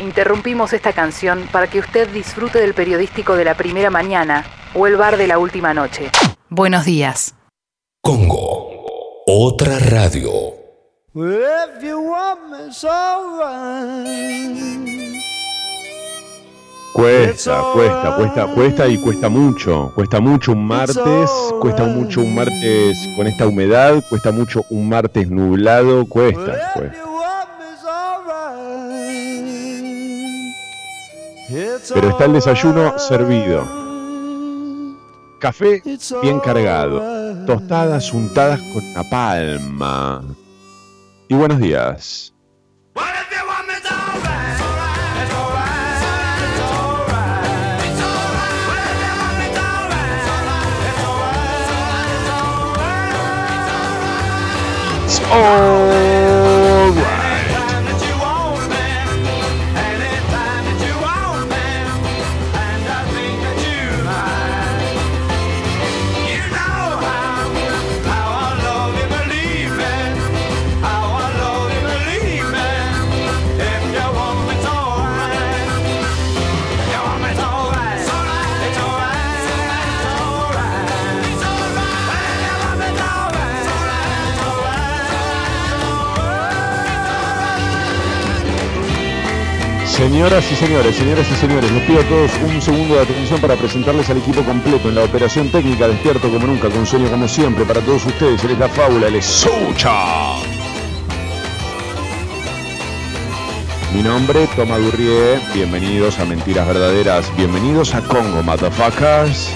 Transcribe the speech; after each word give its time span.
Interrumpimos 0.00 0.72
esta 0.72 0.92
canción 0.92 1.46
para 1.52 1.66
que 1.66 1.78
usted 1.78 2.08
disfrute 2.08 2.58
del 2.58 2.72
periodístico 2.72 3.36
de 3.36 3.44
la 3.44 3.54
primera 3.54 3.90
mañana 3.90 4.46
o 4.74 4.86
el 4.86 4.96
bar 4.96 5.16
de 5.18 5.26
la 5.26 5.38
última 5.38 5.74
noche. 5.74 6.10
Buenos 6.48 6.86
días. 6.86 7.34
Congo, 8.02 8.86
otra 9.26 9.78
radio. 9.78 10.30
If 11.14 11.82
you 11.82 11.98
want 11.98 12.50
me, 12.50 12.66
it's 12.68 12.84
alright. 12.84 14.80
Cuesta, 16.92 17.62
cuesta, 17.72 18.16
cuesta, 18.16 18.46
cuesta 18.54 18.88
y 18.88 18.98
cuesta 18.98 19.28
mucho. 19.28 19.92
Cuesta 19.94 20.20
mucho 20.20 20.52
un 20.52 20.66
martes, 20.66 21.30
cuesta 21.60 21.84
mucho 21.84 22.20
un 22.22 22.34
martes 22.34 22.98
con 23.16 23.26
esta 23.26 23.46
humedad, 23.46 24.02
cuesta 24.08 24.32
mucho 24.32 24.64
un 24.70 24.88
martes 24.88 25.30
nublado, 25.30 26.06
cuesta. 26.06 26.72
Cuesta. 26.74 27.09
Pero 31.50 32.10
está 32.10 32.26
el 32.26 32.34
desayuno 32.34 32.96
servido. 32.96 33.66
Café 35.40 35.82
bien 36.22 36.38
cargado, 36.38 37.02
tostadas 37.44 38.12
untadas 38.12 38.60
con 38.72 38.94
napalma. 38.94 40.22
Y 41.28 41.34
buenos 41.34 41.58
días. 41.58 42.32
It's 55.02 55.20
all 55.32 56.29
Señoras 90.00 90.50
y 90.50 90.56
señores, 90.56 90.96
señoras 90.96 91.30
y 91.30 91.34
señores, 91.34 91.70
les 91.70 91.82
pido 91.82 92.00
a 92.00 92.04
todos 92.04 92.30
un 92.42 92.62
segundo 92.62 92.94
de 92.94 93.02
atención 93.02 93.38
para 93.38 93.54
presentarles 93.54 94.08
al 94.08 94.16
equipo 94.16 94.42
completo 94.42 94.88
en 94.88 94.94
la 94.94 95.04
operación 95.04 95.50
técnica, 95.50 95.86
despierto 95.88 96.30
como 96.30 96.46
nunca, 96.46 96.70
con 96.70 96.86
sueño 96.86 97.10
como 97.10 97.28
siempre, 97.28 97.66
para 97.66 97.82
todos 97.82 98.06
ustedes, 98.06 98.42
él 98.44 98.52
es 98.52 98.58
la 98.58 98.70
fábula, 98.70 99.08
él 99.08 99.16
es 99.16 99.26
Sucha. 99.26 100.36
Mi 103.92 104.02
nombre, 104.02 104.48
Toma 104.56 104.78
Durrié, 104.78 105.38
bienvenidos 105.52 106.18
a 106.18 106.24
Mentiras 106.24 106.66
Verdaderas, 106.66 107.30
bienvenidos 107.36 107.94
a 107.94 108.00
Congo, 108.00 108.42
motherfuckers. 108.42 109.54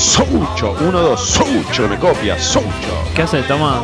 Sucho, 0.00 0.24
Sucho, 0.56 0.76
uno, 0.80 1.00
dos, 1.00 1.20
Sucho, 1.20 1.86
me 1.88 1.98
copia, 1.98 2.38
Sucho. 2.38 2.64
¿Qué 3.14 3.22
haces, 3.22 3.46
Toma? 3.46 3.80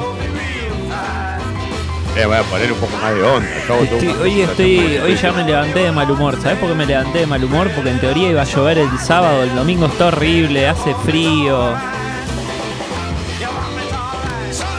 Eh, 2.16 2.25
voy 2.25 2.37
a 2.37 2.43
poner 2.44 2.72
un 2.72 2.78
poco 2.78 2.97
más 3.03 3.15
de 3.15 3.22
onda. 3.22 3.49
Estoy- 3.59 4.16
hoy 4.22 4.41
estoy, 4.41 4.97
hoy 4.99 5.16
ya 5.16 5.32
me 5.32 5.44
levanté 5.44 5.81
de 5.81 5.93
mal 5.93 6.10
humor. 6.10 6.38
¿Sabes 6.41 6.56
por 6.59 6.71
qué 6.71 6.75
me 6.75 6.87
levanté 6.87 7.19
de 7.21 7.26
mal 7.26 7.44
humor? 7.44 7.71
Porque 7.75 7.91
en 7.91 8.00
teoría 8.00 8.31
iba 8.31 8.41
a 8.41 8.44
llover 8.47 8.78
el 8.78 8.99
sábado, 8.99 9.43
el 9.43 9.55
domingo 9.55 9.84
está 9.87 10.06
horrible, 10.06 10.66
hace 10.66 10.94
frío. 11.05 11.75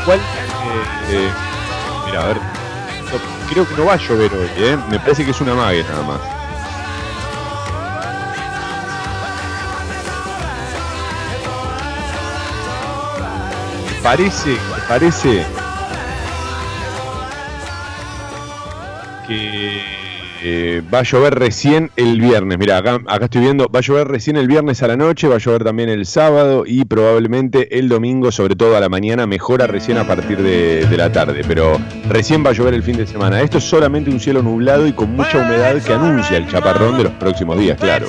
¿Cuál? 0.06 0.18
Eh, 0.18 0.22
eh, 1.12 1.30
mira, 2.08 2.24
a 2.24 2.28
ver. 2.28 2.38
creo 3.52 3.68
que 3.68 3.76
no 3.76 3.86
va 3.86 3.94
a 3.94 3.98
llover 3.98 4.32
hoy, 4.34 4.50
¿eh? 4.58 4.78
Me 4.90 5.00
parece 5.00 5.24
que 5.24 5.32
es 5.32 5.40
una 5.42 5.54
mague 5.54 5.84
nada 5.84 6.02
más. 6.04 6.37
Parece, 14.08 14.56
parece 14.88 15.44
que 19.28 19.82
eh, 20.44 20.82
va 20.94 21.00
a 21.00 21.04
llover 21.04 21.38
recién 21.38 21.92
el 21.98 22.22
viernes. 22.22 22.58
Mira, 22.58 22.78
acá, 22.78 23.02
acá 23.06 23.26
estoy 23.26 23.42
viendo, 23.42 23.68
va 23.68 23.80
a 23.80 23.82
llover 23.82 24.08
recién 24.08 24.38
el 24.38 24.48
viernes 24.48 24.82
a 24.82 24.88
la 24.88 24.96
noche, 24.96 25.28
va 25.28 25.36
a 25.36 25.40
llover 25.40 25.66
también 25.66 25.90
el 25.90 26.06
sábado 26.06 26.64
y 26.66 26.86
probablemente 26.86 27.78
el 27.78 27.90
domingo, 27.90 28.32
sobre 28.32 28.56
todo 28.56 28.78
a 28.78 28.80
la 28.80 28.88
mañana, 28.88 29.28
mejora 29.28 29.68
recién 29.68 29.98
a 29.98 30.08
partir 30.08 30.42
de 30.42 30.88
la 30.98 31.12
tarde. 31.12 31.42
Pero 31.46 31.78
recién 32.08 32.46
va 32.46 32.52
a 32.52 32.54
llover 32.54 32.76
el 32.76 32.84
fin 32.84 32.96
de 32.96 33.08
semana. 33.08 33.42
Esto 33.42 33.58
es 33.58 33.66
solamente 33.66 34.10
un 34.10 34.22
cielo 34.22 34.42
nublado 34.42 34.88
y 34.88 34.94
con 34.94 35.18
mucha 35.18 35.40
humedad 35.40 35.82
que 35.84 35.94
anuncia 35.94 36.38
el 36.38 36.48
chaparrón 36.48 36.98
de 36.98 37.04
los 37.04 37.14
próximos 37.16 37.60
días, 37.60 37.78
claro. 37.78 38.08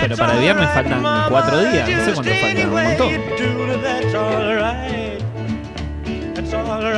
Pero 0.00 0.16
para 0.16 0.34
el 0.34 0.40
viernes 0.40 0.68
faltan 0.70 1.02
cuatro 1.28 1.58
días, 1.58 1.88
no 1.88 2.04
sé 2.04 2.12
cuánto 2.12 2.30
faltan, 2.34 2.68
un 2.68 2.82
montón. 2.84 3.08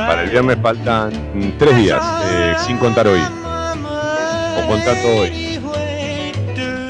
Para 0.07 0.23
el 0.23 0.29
viernes 0.29 0.57
faltan 0.61 1.11
mm, 1.33 1.57
tres 1.57 1.77
días, 1.77 2.01
eh, 2.31 2.55
sin 2.65 2.77
contar 2.77 3.07
hoy. 3.07 3.19
O 3.19 4.67
contando 4.67 5.07
hoy. 5.17 5.59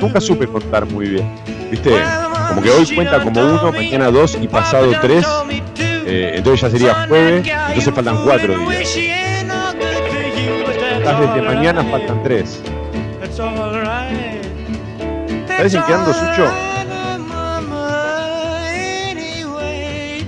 Nunca 0.01 0.21
supe 0.21 0.47
contar 0.47 0.85
muy 0.85 1.09
bien. 1.09 1.35
¿Viste? 1.69 1.91
Como 2.49 2.61
que 2.61 2.71
hoy 2.71 2.95
cuenta 2.95 3.23
como 3.23 3.41
uno, 3.41 3.71
mañana 3.71 4.09
dos 4.09 4.37
y 4.41 4.47
pasado 4.47 4.91
tres. 5.01 5.25
Eh, 6.11 6.33
entonces 6.35 6.61
ya 6.61 6.69
sería 6.69 7.07
jueves, 7.07 7.47
entonces 7.47 7.93
faltan 7.93 8.23
cuatro 8.23 8.57
días. 8.57 8.95
Desde 11.19 11.41
mañana 11.41 11.83
faltan 11.83 12.23
tres. 12.23 12.61
¿Sabes 15.59 15.73
en 15.73 15.83
qué 15.83 15.93
ando, 15.93 16.13
Sucho? 16.13 16.45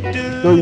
Estoy 0.09 0.59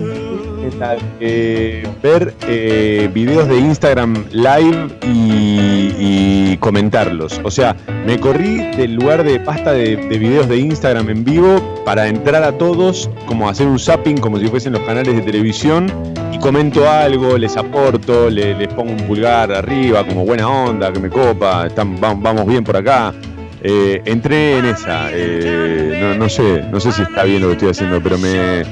en 0.64 0.80
la 0.80 0.96
de 1.20 1.88
ver 2.04 2.34
eh, 2.48 3.10
videos 3.14 3.48
de 3.48 3.58
Instagram 3.58 4.26
live 4.32 4.88
y, 5.08 6.58
comentarlos. 6.58 7.40
O 7.44 7.50
sea, 7.52 7.76
me 8.06 8.20
corrí 8.20 8.58
del 8.76 8.96
lugar 8.96 9.24
de 9.24 9.40
pasta 9.40 9.72
de, 9.72 9.96
de 9.96 10.18
videos 10.18 10.48
de 10.50 10.58
Instagram 10.58 11.10
en 11.10 11.24
vivo 11.24 11.82
para 11.86 12.08
entrar 12.08 12.44
a 12.44 12.52
todos, 12.58 13.10
como 13.26 13.48
hacer 13.50 13.66
un 13.68 13.80
zapping, 13.80 14.18
como 14.18 14.38
si 14.38 14.48
fuesen 14.48 14.74
los 14.74 14.82
canales 14.82 15.16
de 15.16 15.22
televisión, 15.22 15.92
y 16.34 16.38
comento 16.40 16.88
algo, 16.90 17.38
les 17.38 17.56
aporto, 17.56 18.30
le- 18.30 18.54
les 18.56 18.68
pongo 18.74 18.92
un 18.92 18.98
pulgar 19.08 19.52
arriba, 19.54 20.06
como 20.06 20.26
buena 20.26 20.48
onda, 20.50 20.92
que 20.92 21.00
me 21.00 21.10
copa, 21.10 21.66
están, 21.68 21.98
vam- 21.98 22.22
vamos 22.22 22.46
bien 22.46 22.64
por 22.64 22.76
acá. 22.76 23.14
Eh, 23.62 24.02
entré 24.06 24.60
en 24.60 24.66
esa, 24.66 25.10
eh, 25.12 26.00
no, 26.02 26.16
no 26.16 26.30
sé, 26.30 26.64
no 26.72 26.80
sé 26.80 26.92
si 26.92 27.02
está 27.02 27.24
bien 27.24 27.42
lo 27.42 27.48
que 27.48 27.54
estoy 27.54 27.70
haciendo, 27.70 28.02
pero 28.02 28.18
me, 28.18 28.64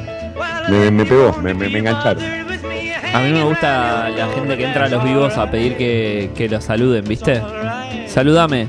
me, 0.70 0.92
me 0.92 1.06
pegó, 1.06 1.34
me, 1.42 1.54
me, 1.54 1.68
me 1.70 1.80
engancharon. 1.80 2.24
A 3.14 3.20
mí 3.22 3.32
me 3.32 3.44
gusta 3.44 4.10
la 4.10 4.28
gente 4.28 4.58
que 4.58 4.66
entra 4.66 4.86
a 4.86 4.90
los 4.90 5.04
vivos 5.04 5.38
a 5.38 5.50
pedir 5.50 5.76
que, 5.76 6.30
que 6.36 6.48
los 6.48 6.64
saluden, 6.64 7.04
¿viste? 7.06 7.42
Saludame. 8.06 8.68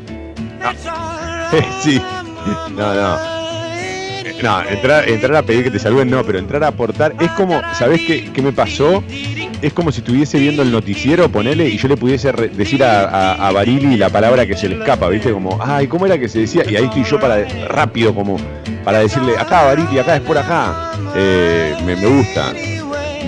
sí, 1.80 2.00
no, 2.76 2.94
no. 2.94 3.37
No, 4.42 4.62
entrar, 4.62 5.08
entrar 5.08 5.34
a 5.36 5.42
pedir 5.42 5.64
que 5.64 5.70
te 5.70 5.78
saluden, 5.78 6.10
no, 6.10 6.22
pero 6.24 6.38
entrar 6.38 6.62
a 6.62 6.68
aportar 6.68 7.14
es 7.20 7.30
como, 7.32 7.60
¿sabés 7.74 8.02
qué, 8.06 8.30
qué 8.32 8.40
me 8.40 8.52
pasó? 8.52 9.02
Es 9.60 9.72
como 9.72 9.90
si 9.90 9.98
estuviese 9.98 10.38
viendo 10.38 10.62
el 10.62 10.70
noticiero, 10.70 11.28
ponele, 11.28 11.68
y 11.68 11.76
yo 11.76 11.88
le 11.88 11.96
pudiese 11.96 12.30
re- 12.30 12.48
decir 12.48 12.84
a, 12.84 13.34
a, 13.48 13.50
Barili 13.52 13.96
la 13.96 14.08
palabra 14.10 14.46
que 14.46 14.56
se 14.56 14.68
le 14.68 14.76
escapa, 14.78 15.08
¿viste? 15.08 15.32
Como, 15.32 15.58
ay, 15.60 15.88
¿cómo 15.88 16.06
era 16.06 16.16
que 16.18 16.28
se 16.28 16.38
decía? 16.40 16.62
Y 16.70 16.76
ahí 16.76 16.84
estoy 16.84 17.02
yo 17.02 17.18
para, 17.18 17.44
rápido, 17.66 18.14
como, 18.14 18.36
para 18.84 19.00
decirle, 19.00 19.36
acá, 19.36 19.64
Barili, 19.64 19.98
acá 19.98 20.14
es 20.14 20.22
por 20.22 20.38
acá. 20.38 20.92
Eh, 21.16 21.74
me, 21.84 21.96
gusta. 21.96 22.52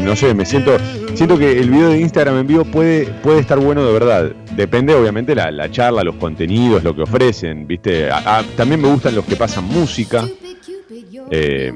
No 0.05 0.15
sé, 0.15 0.33
me 0.33 0.47
siento, 0.47 0.77
siento 1.15 1.37
que 1.37 1.59
el 1.59 1.69
video 1.71 1.89
de 1.89 1.99
Instagram 2.01 2.39
en 2.39 2.47
vivo 2.47 2.65
puede, 2.65 3.07
puede 3.07 3.41
estar 3.41 3.59
bueno 3.59 3.85
de 3.85 3.93
verdad. 3.93 4.31
Depende, 4.55 4.95
obviamente, 4.95 5.35
la, 5.35 5.51
la 5.51 5.69
charla, 5.73 6.05
los 6.05 6.15
contenidos, 6.15 6.85
lo 6.85 6.95
que 6.95 7.03
ofrecen, 7.03 7.67
¿viste? 7.67 8.09
A- 8.11 8.45
también 8.57 8.81
me 8.81 8.87
gustan 8.89 9.17
los 9.17 9.25
que 9.25 9.35
pasan 9.35 9.65
música. 9.65 10.25
Eh, 11.31 11.73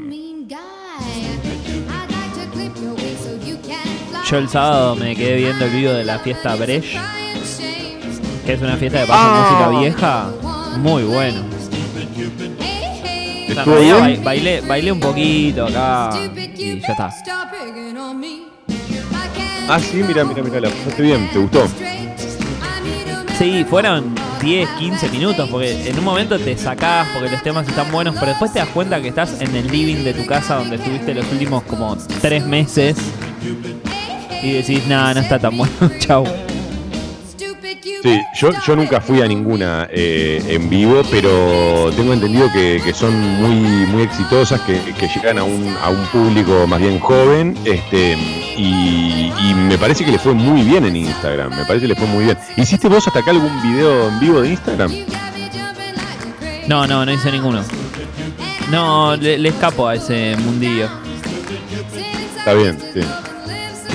Yo 4.30 4.38
el 4.38 4.48
sábado 4.48 4.96
me 4.96 5.14
quedé 5.14 5.36
viendo 5.36 5.64
el 5.66 5.70
video 5.70 5.92
de 5.94 6.04
la 6.04 6.18
fiesta 6.18 6.54
Bresh 6.56 6.96
Que 8.46 8.54
es 8.54 8.62
una 8.62 8.76
fiesta 8.76 9.00
de 9.00 9.06
paso 9.06 9.20
Ah. 9.22 9.68
música 9.70 9.80
vieja. 9.80 10.30
Muy 10.78 11.02
bueno. 11.04 11.42
O 13.50 13.54
sea, 13.54 13.64
bailé, 14.24 14.60
bailé 14.62 14.90
un 14.92 15.00
poquito 15.00 15.66
acá 15.66 16.10
y 16.56 16.80
ya 16.80 16.88
está. 16.88 17.10
Ah, 19.68 19.78
sí, 19.80 20.02
mira, 20.06 20.24
mira, 20.24 20.42
mira, 20.42 20.60
la 20.60 20.68
pasaste 20.70 21.02
bien, 21.02 21.30
¿te 21.32 21.38
gustó? 21.38 21.66
Sí, 23.38 23.64
fueron 23.68 24.14
10, 24.44 24.68
15 24.78 25.08
minutos, 25.08 25.48
porque 25.50 25.88
en 25.88 25.98
un 25.98 26.04
momento 26.04 26.38
te 26.38 26.56
sacás 26.58 27.08
porque 27.14 27.30
los 27.30 27.42
temas 27.42 27.66
están 27.66 27.90
buenos, 27.90 28.14
pero 28.14 28.26
después 28.26 28.52
te 28.52 28.58
das 28.58 28.68
cuenta 28.68 29.00
que 29.00 29.08
estás 29.08 29.40
en 29.40 29.56
el 29.56 29.68
living 29.68 30.04
de 30.04 30.12
tu 30.12 30.26
casa 30.26 30.56
donde 30.56 30.76
estuviste 30.76 31.14
los 31.14 31.24
últimos 31.32 31.62
como 31.62 31.96
3 31.96 32.46
meses 32.46 32.96
y 34.42 34.52
decís, 34.52 34.86
nada, 34.86 35.14
no 35.14 35.20
está 35.20 35.38
tan 35.38 35.56
bueno, 35.56 35.72
chau. 35.98 36.43
Sí, 38.04 38.20
yo, 38.34 38.50
yo 38.66 38.76
nunca 38.76 39.00
fui 39.00 39.22
a 39.22 39.26
ninguna 39.26 39.88
eh, 39.90 40.38
en 40.46 40.68
vivo, 40.68 41.00
pero 41.10 41.90
tengo 41.96 42.12
entendido 42.12 42.52
que, 42.52 42.78
que 42.84 42.92
son 42.92 43.18
muy, 43.18 43.86
muy 43.86 44.02
exitosas, 44.02 44.60
que, 44.60 44.78
que 44.92 45.08
llegan 45.08 45.38
a 45.38 45.44
un, 45.44 45.74
a 45.82 45.88
un 45.88 46.04
público 46.08 46.66
más 46.66 46.80
bien 46.80 47.00
joven, 47.00 47.56
este, 47.64 48.12
y, 48.58 49.32
y 49.40 49.54
me 49.54 49.78
parece 49.78 50.04
que 50.04 50.10
le 50.10 50.18
fue 50.18 50.34
muy 50.34 50.60
bien 50.64 50.84
en 50.84 50.96
Instagram, 50.96 51.56
me 51.56 51.64
parece 51.64 51.86
que 51.86 51.94
le 51.94 51.94
fue 51.94 52.06
muy 52.06 52.24
bien. 52.24 52.36
¿Hiciste 52.58 52.88
vos 52.88 53.06
hasta 53.06 53.20
acá 53.20 53.30
algún 53.30 53.62
video 53.62 54.10
en 54.10 54.20
vivo 54.20 54.42
de 54.42 54.50
Instagram? 54.50 54.92
No, 56.68 56.86
no, 56.86 57.06
no 57.06 57.10
hice 57.10 57.32
ninguno. 57.32 57.62
No, 58.70 59.16
le, 59.16 59.38
le 59.38 59.48
escapo 59.48 59.88
a 59.88 59.94
ese 59.94 60.36
mundillo. 60.36 60.90
Está 62.36 62.52
bien, 62.52 62.78
sí. 62.92 63.00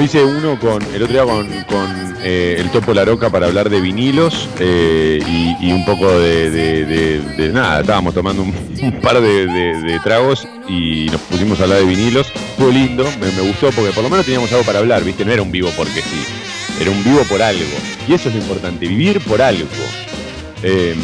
Hice 0.03 0.23
uno 0.23 0.57
con 0.57 0.81
el 0.95 1.03
otro 1.03 1.13
día 1.13 1.23
con, 1.23 1.47
con, 1.63 2.15
eh, 2.23 2.55
el 2.57 2.71
Topo 2.71 2.93
Laroca 2.93 3.29
para 3.29 3.47
hablar 3.47 3.69
de 3.69 3.81
vinilos 3.81 4.47
eh, 4.57 5.19
y, 5.61 5.71
un 5.73 5.83
poco 5.83 6.07
de, 6.19 7.51
nada. 7.53 7.81
Estábamos 7.81 8.13
tomando 8.13 8.43
un, 8.43 8.53
par 9.01 9.19
de, 9.19 9.99
tragos 10.01 10.47
y 10.69 11.07
nos 11.07 11.19
pusimos 11.21 11.59
a 11.59 11.63
hablar 11.63 11.79
de 11.79 11.85
vinilos. 11.85 12.27
Estuvo 12.27 12.71
lindo, 12.71 13.03
me, 13.19 13.29
me 13.29 13.41
gustó 13.41 13.71
porque 13.71 13.91
por 13.91 14.03
lo 14.03 14.09
menos 14.09 14.25
teníamos 14.25 14.49
algo 14.53 14.63
para 14.63 14.79
hablar, 14.79 15.03
¿viste? 15.03 15.25
No 15.25 15.33
era 15.33 15.41
un 15.41 15.51
vivo 15.51 15.69
porque 15.75 16.01
sí, 16.01 16.23
era 16.79 16.91
un 16.91 17.03
vivo 17.03 17.21
por 17.23 17.41
algo. 17.41 17.65
Y 18.07 18.13
eso 18.13 18.29
es 18.29 18.35
lo 18.35 18.41
importante, 18.41 18.87
vivir 18.87 19.19
por 19.25 19.41
algo. 19.41 19.67
Eh, 20.63 20.95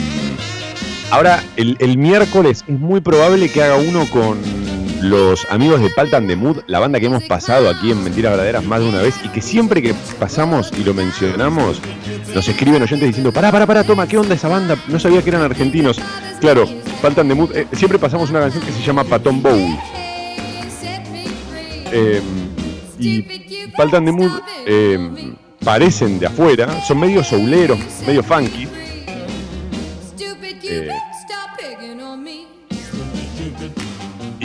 ahora, 1.12 1.44
el, 1.58 1.76
el 1.80 1.98
miércoles 1.98 2.64
es 2.66 2.80
muy 2.80 3.02
probable 3.02 3.50
que 3.50 3.62
haga 3.62 3.76
uno 3.76 4.10
con 4.10 4.65
los 5.10 5.46
amigos 5.52 5.82
de 5.82 5.90
Paltan 5.92 6.28
de 6.28 6.36
Mood, 6.36 6.60
la 6.68 6.80
banda 6.80 7.00
que 7.00 7.06
hemos 7.06 7.24
pasado 7.24 7.70
aquí 7.70 7.92
en 7.92 8.04
Mentiras 8.04 8.32
Verdaderas 8.32 8.64
más 8.64 8.80
de 8.80 8.90
una 8.90 9.02
vez 9.02 9.16
y 9.24 9.30
que 9.30 9.42
siempre 9.42 9.82
que 9.82 9.94
pasamos 10.20 10.72
y 10.78 10.84
lo 10.84 10.94
mencionamos, 10.94 11.80
nos 12.34 12.48
escriben 12.48 12.82
oyentes 12.82 13.08
diciendo, 13.08 13.32
pará, 13.32 13.52
pará, 13.52 13.68
pará, 13.68 13.84
toma, 13.84 14.08
¿qué 14.08 14.18
onda 14.18 14.34
esa 14.34 14.48
banda? 14.48 14.76
No 14.88 15.00
sabía 15.00 15.22
que 15.22 15.30
eran 15.30 15.44
argentinos. 15.44 16.00
Claro, 16.42 16.68
Paltan 17.02 17.28
de 17.28 17.36
Mood, 17.36 17.56
eh, 17.56 17.68
siempre 17.74 18.00
pasamos 18.00 18.30
una 18.32 18.40
canción 18.40 18.64
que 18.64 18.72
se 18.72 18.82
llama 18.82 19.04
Patón 19.04 19.44
Bowl. 19.44 19.78
Eh, 21.92 22.22
y 22.98 23.22
Paltan 23.78 24.06
de 24.06 24.12
Mood 24.12 24.32
eh, 24.66 25.36
parecen 25.64 26.18
de 26.18 26.26
afuera, 26.26 26.84
son 26.84 27.00
medio 27.00 27.24
souleros, 27.24 27.80
medio 28.08 28.24
funky. 28.24 28.68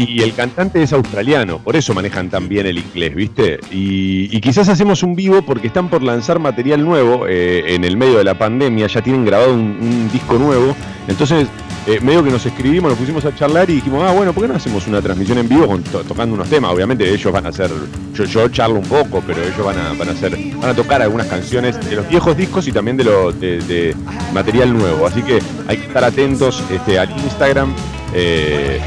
Y 0.09 0.23
el 0.23 0.33
cantante 0.33 0.83
es 0.83 0.95
australiano, 0.95 1.59
por 1.59 1.77
eso 1.77 1.93
manejan 1.93 2.31
tan 2.31 2.49
bien 2.49 2.65
el 2.65 2.79
inglés, 2.79 3.15
¿viste? 3.15 3.61
Y, 3.71 4.41
quizás 4.41 4.71
hacemos 4.71 5.03
un 5.03 5.15
vivo 5.15 5.43
porque 5.43 5.67
están 5.67 5.91
por 5.91 6.03
lanzar 6.03 6.39
material 6.39 6.83
nuevo 6.83 7.27
eh, 7.29 7.75
en 7.75 7.85
el 7.85 7.99
medio 7.99 8.17
de 8.17 8.25
la 8.25 8.39
pandemia, 8.39 8.87
ya 8.87 9.03
tienen 9.03 9.27
grabado 9.27 9.53
un, 9.53 10.09
disco 10.11 10.39
nuevo. 10.39 10.75
Entonces, 11.07 11.47
eh, 11.87 12.01
medio 12.01 12.25
que 12.25 12.31
nos 12.31 12.47
escribimos, 12.47 12.91
nos 12.91 12.99
pusimos 12.99 13.27
a 13.27 13.35
charlar 13.35 13.69
y 13.69 13.75
dijimos, 13.75 14.03
ah, 14.09 14.13
bueno, 14.13 14.33
¿por 14.33 14.45
qué 14.45 14.49
no 14.49 14.57
hacemos 14.57 14.87
una 14.87 15.03
transmisión 15.03 15.37
en 15.37 15.49
vivo 15.51 15.79
tocando 16.09 16.35
unos 16.35 16.49
temas? 16.49 16.73
Obviamente 16.73 17.07
ellos 17.07 17.31
van 17.31 17.45
a 17.45 17.51
hacer, 17.51 17.71
yo, 18.15 18.49
charlo 18.49 18.77
un 18.77 18.87
poco, 18.87 19.23
pero 19.27 19.43
ellos 19.43 19.63
van 19.63 19.79
a, 19.79 19.93
van 19.93 20.09
a 20.09 20.13
hacer, 20.13 20.35
van 20.57 20.71
a 20.71 20.75
tocar 20.75 21.03
algunas 21.03 21.27
canciones 21.27 21.79
de 21.91 21.97
los 21.97 22.09
viejos 22.09 22.35
discos 22.35 22.67
y 22.67 22.73
también 22.73 22.97
de, 22.97 23.05
lo, 23.05 23.33
de 23.33 23.95
material 24.33 24.73
nuevo. 24.73 25.07
Así 25.07 25.21
que 25.23 25.41
hay 25.69 25.77
que 25.77 25.87
estar 25.89 26.05
atentos 26.05 26.65
este, 26.71 26.99
al 26.99 27.11
Instagram. 27.11 27.75
eh, 28.15 28.81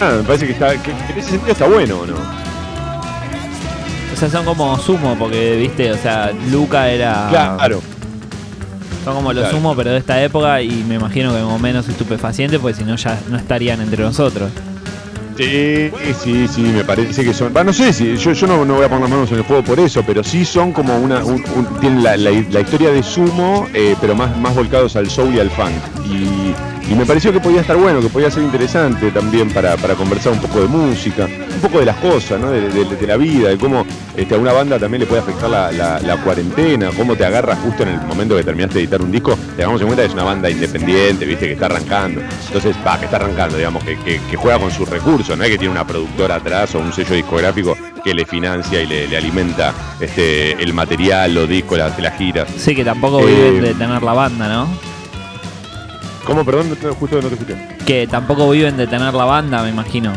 Ah, 0.00 0.12
me 0.18 0.22
parece 0.24 0.46
que, 0.46 0.52
está, 0.52 0.70
que, 0.72 0.90
que 0.92 1.12
en 1.12 1.18
ese 1.18 1.30
sentido 1.30 1.52
está 1.52 1.66
bueno, 1.66 2.00
¿o 2.00 2.06
¿no? 2.06 2.14
O 4.12 4.16
sea, 4.16 4.28
son 4.30 4.44
como 4.44 4.78
sumo, 4.78 5.16
porque, 5.18 5.56
viste, 5.56 5.90
o 5.92 5.96
sea, 5.98 6.30
Luca 6.50 6.88
era. 6.88 7.26
Claro. 7.30 7.80
Son 9.04 9.14
como 9.16 9.32
los 9.32 9.42
Claro. 9.44 9.56
sumo, 9.56 9.74
pero 9.76 9.90
de 9.90 9.98
esta 9.98 10.22
época 10.22 10.62
y 10.62 10.84
me 10.88 10.94
imagino 10.94 11.34
que 11.34 11.40
como 11.40 11.58
menos 11.58 11.88
estupefacientes, 11.88 12.58
porque 12.60 12.76
si 12.78 12.84
no 12.84 12.96
ya 12.96 13.18
no 13.28 13.36
estarían 13.36 13.80
entre 13.80 14.02
nosotros. 14.02 14.50
Sí, 15.36 15.90
sí, 16.22 16.46
sí, 16.48 16.60
me 16.62 16.84
parece 16.84 17.24
que 17.24 17.34
son. 17.34 17.52
No 17.52 17.72
sé 17.72 17.92
si 17.92 18.16
yo, 18.16 18.32
yo 18.32 18.46
no, 18.46 18.64
no 18.64 18.74
voy 18.74 18.84
a 18.84 18.88
poner 18.88 19.02
las 19.02 19.10
manos 19.10 19.32
en 19.32 19.38
el 19.38 19.44
fuego 19.44 19.64
por 19.64 19.80
eso, 19.80 20.02
pero 20.06 20.22
sí 20.22 20.44
son 20.44 20.72
como 20.72 20.96
una. 20.96 21.24
un- 21.24 21.44
un- 21.56 21.80
tienen 21.80 22.04
la, 22.04 22.16
la- 22.16 22.30
la 22.30 22.60
historia 22.60 22.90
de 22.92 23.02
sumo, 23.02 23.66
eh, 23.74 23.96
pero 24.00 24.14
más, 24.14 24.36
más 24.38 24.54
volcados 24.54 24.94
al 24.94 25.10
soul 25.10 25.34
y 25.34 25.40
al 25.40 25.50
funk. 25.50 25.72
Y, 26.06 26.54
y 26.90 26.94
me 26.94 27.06
pareció 27.06 27.32
que 27.32 27.40
podía 27.40 27.60
estar 27.62 27.76
bueno, 27.76 28.00
que 28.00 28.08
podía 28.08 28.30
ser 28.30 28.42
interesante 28.42 29.10
también 29.10 29.50
para, 29.50 29.76
para 29.76 29.94
conversar 29.94 30.32
un 30.32 30.38
poco 30.40 30.60
de 30.60 30.68
música, 30.68 31.26
un 31.26 31.60
poco 31.60 31.78
de 31.80 31.86
las 31.86 31.96
cosas, 31.96 32.38
¿no? 32.40 32.50
De, 32.50 32.68
de- 32.68 32.84
de 32.84 33.06
la 33.06 33.16
vida, 33.16 33.48
de 33.48 33.56
cómo 33.58 33.86
este, 34.16 34.34
a 34.34 34.38
una 34.38 34.52
banda 34.52 34.78
también 34.78 35.00
le 35.00 35.06
puede 35.06 35.22
afectar 35.22 35.48
la, 35.48 35.72
la- 35.72 35.98
la 36.00 36.16
cuarentena, 36.18 36.90
cómo 36.96 37.16
te 37.16 37.24
agarras 37.24 37.58
justo 37.60 37.82
en 37.84 37.90
el 37.90 38.00
momento 38.02 38.36
que 38.36 38.44
terminaste 38.44 38.74
de 38.78 38.84
editar 38.84 39.00
un 39.02 39.10
disco. 39.10 39.36
Tengamos 39.56 39.80
en 39.80 39.86
cuenta 39.86 40.02
que 40.02 40.08
es 40.08 40.14
una 40.14 40.24
banda 40.24 40.50
independiente, 40.50 41.24
viste, 41.24 41.46
que 41.46 41.52
está 41.54 41.66
arrancando. 41.66 42.20
Entonces, 42.46 42.76
va, 42.86 42.98
que 42.98 43.06
está 43.06 43.16
arrancando, 43.16 43.56
digamos, 43.56 43.82
que, 43.82 43.96
que- 44.00 44.20
que 44.30 44.36
juega 44.36 44.58
con 44.58 44.70
sus 44.70 44.88
recursos, 44.88 45.36
no 45.38 45.44
es 45.44 45.50
que 45.50 45.58
tiene 45.58 45.72
una 45.72 45.86
productora 45.86 46.36
atrás 46.36 46.74
o 46.74 46.80
un 46.80 46.92
sello 46.92 47.14
discográfico 47.14 47.76
que 48.04 48.12
le 48.14 48.26
financia 48.26 48.82
y 48.82 48.86
le, 48.86 49.08
le 49.08 49.16
alimenta 49.16 49.72
este, 50.00 50.52
el 50.62 50.74
material, 50.74 51.34
los 51.34 51.48
discos, 51.48 51.78
las, 51.78 51.98
las 51.98 52.16
giras. 52.18 52.46
Sí, 52.58 52.74
que 52.74 52.84
tampoco 52.84 53.20
Eh, 53.20 53.32
viven 53.50 53.62
de 53.62 53.74
tener 53.74 54.02
la 54.02 54.12
banda, 54.12 54.48
¿no? 54.48 54.93
¿Cómo? 56.24 56.44
Perdón, 56.44 56.76
justo 56.98 57.20
no 57.20 57.28
te 57.28 57.34
escuché. 57.34 57.54
Que 57.86 58.06
tampoco 58.06 58.48
viven 58.50 58.76
de 58.76 58.86
tener 58.86 59.12
la 59.12 59.24
banda, 59.24 59.62
me 59.62 59.68
imagino. 59.70 60.12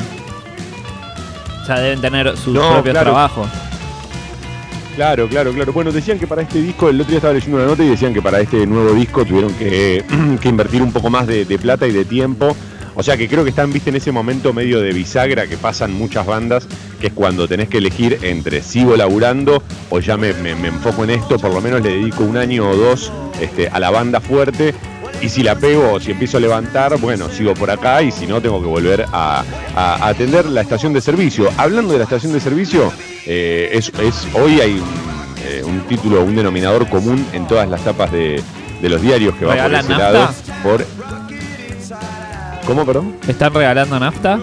O 1.61 1.65
sea, 1.65 1.79
deben 1.79 1.99
tener 1.99 2.37
sus 2.37 2.53
No, 2.53 2.61
propios 2.71 2.93
claro. 2.93 3.11
trabajos. 3.11 3.47
Claro, 4.95 5.27
claro, 5.27 5.51
claro. 5.53 5.73
Bueno, 5.73 5.91
decían 5.91 6.17
que 6.17 6.25
para 6.25 6.41
este 6.41 6.61
disco, 6.61 6.89
el 6.89 6.95
otro 6.99 7.09
día 7.09 7.17
estaba 7.17 7.33
leyendo 7.33 7.57
una 7.57 7.67
nota 7.67 7.83
y 7.83 7.89
decían 7.89 8.13
que 8.13 8.21
para 8.21 8.39
este 8.39 8.65
nuevo 8.65 8.93
disco 8.93 9.25
tuvieron 9.25 9.53
que, 9.53 10.03
que 10.41 10.49
invertir 10.49 10.81
un 10.81 10.91
poco 10.91 11.09
más 11.09 11.27
de, 11.27 11.45
de 11.45 11.59
plata 11.59 11.85
y 11.87 11.91
de 11.91 12.05
tiempo. 12.05 12.55
O 12.95 13.03
sea 13.03 13.15
que 13.15 13.27
creo 13.27 13.43
que 13.43 13.51
están, 13.51 13.71
viste, 13.71 13.91
en 13.91 13.97
ese 13.97 14.11
momento 14.11 14.53
medio 14.53 14.79
de 14.81 14.91
bisagra 14.91 15.45
que 15.45 15.55
pasan 15.55 15.93
muchas 15.93 16.25
bandas, 16.25 16.67
que 16.99 17.07
es 17.07 17.13
cuando 17.13 17.47
tenés 17.47 17.69
que 17.69 17.77
elegir 17.77 18.17
entre 18.23 18.63
sigo 18.63 18.95
laburando 18.97 19.61
o 19.91 19.99
ya 19.99 20.17
me, 20.17 20.33
me- 20.33 20.55
me 20.55 20.69
enfoco 20.69 21.03
en 21.03 21.11
esto, 21.11 21.37
por 21.37 21.53
lo 21.53 21.61
menos 21.61 21.81
le 21.83 21.89
dedico 21.89 22.23
un 22.23 22.37
año 22.37 22.67
o 22.67 22.75
dos 22.75 23.11
este, 23.39 23.67
a 23.67 23.79
la 23.79 23.91
banda 23.91 24.19
fuerte. 24.19 24.73
Y 25.21 25.29
si 25.29 25.41
la 25.43 25.55
pego 25.55 25.93
o 25.93 25.99
si 25.99 26.11
empiezo 26.11 26.37
a 26.37 26.39
levantar, 26.39 26.97
bueno, 26.99 27.27
sigo 27.29 27.53
por 27.55 27.71
acá 27.71 28.01
y 28.03 28.11
si 28.11 28.27
no, 28.27 28.39
tengo 28.41 28.61
que 28.61 28.67
volver 28.67 29.05
a, 29.11 29.43
a- 29.75 29.95
a 29.95 30.07
atender 30.07 30.45
la 30.45 30.61
estación 30.61 30.93
de 30.93 31.01
servicio. 31.01 31.49
Hablando 31.57 31.91
de 31.93 31.97
la 31.99 32.03
estación 32.03 32.33
de 32.33 32.39
servicio, 32.39 32.91
eh, 33.25 33.69
es, 33.73 33.91
es- 33.99 34.27
hoy 34.35 34.61
hay 34.61 34.73
un, 34.73 34.87
eh, 35.43 35.63
un 35.65 35.81
título, 35.87 36.23
un 36.23 36.35
denominador 36.35 36.87
común 36.87 37.25
en 37.33 37.47
todas 37.47 37.67
las 37.67 37.81
tapas 37.83 38.11
de, 38.11 38.41
de 38.81 38.89
los 38.89 39.01
diarios 39.01 39.33
que 39.35 39.45
va 39.45 39.53
por 39.55 39.63
¿Regalan 39.63 39.79
ese 39.85 39.89
nafta? 39.89 40.11
lado. 40.11 40.33
Por... 40.63 40.85
¿Cómo, 42.67 42.85
perdón? 42.85 43.15
¿Están 43.27 43.53
regalando 43.53 43.99
nafta? 43.99 44.39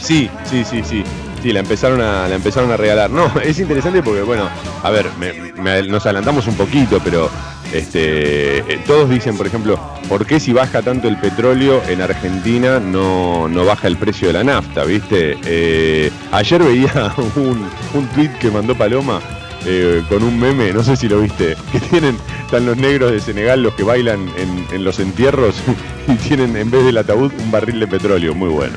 Sí, 0.00 0.28
sí, 0.44 0.64
sí, 0.64 0.82
sí. 0.84 1.02
Sí, 1.42 1.52
la 1.52 1.60
empezaron 1.60 2.00
a, 2.00 2.26
la 2.28 2.34
empezaron 2.36 2.70
a 2.70 2.76
regalar. 2.76 3.10
No, 3.10 3.30
es 3.44 3.58
interesante 3.58 4.02
porque, 4.02 4.22
bueno, 4.22 4.48
a 4.82 4.90
ver, 4.90 5.06
me- 5.18 5.52
me- 5.60 5.82
nos 5.88 6.04
adelantamos 6.06 6.46
un 6.46 6.54
poquito, 6.54 7.00
pero 7.02 7.28
este, 7.72 8.58
eh, 8.58 8.80
todos 8.86 9.10
dicen, 9.10 9.36
por 9.36 9.46
ejemplo, 9.46 9.78
¿por 10.08 10.26
qué 10.26 10.38
si 10.38 10.52
baja 10.52 10.82
tanto 10.82 11.08
el 11.08 11.16
petróleo 11.18 11.82
en 11.88 12.02
Argentina 12.02 12.78
no, 12.78 13.48
no 13.48 13.64
baja 13.64 13.88
el 13.88 13.96
precio 13.96 14.28
de 14.28 14.34
la 14.34 14.44
nafta? 14.44 14.84
¿Viste? 14.84 15.36
Eh, 15.44 16.10
ayer 16.32 16.62
veía 16.62 17.14
un, 17.36 17.68
un 17.94 18.06
tweet 18.14 18.30
que 18.40 18.50
mandó 18.50 18.74
Paloma 18.74 19.20
eh, 19.66 20.02
con 20.10 20.22
un 20.22 20.38
meme, 20.38 20.74
no 20.74 20.82
sé 20.82 20.94
si 20.94 21.08
lo 21.08 21.20
viste, 21.20 21.56
que 21.72 21.80
tienen, 21.80 22.18
están 22.44 22.66
los 22.66 22.76
negros 22.76 23.12
de 23.12 23.20
Senegal 23.20 23.62
los 23.62 23.72
que 23.74 23.82
bailan 23.82 24.28
en, 24.36 24.84
los 24.84 25.00
entierros 25.00 25.56
y 26.08 26.14
tienen 26.16 26.54
en 26.56 26.70
vez 26.70 26.84
del 26.84 26.98
ataúd 26.98 27.32
un 27.38 27.50
barril 27.50 27.80
de 27.80 27.86
petróleo, 27.86 28.34
muy 28.34 28.50
bueno. 28.50 28.76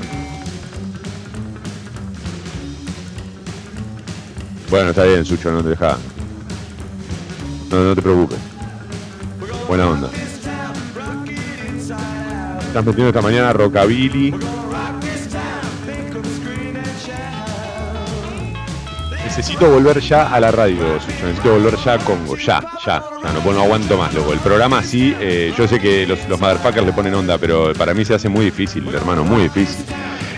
Bueno, 4.69 4.89
está 4.89 5.03
bien, 5.03 5.25
Sucho, 5.25 5.51
no 5.51 5.61
te 5.61 5.69
deja. 5.69 5.97
No 7.69 7.95
te 7.95 8.01
preocupes. 8.01 8.56
Buena 9.67 9.87
onda. 9.87 10.09
Estás 12.67 12.85
metiendo 12.85 13.07
esta 13.07 13.21
mañana 13.21 13.53
rockabilly. 13.53 14.33
necesito 19.37 19.69
volver 19.69 19.99
ya 19.99 20.33
a 20.33 20.39
la 20.39 20.49
radio, 20.49 20.99
Sucho, 20.99 21.27
necesito 21.27 21.51
volver 21.53 21.75
ya 21.77 21.93
a 21.93 21.97
Congo, 21.99 22.35
ya, 22.37 22.59
ya, 22.83 23.03
ya, 23.23 23.33
no, 23.33 23.53
no 23.53 23.61
aguanto 23.61 23.95
más, 23.95 24.11
loco. 24.11 24.33
El 24.33 24.39
programa 24.39 24.81
sí, 24.81 25.15
eh, 25.19 25.53
yo 25.55 25.67
sé 25.67 25.79
que 25.79 26.07
los, 26.07 26.27
los 26.27 26.39
motherfuckers 26.39 26.83
le 26.83 26.91
ponen 26.91 27.13
onda, 27.13 27.37
pero 27.37 27.71
para 27.73 27.93
mí 27.93 28.03
se 28.03 28.15
hace 28.15 28.29
muy 28.29 28.45
difícil, 28.45 28.87
hermano, 28.91 29.23
muy 29.23 29.43
difícil. 29.43 29.85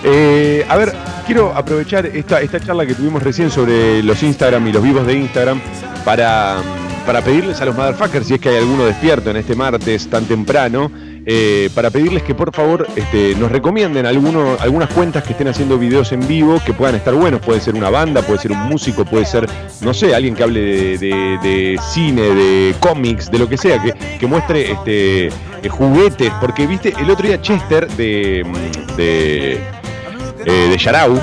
Eh, 0.03 0.65
a 0.67 0.75
ver, 0.75 0.93
quiero 1.25 1.55
aprovechar 1.55 2.07
esta, 2.07 2.41
esta 2.41 2.59
charla 2.59 2.85
que 2.85 2.93
tuvimos 2.93 3.23
recién 3.23 3.49
sobre 3.49 4.03
los 4.03 4.21
Instagram 4.21 4.67
y 4.67 4.73
los 4.73 4.83
vivos 4.83 5.07
de 5.07 5.13
Instagram 5.13 5.61
para, 6.03 6.57
para 7.05 7.21
pedirles 7.21 7.59
a 7.61 7.65
los 7.65 7.75
motherfuckers, 7.75 8.27
si 8.27 8.35
es 8.35 8.39
que 8.39 8.49
hay 8.49 8.57
alguno 8.57 8.85
despierto 8.85 9.29
en 9.31 9.37
este 9.37 9.55
martes 9.55 10.09
tan 10.09 10.25
temprano, 10.25 10.91
eh, 11.25 11.69
para 11.75 11.89
pedirles 11.91 12.23
que 12.23 12.33
por 12.33 12.53
favor 12.55 12.87
este, 12.95 13.35
nos 13.35 13.51
recomienden 13.51 14.05
alguno- 14.05 14.57
algunas 14.59 14.89
cuentas 14.89 15.23
que 15.23 15.33
estén 15.33 15.47
haciendo 15.47 15.77
videos 15.77 16.11
en 16.11 16.27
vivo 16.27 16.59
que 16.65 16.73
puedan 16.73 16.95
estar 16.95 17.13
buenos. 17.13 17.41
Puede 17.41 17.59
ser 17.61 17.75
una 17.75 17.89
banda, 17.89 18.21
puede 18.21 18.39
ser 18.39 18.51
un 18.51 18.59
músico, 18.67 19.05
puede 19.05 19.25
ser, 19.25 19.47
no 19.81 19.93
sé, 19.93 20.15
alguien 20.15 20.33
que 20.35 20.43
hable 20.43 20.97
de, 20.97 21.79
cine, 21.91 22.21
de 22.21 22.75
cómics, 22.79 23.29
de 23.29 23.37
lo 23.39 23.47
que 23.47 23.57
sea, 23.57 23.81
que, 24.19 24.27
muestre 24.27 24.71
este, 24.71 25.27
eh, 25.27 25.69
juguetes. 25.69 26.31
Porque, 26.41 26.65
viste, 26.65 26.93
el 26.99 27.09
otro 27.11 27.27
día 27.27 27.41
Chester 27.41 27.87
de, 27.91 28.43
de, 28.97 29.53
eh, 30.45 30.67
de 30.69 30.77
Yarau, 30.77 31.21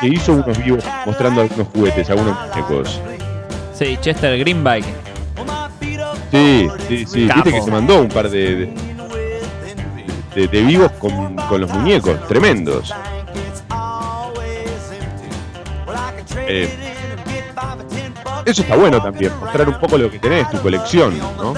que 0.00 0.08
hizo 0.08 0.32
unos 0.32 0.58
vivos 0.58 0.84
mostrando 1.06 1.40
algunos 1.42 1.68
juguetes, 1.68 2.10
algunos 2.10 2.36
muñecos. 2.48 3.00
Sí, 3.74 3.96
Chester 4.00 4.38
Greenbike. 4.38 4.84
Sí, 6.30 6.68
sí, 6.88 7.06
sí. 7.06 7.26
Capo. 7.26 7.42
Viste 7.44 7.58
que 7.58 7.62
se 7.64 7.70
mandó 7.70 8.00
un 8.00 8.08
par 8.08 8.28
de, 8.28 8.54
de, 8.56 8.74
de- 10.34 10.48
de 10.48 10.62
vivos 10.62 10.90
con, 10.92 11.36
con 11.36 11.60
los 11.60 11.70
muñecos, 11.70 12.26
tremendos. 12.26 12.92
Eh, 16.46 16.68
eso 18.44 18.62
está 18.62 18.76
bueno 18.76 19.00
también, 19.00 19.32
mostrar 19.40 19.68
un 19.68 19.78
poco 19.78 19.96
lo 19.96 20.10
que 20.10 20.18
tenés, 20.18 20.50
tu 20.50 20.58
colección, 20.58 21.18
¿no? 21.38 21.54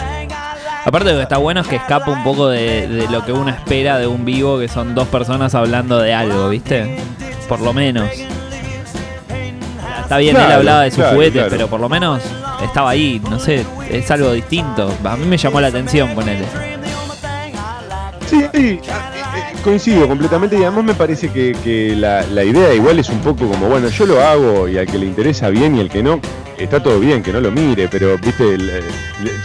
Aparte 0.85 1.11
lo 1.11 1.17
que 1.17 1.23
está 1.25 1.39
bueno 1.39 1.61
es 1.63 1.67
que 1.67 1.77
escapa 1.77 2.13
un 2.13 2.23
poco 2.23 2.47
de, 2.49 2.87
de 2.87 3.09
lo 3.09 3.25
que 3.25 3.33
uno 3.33 3.51
espera 3.51 3.99
de 3.99 4.07
un 4.07 4.25
vivo, 4.25 4.59
que 4.61 4.69
son 4.69 4.95
dos 4.95 5.09
personas 5.09 5.55
hablando 5.57 5.99
de 5.99 6.15
algo, 6.15 6.49
¿viste? 6.49 6.99
Por 7.49 7.61
lo 7.61 7.73
menos. 7.73 8.11
Está 10.03 10.19
bien, 10.19 10.37
él 10.37 10.53
hablaba 10.53 10.83
de 10.83 10.91
sus 10.91 10.99
claro, 10.99 11.15
juguetes, 11.15 11.33
claro. 11.33 11.51
pero 11.51 11.67
por 11.69 11.81
lo 11.81 11.89
menos 11.89 12.23
estaba 12.63 12.91
ahí, 12.91 13.21
no 13.29 13.41
sé, 13.41 13.65
es 13.91 14.11
algo 14.11 14.33
distinto. 14.33 14.93
A 15.05 15.17
mí 15.17 15.27
me 15.27 15.37
llamó 15.37 15.61
la 15.61 15.67
atención 15.67 16.15
con 16.15 16.29
él. 16.29 16.45
Sí, 18.29 18.45
sí, 18.53 18.61
eh, 18.61 18.81
eh, 18.83 19.57
coincido 19.63 20.07
completamente 20.09 20.57
y 20.59 20.63
además 20.63 20.85
me 20.85 20.95
parece 20.95 21.31
que, 21.31 21.57
que 21.63 21.95
la, 21.97 22.23
la 22.23 22.45
idea 22.45 22.73
igual 22.75 22.99
es 22.99 23.09
un 23.09 23.19
poco 23.21 23.49
como, 23.49 23.69
bueno, 23.69 23.89
yo 23.89 24.07
lo 24.07 24.21
hago 24.21 24.69
y 24.69 24.79
al 24.79 24.87
que 24.87 24.99
le 24.99 25.07
interesa 25.07 25.49
bien 25.49 25.77
y 25.77 25.81
al 25.81 25.89
que 25.89 26.03
no, 26.03 26.21
está 26.59 26.83
todo 26.83 27.01
bien, 27.01 27.23
que 27.23 27.33
no 27.33 27.41
lo 27.41 27.51
mire, 27.51 27.89
pero, 27.89 28.17
viste, 28.19 28.55
eh, 28.55 28.83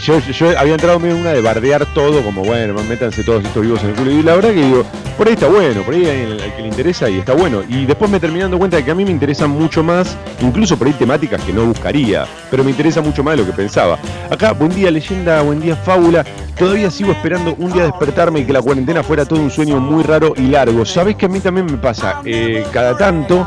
yo, 0.02 0.20
había 0.58 0.74
entrado 0.74 0.98
medio 0.98 1.14
en 1.14 1.20
una 1.20 1.32
de 1.32 1.40
bardear 1.40 1.86
todo, 1.94 2.22
como, 2.22 2.42
bueno, 2.44 2.74
métanse 2.84 3.24
todos 3.24 3.44
estos 3.44 3.62
vivos 3.62 3.82
en 3.82 3.90
el 3.90 3.94
culo. 3.94 4.10
Y 4.10 4.22
la 4.22 4.34
verdad 4.34 4.50
que 4.50 4.64
digo, 4.64 4.84
por 5.16 5.26
ahí 5.26 5.34
está 5.34 5.48
bueno, 5.48 5.82
por 5.82 5.94
ahí 5.94 6.06
hay 6.06 6.22
al 6.24 6.56
que 6.56 6.62
le 6.62 6.68
interesa 6.68 7.08
y 7.08 7.18
está 7.18 7.34
bueno. 7.34 7.62
Y 7.68 7.84
después 7.84 8.10
me 8.10 8.18
terminé 8.18 8.42
dando 8.42 8.58
cuenta 8.58 8.76
de 8.76 8.84
que 8.84 8.90
a 8.90 8.94
mí 8.94 9.04
me 9.04 9.10
interesan 9.10 9.50
mucho 9.50 9.82
más, 9.82 10.16
incluso 10.40 10.76
por 10.76 10.86
ahí 10.86 10.92
temáticas 10.94 11.42
que 11.42 11.52
no 11.52 11.66
buscaría, 11.66 12.26
pero 12.50 12.64
me 12.64 12.70
interesa 12.70 13.00
mucho 13.00 13.22
más 13.22 13.36
de 13.36 13.42
lo 13.42 13.46
que 13.46 13.54
pensaba. 13.54 13.98
Acá, 14.30 14.52
buen 14.52 14.74
día 14.74 14.90
leyenda, 14.90 15.42
buen 15.42 15.60
día 15.60 15.76
fábula. 15.76 16.24
Todavía 16.58 16.90
sigo 16.90 17.12
esperando 17.12 17.54
un 17.58 17.72
día 17.72 17.84
despertarme 17.84 18.40
y 18.40 18.44
que 18.44 18.52
la 18.52 18.62
cuarentena 18.62 19.02
fuera 19.02 19.24
todo 19.24 19.40
un 19.40 19.50
sueño 19.50 19.80
muy 19.80 20.02
raro 20.02 20.34
y 20.36 20.48
largo. 20.48 20.84
¿Sabés 20.84 21.16
que 21.16 21.26
a 21.26 21.28
mí 21.28 21.40
también 21.40 21.66
me 21.66 21.78
pasa? 21.78 22.20
Eh, 22.24 22.64
cada 22.72 22.96
tanto, 22.96 23.46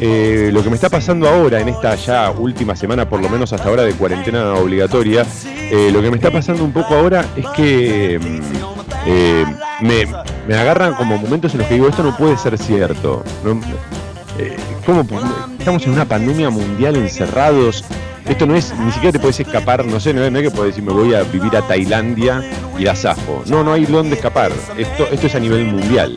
eh, 0.00 0.50
lo 0.52 0.62
que 0.62 0.68
me 0.68 0.74
está 0.76 0.88
pasando 0.88 1.28
ahora, 1.28 1.60
en 1.60 1.68
esta 1.68 1.94
ya 1.94 2.30
última 2.30 2.76
semana, 2.76 3.08
por 3.08 3.20
lo 3.20 3.28
menos 3.28 3.52
hasta 3.52 3.68
ahora 3.68 3.82
de 3.82 3.92
cuarentena 3.92 4.54
obligatoria, 4.54 5.24
eh, 5.44 5.90
lo 5.92 6.02
que 6.02 6.10
me 6.10 6.16
está 6.16 6.30
pasando 6.30 6.64
un 6.64 6.72
poco 6.72 6.94
ahora 6.94 7.24
es 7.36 7.46
que 7.48 8.18
mm, 8.20 8.40
eh, 9.06 9.44
me, 9.80 10.06
me 10.46 10.54
agarran 10.54 10.94
como 10.94 11.18
momentos 11.18 11.52
en 11.52 11.58
los 11.58 11.68
que 11.68 11.74
digo, 11.74 11.88
esto 11.88 12.02
no 12.02 12.16
puede 12.16 12.36
ser 12.36 12.56
cierto. 12.58 13.24
Eh, 14.38 14.56
¿cómo 14.84 15.04
estamos 15.58 15.84
en 15.86 15.92
una 15.92 16.04
pandemia 16.04 16.50
mundial 16.50 16.96
encerrados. 16.96 17.84
Esto 18.26 18.44
no 18.44 18.56
es, 18.56 18.74
ni 18.76 18.90
siquiera 18.90 19.12
te 19.12 19.20
puedes 19.20 19.38
escapar, 19.38 19.84
no 19.84 20.00
sé, 20.00 20.12
no 20.12 20.22
es, 20.24 20.32
que 20.32 20.50
puedes 20.50 20.74
decir 20.74 20.84
me 20.84 20.92
voy 20.92 21.14
a 21.14 21.22
vivir 21.22 21.56
a 21.56 21.62
Tailandia 21.62 22.42
y 22.76 22.82
la 22.82 22.96
zafo. 22.96 23.44
No, 23.46 23.62
no 23.62 23.72
hay 23.72 23.86
dónde 23.86 24.16
escapar. 24.16 24.52
Esto, 24.76 25.06
esto 25.10 25.26
es 25.28 25.34
a 25.36 25.40
nivel 25.40 25.64
mundial. 25.66 26.16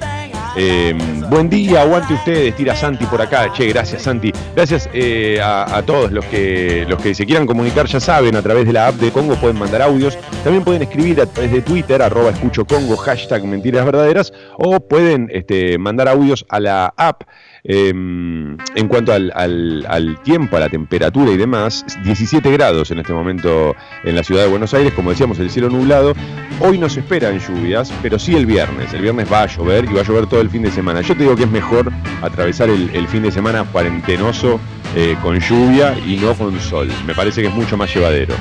Eh, 0.55 0.93
buen 1.29 1.49
día, 1.49 1.81
aguante 1.81 2.13
ustedes, 2.13 2.55
tira 2.55 2.75
Santi 2.75 3.05
por 3.05 3.21
acá. 3.21 3.51
Che, 3.53 3.67
gracias 3.67 4.01
Santi. 4.01 4.31
Gracias 4.55 4.89
eh, 4.93 5.39
a, 5.41 5.81
todos 5.85 6.11
los 6.11 6.25
que, 6.25 6.85
los 6.87 7.01
que 7.01 7.13
se 7.13 7.25
quieran 7.25 7.45
comunicar, 7.45 7.85
ya 7.85 7.99
saben, 7.99 8.35
a 8.35 8.41
través 8.41 8.65
de 8.65 8.73
la 8.73 8.87
app 8.87 8.95
de 8.95 9.11
Congo 9.11 9.35
pueden 9.35 9.57
mandar 9.57 9.81
audios. 9.81 10.17
También 10.43 10.63
pueden 10.63 10.81
escribir 10.81 11.21
a 11.21 11.25
través 11.25 11.51
de 11.51 11.61
Twitter, 11.61 12.01
arroba 12.01 12.31
escucho 12.31 12.65
Congo, 12.65 12.97
hashtag 12.97 13.43
mentiras 13.43 13.85
verdaderas, 13.85 14.33
o 14.57 14.79
pueden 14.79 15.29
este, 15.31 15.77
mandar 15.77 16.07
audios 16.07 16.45
a 16.49 16.59
la 16.59 16.93
app. 16.97 17.23
Eh, 17.63 17.89
en 17.89 18.87
cuanto 18.87 19.13
al, 19.13 19.31
al- 19.35 20.19
tiempo, 20.23 20.57
a 20.57 20.61
la 20.61 20.69
temperatura 20.69 21.31
y 21.31 21.37
demás, 21.37 21.85
17 22.03 22.51
grados 22.51 22.91
en 22.91 22.99
este 22.99 23.13
momento 23.13 23.75
en 24.03 24.15
la 24.15 24.23
ciudad 24.23 24.43
de 24.43 24.49
Buenos 24.49 24.73
Aires, 24.73 24.93
como 24.93 25.09
decíamos, 25.11 25.39
el 25.39 25.49
cielo 25.49 25.69
nublado. 25.69 26.13
Hoy 26.61 26.77
no 26.77 26.89
se 26.89 26.99
esperan 26.99 27.39
lluvias, 27.39 27.91
pero 28.01 28.19
sí 28.19 28.35
el 28.35 28.45
viernes. 28.45 28.93
El 28.93 29.01
viernes 29.01 29.31
va 29.31 29.43
a 29.43 29.45
llover 29.47 29.85
y 29.85 29.93
va 29.93 30.01
a 30.01 30.03
llover 30.03 30.27
todo 30.27 30.41
el 30.41 30.49
fin 30.49 30.61
de 30.63 30.71
semana. 30.71 31.01
Yo 31.01 31.15
te 31.15 31.23
digo 31.23 31.35
que 31.35 31.43
es 31.43 31.51
mejor 31.51 31.91
atravesar 32.21 32.69
el, 32.69 33.07
fin 33.07 33.23
de 33.23 33.31
semana 33.31 33.63
cuarentenoso 33.63 34.59
eh, 34.95 35.15
con 35.21 35.39
lluvia 35.39 35.95
y 36.05 36.17
no 36.17 36.33
con 36.33 36.59
sol. 36.59 36.89
Me 37.07 37.13
parece 37.15 37.41
que 37.41 37.47
es 37.47 37.53
mucho 37.53 37.77
más 37.77 37.93
llevadero. 37.93 38.35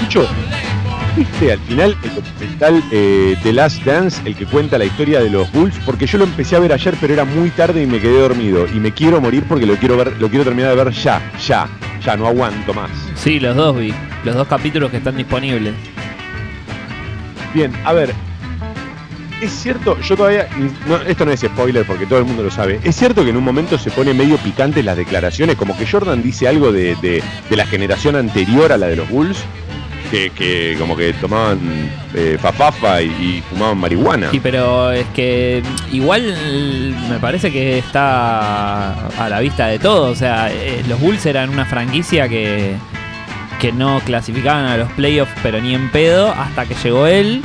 Chicho, 0.00 0.26
¿viste 1.18 1.52
al 1.52 1.58
final 1.60 1.96
el 2.02 2.14
documental 2.14 2.82
eh, 2.92 3.36
The 3.42 3.52
Last 3.52 3.84
Dance, 3.84 4.20
el 4.24 4.34
que 4.36 4.46
cuenta 4.46 4.78
la 4.78 4.84
historia 4.86 5.20
de 5.20 5.28
los 5.30 5.50
Bulls? 5.52 5.74
Porque 5.84 6.06
yo 6.06 6.18
lo 6.18 6.24
empecé 6.24 6.56
a 6.56 6.60
ver 6.60 6.72
ayer, 6.72 6.94
pero 7.00 7.12
era 7.12 7.24
muy 7.24 7.50
tarde 7.50 7.82
y 7.82 7.86
me 7.86 7.98
quedé 8.00 8.18
dormido. 8.20 8.66
Y 8.74 8.78
me 8.80 8.92
quiero 8.92 9.20
morir 9.20 9.44
porque 9.48 9.66
lo 9.66 9.76
quiero 9.76 9.96
ver, 9.96 10.14
lo 10.20 10.28
quiero 10.28 10.44
terminar 10.44 10.70
de 10.76 10.84
ver 10.84 10.92
ya, 10.94 11.20
ya, 11.46 11.68
ya, 12.04 12.16
no 12.16 12.26
aguanto 12.26 12.72
más. 12.72 12.90
Sí, 13.16 13.38
los 13.40 13.54
dos 13.56 13.76
vi. 13.78 13.92
Los 14.24 14.34
dos 14.34 14.48
capítulos 14.48 14.90
que 14.90 14.96
están 14.98 15.16
disponibles. 15.16 15.74
Bien, 17.54 17.72
a 17.84 17.92
ver. 17.92 18.12
Es 19.40 19.52
cierto, 19.52 19.96
yo 20.00 20.16
todavía. 20.16 20.48
no, 20.88 20.96
esto 20.96 21.24
no 21.24 21.30
es 21.30 21.40
spoiler 21.40 21.84
porque 21.86 22.06
todo 22.06 22.18
el 22.18 22.24
mundo 22.24 22.42
lo 22.42 22.50
sabe. 22.50 22.80
Es 22.82 22.96
cierto 22.96 23.22
que 23.22 23.30
en 23.30 23.36
un 23.36 23.44
momento 23.44 23.78
se 23.78 23.90
pone 23.92 24.12
medio 24.12 24.36
picante 24.38 24.82
las 24.82 24.96
declaraciones, 24.96 25.54
como 25.54 25.76
que 25.78 25.86
Jordan 25.86 26.22
dice 26.24 26.48
algo 26.48 26.72
de, 26.72 26.96
de- 26.96 27.22
de 27.48 27.56
la 27.56 27.64
generación 27.64 28.16
anterior 28.16 28.72
a 28.72 28.76
la 28.76 28.88
de 28.88 28.96
los 28.96 29.08
Bulls, 29.08 29.38
que, 30.10 30.30
que 30.30 30.76
como 30.78 30.96
que 30.96 31.12
tomaban 31.14 31.58
eh, 32.14 32.38
fafafa 32.40 33.02
y, 33.02 33.42
fumaban 33.48 33.78
marihuana. 33.78 34.30
Sí, 34.30 34.40
pero 34.40 34.90
es 34.90 35.06
que 35.08 35.62
igual 35.92 36.34
me 37.08 37.18
parece 37.18 37.52
que 37.52 37.78
está 37.78 39.06
a 39.06 39.28
la 39.28 39.40
vista 39.40 39.66
de 39.66 39.78
todo. 39.78 40.10
O 40.10 40.14
sea, 40.14 40.50
eh, 40.52 40.82
los 40.88 41.00
Bulls 41.00 41.24
eran 41.26 41.50
una 41.50 41.64
franquicia 41.64 42.28
que, 42.28 42.74
que 43.60 43.72
no 43.72 44.00
clasificaban 44.00 44.66
a 44.66 44.76
los 44.76 44.90
playoffs, 44.92 45.32
pero 45.42 45.60
ni 45.60 45.74
en 45.74 45.90
pedo, 45.90 46.30
hasta 46.30 46.66
que 46.66 46.74
llegó 46.74 47.06
él. 47.06 47.42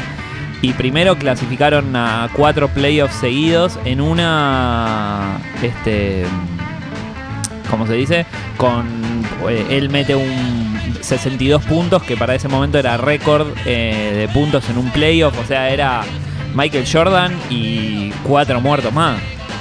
Y 0.62 0.72
primero 0.74 1.17
clasificaron 1.17 1.93
a 1.96 2.29
cuatro 2.34 2.70
playoffs 2.70 3.15
seguidos 3.15 3.77
en 3.84 4.00
una. 4.00 5.38
Este. 5.62 6.24
¿Cómo 7.70 7.86
se 7.86 7.96
dice? 7.96 8.25
Con. 8.55 8.86
eh, 9.50 9.65
él 9.72 9.89
mete 9.89 10.15
un 10.15 10.83
62 11.03 11.63
puntos, 11.63 12.01
que 12.03 12.15
para 12.17 12.33
ese 12.36 12.48
momento 12.48 12.77
era 12.79 12.98
récord 12.98 13.48
eh, 13.65 14.13
de 14.17 14.27
puntos 14.33 14.69
en 14.69 14.77
un 14.77 14.89
playoff. 14.91 15.38
O 15.39 15.45
sea, 15.45 15.69
era 15.69 16.01
Michael 16.55 16.86
Jordan 16.91 17.33
y 17.50 18.10
cuatro 18.24 18.62
muertos 18.62 18.93
más. 18.93 19.17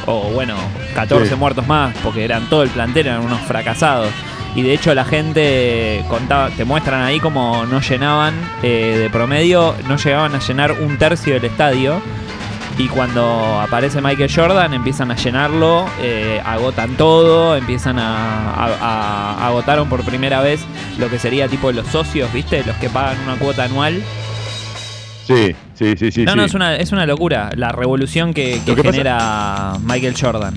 O 0.06 0.30
bueno, 0.30 0.54
14 0.94 1.28
Sí. 1.30 1.34
muertos 1.36 1.66
más, 1.66 1.94
porque 2.02 2.24
eran 2.24 2.48
todo 2.48 2.62
el 2.62 2.70
plantel, 2.70 3.06
eran 3.06 3.20
unos 3.20 3.40
fracasados. 3.42 4.08
Y 4.54 4.62
de 4.62 4.74
hecho 4.74 4.94
la 4.94 5.04
gente 5.04 6.04
contaba, 6.10 6.50
te 6.50 6.64
muestran 6.64 7.02
ahí 7.02 7.18
como 7.20 7.64
no 7.66 7.80
llenaban 7.80 8.34
eh, 8.62 8.96
de 9.00 9.10
promedio, 9.10 9.74
no 9.88 9.96
llegaban 9.96 10.34
a 10.34 10.40
llenar 10.40 10.72
un 10.72 10.98
tercio 10.98 11.34
del 11.34 11.44
estadio. 11.46 12.02
Y 12.78 12.88
cuando 12.88 13.60
aparece 13.60 14.00
Michael 14.00 14.30
Jordan 14.34 14.72
empiezan 14.74 15.10
a 15.10 15.16
llenarlo, 15.16 15.86
eh, 16.00 16.40
agotan 16.44 16.96
todo, 16.96 17.54
empiezan 17.56 17.98
a, 17.98 18.54
a- 18.54 18.76
a- 18.80 19.46
agotaron 19.46 19.88
por 19.88 20.02
primera 20.04 20.40
vez 20.40 20.60
lo 20.98 21.08
que 21.10 21.18
sería 21.18 21.48
tipo 21.48 21.70
los 21.70 21.86
socios, 21.88 22.32
¿viste? 22.32 22.64
Los 22.64 22.74
que 22.76 22.88
pagan 22.88 23.18
una 23.26 23.36
cuota 23.36 23.64
anual. 23.64 24.02
Sí, 25.26 25.54
sí, 25.74 25.94
sí, 25.96 26.10
sí. 26.10 26.24
no, 26.24 26.32
sí. 26.32 26.36
no, 26.38 26.44
es 26.44 26.54
una, 26.54 26.76
es 26.76 26.92
una 26.92 27.06
locura 27.06 27.50
la 27.54 27.70
revolución 27.72 28.34
que, 28.34 28.60
que 28.64 28.74
que 28.74 28.82
pasa- 28.82 28.90
genera 28.92 29.72
Michael 29.84 30.14
Jordan. 30.20 30.54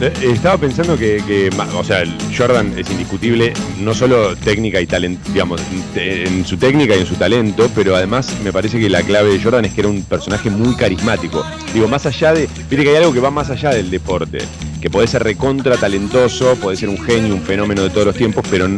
Eh, 0.00 0.12
Estaba 0.22 0.58
pensando 0.58 0.98
que, 0.98 1.22
que, 1.26 1.50
o 1.74 1.84
sea, 1.84 2.04
Jordan 2.36 2.74
es 2.76 2.90
indiscutible, 2.90 3.54
no 3.80 3.94
solo 3.94 4.36
técnica 4.36 4.80
y 4.80 4.86
talento, 4.86 5.30
digamos, 5.32 5.60
en 5.94 6.44
su 6.44 6.58
técnica 6.58 6.94
y 6.94 7.00
en 7.00 7.06
su 7.06 7.14
talento, 7.14 7.70
pero 7.74 7.96
además 7.96 8.30
me 8.44 8.52
parece 8.52 8.78
que 8.78 8.90
la 8.90 9.02
clave 9.02 9.30
de 9.30 9.42
Jordan 9.42 9.64
es 9.64 9.72
que 9.72 9.80
era 9.80 9.88
un 9.88 10.02
personaje 10.02 10.50
muy 10.50 10.76
carismático. 10.76 11.44
Digo, 11.72 11.88
más 11.88 12.04
allá 12.04 12.34
de, 12.34 12.48
viste 12.68 12.84
que 12.84 12.90
hay 12.90 12.96
algo 12.96 13.12
que 13.14 13.20
va 13.20 13.30
más 13.30 13.48
allá 13.48 13.70
del 13.70 13.90
deporte, 13.90 14.38
que 14.82 14.90
puede 14.90 15.06
ser 15.06 15.22
recontra 15.22 15.76
talentoso, 15.78 16.56
puede 16.56 16.76
ser 16.76 16.90
un 16.90 17.02
genio, 17.02 17.34
un 17.34 17.42
fenómeno 17.42 17.82
de 17.82 17.90
todos 17.90 18.06
los 18.06 18.16
tiempos, 18.16 18.44
pero 18.50 18.68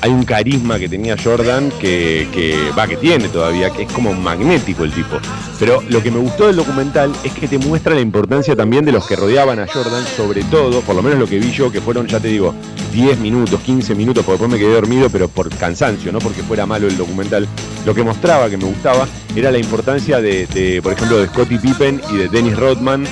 hay 0.00 0.10
un 0.10 0.24
carisma 0.24 0.78
que 0.78 0.88
tenía 0.88 1.16
Jordan 1.22 1.70
que, 1.80 2.28
que 2.32 2.70
va, 2.76 2.86
que 2.86 2.96
tiene 2.96 3.28
todavía, 3.28 3.70
que 3.70 3.82
es 3.82 3.92
como 3.92 4.12
magnético 4.14 4.84
el 4.84 4.92
tipo. 4.92 5.16
Pero 5.58 5.82
lo 5.88 6.02
que 6.02 6.10
me 6.10 6.18
gustó 6.18 6.46
del 6.46 6.56
documental 6.56 7.12
es 7.24 7.32
que 7.32 7.48
te 7.48 7.58
muestra 7.58 7.94
la 7.94 8.00
importancia 8.00 8.54
también 8.54 8.84
de 8.84 8.92
los 8.92 9.06
que 9.06 9.16
rodeaban 9.16 9.58
a 9.58 9.66
Jordan, 9.66 10.04
sobre 10.16 10.42
todo, 10.44 10.80
por 10.82 10.94
lo 10.94 11.02
menos 11.02 11.18
lo 11.18 11.26
que 11.26 11.38
vi 11.38 11.50
yo, 11.50 11.72
que 11.72 11.80
fueron, 11.80 12.06
ya 12.06 12.20
te 12.20 12.28
digo, 12.28 12.54
10 12.92 13.18
minutos, 13.18 13.60
15 13.60 13.94
minutos, 13.94 14.24
porque 14.24 14.42
después 14.42 14.50
me 14.50 14.64
quedé 14.64 14.74
dormido, 14.74 15.10
pero 15.10 15.28
por 15.28 15.48
cansancio, 15.50 16.12
no 16.12 16.18
porque 16.20 16.42
fuera 16.42 16.66
malo 16.66 16.86
el 16.86 16.96
documental. 16.96 17.46
Lo 17.84 17.94
que 17.94 18.02
mostraba, 18.02 18.48
que 18.48 18.56
me 18.56 18.64
gustaba, 18.64 19.06
era 19.34 19.50
la 19.50 19.58
importancia 19.58 20.20
de, 20.20 20.46
de, 20.46 20.80
por 20.82 20.92
ejemplo, 20.92 21.18
de 21.18 21.26
Scottie 21.26 21.58
Pippen 21.58 22.00
y 22.12 22.16
de 22.16 22.28
Dennis 22.28 22.56
Rodman. 22.56 23.04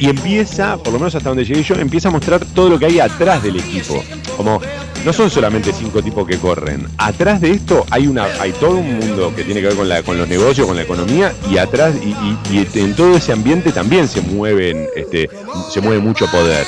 Y 0.00 0.08
empieza, 0.08 0.78
por 0.78 0.94
lo 0.94 0.98
menos 0.98 1.14
hasta 1.14 1.28
donde 1.28 1.44
llegué 1.44 1.62
yo, 1.62 1.74
empieza 1.76 2.08
a 2.08 2.10
mostrar 2.10 2.44
todo 2.44 2.70
lo 2.70 2.78
que 2.78 2.86
hay 2.86 2.98
atrás 2.98 3.42
del 3.42 3.56
equipo. 3.56 4.02
Como 4.36 4.60
no 5.04 5.12
son 5.12 5.30
solamente 5.30 5.72
cinco 5.72 6.02
tipos 6.02 6.26
que 6.26 6.38
corren. 6.38 6.86
Atrás 6.96 7.40
de 7.40 7.50
esto 7.50 7.84
hay 7.90 8.06
una, 8.06 8.24
hay 8.40 8.52
todo 8.52 8.76
un 8.76 8.98
mundo 8.98 9.32
que 9.36 9.44
tiene 9.44 9.60
que 9.60 9.68
ver 9.68 9.76
con, 9.76 9.88
la, 9.88 10.02
con 10.02 10.16
los 10.16 10.26
negocios, 10.26 10.66
con 10.66 10.76
la 10.76 10.82
economía, 10.82 11.32
y 11.50 11.58
atrás, 11.58 11.94
y, 12.02 12.78
en 12.78 12.94
todo 12.94 13.16
ese 13.16 13.32
ambiente 13.32 13.72
también 13.72 14.08
se 14.08 14.22
mueven, 14.22 14.88
este, 14.96 15.28
se 15.70 15.80
mueve 15.82 16.00
mucho 16.00 16.26
poder. 16.30 16.66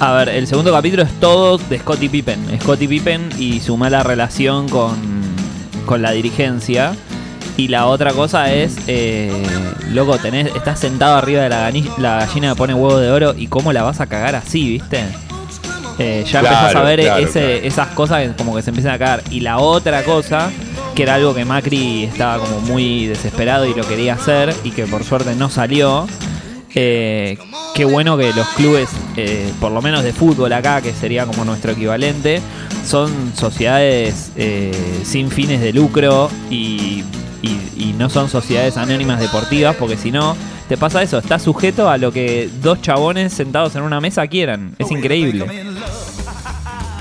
A 0.00 0.12
ver, 0.14 0.30
el 0.30 0.46
segundo 0.48 0.72
capítulo 0.72 1.04
es 1.04 1.12
todo 1.20 1.58
de 1.58 1.78
Scottie 1.78 2.10
Pippen. 2.10 2.58
Scottie 2.60 2.88
Pippen 2.88 3.30
y 3.38 3.60
su 3.60 3.76
mala 3.76 4.02
relación 4.02 4.68
con, 4.68 4.96
con 5.86 6.02
la 6.02 6.10
dirigencia. 6.10 6.96
Y 7.56 7.68
la 7.68 7.86
otra 7.86 8.12
cosa 8.12 8.52
es, 8.52 8.76
eh, 8.88 9.30
loco, 9.90 10.18
tenés, 10.18 10.54
estás 10.56 10.80
sentado 10.80 11.14
arriba 11.16 11.42
de 11.42 11.48
la, 11.48 11.70
la 11.98 12.26
gallina 12.26 12.50
que 12.50 12.56
pone 12.56 12.74
huevo 12.74 12.98
de 12.98 13.10
oro 13.12 13.34
y 13.36 13.46
cómo 13.46 13.72
la 13.72 13.82
vas 13.84 14.00
a 14.00 14.06
cagar 14.06 14.34
así, 14.34 14.70
¿viste? 14.70 15.04
Eh, 16.00 16.24
ya 16.26 16.40
Claro, 16.40 16.56
empezás 16.56 16.74
a 16.76 16.82
ver 16.82 17.00
claro, 17.00 17.24
ese- 17.24 17.40
claro. 17.40 17.66
esas 17.68 17.88
cosas 17.88 18.22
que 18.22 18.32
como 18.34 18.56
que 18.56 18.62
se 18.62 18.70
empiezan 18.70 18.94
a 18.94 18.98
cagar. 18.98 19.22
Y 19.30 19.38
la 19.40 19.58
otra 19.58 20.02
cosa, 20.02 20.50
que 20.96 21.04
era 21.04 21.14
algo 21.14 21.32
que 21.32 21.44
Macri 21.44 22.02
estaba 22.04 22.38
como 22.44 22.58
muy 22.60 23.06
desesperado 23.06 23.66
y 23.66 23.74
lo 23.74 23.86
quería 23.86 24.14
hacer 24.14 24.52
y 24.64 24.72
que 24.72 24.86
por 24.86 25.04
suerte 25.04 25.36
no 25.36 25.48
salió. 25.48 26.08
Eh, 26.74 27.38
qué 27.76 27.84
bueno 27.84 28.16
que 28.18 28.32
los 28.32 28.48
clubes, 28.48 28.88
eh, 29.16 29.48
por 29.60 29.70
lo 29.70 29.80
menos 29.80 30.02
de 30.02 30.12
fútbol 30.12 30.52
acá, 30.52 30.80
que 30.82 30.92
sería 30.92 31.24
como 31.24 31.44
nuestro 31.44 31.70
equivalente, 31.70 32.40
son 32.84 33.32
sociedades 33.36 34.32
eh, 34.34 34.72
sin 35.04 35.30
fines 35.30 35.60
de 35.60 35.72
lucro 35.72 36.28
y, 36.50 37.04
y- 37.44 37.88
y 37.90 37.92
no 37.92 38.08
son 38.10 38.28
sociedades 38.28 38.76
anónimas 38.76 39.20
deportivas, 39.20 39.76
porque 39.76 39.96
si 39.96 40.10
no, 40.10 40.36
te 40.68 40.76
pasa 40.76 41.02
eso, 41.02 41.18
estás 41.18 41.42
sujeto 41.42 41.88
a 41.88 41.98
lo 41.98 42.10
que 42.12 42.48
dos 42.62 42.80
chabones 42.80 43.32
sentados 43.32 43.76
en 43.76 43.82
una 43.82 44.00
mesa 44.00 44.26
quieran. 44.26 44.74
Es 44.78 44.90
increíble. 44.90 45.44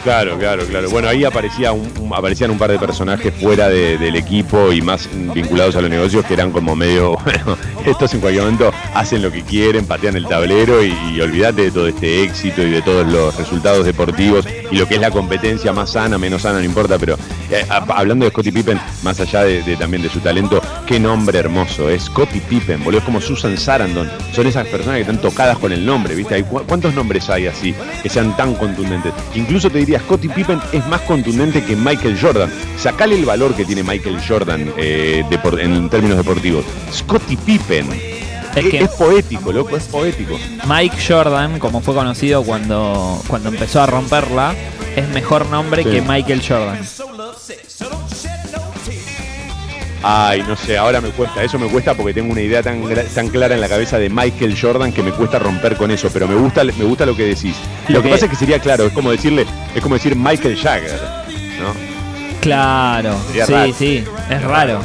Claro, 0.04 0.38
claro, 0.38 0.66
claro. 0.66 0.90
Bueno, 0.90 1.08
ahí 1.08 1.24
aparecía 1.24 1.72
un, 1.72 1.90
aparecían 2.14 2.52
un 2.52 2.58
par 2.58 2.70
de 2.70 2.78
personajes 2.78 3.34
fuera 3.40 3.70
de- 3.70 3.98
del 3.98 4.18
equipo 4.18 4.74
y 4.74 4.82
más 4.82 5.08
vinculados 5.34 5.78
a 5.78 5.82
los 5.82 5.90
negocios 5.90 6.26
que 6.26 6.34
eran 6.34 6.52
como 6.52 6.76
medio, 6.76 7.16
bueno, 7.24 7.58
estos 7.86 8.14
en 8.14 8.20
cualquier 8.20 8.44
momento 8.44 8.72
hacen 8.94 9.22
lo 9.22 9.32
que 9.32 9.44
quieren, 9.44 9.86
patean 9.86 10.18
el 10.18 10.28
tablero 10.28 10.84
y, 10.84 10.94
y 11.16 11.22
olvídate 11.22 11.64
de 11.64 11.72
todo 11.72 11.88
este 11.88 12.24
éxito 12.24 12.62
y 12.64 12.70
de 12.72 12.82
todos 12.82 13.08
los 13.08 13.34
resultados 13.38 13.86
deportivos 13.86 14.46
y 14.72 14.76
lo 14.76 14.88
que 14.90 14.96
es 14.96 15.02
la 15.02 15.10
competencia 15.10 15.72
más 15.72 15.92
sana, 15.92 16.18
menos 16.18 16.42
sana, 16.42 16.60
no 16.60 16.66
importa, 16.66 16.98
pero 17.00 17.18
eh, 17.50 17.66
hablando 17.70 18.26
de 18.26 18.32
Scottie 18.32 18.52
Pippen, 18.52 18.80
más 19.04 19.20
allá 19.22 19.44
de, 19.44 19.62
también 19.78 20.04
de 20.04 20.10
su 20.10 20.20
talento, 20.20 20.62
qué 20.86 21.00
nombre 21.00 21.40
hermoso, 21.40 21.90
es 21.90 22.04
Scottie 22.04 22.42
Pippen, 22.42 22.84
boludo, 22.84 23.00
es 23.00 23.06
como 23.06 23.22
Susan 23.22 23.58
Sarandon, 23.58 24.10
son 24.34 24.48
esas 24.48 24.68
personas 24.68 24.96
que 24.96 25.02
están 25.02 25.22
tocadas 25.22 25.58
con 25.60 25.72
el 25.72 25.86
nombre, 25.86 26.14
¿viste? 26.14 26.44
¿Cuántos 26.44 26.94
nombres 26.94 27.30
hay 27.30 27.48
así 27.48 27.74
que 28.02 28.10
sean 28.10 28.36
tan 28.36 28.54
contundentes? 28.56 29.14
Incluso 29.36 29.70
te 29.70 29.78
diría, 29.80 29.93
Scottie 30.00 30.30
Pippen 30.30 30.60
es 30.72 30.86
más 30.88 31.02
contundente 31.02 31.64
que 31.64 31.76
Michael 31.76 32.18
Jordan. 32.20 32.52
Sacale 32.78 33.16
el 33.16 33.26
valor 33.26 33.54
que 33.56 33.66
tiene 33.66 33.84
Michael 33.84 34.20
Jordan 34.28 34.74
eh, 34.78 35.24
en 35.60 35.90
términos 35.90 36.18
deportivos. 36.18 36.66
Scottie 36.92 37.38
Pippen. 37.38 37.92
Es 37.92 38.58
Es, 38.66 38.70
que- 38.72 38.80
es 38.84 38.90
poético, 38.92 39.52
loco, 39.52 39.76
es 39.76 39.86
poético. 39.86 40.38
Mike 40.68 40.96
Jordan, 41.08 41.58
como 41.60 41.82
fue 41.82 41.96
conocido 41.96 42.44
cuando, 42.44 43.20
cuando 43.28 43.50
empezó 43.50 43.82
a 43.82 43.88
romperla, 43.88 44.54
es 44.96 45.08
mejor 45.10 45.48
nombre 45.48 45.84
Sí. 45.84 45.90
que 45.90 46.02
Michael 46.02 46.42
Jordan. 46.48 46.80
Ay, 50.06 50.44
no 50.46 50.56
sé, 50.58 50.78
ahora 50.78 51.00
me 51.00 51.10
cuesta, 51.12 51.42
eso 51.44 51.58
me 51.58 51.68
cuesta 51.68 51.94
porque 51.94 52.14
tengo 52.14 52.32
una 52.34 52.42
idea 52.42 52.62
tan, 52.62 52.84
tan 53.16 53.30
clara 53.30 53.56
en 53.56 53.62
la 53.62 53.70
cabeza 53.70 53.98
de 53.98 54.10
Michael 54.10 54.58
Jordan 54.60 54.92
que 54.92 55.02
me 55.02 55.12
cuesta 55.12 55.40
romper 55.40 55.78
con 55.78 55.92
eso, 55.92 56.10
pero 56.12 56.28
me 56.28 56.36
gusta, 56.36 56.64
me 56.66 56.84
gusta 56.84 57.06
lo 57.06 57.16
que 57.16 57.24
decís. 57.26 57.56
Lo, 57.88 57.96
Lo 57.96 58.02
que, 58.02 58.10
que- 58.10 58.14
pasa 58.16 58.26
es 58.26 58.32
que 58.32 58.38
sería 58.38 58.60
claro, 58.60 58.86
es 58.86 58.92
como 58.94 59.12
decirle, 59.12 59.46
es 59.74 59.82
como 59.82 59.96
decir 59.96 60.16
Michael 60.18 60.58
Jagger, 60.58 61.00
¿no? 61.62 61.74
Claro, 62.42 63.16
Sería 63.28 63.46
sí, 63.46 63.54
raro. 63.54 63.74
sí, 63.74 64.04
es 64.30 64.42
raro. 64.44 64.80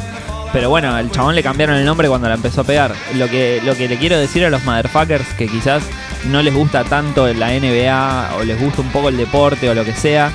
Pero 0.53 0.69
bueno, 0.69 0.95
al 0.95 1.11
chabón 1.11 1.35
le 1.35 1.43
cambiaron 1.43 1.75
el 1.75 1.85
nombre 1.85 2.07
cuando 2.07 2.27
la 2.29 2.35
empezó 2.35 2.61
a 2.61 2.63
pegar. 2.63 2.95
Lo 3.15 3.27
que, 3.29 3.61
lo 3.63 3.75
que 3.75 3.87
le 3.87 3.97
quiero 3.97 4.17
decir 4.17 4.43
a 4.45 4.49
los 4.49 4.63
motherfuckers 4.63 5.27
que 5.37 5.47
quizás 5.47 5.83
no 6.25 6.41
les 6.41 6.53
gusta 6.55 6.83
tanto 6.85 7.31
la 7.33 7.49
NBA 7.51 8.31
o 8.39 8.43
les 8.43 8.59
gusta 8.59 8.81
un 8.81 8.89
poco 8.91 9.09
el 9.09 9.17
deporte 9.17 9.69
o 9.69 9.75
lo 9.75 9.83
que 9.85 9.93
sea. 9.93 10.31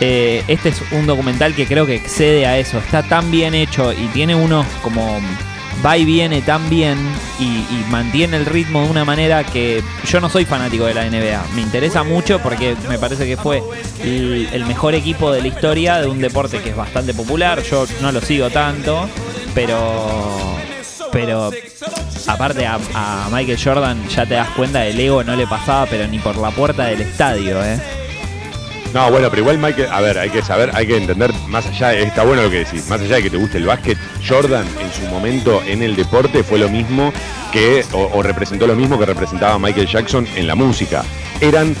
Eh, 0.00 0.44
este 0.48 0.70
es 0.70 0.82
un 0.92 1.06
documental 1.06 1.54
que 1.54 1.66
creo 1.66 1.86
que 1.86 1.94
excede 1.94 2.46
a 2.46 2.58
eso. 2.58 2.78
Está 2.78 3.02
tan 3.02 3.30
bien 3.30 3.54
hecho 3.54 3.92
y 3.92 4.06
tiene 4.08 4.34
unos 4.34 4.66
como 4.82 5.20
va 5.84 5.96
y 5.96 6.04
viene 6.04 6.42
tan 6.42 6.68
bien 6.70 6.98
y, 7.38 7.64
mantiene 7.90 8.38
el 8.38 8.46
ritmo 8.46 8.82
de 8.82 8.90
una 8.90 9.04
manera 9.04 9.44
que 9.44 9.82
yo 10.06 10.20
no 10.20 10.28
soy 10.28 10.44
fanático 10.44 10.84
de 10.86 10.94
la 10.94 11.04
NBA. 11.08 11.44
Me 11.54 11.62
interesa 11.62 12.02
mucho 12.02 12.40
porque 12.40 12.76
me 12.88 12.98
parece 12.98 13.26
que 13.26 13.36
fue 13.36 13.62
el, 14.02 14.48
el 14.52 14.66
mejor 14.66 14.94
equipo 14.94 15.30
de 15.30 15.40
la 15.40 15.48
historia 15.48 16.00
de 16.00 16.08
un 16.08 16.20
deporte 16.20 16.60
que 16.60 16.70
es 16.70 16.76
bastante 16.76 17.14
popular. 17.14 17.62
Yo 17.62 17.86
no 18.00 18.10
lo 18.12 18.20
sigo 18.20 18.50
tanto, 18.50 19.08
pero 19.54 20.56
pero 21.12 21.50
aparte 22.26 22.66
a, 22.66 22.78
a 22.94 23.28
Michael 23.30 23.58
Jordan 23.62 24.08
ya 24.08 24.26
te 24.26 24.34
das 24.34 24.50
cuenta 24.50 24.80
del 24.80 24.98
ego 24.98 25.22
no 25.24 25.34
le 25.36 25.46
pasaba 25.46 25.86
pero 25.86 26.06
ni 26.08 26.18
por 26.18 26.36
la 26.36 26.50
puerta 26.50 26.86
del 26.86 27.00
estadio, 27.00 27.64
¿eh? 27.64 27.78
No, 28.96 29.10
bueno, 29.10 29.28
pero 29.28 29.42
igual 29.42 29.58
Michael, 29.58 29.90
a 29.92 30.00
ver, 30.00 30.16
hay 30.16 30.30
que 30.30 30.40
saber, 30.40 30.70
hay 30.72 30.86
que 30.86 30.96
entender, 30.96 31.30
más 31.48 31.66
allá, 31.66 31.92
está 31.92 32.24
bueno 32.24 32.40
lo 32.40 32.50
que 32.50 32.64
decís, 32.64 32.88
más 32.88 32.98
allá 32.98 33.16
de 33.16 33.24
que 33.24 33.28
te 33.28 33.36
guste 33.36 33.58
el 33.58 33.66
básquet, 33.66 33.98
Jordan 34.26 34.66
en 34.80 34.90
su 34.90 35.02
momento 35.10 35.62
en 35.66 35.82
el 35.82 35.94
deporte 35.94 36.42
fue 36.42 36.58
lo 36.58 36.70
mismo 36.70 37.12
que, 37.52 37.84
o 37.92 38.22
representó 38.22 38.66
lo 38.66 38.74
mismo 38.74 38.98
que 38.98 39.04
representaba 39.04 39.58
Michael 39.58 39.86
Jackson 39.86 40.26
en 40.34 40.46
la 40.46 40.54
música. 40.54 41.04
Eran 41.42 41.76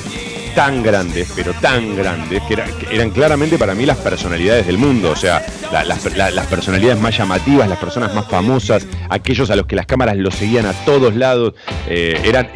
tan 0.56 0.82
grandes, 0.82 1.28
pero 1.36 1.52
tan 1.60 1.94
grandes, 1.94 2.42
que, 2.48 2.54
era- 2.54 2.64
que 2.64 2.92
eran 2.96 3.10
claramente 3.10 3.58
para 3.58 3.74
mí 3.76 3.86
las 3.86 3.98
personalidades 3.98 4.66
del 4.66 4.78
mundo, 4.78 5.10
o 5.12 5.16
sea, 5.16 5.44
la- 5.70 5.84
las, 5.84 6.04
la- 6.16 6.30
las 6.32 6.46
personalidades 6.46 6.98
más 7.00 7.16
llamativas, 7.16 7.68
las 7.68 7.78
personas 7.78 8.12
más 8.14 8.26
famosas, 8.28 8.86
aquellos 9.08 9.50
a 9.50 9.56
los 9.56 9.66
que 9.66 9.76
las 9.76 9.86
cámaras 9.86 10.16
los 10.16 10.34
seguían 10.34 10.66
a 10.66 10.72
todos 10.84 11.14
lados, 11.14 11.54
eh, 11.88 12.20
eran, 12.24 12.48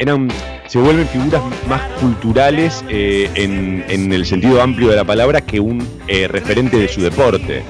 se 0.67 0.79
vuelven 0.79 1.07
figuras 1.09 1.43
más 1.69 1.83
culturales 2.01 2.83
eh, 2.89 3.31
en, 3.35 3.85
en 3.89 4.13
el 4.13 4.25
sentido 4.27 4.61
amplio 4.63 4.89
de 4.89 4.97
la 4.97 5.05
palabra 5.05 5.43
que 5.43 5.61
un 5.61 5.87
eh, 6.09 6.27
referente 6.27 6.79
de 6.79 6.89
su 6.89 7.01
deporte. 7.03 7.63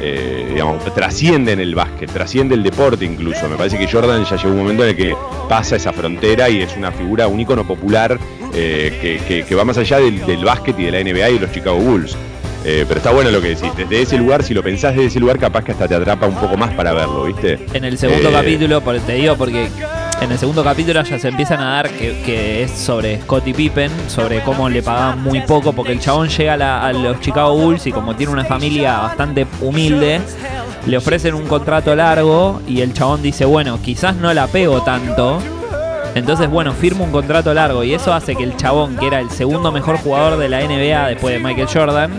Eh, 0.00 0.46
digamos, 0.50 0.84
trascienden 0.94 1.58
el 1.60 1.74
básquet, 1.74 2.10
trasciende 2.12 2.54
el 2.54 2.62
deporte 2.62 3.04
incluso. 3.04 3.48
Me 3.48 3.56
parece 3.56 3.78
que 3.78 3.88
Jordan 3.88 4.24
ya 4.24 4.36
llegó 4.36 4.50
un 4.50 4.58
momento 4.58 4.84
en 4.84 4.90
el 4.90 4.96
que 4.96 5.16
pasa 5.48 5.76
esa 5.76 5.92
frontera 5.92 6.48
y 6.48 6.62
es 6.62 6.76
una 6.76 6.92
figura, 6.92 7.26
un 7.26 7.40
ícono 7.40 7.66
popular 7.66 8.18
eh, 8.54 8.96
que, 9.00 9.18
que- 9.26 9.44
que 9.44 9.54
va 9.54 9.64
más 9.64 9.76
allá 9.78 9.98
del, 9.98 10.24
del 10.24 10.44
básquet 10.44 10.78
y 10.78 10.84
de 10.84 10.92
la 10.92 11.00
NBA 11.02 11.30
y 11.30 11.38
los 11.40 11.50
Chicago 11.52 11.78
Bulls. 11.78 12.16
Eh, 12.64 12.84
pero 12.86 12.98
está 12.98 13.12
bueno 13.12 13.30
lo 13.30 13.40
que 13.40 13.48
decís. 13.50 13.70
Desde 13.76 14.02
ese 14.02 14.16
lugar, 14.18 14.42
si 14.42 14.52
lo 14.52 14.62
pensás 14.62 14.92
desde 14.94 15.06
ese 15.06 15.20
lugar, 15.20 15.38
capaz 15.38 15.64
que 15.64 15.72
hasta 15.72 15.86
te 15.88 15.94
atrapa 15.94 16.26
un 16.26 16.34
poco 16.36 16.56
más 16.56 16.72
para 16.74 16.92
verlo, 16.92 17.24
¿viste? 17.24 17.58
En 17.72 17.84
el 17.84 17.96
segundo 17.98 18.28
Eh, 18.28 18.32
capítulo, 18.32 18.80
te 19.06 19.12
digo 19.14 19.36
porque 19.36 19.68
en 20.20 20.32
el 20.32 20.38
segundo 20.38 20.64
capítulo 20.64 21.02
ya 21.02 21.18
se 21.18 21.28
empiezan 21.28 21.60
a 21.60 21.70
dar 21.74 21.90
que, 21.90 22.20
que 22.26 22.64
es 22.64 22.70
sobre 22.72 23.20
Scottie 23.22 23.54
Pippen, 23.54 23.90
sobre 24.08 24.40
cómo 24.42 24.68
le 24.68 24.82
pagaban 24.82 25.22
muy 25.22 25.40
poco, 25.42 25.72
porque 25.72 25.92
el 25.92 26.00
chabón 26.00 26.28
llega 26.28 26.54
a, 26.54 26.56
la- 26.56 26.86
a 26.86 26.92
los 26.92 27.20
Chicago 27.20 27.54
Bulls 27.56 27.86
y 27.86 27.92
como 27.92 28.16
tiene 28.16 28.32
una 28.32 28.44
familia 28.44 28.98
bastante 28.98 29.46
humilde, 29.60 30.20
le 30.86 30.96
ofrecen 30.96 31.34
un 31.34 31.46
contrato 31.46 31.94
largo 31.94 32.60
y 32.66 32.80
el 32.80 32.92
chabón 32.94 33.22
dice, 33.22 33.44
bueno, 33.44 33.78
quizás 33.80 34.16
no 34.16 34.32
la 34.34 34.46
pego 34.48 34.82
tanto. 34.82 35.38
Entonces, 36.14 36.50
bueno, 36.50 36.72
firma 36.72 37.04
un 37.04 37.12
contrato 37.12 37.54
largo 37.54 37.84
y 37.84 37.94
eso 37.94 38.12
hace 38.12 38.34
que 38.34 38.42
el 38.42 38.56
chabón, 38.56 38.96
que 38.96 39.06
era 39.06 39.20
el 39.20 39.30
segundo 39.30 39.70
mejor 39.70 39.98
jugador 39.98 40.36
de 40.38 40.48
la 40.48 40.60
NBA 40.60 41.08
después 41.08 41.34
de 41.34 41.40
Michael 41.40 41.68
Jordan, 41.72 42.10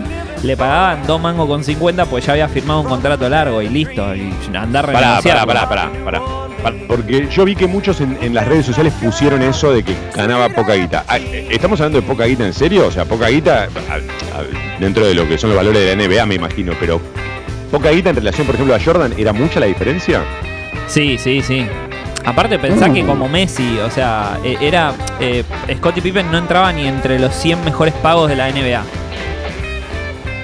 le 0.42 0.56
pagaban 0.56 1.06
dos 1.06 1.20
mangos 1.20 1.46
con 1.48 1.62
50 1.62 2.06
pues 2.06 2.24
ya 2.24 2.32
había 2.32 2.48
firmado 2.48 2.80
un 2.80 2.86
contrato 2.86 3.28
largo 3.28 3.60
y 3.60 3.68
listo, 3.68 4.14
y 4.14 4.32
andar 4.56 4.86
Pará, 4.86 5.20
pará, 5.44 5.44
pará, 5.68 5.68
pará, 5.68 5.90
pará. 6.04 6.49
Porque 6.86 7.28
yo 7.30 7.44
vi 7.44 7.54
que 7.56 7.66
muchos 7.66 8.00
en, 8.00 8.18
en 8.20 8.34
las 8.34 8.46
redes 8.46 8.66
sociales 8.66 8.92
pusieron 9.02 9.42
eso 9.42 9.72
de 9.72 9.82
que 9.82 9.94
ganaba 10.14 10.48
poca 10.48 10.74
guita. 10.74 11.04
Ah, 11.08 11.18
¿Estamos 11.18 11.80
hablando 11.80 12.00
de 12.00 12.06
poca 12.06 12.24
guita 12.26 12.44
en 12.46 12.52
serio? 12.52 12.86
O 12.86 12.90
sea, 12.90 13.04
poca 13.04 13.28
guita 13.28 13.68
dentro 14.78 15.06
de 15.06 15.14
lo 15.14 15.26
que 15.28 15.38
son 15.38 15.50
los 15.50 15.56
valores 15.56 15.82
de 15.84 15.96
la 15.96 16.02
NBA, 16.06 16.26
me 16.26 16.34
imagino, 16.34 16.72
pero 16.78 17.00
poca 17.70 17.90
guita 17.90 18.10
en 18.10 18.16
relación, 18.16 18.46
por 18.46 18.54
ejemplo, 18.54 18.74
a 18.74 18.80
Jordan, 18.80 19.14
¿era 19.16 19.32
mucha 19.32 19.60
la 19.60 19.66
diferencia? 19.66 20.22
Sí, 20.88 21.16
sí, 21.18 21.40
sí. 21.42 21.66
Aparte 22.24 22.58
pensá 22.58 22.92
que 22.92 23.04
como 23.04 23.28
Messi, 23.28 23.78
o 23.78 23.90
sea, 23.90 24.38
eh, 24.44 24.56
era. 24.60 24.92
eh, 25.20 25.42
Scottie 25.76 26.02
Pippen 26.02 26.30
no 26.30 26.36
entraba 26.38 26.70
ni 26.72 26.86
entre 26.86 27.18
los 27.18 27.34
100 27.34 27.64
mejores 27.64 27.94
pagos 27.94 28.28
de 28.28 28.36
la 28.36 28.50
NBA. 28.50 28.82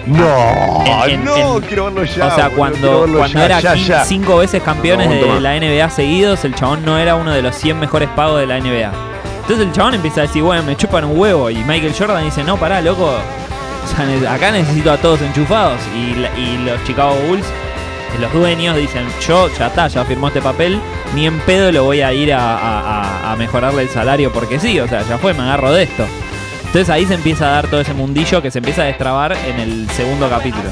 No, 0.07 1.05
En- 1.05 1.11
en- 1.11 1.25
no, 1.25 1.57
en- 1.57 1.61
quiero 1.63 1.85
verlo 1.87 2.05
ya. 2.05 2.27
o 2.27 2.35
sea, 2.35 2.49
boludo, 2.49 2.57
cuando, 2.57 3.19
cuando 3.19 3.39
ya, 3.39 3.45
era 3.45 3.61
ya, 3.61 3.75
quin- 3.75 3.87
ya. 3.87 4.05
cinco 4.05 4.37
veces 4.39 4.63
campeones 4.63 5.09
de 5.11 5.41
la 5.41 5.57
NBA 5.57 5.91
seguidos, 5.91 6.45
el 6.45 6.55
chabón 6.55 6.85
no 6.85 6.97
era 6.99 7.17
uno 7.17 7.33
de 7.33 7.43
los 7.43 7.55
100 7.57 7.79
mejores 7.81 8.09
pagos 8.11 8.39
de 8.41 8.47
la 8.47 8.57
NBA. 8.59 8.93
Entonces 9.43 9.67
el 9.67 9.73
chabón 9.73 9.95
empieza 9.95 10.21
a 10.21 10.25
decir, 10.25 10.43
bueno, 10.43 10.63
me 10.63 10.77
chupan 10.77 11.05
un 11.05 11.19
huevo. 11.19 11.51
Y 11.51 11.57
Michael 11.57 11.95
Jordan 11.97 12.25
dice, 12.25 12.43
no, 12.45 12.57
pará, 12.57 12.81
loco. 12.81 13.05
O 13.85 13.89
sea, 13.89 14.33
acá 14.35 14.51
necesito 14.51 14.91
a 14.93 14.97
todos 14.97 15.21
enchufados. 15.23 15.79
Y, 15.95 16.41
y 16.41 16.59
los 16.65 16.83
Chicago 16.85 17.15
Bulls, 17.29 17.47
los 18.21 18.33
dueños, 18.33 18.77
dicen, 18.77 19.07
yo 19.27 19.49
ya 19.57 19.69
está, 19.69 19.87
ya 19.89 20.05
firmó 20.05 20.29
este 20.29 20.41
papel. 20.43 20.81
Ni 21.15 21.27
en 21.27 21.39
pedo 21.41 21.71
lo 21.71 21.85
voy 21.85 22.01
a 22.01 22.13
ir 22.13 22.33
a, 22.35 22.57
a- 22.57 22.81
a- 22.81 23.33
a 23.33 23.37
mejorarle 23.37 23.83
el 23.83 23.89
salario 23.89 24.33
porque 24.33 24.59
sí. 24.59 24.81
O 24.81 24.89
sea, 24.89 25.03
ya 25.03 25.17
fue, 25.19 25.33
me 25.35 25.43
agarro 25.43 25.73
de 25.73 25.85
esto. 25.85 26.05
Entonces 26.67 26.91
ahí 26.91 27.07
se 27.07 27.15
empieza 27.15 27.47
a 27.49 27.51
dar 27.53 27.69
todo 27.69 27.81
ese 27.81 27.95
mundillo 27.95 28.43
que 28.43 28.51
se 28.51 28.59
empieza 28.59 28.83
a 28.83 28.87
destrabar 28.87 29.33
en 29.47 29.59
el 29.61 29.89
segundo 29.91 30.29
capítulo. 30.29 30.65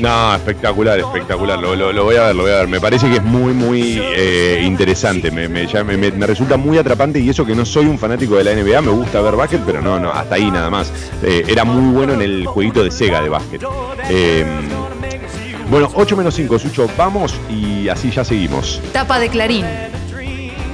No, 0.00 0.34
espectacular, 0.34 0.98
espectacular. 0.98 1.58
Lo, 1.60 1.76
lo- 1.76 1.92
lo 1.92 2.04
voy 2.04 2.16
a 2.16 2.22
ver, 2.24 2.34
lo 2.34 2.42
voy 2.42 2.50
a 2.52 2.56
ver. 2.56 2.68
Me 2.68 2.80
parece 2.80 3.08
que 3.08 3.16
es 3.16 3.22
muy, 3.22 3.52
muy 3.52 4.00
eh, 4.02 4.60
interesante. 4.64 5.30
Me, 5.30 5.48
me- 5.48 5.66
ya 5.68 5.84
me- 5.84 5.96
me- 5.96 6.10
me 6.10 6.26
resulta 6.26 6.56
muy 6.56 6.76
atrapante 6.78 7.20
y 7.20 7.28
eso 7.28 7.44
que 7.46 7.54
no 7.54 7.64
soy 7.64 7.86
un 7.86 7.98
fanático 7.98 8.34
de 8.36 8.42
la 8.44 8.52
NBA. 8.52 8.80
Me 8.80 8.90
gusta 8.90 9.20
ver 9.20 9.36
básquet, 9.36 9.60
pero 9.64 9.80
no, 9.80 10.00
no, 10.00 10.10
hasta 10.10 10.34
ahí 10.36 10.50
nada 10.50 10.70
más. 10.70 10.90
Eh, 11.22 11.44
era 11.46 11.64
muy 11.64 11.92
bueno 11.94 12.14
en 12.14 12.22
el 12.22 12.46
jueguito 12.46 12.82
de 12.82 12.90
Sega 12.90 13.20
de 13.22 13.28
básquet. 13.28 13.62
Eh, 14.08 14.44
bueno, 15.70 15.88
8 15.94 16.16
menos 16.16 16.34
5, 16.34 16.58
Sucho, 16.58 16.88
vamos 16.96 17.34
y 17.48 17.88
así 17.88 18.10
ya 18.10 18.24
seguimos. 18.24 18.80
Tapa 18.92 19.20
de 19.20 19.28
Clarín. 19.28 19.64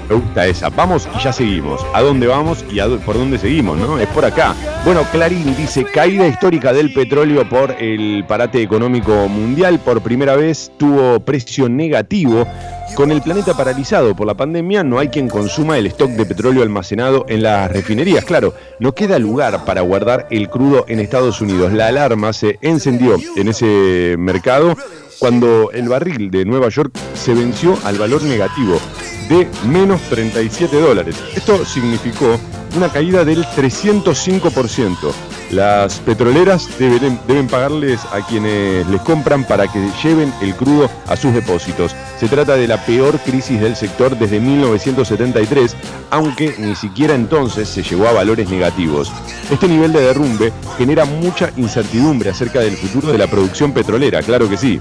Me 0.08 0.16
gusta 0.16 0.46
esa. 0.46 0.70
Vamos 0.70 1.08
y 1.14 1.22
ya 1.22 1.32
seguimos. 1.32 1.84
¿A 1.92 2.00
dónde 2.00 2.26
vamos 2.26 2.64
y 2.70 2.80
por 3.00 3.16
dónde 3.16 3.38
seguimos? 3.38 3.78
¿no? 3.78 3.98
Es 3.98 4.08
por 4.08 4.24
acá. 4.24 4.54
Bueno, 4.84 5.02
Clarín 5.12 5.54
dice, 5.54 5.84
caída 5.84 6.26
histórica 6.26 6.72
del 6.72 6.92
petróleo 6.94 7.46
por 7.48 7.72
el 7.72 8.24
parate 8.26 8.62
económico 8.62 9.28
mundial. 9.28 9.80
Por 9.80 10.00
primera 10.00 10.34
vez 10.36 10.72
tuvo 10.78 11.20
precio 11.20 11.68
negativo. 11.68 12.46
Con 12.94 13.12
el 13.12 13.20
planeta 13.20 13.54
paralizado 13.54 14.16
por 14.16 14.26
la 14.26 14.34
pandemia, 14.34 14.82
no 14.82 14.98
hay 14.98 15.08
quien 15.08 15.28
consuma 15.28 15.76
el 15.76 15.86
stock 15.88 16.10
de 16.10 16.24
petróleo 16.24 16.62
almacenado 16.62 17.26
en 17.28 17.42
las 17.42 17.70
refinerías. 17.70 18.24
Claro, 18.24 18.54
no 18.80 18.94
queda 18.94 19.18
lugar 19.18 19.64
para 19.66 19.82
guardar 19.82 20.26
el 20.30 20.48
crudo 20.48 20.86
en 20.88 20.98
Estados 20.98 21.40
Unidos. 21.40 21.72
La 21.72 21.88
alarma 21.88 22.32
se 22.32 22.58
encendió 22.62 23.16
en 23.36 23.48
ese 23.48 24.16
mercado 24.18 24.74
cuando 25.18 25.70
el 25.72 25.88
barril 25.88 26.30
de 26.30 26.44
Nueva 26.44 26.68
York 26.68 26.96
se 27.14 27.34
venció 27.34 27.76
al 27.84 27.98
valor 27.98 28.22
negativo 28.22 28.78
de 29.28 29.48
menos 29.66 30.00
37 30.08 30.80
dólares. 30.80 31.16
Esto 31.34 31.64
significó 31.64 32.38
una 32.76 32.90
caída 32.90 33.24
del 33.24 33.44
305%. 33.44 35.12
Las 35.50 36.00
petroleras 36.00 36.68
deben, 36.78 37.48
pagarles 37.48 38.04
a 38.12 38.20
quienes 38.26 38.86
les 38.86 39.00
compran 39.00 39.44
para 39.44 39.66
que 39.66 39.90
lleven 40.02 40.32
el 40.42 40.54
crudo 40.54 40.90
a 41.06 41.16
sus 41.16 41.32
depósitos. 41.32 41.96
Se 42.20 42.28
trata 42.28 42.54
de 42.56 42.68
la 42.68 42.84
peor 42.84 43.18
crisis 43.20 43.58
del 43.58 43.74
sector 43.74 44.18
desde 44.18 44.40
1973, 44.40 45.74
aunque 46.10 46.54
ni 46.58 46.74
siquiera 46.74 47.14
entonces 47.14 47.66
se 47.66 47.82
llegó 47.82 48.06
a 48.08 48.12
valores 48.12 48.50
negativos. 48.50 49.10
Este 49.50 49.68
nivel 49.68 49.92
de 49.94 50.02
derrumbe 50.02 50.52
genera 50.76 51.06
mucha 51.06 51.50
incertidumbre 51.56 52.28
acerca 52.28 52.60
del 52.60 52.76
futuro 52.76 53.10
de 53.10 53.18
la 53.18 53.26
producción 53.26 53.72
petrolera, 53.72 54.22
claro 54.22 54.50
que 54.50 54.58
sí. 54.58 54.78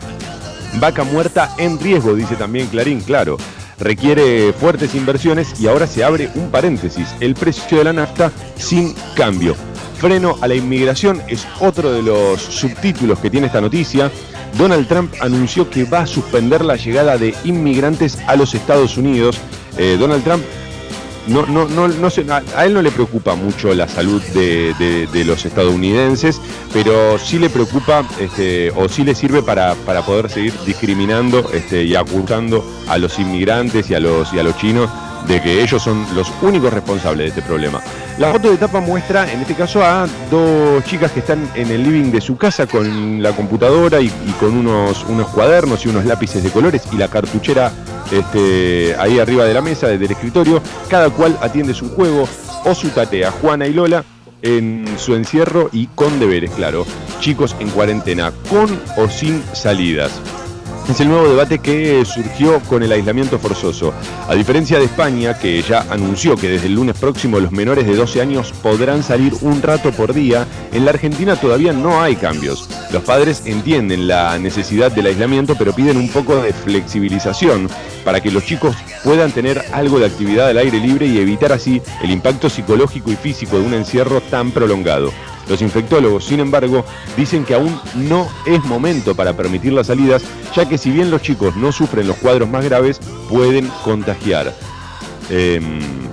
Vaca 0.82 1.06
muerta 1.06 1.50
en 1.58 1.80
riesgo, 1.80 2.14
dice 2.14 2.36
también 2.36 2.68
Clarín, 2.68 3.00
claro. 3.00 3.38
Requiere 3.80 4.52
fuertes 4.54 4.96
inversiones 4.96 5.60
y 5.62 5.68
ahora 5.68 5.88
se 5.88 6.04
abre 6.04 6.30
un 6.36 6.52
paréntesis. 6.52 7.08
El 7.22 7.36
precio 7.36 7.78
de 7.78 7.84
la 7.86 7.94
nafta 7.94 8.32
sin 8.58 8.94
cambio. 9.16 9.56
Freno 10.00 10.36
a 10.42 10.48
la 10.48 10.56
inmigración 10.56 11.22
es 11.28 11.48
otro 11.60 11.92
de 11.92 12.02
los 12.04 12.40
subtítulos 12.42 13.20
que 13.20 13.30
tiene 13.30 13.48
esta 13.48 13.62
noticia. 13.62 14.12
Donald 14.58 14.88
Trump 14.88 15.14
anunció 15.22 15.70
que 15.70 15.84
va 15.86 16.00
a 16.02 16.08
suspender 16.08 16.64
la 16.64 16.76
llegada 16.76 17.18
de 17.18 17.34
inmigrantes 17.44 18.18
a 18.28 18.36
los 18.36 18.54
Estados 18.54 18.98
Unidos. 18.98 19.38
Eh, 19.78 19.98
Donald 20.00 20.24
Trump 20.24 20.44
no, 21.28 21.46
no, 21.46 21.68
no, 21.68 21.90
no 21.90 22.10
sé, 22.10 22.26
a, 22.56 22.66
él 22.66 22.74
no 22.74 22.82
le 22.82 22.90
preocupa 22.90 23.36
mucho 23.36 23.74
la 23.74 23.88
salud 23.90 24.22
de, 24.34 24.74
de- 24.80 25.08
de 25.08 25.26
los 25.26 25.46
estadounidenses, 25.46 26.40
pero 26.72 27.18
sí 27.20 27.38
le 27.38 27.50
preocupa 27.50 28.06
este, 28.18 28.72
o 28.72 28.88
sí 28.88 29.04
le 29.04 29.14
sirve 29.14 29.42
para, 29.44 29.76
para 29.76 30.04
poder 30.06 30.30
seguir 30.30 30.54
discriminando 30.66 31.52
este, 31.54 31.84
y 31.84 31.96
acusando 31.96 32.64
a 32.88 32.98
los 32.98 33.20
inmigrantes 33.20 33.90
y 33.90 33.96
a 33.96 34.00
los, 34.00 34.32
y 34.34 34.40
a 34.40 34.44
los 34.44 34.56
chinos 34.58 34.90
de 35.28 35.42
que 35.42 35.62
ellos 35.62 35.82
son 35.82 36.06
los 36.16 36.32
únicos 36.42 36.72
responsables 36.74 37.26
de 37.26 37.40
este 37.40 37.42
problema. 37.42 37.82
La 38.18 38.32
foto 38.32 38.50
de 38.52 38.58
tapa 38.58 38.80
muestra, 38.80 39.32
en 39.32 39.42
este 39.42 39.54
caso, 39.54 39.84
a 39.84 40.08
dos 40.32 40.84
chicas 40.86 41.12
que 41.12 41.20
están 41.20 41.50
en 41.56 41.70
el 41.70 41.84
living 41.84 42.12
de 42.12 42.22
su 42.22 42.38
casa 42.38 42.66
con 42.66 43.22
la 43.22 43.32
computadora 43.32 44.00
y, 44.02 44.10
con 44.40 44.56
unos, 44.58 45.04
unos 45.06 45.28
cuadernos 45.30 45.86
y 45.86 45.90
unos 45.90 46.06
lápices 46.06 46.44
de 46.44 46.50
colores 46.50 46.84
y 46.92 46.98
la 46.98 47.08
cartuchera 47.08 47.72
este, 48.12 48.96
ahí 48.98 49.20
arriba 49.20 49.46
de 49.46 49.54
la 49.54 49.62
mesa, 49.62 49.88
desde 49.88 50.06
el 50.06 50.12
escritorio. 50.12 50.62
Cada 50.90 51.10
cual 51.10 51.38
atiende 51.42 51.74
su 51.74 51.90
juego 51.90 52.28
o 52.66 52.76
su 52.76 52.90
tarea. 52.90 53.32
Juana 53.32 53.68
y 53.68 53.74
Lola 53.74 54.04
en 54.42 54.86
su 54.98 55.16
encierro 55.16 55.70
y 55.72 55.88
con 55.88 56.20
deberes, 56.20 56.52
claro. 56.52 56.86
Chicos 57.20 57.56
en 57.60 57.70
cuarentena, 57.70 58.32
con 58.50 58.80
o 58.98 59.10
sin 59.10 59.44
salidas. 59.54 60.22
Es 60.90 61.02
el 61.02 61.10
nuevo 61.10 61.28
debate 61.28 61.60
que 61.60 62.06
surgió 62.06 62.62
con 62.62 62.82
el 62.82 62.94
aislamiento 62.94 63.38
forzoso. 63.38 63.94
A 64.30 64.36
diferencia 64.36 64.80
de 64.80 64.86
España, 64.86 65.38
que 65.38 65.62
ya 65.62 65.86
anunció 65.90 66.38
que 66.38 66.48
desde 66.48 66.68
el 66.68 66.76
lunes 66.76 66.98
próximo 66.98 67.42
los 67.42 67.52
menores 67.52 67.86
de 67.86 67.94
12 67.94 68.22
años 68.22 68.54
podrán 68.64 69.04
salir 69.04 69.34
un 69.42 69.62
rato 69.62 69.92
por 69.92 70.14
día, 70.14 70.48
en 70.72 70.86
la 70.86 70.92
Argentina 70.92 71.36
todavía 71.36 71.74
no 71.74 72.02
hay 72.02 72.16
cambios. 72.16 72.70
Los 72.94 73.04
padres 73.04 73.44
entienden 73.46 74.08
la 74.08 74.40
necesidad 74.40 74.90
del 74.90 75.08
aislamiento, 75.08 75.56
pero 75.60 75.74
piden 75.74 75.98
un 75.98 76.08
poco 76.08 76.38
de 76.38 76.54
flexibilización 76.54 77.68
para 78.06 78.22
que 78.22 78.32
los 78.32 78.46
chicos 78.46 78.74
puedan 79.04 79.34
tener 79.34 79.62
algo 79.74 80.00
de 80.00 80.06
actividad 80.06 80.48
al 80.48 80.58
aire 80.58 80.80
libre 80.80 81.06
y 81.06 81.18
evitar 81.18 81.52
así 81.52 81.82
el 82.02 82.12
impacto 82.12 82.50
psicológico 82.50 83.12
y 83.12 83.18
físico 83.18 83.60
de 83.60 83.66
un 83.66 83.74
encierro 83.74 84.22
tan 84.22 84.52
prolongado. 84.52 85.12
Los 85.50 85.62
infectólogos, 85.62 86.26
sin 86.26 86.40
embargo, 86.40 86.86
dicen 87.16 87.46
que 87.46 87.54
aún 87.54 87.80
no 87.96 88.28
es 88.46 88.64
momento 88.64 89.16
para 89.16 89.34
permitir 89.34 89.74
las 89.74 89.88
salidas, 89.88 90.24
ya 90.56 90.68
que 90.68 90.78
si 90.78 90.92
bien 90.92 91.12
los 91.12 91.22
chicos 91.22 91.56
no 91.56 91.72
sufren 91.72 92.08
los 92.08 92.18
cuadros 92.18 92.50
más 92.50 92.64
graves, 92.66 93.00
pueden 93.30 93.68
contagiar. 93.84 94.54
Em, 95.30 96.07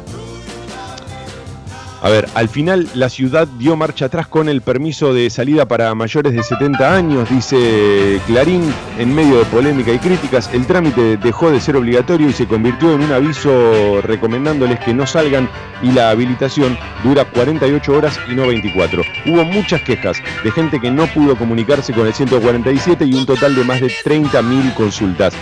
a 2.04 2.10
ver, 2.10 2.28
al 2.34 2.50
final 2.50 2.86
la 2.92 3.08
ciudad 3.08 3.48
dio 3.56 3.76
marcha 3.76 4.04
atrás 4.04 4.26
con 4.26 4.50
el 4.50 4.60
permiso 4.60 5.14
de 5.14 5.30
salida 5.30 5.64
para 5.64 5.94
mayores 5.94 6.34
de 6.34 6.42
70 6.42 6.94
años, 6.94 7.30
dice 7.30 8.20
Clarín, 8.26 8.62
en 8.98 9.14
medio 9.14 9.38
de 9.38 9.46
polémica 9.46 9.90
y 9.90 9.98
críticas, 9.98 10.50
el 10.52 10.66
trámite 10.66 11.16
dejó 11.16 11.50
de 11.50 11.62
ser 11.62 11.76
obligatorio 11.76 12.28
y 12.28 12.34
se 12.34 12.46
convirtió 12.46 12.92
en 12.92 13.04
un 13.04 13.10
aviso 13.10 14.02
recomendándoles 14.02 14.80
que 14.80 14.92
no 14.92 15.06
salgan 15.06 15.48
y 15.82 15.92
la 15.92 16.10
habilitación 16.10 16.76
dura 17.02 17.24
48 17.24 17.92
horas 17.94 18.20
y 18.30 18.34
no 18.34 18.48
24. 18.48 19.02
Hubo 19.24 19.42
muchas 19.46 19.80
quejas 19.80 20.18
de 20.44 20.50
gente 20.50 20.78
que 20.80 20.90
no 20.90 21.06
pudo 21.06 21.36
comunicarse 21.36 21.94
con 21.94 22.06
el 22.06 22.12
147 22.12 23.02
y 23.06 23.14
un 23.14 23.24
total 23.24 23.54
de 23.54 23.64
más 23.64 23.80
de 23.80 23.86
30.000 23.86 24.74
consultas. 24.74 25.32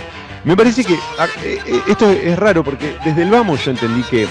Me 0.45 0.55
parece 0.55 0.85
que 0.85 0.97
ah, 1.19 1.27
eh, 1.43 1.59
eh, 1.65 1.81
esto 1.89 2.09
es 2.09 2.39
raro 2.39 2.63
porque 2.63 2.95
desde 3.03 3.23
el 3.23 3.31
vamos 3.31 3.65
yo 3.65 3.71
entendí 3.71 4.01
que 4.03 4.29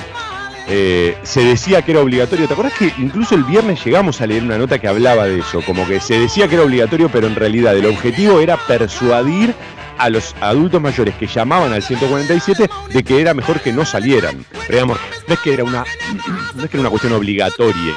eh, 0.68 1.16
se 1.22 1.44
decía 1.44 1.83
que 1.83 1.92
era 1.92 2.01
obligatorio. 2.01 2.46
¿Te 2.46 2.53
acuerdas 2.55 2.79
que 2.79 2.92
incluso 2.98 3.35
el 3.35 3.44
viernes 3.44 3.85
llegamos 3.85 4.20
a 4.20 4.27
leer 4.27 4.42
una 4.42 4.59
nota 4.59 4.79
que 4.79 4.88
hablaba 4.88 5.27
de 5.27 5.40
eso? 5.40 5.61
Como 5.62 5.87
que 5.87 6.01
se 6.01 6.18
decía 6.18 6.48
que 6.48 6.55
era 6.55 6.64
obligatorio, 6.64 7.09
pero 7.09 7.27
en 7.27 7.35
realidad 7.35 7.77
el 7.77 7.87
objetivo 7.87 8.40
era 8.40 8.57
persuadir 8.57 9.55
a 9.98 10.09
los 10.09 10.35
adultos 10.40 10.81
mayores 10.81 11.14
que 11.16 11.27
llamaban 11.27 11.72
al 11.72 11.83
147 11.83 12.68
de 12.92 13.03
que 13.05 13.20
era 13.20 13.35
mejor 13.35 13.61
que 13.61 13.72
no 13.72 13.85
salieran. 13.85 14.44
Pero, 14.66 14.72
digamos, 14.72 14.98
no 15.29 15.35
es 15.35 15.40
que 15.40 15.53
era 15.55 15.64
una, 15.64 15.85
no 16.55 16.64
es 16.64 16.70
que 16.70 16.77
era 16.77 16.81
una 16.81 16.90
cuestión 16.90 17.12
obligatoria. 17.12 17.94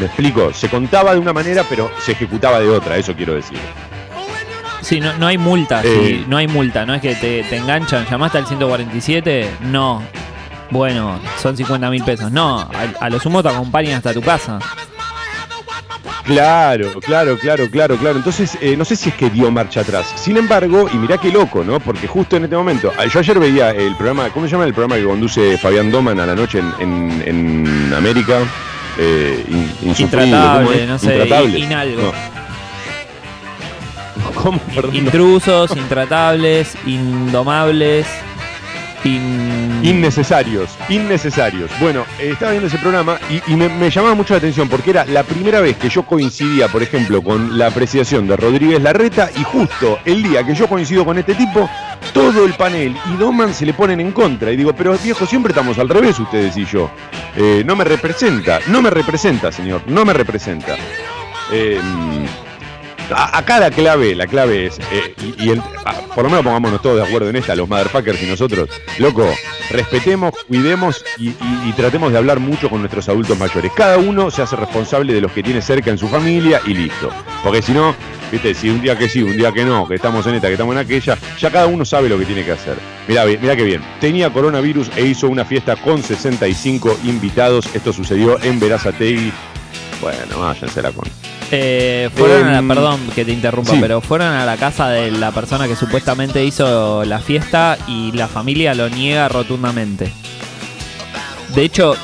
Me 0.00 0.06
explico, 0.06 0.52
se 0.52 0.68
contaba 0.68 1.12
de 1.12 1.18
una 1.18 1.32
manera, 1.32 1.64
pero 1.68 1.90
se 2.00 2.12
ejecutaba 2.12 2.60
de 2.60 2.68
otra, 2.68 2.96
eso 2.96 3.14
quiero 3.14 3.34
decir. 3.34 3.58
Sí, 4.80 5.00
no, 5.00 5.12
no 5.18 5.26
hay 5.26 5.36
multa, 5.36 5.82
Eh. 5.84 5.88
sí, 6.20 6.24
no 6.28 6.36
hay 6.36 6.46
multa, 6.46 6.86
no 6.86 6.94
es 6.94 7.02
que 7.02 7.14
te, 7.16 7.42
te 7.42 7.56
enganchan, 7.56 8.06
llamaste 8.08 8.38
al 8.38 8.46
147, 8.46 9.50
no. 9.62 10.02
Bueno, 10.70 11.18
son 11.40 11.56
50 11.56 11.90
mil 11.90 12.04
pesos. 12.04 12.30
No, 12.30 12.60
a, 12.60 12.68
a 13.00 13.10
lo 13.10 13.18
sumo 13.20 13.42
te 13.42 13.48
acompañan 13.48 13.94
hasta 13.96 14.12
tu 14.12 14.20
casa. 14.22 14.58
Claro, 16.24 17.00
claro, 17.00 17.38
claro, 17.38 17.70
claro, 17.70 17.96
claro. 17.96 18.16
Entonces, 18.18 18.58
eh, 18.60 18.76
no 18.76 18.84
sé 18.84 18.96
si 18.96 19.08
es 19.08 19.14
que 19.14 19.30
dio 19.30 19.50
marcha 19.50 19.80
atrás. 19.80 20.12
Sin 20.14 20.36
embargo, 20.36 20.86
y 20.92 20.96
mirá 20.98 21.16
qué 21.16 21.30
loco, 21.32 21.64
¿no? 21.64 21.80
Porque 21.80 22.06
justo 22.06 22.36
en 22.36 22.44
este 22.44 22.54
momento, 22.56 22.92
yo 23.10 23.18
ayer 23.20 23.38
veía 23.38 23.70
el 23.70 23.96
programa, 23.96 24.28
¿cómo 24.28 24.44
se 24.46 24.52
llama 24.52 24.64
el 24.64 24.74
programa 24.74 24.96
que 24.96 25.04
conduce 25.04 25.56
Fabián 25.56 25.90
Doman 25.90 26.20
a 26.20 26.26
la 26.26 26.34
noche 26.34 26.58
en, 26.58 26.74
en- 26.80 27.22
en 27.26 27.94
América? 27.94 28.40
Eh, 28.98 29.42
in- 29.48 29.88
insufrible, 29.88 30.32
¿cómo 30.32 30.72
Intratable, 30.72 30.86
no 30.86 30.98
sé, 30.98 31.12
Intratable. 31.14 31.58
in- 31.58 31.64
inalgo. 31.64 32.02
No. 32.02 32.12
¿Cómo? 34.42 34.58
Perdón. 34.74 34.94
Intrusos, 34.96 35.76
intratables, 35.76 36.76
indomables, 36.84 38.06
in... 39.16 39.68
Innecesarios, 39.82 40.76
innecesarios. 40.88 41.70
Bueno, 41.80 42.04
eh, 42.18 42.30
estaba 42.32 42.50
viendo 42.50 42.66
ese 42.66 42.78
programa 42.78 43.18
y, 43.30 43.54
me 43.54 43.90
llamaba 43.90 44.14
mucho 44.14 44.34
la 44.34 44.38
atención 44.38 44.68
porque 44.68 44.90
era 44.90 45.04
la 45.04 45.22
primera 45.22 45.60
vez 45.60 45.76
que 45.76 45.88
yo 45.88 46.02
coincidía, 46.02 46.68
por 46.68 46.82
ejemplo, 46.82 47.22
con 47.22 47.56
la 47.56 47.68
apreciación 47.68 48.26
de 48.26 48.36
Rodríguez 48.36 48.82
Larreta 48.82 49.30
y 49.36 49.44
justo 49.44 49.98
el 50.04 50.22
día 50.22 50.44
que 50.44 50.54
yo 50.54 50.66
coincido 50.66 51.04
con 51.04 51.16
este 51.16 51.34
tipo, 51.34 51.70
todo 52.12 52.44
el 52.44 52.54
panel 52.54 52.96
y 53.12 53.16
Doman 53.16 53.54
se 53.54 53.66
le 53.66 53.72
ponen 53.72 54.00
en 54.00 54.10
contra. 54.10 54.50
Y 54.50 54.56
digo, 54.56 54.72
pero 54.72 54.98
viejo, 54.98 55.26
siempre 55.26 55.52
estamos 55.52 55.78
al 55.78 55.88
revés 55.88 56.18
ustedes 56.18 56.56
y 56.56 56.64
yo. 56.64 56.90
Eh, 57.36 57.62
no 57.64 57.76
me 57.76 57.84
representa, 57.84 58.58
no 58.66 58.82
me 58.82 58.90
representa, 58.90 59.52
señor, 59.52 59.82
no 59.86 60.04
me 60.04 60.12
representa. 60.12 60.74
Eh, 61.52 61.80
a- 63.14 63.38
Acá 63.38 63.58
la 63.60 63.70
clave, 63.70 64.14
la 64.14 64.26
clave 64.26 64.66
es, 64.66 64.78
eh, 64.92 65.14
y, 65.38 65.50
el- 65.50 65.62
ah, 65.84 65.94
por 66.14 66.24
lo 66.24 66.30
menos 66.30 66.44
pongámonos 66.44 66.82
todos 66.82 66.96
de 66.96 67.06
acuerdo 67.06 67.30
en 67.30 67.36
esta, 67.36 67.54
los 67.54 67.68
motherfuckers 67.68 68.22
y 68.22 68.26
nosotros, 68.26 68.68
loco, 68.98 69.26
respetemos, 69.70 70.32
cuidemos 70.46 71.04
y, 71.18 71.28
y- 71.28 71.72
tratemos 71.76 72.10
de 72.12 72.18
hablar 72.18 72.40
mucho 72.40 72.68
con 72.68 72.80
nuestros 72.80 73.08
adultos 73.08 73.38
mayores. 73.38 73.70
Cada 73.76 73.98
uno 73.98 74.30
se 74.30 74.42
hace 74.42 74.56
responsable 74.56 75.12
de 75.12 75.20
los 75.20 75.32
que 75.32 75.42
tiene 75.42 75.62
cerca 75.62 75.90
en 75.90 75.98
su 75.98 76.08
familia 76.08 76.60
y 76.66 76.74
listo. 76.74 77.10
Porque 77.44 77.62
si 77.62 77.72
no, 77.72 77.94
viste, 78.32 78.54
si 78.54 78.68
un 78.68 78.80
día 78.80 78.98
que 78.98 79.08
sí, 79.08 79.22
un 79.22 79.36
día 79.36 79.52
que 79.52 79.64
no, 79.64 79.86
que 79.86 79.94
estamos 79.94 80.26
en 80.26 80.34
esta, 80.34 80.48
que 80.48 80.54
estamos 80.54 80.72
en 80.74 80.78
aquella, 80.80 81.16
ya 81.38 81.50
cada 81.50 81.66
uno 81.66 81.84
sabe 81.84 82.08
lo 82.08 82.18
que 82.18 82.24
tiene 82.24 82.44
que 82.44 82.52
hacer. 82.52 82.76
Mirá, 83.06 83.24
mirá 83.26 83.54
qué 83.54 83.62
bien. 83.62 83.82
Tenía 84.00 84.30
coronavirus 84.30 84.90
e 84.96 85.02
hizo 85.04 85.28
una 85.28 85.44
fiesta 85.44 85.76
con 85.76 86.02
65 86.02 86.98
invitados. 87.04 87.66
Esto 87.74 87.92
sucedió 87.92 88.42
en 88.42 88.58
Verazategui. 88.58 89.32
Bueno, 90.00 90.38
váyanse 90.38 90.80
la 90.82 90.90
con. 90.92 91.04
Eh, 91.50 92.10
fueron 92.14 92.46
a 92.48 92.58
Em, 92.58 92.68
la, 92.68 92.74
perdón 92.74 93.00
que 93.14 93.24
te 93.24 93.32
interrumpa, 93.32 93.72
sí. 93.72 93.78
pero 93.80 94.00
fueron 94.00 94.28
a 94.28 94.44
la 94.44 94.56
casa 94.56 94.88
de 94.90 95.10
la 95.10 95.30
persona 95.32 95.66
que 95.66 95.76
supuestamente 95.76 96.44
hizo 96.44 97.04
la 97.04 97.18
fiesta 97.20 97.78
y 97.88 98.12
la 98.12 98.28
familia 98.28 98.74
lo 98.74 98.88
niega 98.90 99.28
rotundamente. 99.28 100.12
De 101.54 101.62
hecho, 101.64 101.96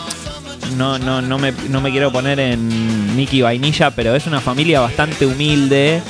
no, 0.76 0.98
no, 0.98 1.20
no, 1.20 1.38
me, 1.38 1.52
no 1.68 1.80
me 1.80 1.90
quiero 1.90 2.10
poner 2.10 2.40
en 2.40 3.14
Mickey 3.16 3.42
Vainilla, 3.42 3.90
pero 3.90 4.14
es 4.14 4.26
una 4.26 4.40
familia 4.40 4.80
bastante 4.80 5.26
humilde 5.26 6.02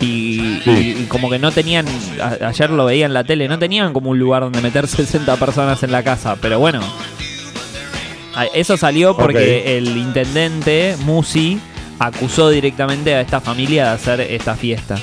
y, 0.00 0.60
Sí. 0.64 0.70
y- 0.98 1.02
y 1.02 1.06
como 1.08 1.30
que 1.30 1.38
no 1.38 1.52
tenían, 1.52 1.86
a- 2.20 2.48
ayer 2.48 2.70
lo 2.70 2.84
veía 2.84 3.06
en 3.06 3.14
la 3.14 3.22
tele, 3.22 3.46
no 3.48 3.58
tenían 3.60 3.92
como 3.92 4.10
un 4.10 4.18
lugar 4.18 4.42
donde 4.42 4.60
meter 4.60 4.86
60 4.88 5.36
personas 5.36 5.82
en 5.84 5.92
la 5.92 6.02
casa, 6.02 6.36
pero 6.40 6.58
bueno. 6.58 6.80
A- 8.34 8.46
Eso 8.46 8.76
salió 8.76 9.16
porque 9.16 9.76
el 9.76 9.96
intendente, 9.96 10.96
Musi, 11.04 11.58
acusó 11.98 12.50
directamente 12.50 13.14
a 13.14 13.20
esta 13.20 13.40
familia 13.40 13.84
de 13.86 13.90
hacer 13.90 14.20
esta 14.22 14.54
fiesta. 14.56 14.96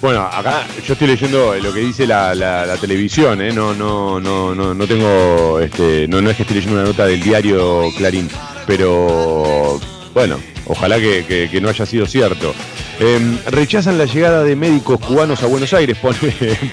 Bueno, 0.00 0.22
acá 0.32 0.66
yo 0.86 0.94
estoy 0.94 1.08
leyendo 1.08 1.54
lo 1.56 1.74
que 1.74 1.80
dice 1.80 2.06
la, 2.06 2.34
la- 2.34 2.64
la 2.64 2.76
televisión, 2.78 3.42
¿eh? 3.42 3.52
no, 3.52 3.74
no, 3.74 4.18
no, 4.18 4.54
no, 4.54 4.72
no 4.72 4.86
tengo, 4.86 5.60
este, 5.60 6.08
no, 6.08 6.22
no 6.22 6.30
es 6.30 6.36
que 6.36 6.42
estoy 6.44 6.56
leyendo 6.56 6.80
una 6.80 6.88
nota 6.88 7.04
del 7.04 7.22
diario 7.22 7.82
Clarín, 7.98 8.26
pero 8.66 9.78
bueno, 10.14 10.38
ojalá 10.66 10.98
que, 10.98 11.26
que- 11.28 11.50
que 11.50 11.60
no 11.60 11.68
haya 11.68 11.84
sido 11.84 12.06
cierto. 12.06 12.54
Em, 13.02 13.38
rechazan 13.46 13.96
la 13.96 14.04
llegada 14.04 14.44
de 14.44 14.54
médicos 14.54 15.00
cubanos 15.00 15.42
a 15.42 15.46
Buenos 15.46 15.72
Aires, 15.72 15.96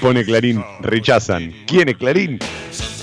pone, 0.02 0.26
Clarín, 0.26 0.62
rechazan. 0.82 1.54
¿Quiénes, 1.66 1.96
Clarín? 1.96 2.38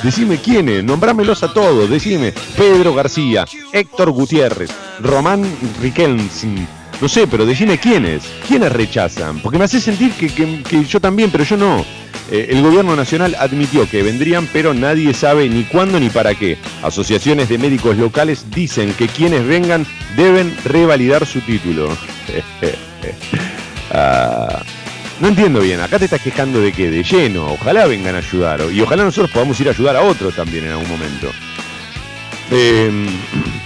Decime 0.03 0.37
quiénes, 0.37 0.85
nombrámelos 0.85 1.43
a 1.43 1.53
todos, 1.55 1.89
decime. 1.89 2.35
Pedro 2.57 2.93
García, 2.95 3.47
Héctor 3.73 4.11
Gutiérrez, 4.11 4.71
Román 5.01 5.43
Riquelme. 5.81 6.29
No 7.01 7.09
sé, 7.09 7.27
pero 7.27 7.47
decime 7.47 7.79
quiénes. 7.79 8.23
¿Quiénes 8.47 8.71
rechazan? 8.71 9.41
Porque 9.41 9.57
me 9.59 9.65
hace 9.65 9.81
sentir 9.81 10.13
que, 10.13 10.29
que- 10.29 10.63
que 10.63 10.85
yo 10.85 11.01
también, 11.01 11.31
pero 11.31 11.45
yo 11.45 11.57
no. 11.57 11.85
Eh, 12.31 12.49
el 12.51 12.63
gobierno 12.63 12.95
nacional 12.95 13.35
admitió 13.39 13.89
que 13.89 14.03
vendrían, 14.03 14.47
pero 14.53 14.75
nadie 14.75 15.15
sabe 15.15 15.49
ni 15.49 15.65
cuándo 15.65 15.99
ni 15.99 16.11
para 16.11 16.35
qué. 16.35 16.59
Asociaciones 16.83 17.49
de 17.49 17.57
médicos 17.59 17.97
locales 17.97 18.45
dicen 18.55 18.93
que 18.95 19.09
quienes 19.09 19.47
vengan 19.47 19.87
deben 20.15 20.55
revalidar 20.65 21.25
su 21.25 21.41
título. 21.41 21.89
Ah, 23.93 24.63
no 25.21 25.29
entiendo 25.29 25.61
bien, 25.61 25.81
acá 25.81 25.99
te 25.99 26.07
estás 26.07 26.21
quejando 26.21 26.61
de 26.61 26.73
que 26.73 26.91
de 26.91 27.03
lleno, 27.05 27.53
ojalá 27.53 27.87
vengan 27.87 28.15
a 28.17 28.19
ayudar 28.19 28.61
y 28.73 28.81
ojalá 28.81 29.05
nosotros 29.05 29.31
podamos 29.31 29.59
ir 29.61 29.69
a 29.69 29.71
ayudar 29.71 29.97
a 29.97 30.03
otros 30.03 30.35
también 30.35 30.65
en 30.65 30.71
algún 30.73 30.89
momento. 30.89 31.31
Em, 32.51 33.07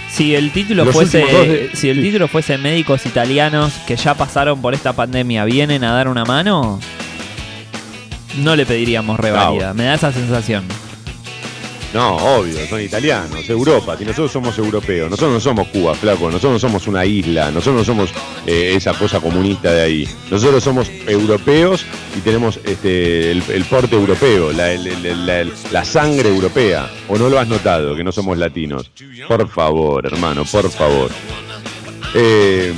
Si 0.09 0.35
el 0.35 0.51
título 0.51 0.85
fuese, 0.91 1.19
de- 1.19 1.69
si 1.73 1.89
el 1.89 1.97
sí. 1.97 2.01
título 2.03 2.27
fuese 2.27 2.57
médicos 2.57 3.05
italianos 3.05 3.73
que 3.87 3.95
ya 3.95 4.13
pasaron 4.15 4.61
por 4.61 4.73
esta 4.73 4.93
pandemia, 4.93 5.43
vienen 5.45 5.83
a 5.83 5.91
dar 5.93 6.07
una 6.07 6.23
mano, 6.25 6.79
no 8.37 8.55
le 8.55 8.65
pediríamos 8.65 9.19
revalida. 9.19 9.73
Me 9.73 9.83
da 9.85 9.95
esa 9.95 10.11
sensación. 10.13 10.63
No, 11.93 12.17
obvio, 12.17 12.67
son 12.69 12.81
italianos, 12.81 13.49
Europa, 13.49 13.97
y 13.99 14.03
nosotros 14.05 14.31
somos 14.31 14.55
europeos, 14.59 15.09
nosotros 15.09 15.33
no 15.33 15.39
somos 15.39 15.67
Cuba, 15.69 15.95
flaco, 15.95 16.27
nosotros 16.27 16.51
no 16.53 16.59
somos 16.59 16.85
una 16.87 17.03
isla, 17.03 17.49
nosotros 17.49 17.77
no 17.77 17.83
somos 17.83 18.11
eh, 18.45 18.73
esa 18.75 18.93
cosa 18.93 19.19
comunista 19.19 19.71
de 19.73 19.81
ahí, 19.81 20.07
nosotros 20.29 20.63
somos 20.63 20.87
europeos 21.07 21.83
y 22.15 22.19
tenemos 22.19 22.59
este, 22.63 23.31
el, 23.31 23.41
porte 23.67 23.95
europeo, 23.95 24.51
la, 24.51 24.71
el- 24.71 25.25
la- 25.25 25.83
sangre 25.83 26.29
europea, 26.29 26.87
o 27.07 27.17
no 27.17 27.27
lo 27.27 27.39
has 27.39 27.47
notado, 27.47 27.95
que 27.95 28.03
no 28.03 28.11
somos 28.11 28.37
latinos. 28.37 28.91
Por 29.27 29.49
favor, 29.49 30.05
hermano, 30.05 30.45
por 30.45 30.69
favor. 30.69 31.09
Eh, 32.13 32.71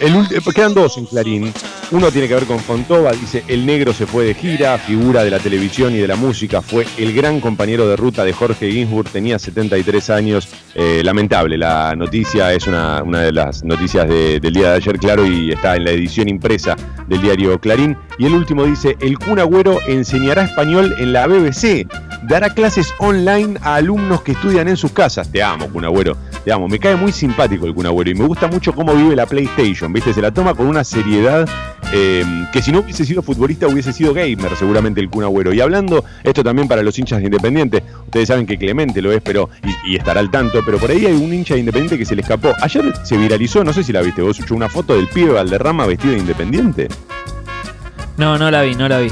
el 0.00 0.12
quedan 0.52 0.74
dos 0.74 0.96
en 0.98 1.06
Clarín. 1.06 1.52
Uno 1.92 2.10
tiene 2.10 2.26
que 2.26 2.34
ver 2.34 2.46
con 2.46 2.58
Fontova, 2.58 3.12
dice 3.12 3.44
El 3.48 3.66
negro 3.66 3.92
se 3.92 4.06
fue 4.06 4.24
de 4.24 4.32
gira, 4.32 4.78
figura 4.78 5.24
de 5.24 5.30
la 5.30 5.38
televisión 5.38 5.94
y 5.94 5.98
de 5.98 6.08
la 6.08 6.16
música, 6.16 6.62
fue 6.62 6.86
el 6.96 7.12
gran 7.12 7.38
compañero 7.38 7.86
de 7.86 7.96
ruta 7.96 8.24
de 8.24 8.32
Jorge 8.32 8.70
Ginsburg, 8.72 9.10
tenía 9.10 9.38
73 9.38 10.08
años. 10.08 10.48
Eh, 10.74 11.02
lamentable, 11.04 11.58
la 11.58 11.94
noticia 11.94 12.50
es 12.54 12.66
una, 12.66 13.02
una 13.02 13.20
de 13.20 13.32
las 13.32 13.62
noticias 13.62 14.08
de- 14.08 14.40
del 14.40 14.54
día 14.54 14.70
de 14.70 14.76
ayer, 14.76 14.98
claro, 14.98 15.26
y 15.26 15.52
está 15.52 15.76
en 15.76 15.84
la 15.84 15.90
edición 15.90 16.30
impresa 16.30 16.76
del 17.08 17.20
diario 17.20 17.60
Clarín. 17.60 17.94
Y 18.16 18.24
el 18.24 18.32
último 18.32 18.64
dice, 18.64 18.96
el 19.00 19.18
Kun 19.18 19.38
Agüero 19.38 19.78
enseñará 19.86 20.44
español 20.44 20.94
en 20.98 21.12
la 21.12 21.26
BBC, 21.26 21.86
dará 22.22 22.54
clases 22.54 22.94
online 23.00 23.58
a 23.60 23.74
alumnos 23.74 24.22
que 24.22 24.32
estudian 24.32 24.66
en 24.68 24.78
sus 24.78 24.92
casas. 24.92 25.30
Te 25.30 25.42
amo, 25.42 25.68
Kun 25.68 25.84
Agüero, 25.84 26.16
te 26.42 26.52
amo. 26.52 26.68
Me 26.68 26.78
cae 26.78 26.96
muy 26.96 27.12
simpático 27.12 27.66
el 27.66 27.74
Kun 27.74 27.84
Agüero 27.84 28.10
y 28.10 28.14
me 28.14 28.24
gusta 28.26 28.46
mucho 28.46 28.72
cómo 28.72 28.94
vive 28.94 29.14
la 29.14 29.26
PlayStation, 29.26 29.92
¿viste? 29.92 30.14
Se 30.14 30.22
la 30.22 30.30
toma 30.30 30.54
con 30.54 30.66
una 30.68 30.84
seriedad 30.84 31.46
eh, 31.92 32.24
que 32.52 32.62
si 32.62 32.72
no 32.72 32.80
hubiese 32.80 33.04
sido 33.04 33.22
futbolista 33.22 33.66
hubiese 33.66 33.92
sido 33.92 34.14
gamer 34.14 34.56
seguramente 34.56 35.00
el 35.00 35.10
Kun 35.10 35.24
Agüero. 35.24 35.52
Y 35.52 35.60
hablando, 35.60 36.04
esto 36.22 36.44
también 36.44 36.68
para 36.68 36.82
los 36.82 36.98
hinchas 36.98 37.20
de 37.20 37.26
Independiente, 37.26 37.82
ustedes 38.04 38.28
saben 38.28 38.46
que 38.46 38.58
Clemente 38.58 39.02
lo 39.02 39.12
es, 39.12 39.20
pero 39.22 39.50
y, 39.64 39.92
y 39.92 39.96
estará 39.96 40.20
al 40.20 40.30
tanto, 40.30 40.60
pero 40.64 40.78
por 40.78 40.90
ahí 40.90 41.06
hay 41.06 41.14
un 41.14 41.32
hincha 41.32 41.54
de 41.54 41.60
Independiente 41.60 41.98
que 41.98 42.04
se 42.04 42.14
le 42.14 42.22
escapó. 42.22 42.52
Ayer 42.60 42.92
se 43.04 43.16
viralizó, 43.16 43.64
no 43.64 43.72
sé 43.72 43.82
si 43.82 43.92
la 43.92 44.02
viste 44.02 44.22
vos, 44.22 44.38
una 44.50 44.68
foto 44.68 44.94
del 44.94 45.08
pibe 45.08 45.32
Valderrama 45.32 45.86
vestido 45.86 46.12
de 46.14 46.20
Independiente. 46.20 46.88
No, 48.16 48.38
no 48.38 48.50
la 48.50 48.62
vi, 48.62 48.74
no 48.74 48.88
la 48.88 48.98
vi. 48.98 49.10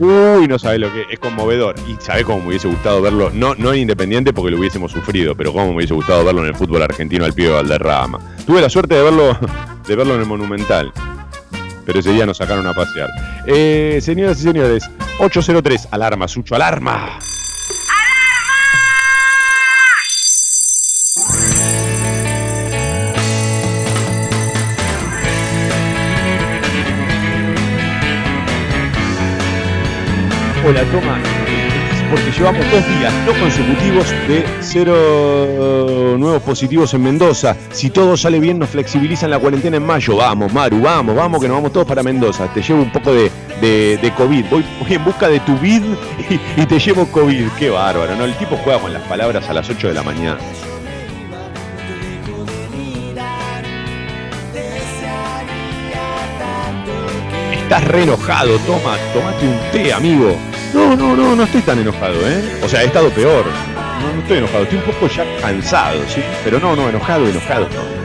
Uy, 0.00 0.46
no 0.46 0.58
sabés 0.60 0.78
lo 0.78 0.92
que 0.92 1.06
es 1.10 1.18
conmovedor. 1.18 1.74
Y 1.88 1.96
sabés 2.00 2.24
cómo 2.24 2.40
me 2.40 2.48
hubiese 2.48 2.68
gustado 2.68 3.02
verlo, 3.02 3.30
no, 3.32 3.54
no 3.56 3.72
en 3.72 3.80
Independiente 3.80 4.32
porque 4.32 4.50
lo 4.50 4.58
hubiésemos 4.58 4.92
sufrido, 4.92 5.34
pero 5.34 5.52
cómo 5.52 5.70
me 5.70 5.76
hubiese 5.76 5.94
gustado 5.94 6.24
verlo 6.24 6.42
en 6.42 6.48
el 6.48 6.54
fútbol 6.54 6.82
argentino 6.82 7.24
al 7.24 7.32
pibe 7.32 7.50
Valderrama. 7.50 8.18
Tuve 8.46 8.60
la 8.60 8.70
suerte 8.70 8.94
de 8.94 9.02
verlo, 9.02 9.36
de 9.88 9.96
verlo 9.96 10.14
en 10.14 10.20
el 10.20 10.26
Monumental. 10.26 10.92
Pero 11.88 12.00
ese 12.00 12.12
día 12.12 12.26
nos 12.26 12.36
sacaron 12.36 12.66
a 12.66 12.74
pasear. 12.74 13.08
Eh, 13.46 13.98
señoras 14.02 14.38
y 14.40 14.42
señores, 14.42 14.90
803, 15.20 15.88
alarma, 15.90 16.28
Sucho, 16.28 16.54
alarma. 16.54 17.18
Hola, 30.66 30.84
toma 30.92 31.27
porque 32.10 32.30
llevamos 32.30 32.64
dos 32.70 32.86
días 32.98 33.12
no 33.26 33.32
consecutivos 33.38 34.10
de 34.26 34.44
cero 34.60 36.16
nuevos 36.18 36.42
positivos 36.42 36.94
en 36.94 37.02
Mendoza. 37.02 37.56
Si 37.70 37.90
todo 37.90 38.16
sale 38.16 38.40
bien, 38.40 38.58
nos 38.58 38.70
flexibilizan 38.70 39.30
la 39.30 39.38
cuarentena 39.38 39.76
en 39.76 39.86
mayo. 39.86 40.16
Vamos, 40.16 40.52
Maru, 40.52 40.80
vamos, 40.80 41.14
vamos, 41.14 41.40
que 41.40 41.48
nos 41.48 41.56
vamos 41.56 41.72
todos 41.72 41.86
para 41.86 42.02
Mendoza. 42.02 42.46
Te 42.52 42.62
llevo 42.62 42.82
un 42.82 42.92
poco 42.92 43.12
de, 43.12 43.30
de, 43.60 44.12
COVID. 44.16 44.46
Voy, 44.50 44.64
en 44.88 45.04
busca 45.04 45.28
de 45.28 45.40
tu 45.40 45.56
vid 45.58 45.82
y, 46.30 46.60
y, 46.62 46.66
te 46.66 46.78
llevo 46.78 47.06
COVID. 47.06 47.48
Qué 47.58 47.70
bárbaro, 47.70 48.14
¿no? 48.16 48.24
El 48.24 48.34
tipo 48.36 48.56
juega 48.56 48.78
con 48.78 48.92
las 48.92 49.02
palabras 49.02 49.48
a 49.48 49.52
las 49.52 49.68
8 49.68 49.88
de 49.88 49.94
la 49.94 50.02
mañana. 50.02 50.38
Estás 57.52 57.84
re 57.84 58.04
enojado, 58.04 58.56
toma, 58.60 58.96
tomate 59.12 59.46
un 59.46 59.58
té, 59.72 59.92
amigo. 59.92 60.36
No, 60.74 60.94
no, 60.96 61.16
no, 61.16 61.34
no 61.34 61.42
estoy 61.44 61.62
tan 61.62 61.78
enojado, 61.78 62.14
¿eh? 62.28 62.60
O 62.62 62.68
sea, 62.68 62.82
he 62.82 62.86
estado 62.86 63.10
peor. 63.10 63.44
No, 64.02 64.12
no 64.14 64.20
estoy 64.20 64.38
enojado, 64.38 64.62
estoy 64.64 64.78
un 64.78 64.84
poco 64.84 65.08
ya 65.08 65.24
cansado, 65.40 66.00
¿sí? 66.08 66.22
Pero 66.44 66.60
no, 66.60 66.76
no, 66.76 66.88
enojado, 66.88 67.26
enojado, 67.28 67.68
no. 67.74 67.98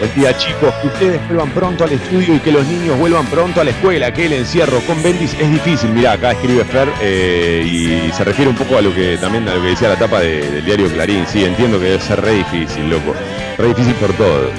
Buen 0.00 0.14
día 0.16 0.36
chicos, 0.36 0.74
que 0.80 0.88
ustedes 0.88 1.28
vuelvan 1.28 1.50
pronto 1.50 1.84
al 1.84 1.92
estudio 1.92 2.34
y 2.34 2.38
que 2.40 2.50
los 2.50 2.66
niños 2.66 2.98
vuelvan 2.98 3.24
pronto 3.26 3.60
a 3.60 3.64
la 3.64 3.70
escuela, 3.70 4.12
que 4.12 4.26
el 4.26 4.32
encierro 4.32 4.80
con 4.80 5.00
Bendis 5.00 5.32
es 5.38 5.48
difícil. 5.48 5.90
Mirá, 5.90 6.12
acá 6.12 6.32
escribe 6.32 6.64
Fer 6.64 6.88
eh, 7.00 7.62
y 7.64 8.10
se 8.10 8.24
refiere 8.24 8.50
un 8.50 8.56
poco 8.56 8.78
a 8.78 8.82
lo 8.82 8.92
que 8.92 9.16
también 9.18 9.48
a 9.48 9.54
lo 9.54 9.62
que 9.62 9.68
decía 9.68 9.88
la 9.88 9.96
tapa 9.96 10.18
de- 10.18 10.50
del 10.50 10.64
diario 10.64 10.88
Clarín. 10.88 11.24
Sí, 11.28 11.44
entiendo 11.44 11.78
que 11.78 11.84
debe 11.84 12.00
ser 12.00 12.20
re 12.20 12.32
difícil, 12.32 12.90
loco. 12.90 13.14
Re 13.56 13.68
difícil 13.68 13.94
por 13.94 14.12
todos. 14.14 14.50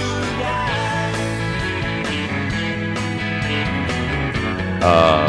Ah, 4.85 5.25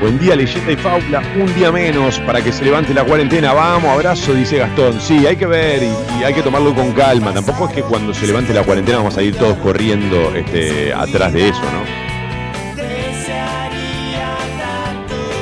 buen 0.00 0.16
día, 0.18 0.36
leyenda 0.36 0.70
y 0.70 0.76
faula. 0.76 1.22
Un 1.36 1.52
día 1.56 1.72
menos 1.72 2.20
para 2.20 2.40
que 2.40 2.52
se 2.52 2.64
levante 2.64 2.94
la 2.94 3.02
cuarentena. 3.02 3.52
Vamos, 3.52 3.90
abrazo, 3.90 4.32
dice 4.32 4.58
Gastón. 4.58 5.00
Sí, 5.00 5.26
hay 5.26 5.36
que 5.36 5.46
ver 5.46 5.82
y, 5.82 6.20
y 6.20 6.24
hay 6.24 6.32
que 6.32 6.42
tomarlo 6.42 6.72
con 6.72 6.92
calma. 6.92 7.32
Tampoco 7.32 7.68
es 7.68 7.74
que 7.74 7.82
cuando 7.82 8.14
se 8.14 8.28
levante 8.28 8.54
la 8.54 8.62
cuarentena 8.62 8.98
vamos 8.98 9.16
a 9.16 9.22
ir 9.22 9.34
todos 9.34 9.58
corriendo 9.58 10.32
este, 10.36 10.94
atrás 10.94 11.32
de 11.32 11.48
eso, 11.48 11.62
¿no? 11.62 11.99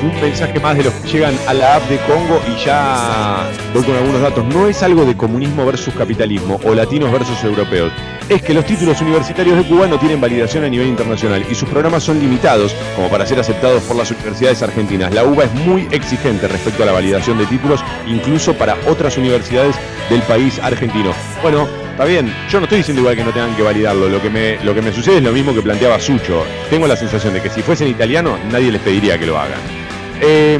Un 0.01 0.21
mensaje 0.21 0.57
más 0.61 0.77
de 0.77 0.85
los 0.85 0.93
que 0.93 1.09
llegan 1.09 1.35
a 1.45 1.53
la 1.53 1.75
app 1.75 1.89
de 1.89 1.97
Congo 1.99 2.41
y 2.47 2.63
ya 2.63 3.49
voy 3.73 3.83
con 3.83 3.95
algunos 3.95 4.21
datos. 4.21 4.45
No 4.45 4.67
es 4.67 4.81
algo 4.81 5.03
de 5.03 5.17
comunismo 5.17 5.65
versus 5.65 5.93
capitalismo 5.93 6.57
o 6.63 6.73
latinos 6.73 7.11
versus 7.11 7.43
europeos. 7.43 7.91
Es 8.29 8.41
que 8.41 8.53
los 8.53 8.63
títulos 8.65 9.01
universitarios 9.01 9.57
de 9.57 9.63
Cuba 9.65 9.87
no 9.87 9.99
tienen 9.99 10.21
validación 10.21 10.63
a 10.63 10.69
nivel 10.69 10.87
internacional 10.87 11.43
y 11.51 11.55
sus 11.55 11.67
programas 11.67 12.03
son 12.03 12.19
limitados 12.19 12.73
como 12.95 13.09
para 13.09 13.25
ser 13.25 13.39
aceptados 13.39 13.83
por 13.83 13.97
las 13.97 14.09
universidades 14.11 14.63
argentinas. 14.63 15.13
La 15.13 15.25
UBA 15.25 15.45
es 15.45 15.53
muy 15.55 15.87
exigente 15.91 16.47
respecto 16.47 16.83
a 16.83 16.85
la 16.85 16.91
validación 16.93 17.37
de 17.37 17.45
títulos, 17.47 17.83
incluso 18.07 18.53
para 18.53 18.77
otras 18.87 19.17
universidades 19.17 19.75
del 20.09 20.21
país 20.21 20.59
argentino. 20.59 21.11
Bueno, 21.41 21.67
está 21.91 22.05
bien, 22.05 22.33
yo 22.49 22.59
no 22.59 22.65
estoy 22.65 22.77
diciendo 22.77 23.01
igual 23.01 23.17
que 23.17 23.25
no 23.25 23.33
tengan 23.33 23.53
que 23.55 23.63
validarlo. 23.63 24.07
Lo 24.07 24.21
que 24.21 24.29
me, 24.29 24.63
lo 24.63 24.73
que 24.73 24.81
me 24.81 24.93
sucede 24.93 25.17
es 25.17 25.23
lo 25.23 25.33
mismo 25.33 25.53
que 25.53 25.61
planteaba 25.61 25.99
Sucho. 25.99 26.45
Tengo 26.69 26.87
la 26.87 26.95
sensación 26.95 27.33
de 27.33 27.41
que 27.41 27.49
si 27.49 27.61
fuesen 27.61 27.89
italiano, 27.89 28.37
nadie 28.49 28.71
les 28.71 28.81
pediría 28.81 29.17
que 29.19 29.25
lo 29.25 29.37
hagan. 29.37 29.78
Eh, 30.21 30.59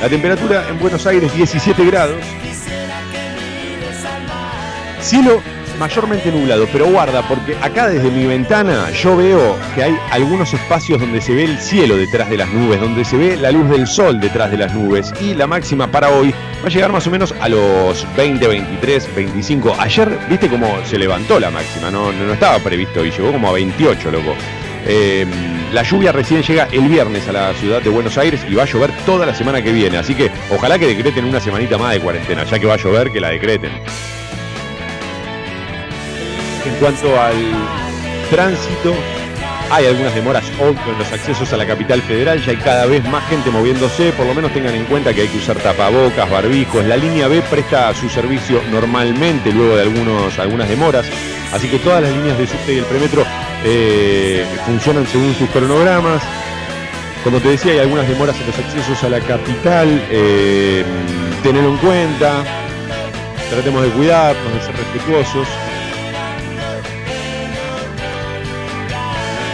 la 0.00 0.08
temperatura 0.08 0.68
en 0.68 0.78
Buenos 0.78 1.06
Aires 1.06 1.34
17 1.34 1.84
grados. 1.86 2.16
Cielo 5.00 5.40
mayormente 5.78 6.32
nublado, 6.32 6.66
pero 6.72 6.86
guarda, 6.86 7.22
porque 7.28 7.56
acá 7.60 7.88
desde 7.88 8.10
mi 8.10 8.24
ventana 8.24 8.90
yo 8.90 9.16
veo 9.16 9.56
que 9.74 9.82
hay 9.82 9.96
algunos 10.10 10.52
espacios 10.52 11.00
donde 11.00 11.20
se 11.20 11.34
ve 11.34 11.44
el 11.44 11.58
cielo 11.58 11.96
detrás 11.96 12.30
de 12.30 12.38
las 12.38 12.48
nubes, 12.48 12.80
donde 12.80 13.04
se 13.04 13.16
ve 13.16 13.36
la 13.36 13.50
luz 13.50 13.68
del 13.68 13.86
sol 13.86 14.20
detrás 14.20 14.50
de 14.50 14.58
las 14.58 14.74
nubes. 14.74 15.12
Y 15.20 15.34
la 15.34 15.46
máxima 15.46 15.90
para 15.90 16.10
hoy 16.10 16.32
va 16.62 16.66
a 16.66 16.70
llegar 16.70 16.92
más 16.92 17.06
o 17.06 17.10
menos 17.10 17.34
a 17.40 17.48
los 17.48 18.06
20, 18.16 18.46
23, 18.46 19.14
25. 19.14 19.76
Ayer, 19.78 20.18
viste 20.28 20.48
cómo 20.48 20.78
se 20.84 20.98
levantó 20.98 21.38
la 21.38 21.50
máxima, 21.50 21.90
no, 21.90 22.12
no, 22.12 22.32
estaba 22.32 22.58
previsto 22.58 23.04
y 23.04 23.10
llegó 23.10 23.32
como 23.32 23.48
a 23.48 23.52
28, 23.52 24.10
loco. 24.10 24.34
Eh, 24.86 25.26
la 25.72 25.82
lluvia 25.82 26.12
recién 26.12 26.42
llega 26.42 26.68
el 26.70 26.88
viernes 26.88 27.26
a 27.28 27.32
la 27.32 27.54
ciudad 27.54 27.82
de 27.82 27.90
Buenos 27.90 28.16
Aires 28.18 28.44
y 28.48 28.54
va 28.54 28.62
a 28.62 28.66
llover 28.66 28.92
toda 29.04 29.26
la 29.26 29.34
semana 29.34 29.62
que 29.62 29.72
viene. 29.72 29.98
Así 29.98 30.14
que 30.14 30.30
ojalá 30.50 30.78
que 30.78 30.86
decreten 30.86 31.24
una 31.24 31.40
semanita 31.40 31.76
más 31.78 31.92
de 31.92 32.00
cuarentena, 32.00 32.44
ya 32.44 32.58
que 32.58 32.66
va 32.66 32.74
a 32.74 32.78
llover, 32.78 33.10
que 33.10 33.20
la 33.20 33.30
decreten. 33.30 33.72
En 36.64 36.74
cuanto 36.80 37.20
al 37.20 37.34
tránsito, 38.30 38.94
hay 39.70 39.86
algunas 39.86 40.14
demoras 40.14 40.44
en 40.60 40.98
los 40.98 41.12
accesos 41.12 41.52
a 41.52 41.56
la 41.56 41.66
capital 41.66 42.00
federal, 42.02 42.40
ya 42.40 42.52
hay 42.52 42.56
cada 42.56 42.86
vez 42.86 43.04
más 43.08 43.28
gente 43.28 43.50
moviéndose, 43.50 44.12
por 44.12 44.26
lo 44.26 44.34
menos 44.34 44.52
tengan 44.52 44.74
en 44.74 44.84
cuenta 44.84 45.12
que 45.12 45.22
hay 45.22 45.28
que 45.28 45.38
usar 45.38 45.56
tapabocas, 45.56 46.30
barbijos. 46.30 46.84
La 46.84 46.96
línea 46.96 47.28
B 47.28 47.42
presta 47.42 47.92
su 47.94 48.08
servicio 48.08 48.62
normalmente 48.70 49.52
luego 49.52 49.76
de 49.76 49.82
algunos, 49.82 50.38
algunas 50.38 50.68
demoras, 50.68 51.06
así 51.52 51.68
que 51.68 51.78
todas 51.78 52.02
las 52.02 52.12
líneas 52.12 52.38
de 52.38 52.46
subte 52.46 52.74
y 52.74 52.78
el 52.78 52.84
premetro 52.84 53.24
eh, 53.64 54.44
funcionan 54.64 55.06
según 55.06 55.34
sus 55.34 55.48
cronogramas. 55.50 56.22
Como 57.24 57.40
te 57.40 57.48
decía, 57.48 57.72
hay 57.72 57.78
algunas 57.80 58.08
demoras 58.08 58.38
en 58.40 58.46
los 58.46 58.58
accesos 58.58 59.02
a 59.02 59.08
la 59.08 59.20
capital, 59.20 60.00
eh, 60.10 60.84
tenerlo 61.42 61.70
en 61.70 61.76
cuenta, 61.78 62.44
tratemos 63.50 63.82
de 63.82 63.88
cuidarnos, 63.90 64.52
de 64.52 64.60
ser 64.60 64.76
respetuosos. 64.76 65.48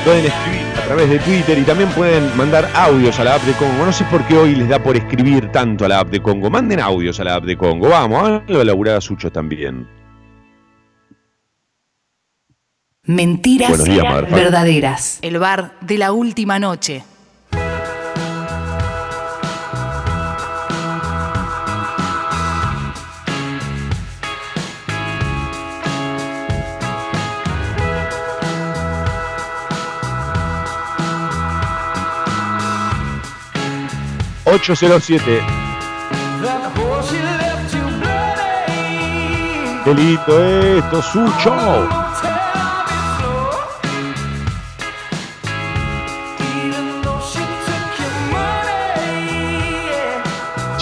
Pueden 0.04 0.26
escribir 0.26 0.66
a 0.76 0.86
través 0.86 1.08
de 1.08 1.18
Twitter 1.20 1.58
y 1.58 1.62
también 1.62 1.88
pueden 1.90 2.36
mandar 2.36 2.68
audios 2.74 3.18
a 3.20 3.24
la 3.24 3.36
app 3.36 3.42
de 3.42 3.52
Congo. 3.52 3.86
No 3.86 3.92
sé 3.92 4.04
por 4.04 4.22
qué 4.26 4.36
hoy 4.36 4.54
les 4.54 4.68
da 4.68 4.82
por 4.82 4.96
escribir 4.96 5.50
tanto 5.52 5.84
a 5.84 5.88
la 5.88 6.00
app 6.00 6.10
de 6.10 6.20
Congo. 6.20 6.50
Manden 6.50 6.80
audios 6.80 7.20
a 7.20 7.24
la 7.24 7.36
app 7.36 7.44
de 7.44 7.56
Congo. 7.56 7.88
Vamos, 7.88 8.42
a 8.48 8.64
laburar 8.64 8.96
a 8.96 9.00
Sucho 9.00 9.30
también. 9.30 10.01
Mentiras 13.04 13.82
días, 13.82 14.30
verdaderas. 14.30 15.18
El 15.22 15.40
bar 15.40 15.72
de 15.80 15.98
la 15.98 16.12
última 16.12 16.60
noche. 16.60 17.02
...807... 34.44 35.40
¡Qué 39.84 39.94
lindo 39.94 40.44
esto, 40.44 41.02
Sucho! 41.02 42.01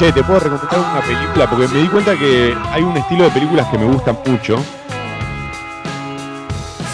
Che, 0.01 0.11
¿te 0.13 0.25
puedo 0.25 0.41
recomendar 0.41 0.81
una 0.81 1.03
película? 1.03 1.51
Porque 1.51 1.69
me 1.69 1.83
di 1.83 1.89
cuenta 1.89 2.17
que 2.17 2.57
hay 2.73 2.83
un 2.83 2.97
estilo 2.97 3.25
de 3.25 3.31
películas 3.33 3.69
que 3.69 3.77
me 3.77 3.85
gustan 3.85 4.17
mucho. 4.25 4.57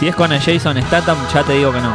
Si 0.00 0.08
es 0.08 0.16
con 0.16 0.32
el 0.32 0.40
Jason 0.40 0.82
Statham, 0.82 1.16
ya 1.32 1.44
te 1.44 1.52
digo 1.52 1.70
que 1.70 1.80
no. 1.80 1.94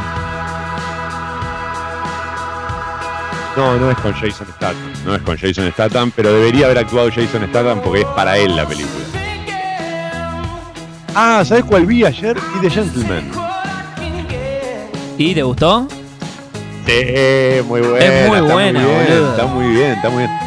No, 3.58 3.76
no 3.78 3.92
es 3.92 3.98
con 3.98 4.14
Jason 4.14 4.48
Statham. 4.56 4.94
No 5.06 5.14
es 5.14 5.22
con 5.24 5.38
Jason 5.38 5.70
Statham, 5.74 6.14
pero 6.16 6.32
debería 6.32 6.68
haber 6.68 6.78
actuado 6.78 7.10
Jason 7.10 7.46
Statham 7.50 7.82
porque 7.82 8.00
es 8.00 8.08
para 8.16 8.38
él 8.38 8.56
la 8.56 8.66
película. 8.66 9.04
Ah, 11.14 11.44
¿sabes 11.44 11.66
cuál 11.66 11.88
vi 11.88 12.06
ayer? 12.06 12.38
Y 12.56 12.62
The 12.62 12.70
Gentleman. 12.70 13.32
¿Y 15.18 15.36
te 15.36 15.44
gustó? 15.44 15.90
Sí, 16.86 17.62
muy 17.68 17.82
buena. 17.82 18.06
Es 18.06 18.30
muy 18.30 18.38
está 18.38 18.54
buena, 18.54 18.80
bien, 18.80 19.06
boludo. 19.10 19.32
Está 19.32 19.46
muy 19.46 19.68
bien, 19.76 19.92
está 19.92 20.10
muy 20.10 20.24
bien. 20.24 20.41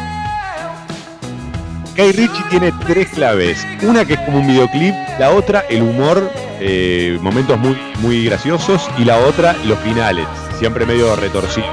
Guy 1.95 2.11
Ritchie 2.11 2.43
tiene 2.49 2.73
tres 2.85 3.07
claves. 3.11 3.65
Una 3.81 4.03
que 4.03 4.15
es 4.15 4.19
como 4.21 4.39
un 4.39 4.47
videoclip, 4.47 4.93
la 5.17 5.29
otra 5.31 5.61
el 5.69 5.81
humor, 5.81 6.29
eh, 6.59 7.17
momentos 7.21 7.57
muy, 7.57 7.77
muy 7.99 8.25
graciosos, 8.25 8.89
y 8.97 9.05
la 9.05 9.17
otra 9.17 9.55
los 9.63 9.79
finales, 9.79 10.27
siempre 10.59 10.85
medio 10.85 11.15
retorcidos. 11.15 11.69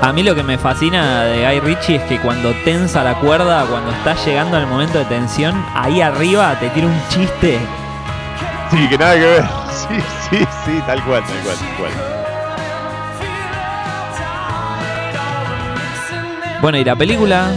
A 0.00 0.12
mí 0.12 0.22
lo 0.22 0.36
que 0.36 0.44
me 0.44 0.58
fascina 0.58 1.24
de 1.24 1.44
Guy 1.44 1.58
Ritchie 1.60 1.96
es 1.96 2.02
que 2.04 2.20
cuando 2.20 2.54
tensa 2.64 3.02
la 3.02 3.18
cuerda, 3.18 3.64
cuando 3.64 3.90
está 3.90 4.14
llegando 4.24 4.58
el 4.58 4.66
momento 4.68 4.98
de 4.98 5.06
tensión, 5.06 5.60
ahí 5.74 6.00
arriba 6.00 6.56
te 6.60 6.68
tira 6.68 6.86
un 6.86 7.02
chiste. 7.08 7.58
Sí, 8.70 8.88
que 8.88 8.98
nada 8.98 9.14
que 9.14 9.20
ver. 9.20 9.44
Sí, 9.86 9.94
sí, 10.30 10.38
sí, 10.64 10.82
tal 10.86 11.04
cual, 11.04 11.22
tal 11.22 11.36
cual, 11.44 11.56
tal 11.56 11.76
cual. 11.76 11.92
Bueno, 16.60 16.78
y 16.78 16.84
la 16.84 16.96
película, 16.96 17.52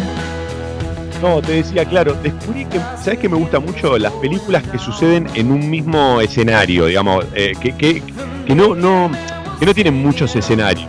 No, 1.22 1.42
te 1.42 1.54
decía, 1.54 1.84
claro, 1.84 2.14
descubrí 2.24 2.66
que, 2.66 2.80
¿sabes 3.02 3.20
que 3.20 3.28
me 3.28 3.36
gusta 3.36 3.60
mucho? 3.60 3.98
Las 3.98 4.14
películas 4.14 4.64
que 4.64 4.78
suceden 4.78 5.28
en 5.36 5.52
un 5.52 5.70
mismo 5.70 6.22
escenario, 6.22 6.86
digamos, 6.86 7.26
eh, 7.36 7.54
que, 7.60 8.02
no, 8.56 9.12
que 9.60 9.66
no 9.66 9.74
tienen 9.74 10.02
muchos 10.02 10.34
escenarios. 10.36 10.88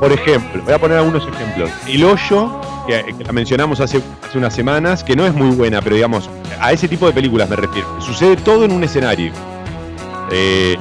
Por 0.00 0.10
ejemplo, 0.12 0.62
voy 0.64 0.72
a 0.72 0.78
poner 0.78 0.98
algunos 0.98 1.26
ejemplos. 1.26 1.70
El 1.86 2.04
Hoyo, 2.04 2.60
que, 2.86 3.04
la 3.24 3.32
mencionamos 3.32 3.80
hace, 3.80 4.00
hace 4.26 4.38
unas 4.38 4.54
semanas, 4.54 5.04
que 5.04 5.14
no 5.14 5.26
es 5.26 5.34
muy 5.34 5.54
buena, 5.54 5.82
pero 5.82 5.96
digamos, 5.96 6.30
a 6.60 6.72
ese 6.72 6.88
tipo 6.88 7.06
de 7.06 7.12
películas 7.12 7.48
me 7.50 7.56
refiero. 7.56 8.00
Sucede 8.00 8.36
todo 8.36 8.64
en 8.64 8.72
un 8.72 8.84
escenario. 8.84 9.32
Eh, 10.30 10.76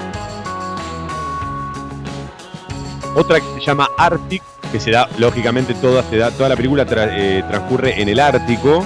otra 3.16 3.40
que 3.40 3.46
se 3.56 3.62
llama 3.62 3.90
Arctic, 3.98 4.42
que 4.74 4.80
se 4.80 4.90
da, 4.90 5.08
lógicamente, 5.20 5.76
toda, 5.76 6.02
se 6.10 6.18
da, 6.18 6.32
toda 6.32 6.50
la 6.50 6.56
película 6.56 6.84
eh, 6.90 7.44
transcurre 7.48 8.02
en 8.02 8.10
el 8.10 8.20
Ártico. 8.20 8.84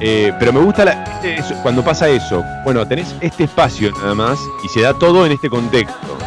Eh, 0.00 0.32
pero 0.38 0.52
me 0.52 0.60
gusta 0.60 1.06
este- 1.22 1.54
cuando 1.62 1.84
pasa 1.84 2.08
eso. 2.08 2.44
Bueno, 2.64 2.86
tenés 2.86 3.14
este 3.20 3.44
espacio 3.44 3.92
nada 3.92 4.14
más 4.16 4.38
y 4.64 4.68
se 4.68 4.80
da 4.80 4.94
todo 4.94 5.24
en 5.24 5.32
este 5.32 5.48
contexto. 5.48 6.18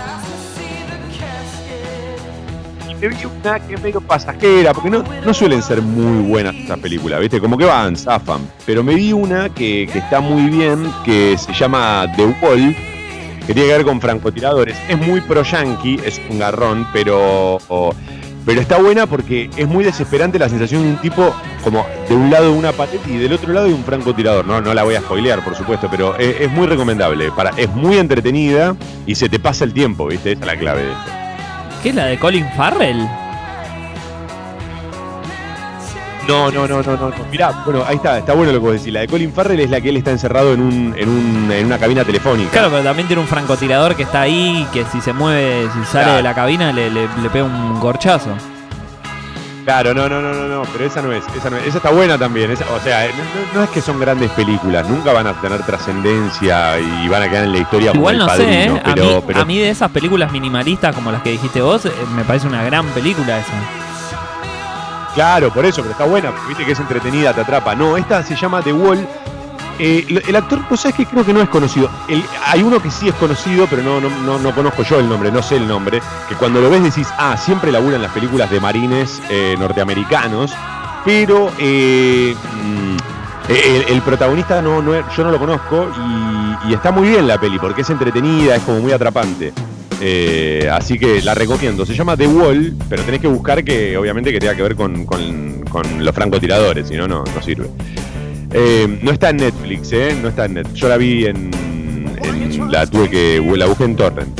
Y 2.89 2.95
me 2.95 3.09
vi 3.09 3.17
una 3.25 3.59
que 3.59 3.73
es 3.75 3.81
medio 3.81 3.99
pasajera, 3.99 4.73
porque 4.73 4.89
no, 4.89 5.03
no 5.25 5.33
suelen 5.33 5.61
ser 5.61 5.81
muy 5.81 6.27
buenas 6.29 6.55
estas 6.55 6.79
películas, 6.79 7.19
¿viste? 7.19 7.41
Como 7.41 7.57
que 7.57 7.65
van, 7.65 7.97
zafan. 7.97 8.41
Pero 8.65 8.81
me 8.81 8.95
vi 8.95 9.11
una 9.11 9.49
que, 9.49 9.89
que 9.91 9.99
está 9.99 10.21
muy 10.21 10.43
bien, 10.49 10.89
que 11.03 11.37
se 11.37 11.51
llama 11.53 12.05
The 12.15 12.25
Wall, 12.41 12.75
que 13.45 13.53
tiene 13.53 13.67
que 13.69 13.73
ver 13.77 13.85
con 13.85 13.99
francotiradores. 13.99 14.77
Es 14.87 14.97
muy 14.97 15.19
pro 15.21 15.43
yankee, 15.43 15.99
es 16.05 16.21
un 16.29 16.39
garrón, 16.39 16.87
pero, 16.93 17.57
pero 18.45 18.61
está 18.61 18.79
buena 18.79 19.05
porque 19.05 19.49
es 19.55 19.67
muy 19.67 19.83
desesperante 19.83 20.39
la 20.39 20.49
sensación 20.49 20.83
de 20.83 20.89
un 20.89 20.97
tipo 20.97 21.33
como 21.63 21.85
de 22.09 22.15
un 22.15 22.31
lado 22.31 22.53
una 22.53 22.71
pateta 22.71 23.09
y 23.09 23.17
del 23.17 23.33
otro 23.33 23.53
lado 23.53 23.67
de 23.67 23.73
un 23.73 23.83
francotirador. 23.83 24.45
No, 24.45 24.61
no 24.61 24.73
la 24.73 24.83
voy 24.83 24.95
a 24.95 25.01
spoilear, 25.01 25.43
por 25.43 25.55
supuesto, 25.55 25.87
pero 25.89 26.17
es, 26.17 26.41
es 26.41 26.51
muy 26.51 26.67
recomendable. 26.67 27.31
Para, 27.31 27.51
es 27.51 27.69
muy 27.69 27.97
entretenida 27.97 28.75
y 29.05 29.15
se 29.15 29.29
te 29.29 29.39
pasa 29.39 29.63
el 29.63 29.73
tiempo, 29.73 30.07
¿viste? 30.07 30.31
Esa 30.31 30.41
es 30.41 30.47
la 30.47 30.57
clave 30.57 30.83
de 30.83 30.91
esto. 30.91 31.11
¿Qué 31.83 31.89
es 31.89 31.95
la 31.95 32.05
de 32.05 32.19
Colin 32.19 32.47
Farrell? 32.55 33.07
No, 36.27 36.51
no, 36.51 36.67
no, 36.67 36.81
no, 36.83 36.95
no. 36.97 37.11
Mirá, 37.31 37.51
bueno, 37.65 37.83
ahí 37.87 37.95
está, 37.95 38.19
está 38.19 38.33
bueno 38.33 38.51
lo 38.51 38.59
que 38.59 38.65
vos 38.65 38.73
decís. 38.73 38.93
La 38.93 39.01
de 39.01 39.07
Colin 39.07 39.33
Farrell 39.33 39.59
es 39.59 39.69
la 39.69 39.81
que 39.81 39.89
él 39.89 39.97
está 39.97 40.11
encerrado 40.11 40.53
en, 40.53 40.61
un, 40.61 40.93
en, 40.97 41.09
un, 41.09 41.51
en 41.51 41.65
una 41.65 41.77
cabina 41.79 42.03
telefónica. 42.05 42.51
Claro, 42.51 42.69
pero 42.69 42.83
también 42.83 43.07
tiene 43.07 43.21
un 43.21 43.27
francotirador 43.27 43.95
que 43.95 44.03
está 44.03 44.21
ahí, 44.21 44.65
que 44.71 44.85
si 44.85 45.01
se 45.01 45.13
mueve, 45.13 45.63
si 45.73 45.83
sale 45.91 46.03
Claro. 46.05 46.17
de 46.17 46.23
la 46.23 46.33
cabina, 46.35 46.71
le, 46.71 46.89
le- 46.91 47.07
le 47.21 47.29
pega 47.29 47.45
un 47.45 47.79
gorchazo. 47.79 48.29
Claro, 49.65 49.93
no, 49.93 50.09
no, 50.09 50.19
no, 50.21 50.33
no, 50.33 50.47
no, 50.47 50.63
pero 50.73 50.85
esa 50.85 51.03
no 51.03 51.11
es, 51.11 51.23
esa 51.37 51.51
no 51.51 51.57
es, 51.57 51.67
esa 51.67 51.77
está 51.77 51.91
buena 51.91 52.17
también, 52.17 52.49
esa- 52.49 52.65
o 52.75 52.79
sea, 52.79 53.07
no, 53.53 53.63
es 53.63 53.69
que 53.69 53.79
son 53.79 53.99
grandes 53.99 54.31
películas, 54.31 54.89
nunca 54.89 55.13
van 55.13 55.27
a 55.27 55.33
tener 55.39 55.61
trascendencia 55.63 56.79
y 56.79 57.07
van 57.07 57.21
a 57.21 57.29
quedar 57.29 57.43
en 57.43 57.51
la 57.51 57.57
historia 57.59 57.91
Igual 57.93 58.17
como 58.17 58.27
no 58.27 58.33
el 58.33 58.37
sé, 58.39 58.43
padrino, 58.43 58.75
¿eh? 58.77 58.81
pero, 58.83 59.03
a, 59.03 59.05
mí, 59.17 59.23
pero 59.27 59.41
a 59.41 59.45
mí 59.45 59.59
de 59.59 59.69
esas 59.69 59.91
películas 59.91 60.31
minimalistas 60.31 60.95
como 60.95 61.11
las 61.11 61.21
que 61.21 61.29
dijiste 61.31 61.61
vos, 61.61 61.85
eh, 61.85 61.91
me 62.15 62.23
parece 62.23 62.47
una 62.47 62.63
gran 62.63 62.87
película 62.87 63.37
esa. 63.37 63.51
Claro, 65.13 65.51
por 65.51 65.65
eso, 65.65 65.81
pero 65.81 65.91
está 65.91 66.05
buena, 66.05 66.31
viste 66.47 66.65
que 66.65 66.71
es 66.73 66.79
entretenida, 66.79 67.33
te 67.33 67.41
atrapa. 67.41 67.75
No, 67.75 67.97
esta 67.97 68.23
se 68.23 68.35
llama 68.35 68.61
The 68.61 68.73
Wall. 68.73 69.07
Eh, 69.79 70.21
el 70.27 70.35
actor, 70.35 70.59
pues 70.69 70.81
sabes 70.81 70.95
que 70.95 71.05
creo 71.07 71.25
que 71.25 71.33
no 71.33 71.41
es 71.41 71.49
conocido. 71.49 71.89
Hay 72.45 72.61
uno 72.61 72.79
que 72.81 72.91
sí 72.91 73.07
es 73.07 73.15
conocido, 73.15 73.65
pero 73.67 73.81
no, 73.81 73.99
no, 73.99 74.09
no, 74.09 74.37
no 74.37 74.53
conozco 74.53 74.83
yo 74.83 74.99
el 74.99 75.09
nombre, 75.09 75.31
no 75.31 75.41
sé 75.41 75.55
el 75.55 75.67
nombre. 75.67 76.01
Que 76.29 76.35
cuando 76.35 76.61
lo 76.61 76.69
ves 76.69 76.83
decís, 76.83 77.07
ah, 77.17 77.35
siempre 77.37 77.71
labura 77.71 77.95
en 77.95 78.01
las 78.03 78.11
películas 78.11 78.51
de 78.51 78.59
marines 78.59 79.19
eh, 79.29 79.55
norteamericanos, 79.57 80.53
pero 81.03 81.51
eh, 81.57 82.35
mm, 82.63 82.97
el, 83.89 84.01
protagonista 84.03 84.61
no, 84.61 84.81
no 84.83 84.93
es- 84.93 85.05
yo 85.17 85.23
no 85.23 85.31
lo 85.31 85.39
conozco 85.39 85.87
y, 85.97 86.69
y 86.69 86.73
está 86.75 86.91
muy 86.91 87.09
bien 87.09 87.27
la 87.27 87.39
peli 87.39 87.57
porque 87.57 87.81
es 87.81 87.89
entretenida, 87.89 88.55
es 88.57 88.61
como 88.63 88.81
muy 88.81 88.91
atrapante. 88.91 89.51
Eh, 90.03 90.67
así 90.71 90.97
que 90.97 91.21
la 91.21 91.35
recomiendo. 91.35 91.85
Se 91.85 91.93
llama 91.93 92.17
The 92.17 92.27
Wall, 92.27 92.75
pero 92.89 93.03
tenés 93.03 93.21
que 93.21 93.27
buscar 93.27 93.63
que 93.63 93.95
obviamente 93.97 94.31
que 94.31 94.39
tenga 94.39 94.55
que 94.55 94.63
ver 94.63 94.75
con, 94.75 95.05
con- 95.05 95.61
con 95.69 96.03
los 96.03 96.13
francotiradores, 96.15 96.87
si 96.87 96.95
no, 96.95 97.07
no 97.07 97.23
no 97.23 97.41
sirve. 97.41 97.67
Eh, 98.51 98.99
no 99.01 99.11
está 99.11 99.29
en 99.29 99.37
Netflix, 99.37 99.91
¿eh? 99.93 100.17
No 100.21 100.29
está 100.29 100.45
en 100.45 100.55
Netflix. 100.55 100.79
Yo 100.79 100.89
la 100.89 100.97
vi 100.97 101.25
en, 101.27 101.51
en- 102.23 102.71
La 102.71 102.85
tuve 102.87 103.09
que. 103.09 103.41
La 103.55 103.67
busqué 103.67 103.83
en 103.85 103.95
Torrent. 103.95 104.39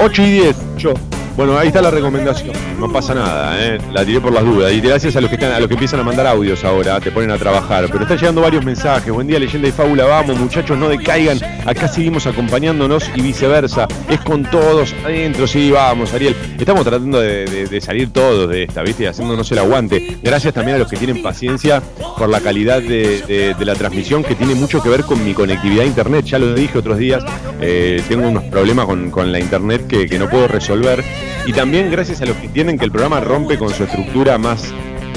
8 0.00 0.22
y 0.22 0.30
10, 0.30 0.56
yo. 0.78 0.94
Bueno, 1.36 1.58
ahí 1.58 1.66
está 1.66 1.82
la 1.82 1.90
recomendación. 1.90 2.52
No 2.78 2.92
pasa 2.92 3.12
nada, 3.12 3.56
¿eh? 3.60 3.78
La 3.92 4.04
tiré 4.04 4.20
por 4.20 4.32
las 4.32 4.44
dudas. 4.44 4.72
Y 4.72 4.80
gracias 4.80 5.16
a 5.16 5.20
los 5.20 5.28
que 5.28 5.34
están, 5.34 5.50
a 5.50 5.58
los 5.58 5.66
que 5.66 5.74
empiezan 5.74 5.98
a 5.98 6.04
mandar 6.04 6.28
audios 6.28 6.62
ahora, 6.64 7.00
te 7.00 7.10
ponen 7.10 7.32
a 7.32 7.38
trabajar. 7.38 7.86
Pero 7.90 8.02
están 8.02 8.18
llegando 8.18 8.40
varios 8.40 8.64
mensajes. 8.64 9.12
Buen 9.12 9.26
día, 9.26 9.40
leyenda 9.40 9.66
y 9.66 9.72
fábula. 9.72 10.04
Vamos, 10.04 10.38
muchachos, 10.38 10.78
no 10.78 10.88
decaigan. 10.88 11.40
Acá 11.66 11.88
seguimos 11.88 12.28
acompañándonos 12.28 13.10
y 13.16 13.20
viceversa. 13.20 13.88
Es 14.08 14.20
con 14.20 14.44
todos 14.44 14.94
adentro. 15.04 15.48
Sí, 15.48 15.72
vamos, 15.72 16.14
Ariel. 16.14 16.36
Estamos 16.56 16.84
tratando 16.84 17.20
de, 17.20 17.80
salir 17.80 18.12
todos 18.12 18.48
de 18.48 18.62
esta, 18.62 18.82
¿viste? 18.82 19.08
Haciéndonos 19.08 19.50
el 19.50 19.58
aguante. 19.58 20.18
Gracias 20.22 20.54
también 20.54 20.76
a 20.76 20.78
los 20.78 20.88
que 20.88 20.96
tienen 20.96 21.20
paciencia 21.20 21.82
por 22.16 22.28
la 22.28 22.40
calidad 22.40 22.80
de, 22.80 23.56
la 23.58 23.74
transmisión, 23.74 24.22
que 24.22 24.36
tiene 24.36 24.54
mucho 24.54 24.80
que 24.80 24.88
ver 24.88 25.02
con 25.02 25.24
mi 25.24 25.34
conectividad 25.34 25.82
a 25.82 25.86
internet. 25.88 26.26
Ya 26.26 26.38
lo 26.38 26.54
dije 26.54 26.78
otros 26.78 26.96
días. 26.96 27.24
eh, 27.60 28.00
tengo 28.08 28.28
unos 28.28 28.44
problemas 28.44 28.86
con, 28.86 29.32
la 29.32 29.40
internet 29.40 29.88
que 29.88 30.18
no 30.18 30.28
puedo 30.28 30.46
resolver. 30.46 31.02
Y 31.46 31.52
también 31.52 31.90
gracias 31.90 32.22
a 32.22 32.26
los 32.26 32.36
que 32.36 32.46
entienden 32.46 32.78
que 32.78 32.84
el 32.86 32.90
programa 32.90 33.20
rompe 33.20 33.58
con 33.58 33.72
su 33.72 33.84
estructura 33.84 34.38
más, 34.38 34.64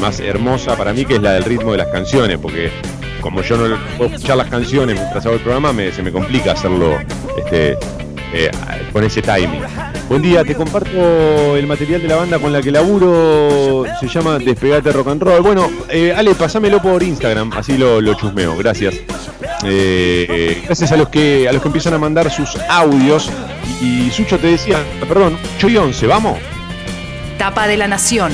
más 0.01 0.19
hermosa 0.19 0.75
para 0.75 0.93
mí, 0.93 1.05
que 1.05 1.15
es 1.15 1.21
la 1.21 1.33
del 1.33 1.43
ritmo 1.45 1.71
de 1.71 1.77
las 1.77 1.87
canciones, 1.87 2.37
porque 2.37 2.69
como 3.21 3.41
yo 3.41 3.57
no 3.57 3.77
puedo 3.97 4.13
escuchar 4.13 4.37
las 4.37 4.47
canciones 4.47 4.95
mientras 4.97 5.25
hago 5.25 5.35
el 5.35 5.41
programa, 5.41 5.71
me- 5.73 5.91
se 5.91 6.03
me 6.03 6.11
complica 6.11 6.51
hacerlo 6.51 6.97
este, 7.37 7.77
eh, 8.33 8.51
con 8.91 9.03
ese 9.05 9.21
timing. 9.21 9.61
Buen 10.09 10.21
día, 10.21 10.43
te 10.43 10.53
comparto 10.55 11.55
el 11.57 11.65
material 11.67 12.01
de 12.01 12.07
la 12.07 12.15
banda 12.17 12.39
con 12.39 12.51
la 12.53 12.61
que 12.61 12.71
laburo, 12.71 13.85
se 13.99 14.07
llama 14.07 14.37
Despegate 14.37 14.91
Rock 14.91 15.07
and 15.09 15.21
Roll. 15.23 15.41
Bueno, 15.41 15.69
eh, 15.89 16.13
Ale, 16.15 16.33
pasámelo 16.35 16.81
por 16.81 17.03
Instagram, 17.03 17.51
así 17.53 17.77
lo, 17.77 17.99
lo 18.01 18.13
chusmeo, 18.13 18.55
gracias. 18.57 18.95
Eh, 19.65 20.61
gracias 20.65 20.91
a 20.91 20.97
los 20.97 21.09
que 21.09 21.47
a 21.49 21.51
los 21.51 21.61
que 21.61 21.67
empiezan 21.67 21.93
a 21.93 21.97
mandar 21.97 22.29
sus 22.31 22.55
audios. 22.69 23.29
Y 23.81 24.09
Sucho 24.11 24.39
te 24.39 24.47
decía, 24.47 24.83
perdón, 25.07 25.37
8 25.57 25.69
y 25.69 25.77
11, 25.77 26.07
vamos. 26.07 26.39
Tapa 27.37 27.67
de 27.67 27.77
la 27.77 27.87
Nación. 27.87 28.31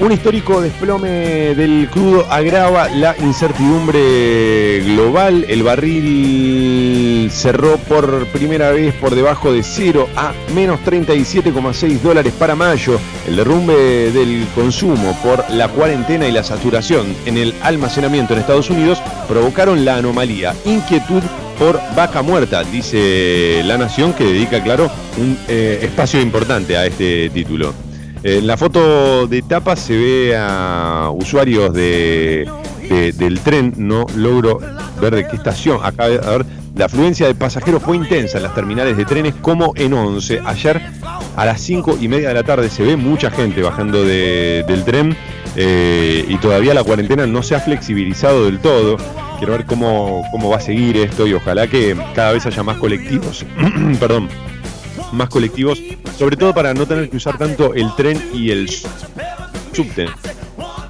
Un 0.00 0.10
histórico 0.10 0.60
desplome 0.60 1.54
del 1.54 1.88
crudo 1.88 2.26
agrava 2.28 2.88
la 2.88 3.16
incertidumbre 3.16 4.80
global. 4.80 5.46
El 5.48 5.62
barril 5.62 7.30
cerró 7.30 7.76
por 7.78 8.26
primera 8.26 8.70
vez 8.70 8.92
por 8.94 9.14
debajo 9.14 9.52
de 9.52 9.62
cero 9.62 10.08
a 10.16 10.32
menos 10.52 10.80
37,6 10.80 12.00
dólares 12.00 12.34
para 12.36 12.56
mayo. 12.56 12.98
El 13.28 13.36
derrumbe 13.36 14.10
del 14.10 14.48
consumo 14.56 15.16
por 15.22 15.48
la 15.50 15.68
cuarentena 15.68 16.26
y 16.26 16.32
la 16.32 16.42
saturación 16.42 17.14
en 17.24 17.38
el 17.38 17.54
almacenamiento 17.62 18.34
en 18.34 18.40
Estados 18.40 18.70
Unidos 18.70 19.00
provocaron 19.28 19.84
la 19.84 19.96
anomalía. 19.98 20.56
Inquietud 20.64 21.22
por 21.58 21.80
vaca 21.96 22.22
muerta, 22.22 22.62
dice 22.64 23.62
La 23.64 23.78
Nación, 23.78 24.12
que 24.12 24.24
dedica, 24.24 24.62
claro, 24.62 24.90
un 25.18 25.38
eh, 25.48 25.80
espacio 25.82 26.20
importante 26.20 26.76
a 26.76 26.86
este 26.86 27.30
título. 27.30 27.72
En 28.22 28.46
la 28.46 28.56
foto 28.56 29.26
de 29.26 29.42
tapa 29.42 29.76
se 29.76 29.96
ve 29.96 30.36
a 30.36 31.10
usuarios 31.14 31.72
de, 31.74 32.48
de- 32.88 33.12
del 33.12 33.40
tren, 33.40 33.74
no 33.76 34.06
logro 34.16 34.58
ver 35.00 35.14
de 35.14 35.28
qué 35.28 35.36
estación. 35.36 35.78
Acá, 35.82 36.04
a 36.04 36.08
ver, 36.08 36.46
la 36.74 36.86
afluencia 36.86 37.26
de 37.26 37.34
pasajeros 37.34 37.82
fue 37.82 37.96
intensa 37.96 38.38
en 38.38 38.44
las 38.44 38.54
terminales 38.54 38.96
de 38.96 39.04
trenes 39.04 39.34
como 39.42 39.72
en 39.76 39.92
11. 39.92 40.40
Ayer 40.46 40.80
a 41.36 41.44
las 41.44 41.60
5 41.60 41.98
y 42.00 42.08
media 42.08 42.28
de 42.28 42.34
la 42.34 42.42
tarde 42.42 42.70
se 42.70 42.82
ve 42.82 42.96
mucha 42.96 43.30
gente 43.30 43.60
bajando 43.62 44.02
de- 44.02 44.64
del 44.66 44.84
tren 44.84 45.14
eh, 45.56 46.24
y 46.28 46.36
todavía 46.38 46.74
la 46.74 46.84
cuarentena 46.84 47.26
no 47.26 47.42
se 47.42 47.54
ha 47.54 47.60
flexibilizado 47.60 48.44
del 48.44 48.58
todo. 48.58 48.96
Quiero 49.38 49.52
ver 49.52 49.66
cómo, 49.66 50.24
cómo 50.30 50.50
va 50.50 50.56
a 50.56 50.60
seguir 50.60 50.96
esto 50.96 51.26
y 51.26 51.34
ojalá 51.34 51.66
que 51.66 51.96
cada 52.14 52.32
vez 52.32 52.46
haya 52.46 52.62
más 52.62 52.78
colectivos. 52.78 53.44
Perdón 54.00 54.28
más 55.14 55.28
colectivos, 55.28 55.80
sobre 56.16 56.36
todo 56.36 56.52
para 56.52 56.74
no 56.74 56.86
tener 56.86 57.08
que 57.08 57.16
usar 57.16 57.38
tanto 57.38 57.74
el 57.74 57.94
tren 57.94 58.20
y 58.34 58.50
el 58.50 58.68
subte. 58.68 60.06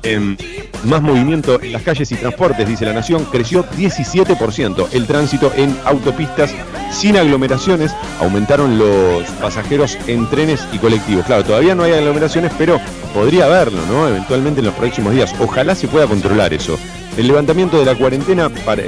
Em, 0.05 0.37
más 0.85 1.01
movimiento 1.01 1.61
en 1.63 1.73
las 1.73 1.83
calles 1.83 2.13
y 2.13 2.15
transportes, 2.15 2.69
dice 2.69 2.85
la 2.85 2.93
Nación, 2.93 3.25
creció 3.25 3.65
17%. 3.71 4.89
El 4.93 5.07
tránsito 5.07 5.51
en 5.57 5.75
autopistas 5.87 6.55
sin 6.93 7.17
aglomeraciones 7.17 7.95
aumentaron 8.21 8.79
los 8.79 9.25
pasajeros 9.41 9.97
en 10.07 10.29
trenes 10.29 10.67
y 10.73 10.79
colectivos. 10.79 11.25
Claro, 11.25 11.43
todavía 11.43 11.75
no 11.75 11.85
hay 11.85 11.93
aglomeraciones, 11.93 12.53
pero 12.59 12.79
podría 13.15 13.47
haberlo, 13.47 13.81
¿no? 13.87 14.07
Eventualmente 14.07 14.61
en 14.61 14.67
los 14.67 14.75
próximos 14.75 15.15
días. 15.15 15.35
Ojalá 15.41 15.75
se 15.75 15.89
pueda 15.89 16.07
controlar 16.07 16.53
eso. 16.53 16.79
El 17.17 17.29
levantamiento 17.29 17.79
de 17.79 17.85
la 17.85 17.95
cuarentena 17.95 18.49
para, 18.49 18.83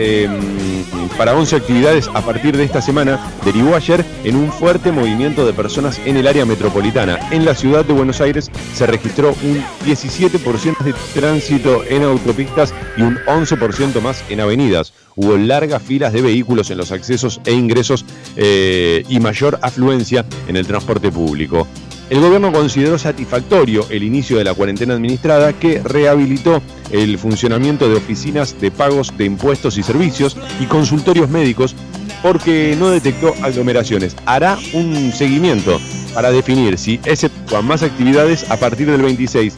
para 1.17 1.35
11 1.37 1.57
actividades 1.57 2.09
a 2.13 2.23
partir 2.23 2.57
de 2.57 2.65
esta 2.65 2.83
semana 2.83 3.21
derivó 3.45 3.77
ayer 3.77 4.05
en 4.25 4.35
un 4.35 4.53
fuerte 4.53 4.91
movimiento 4.91 5.47
de 5.47 5.53
personas 5.53 6.01
en 6.05 6.17
el 6.17 6.27
área 6.27 6.45
metropolitana. 6.45 7.19
En 7.31 7.45
la 7.45 7.55
ciudad 7.55 7.85
de 7.85 7.93
Buenos 7.93 8.21
Aires 8.21 8.51
se 8.75 8.87
registró 8.87 9.35
un 9.45 9.63
17% 9.85 10.79
de 10.83 10.95
tránsito 11.15 11.85
en 11.85 12.03
autopistas 12.03 12.75
y 12.97 13.03
un 13.03 13.17
11% 13.27 14.01
más 14.01 14.25
en 14.29 14.41
avenidas. 14.41 14.93
Hubo 15.15 15.37
largas 15.37 15.83
filas 15.83 16.13
de 16.13 16.21
vehículos 16.21 16.71
en 16.71 16.79
los 16.79 16.93
accesos 16.93 17.41
e 17.45 17.53
ingresos 17.53 18.05
eh, 18.37 19.05
y 19.09 19.21
mayor 19.21 19.59
afluencia 19.63 20.27
en 20.49 20.57
el 20.57 20.67
transporte 20.67 21.13
público. 21.13 21.67
El 22.09 22.21
gobierno 22.21 22.53
consideró 22.53 22.99
satisfactorio 22.99 23.85
el 23.91 24.05
inicio 24.05 24.39
de 24.39 24.45
la 24.45 24.55
cuarentena 24.55 24.95
administrada 24.95 25.53
que 25.53 25.81
rehabilitó 25.83 26.63
el 26.93 27.19
funcionamiento 27.19 27.89
de 27.89 27.97
oficinas 27.97 28.61
de 28.61 28.71
pagos 28.71 29.17
de 29.19 29.25
impuestos 29.25 29.77
y 29.77 29.83
servicios 29.83 30.37
y 30.61 30.67
consultorios 30.67 31.29
médicos 31.29 31.75
porque 32.23 32.77
no 32.79 32.91
detectó 32.91 33.35
aglomeraciones. 33.43 34.17
Hará 34.25 34.57
un 34.73 35.13
seguimiento 35.13 35.81
para 36.15 36.31
definir 36.31 36.79
si 36.79 37.01
ese 37.05 37.29
más 37.65 37.83
actividades 37.83 38.51
a 38.51 38.57
partir 38.57 38.91
del 38.91 39.03
26. 39.03 39.55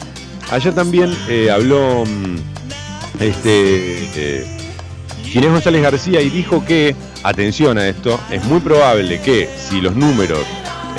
Ayer 0.51 0.73
también 0.73 1.15
eh, 1.27 1.51
habló 1.51 2.03
mm, 2.05 3.23
este, 3.23 4.09
eh, 4.15 4.45
Ginés 5.23 5.51
González 5.51 5.83
García 5.83 6.21
y 6.21 6.29
dijo 6.29 6.65
que, 6.65 6.95
atención 7.21 7.77
a 7.77 7.87
esto, 7.87 8.19
es 8.31 8.43
muy 8.45 8.59
probable 8.59 9.21
que 9.21 9.47
si 9.69 9.81
los 9.81 9.95
números 9.95 10.39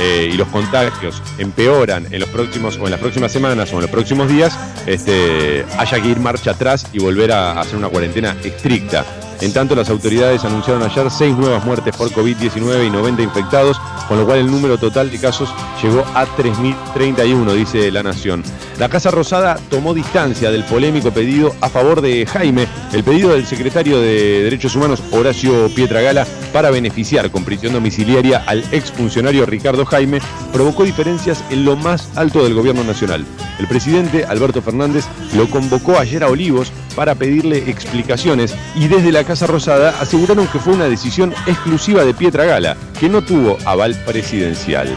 eh, 0.01 0.30
y 0.32 0.36
los 0.36 0.48
contagios 0.48 1.22
empeoran 1.38 2.07
en 2.11 2.20
los 2.20 2.28
próximos 2.30 2.78
o 2.78 2.84
en 2.86 2.90
las 2.90 3.01
próximas 3.01 3.30
semanas 3.30 3.70
o 3.72 3.76
en 3.76 3.82
los 3.82 3.90
próximos 3.90 4.28
días, 4.28 4.59
este, 4.86 5.64
haya 5.78 6.01
que 6.01 6.09
ir 6.09 6.18
marcha 6.20 6.53
atrás 6.53 6.86
y 6.92 6.98
volver 6.98 7.32
a 7.32 7.61
hacer 7.61 7.76
una 7.76 7.88
cuarentena 7.88 8.34
estricta. 8.42 9.05
En 9.41 9.55
tanto, 9.55 9.74
las 9.74 9.88
autoridades 9.88 10.45
anunciaron 10.45 10.82
ayer 10.82 11.11
seis 11.11 11.34
nuevas 11.34 11.64
muertes 11.64 11.97
por 11.97 12.11
COVID-19 12.11 12.86
y 12.86 12.91
90 12.91 13.22
infectados, 13.22 13.80
con 14.07 14.18
lo 14.18 14.26
cual 14.26 14.41
el 14.41 14.51
número 14.51 14.76
total 14.76 15.11
de 15.11 15.18
casos 15.18 15.49
llegó 15.82 16.05
a 16.14 16.26
3.031, 16.26 17.55
dice 17.55 17.91
La 17.91 18.03
Nación. 18.03 18.43
La 18.78 18.91
Casa 18.91 19.11
Rosada 19.11 19.59
tomó 19.70 19.95
distancia 19.95 20.51
del 20.51 20.64
polémico 20.64 21.11
pedido 21.11 21.55
a 21.62 21.70
favor 21.70 22.03
de 22.03 22.26
Jaime, 22.26 22.68
el 22.93 23.03
pedido 23.03 23.30
del 23.30 23.47
secretario 23.47 23.99
de 23.99 24.43
Derechos 24.43 24.76
Humanos 24.76 25.03
Horacio 25.11 25.68
Pietragala 25.74 26.26
para 26.53 26.70
beneficiar 26.70 27.30
con 27.30 27.45
prisión 27.45 27.72
domiciliaria 27.72 28.43
al 28.47 28.62
exfuncionario 28.72 29.47
Ricardo 29.47 29.86
Jaime, 29.86 30.20
provocó 30.53 30.84
diferencias 30.84 31.43
en 31.49 31.64
lo 31.64 31.76
más 31.76 32.11
alto 32.14 32.45
del 32.45 32.55
gobierno 32.55 32.84
nacional. 32.84 33.24
El 33.59 33.68
presidente 33.68 34.24
Alberto 34.24 34.61
Fernández 34.61 35.05
lo 35.34 35.49
convocó 35.49 35.99
ayer 35.99 36.24
a 36.24 36.28
Olivos 36.28 36.72
para 36.97 37.14
pedirle 37.14 37.70
explicaciones 37.70 38.55
y 38.74 38.88
desde 38.88 39.12
la 39.12 39.24
Casa 39.30 39.46
Rosada 39.46 39.94
aseguraron 40.00 40.48
que 40.48 40.58
fue 40.58 40.72
una 40.72 40.86
decisión 40.86 41.32
exclusiva 41.46 42.04
de 42.04 42.12
Pietra 42.14 42.46
Gala, 42.46 42.76
que 42.98 43.08
no 43.08 43.22
tuvo 43.22 43.58
aval 43.64 43.94
presidencial. 44.04 44.88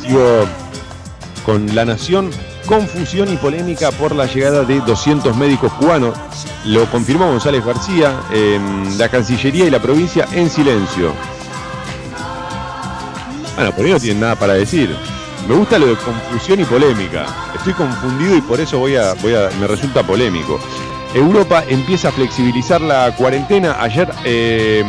Sigo 0.00 0.46
con 1.44 1.74
La 1.74 1.84
Nación, 1.84 2.30
confusión 2.66 3.32
y 3.32 3.36
polémica 3.36 3.90
por 3.90 4.14
la 4.14 4.26
llegada 4.26 4.62
de 4.62 4.78
200 4.78 5.36
médicos 5.36 5.72
cubanos. 5.72 6.16
Lo 6.66 6.88
confirmó 6.88 7.26
González 7.26 7.64
García, 7.64 8.14
en 8.32 8.96
la 8.96 9.08
Cancillería 9.08 9.64
y 9.64 9.70
la 9.70 9.82
provincia 9.82 10.28
en 10.30 10.48
silencio. 10.48 11.14
Bueno, 13.56 13.72
por 13.72 13.86
ahí 13.86 13.90
no 13.90 13.98
tienen 13.98 14.20
nada 14.20 14.36
para 14.36 14.52
decir. 14.52 14.96
Me 15.48 15.56
gusta 15.56 15.80
lo 15.80 15.86
de 15.86 15.96
confusión 15.96 16.60
y 16.60 16.64
polémica. 16.64 17.26
Estoy 17.56 17.72
confundido 17.72 18.36
y 18.36 18.40
por 18.40 18.60
eso 18.60 18.78
voy 18.78 18.94
a, 18.94 19.16
me 19.58 19.66
resulta 19.66 20.04
polémico. 20.04 20.60
Europa 21.14 21.64
empieza 21.68 22.08
a 22.08 22.12
flexibilizar 22.12 22.80
la 22.80 23.14
cuarentena 23.16 23.76
ayer, 23.80 24.08
eh, 24.24 24.84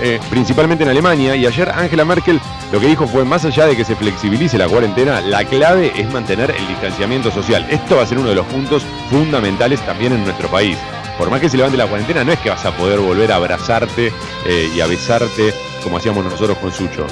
eh, 0.00 0.20
principalmente 0.28 0.84
en 0.84 0.90
Alemania, 0.90 1.34
y 1.34 1.46
ayer 1.46 1.70
Angela 1.70 2.04
Merkel 2.04 2.38
lo 2.70 2.78
que 2.80 2.86
dijo 2.86 3.06
fue, 3.06 3.24
más 3.24 3.46
allá 3.46 3.66
de 3.66 3.74
que 3.74 3.84
se 3.84 3.96
flexibilice 3.96 4.58
la 4.58 4.68
cuarentena, 4.68 5.22
la 5.22 5.44
clave 5.44 5.92
es 5.96 6.12
mantener 6.12 6.50
el 6.50 6.68
distanciamiento 6.68 7.30
social. 7.30 7.66
Esto 7.70 7.96
va 7.96 8.02
a 8.02 8.06
ser 8.06 8.18
uno 8.18 8.28
de 8.28 8.34
los 8.34 8.46
puntos 8.46 8.84
fundamentales 9.10 9.80
también 9.80 10.12
en 10.12 10.22
nuestro 10.22 10.48
país. 10.48 10.76
Por 11.16 11.30
más 11.30 11.40
que 11.40 11.48
se 11.48 11.56
levante 11.56 11.78
la 11.78 11.86
cuarentena, 11.86 12.24
no 12.24 12.32
es 12.32 12.38
que 12.40 12.50
vas 12.50 12.64
a 12.66 12.76
poder 12.76 13.00
volver 13.00 13.32
a 13.32 13.36
abrazarte 13.36 14.12
eh, 14.46 14.70
y 14.76 14.80
a 14.80 14.86
besarte 14.86 15.54
como 15.82 15.96
hacíamos 15.96 16.24
nosotros 16.24 16.58
con 16.58 16.72
Sucho. 16.72 17.06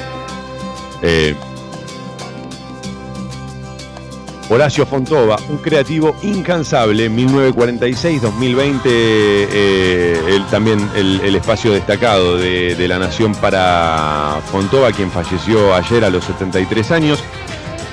Horacio 4.49 4.87
Fontova, 4.87 5.37
un 5.49 5.59
creativo 5.59 6.15
incansable, 6.23 7.11
1946-2020, 7.11 8.81
eh, 8.85 10.41
también 10.51 10.89
el, 10.95 11.35
espacio 11.35 11.73
destacado 11.73 12.39
de, 12.39 12.77
de, 12.77 12.89
la 12.89 12.99
Nación 12.99 13.35
para 13.35 14.41
Fontova, 14.51 14.93
quien 14.93 15.11
falleció 15.11 15.75
ayer 15.75 16.05
a 16.05 16.11
los 16.11 16.25
73 16.25 16.91
años. 16.93 17.23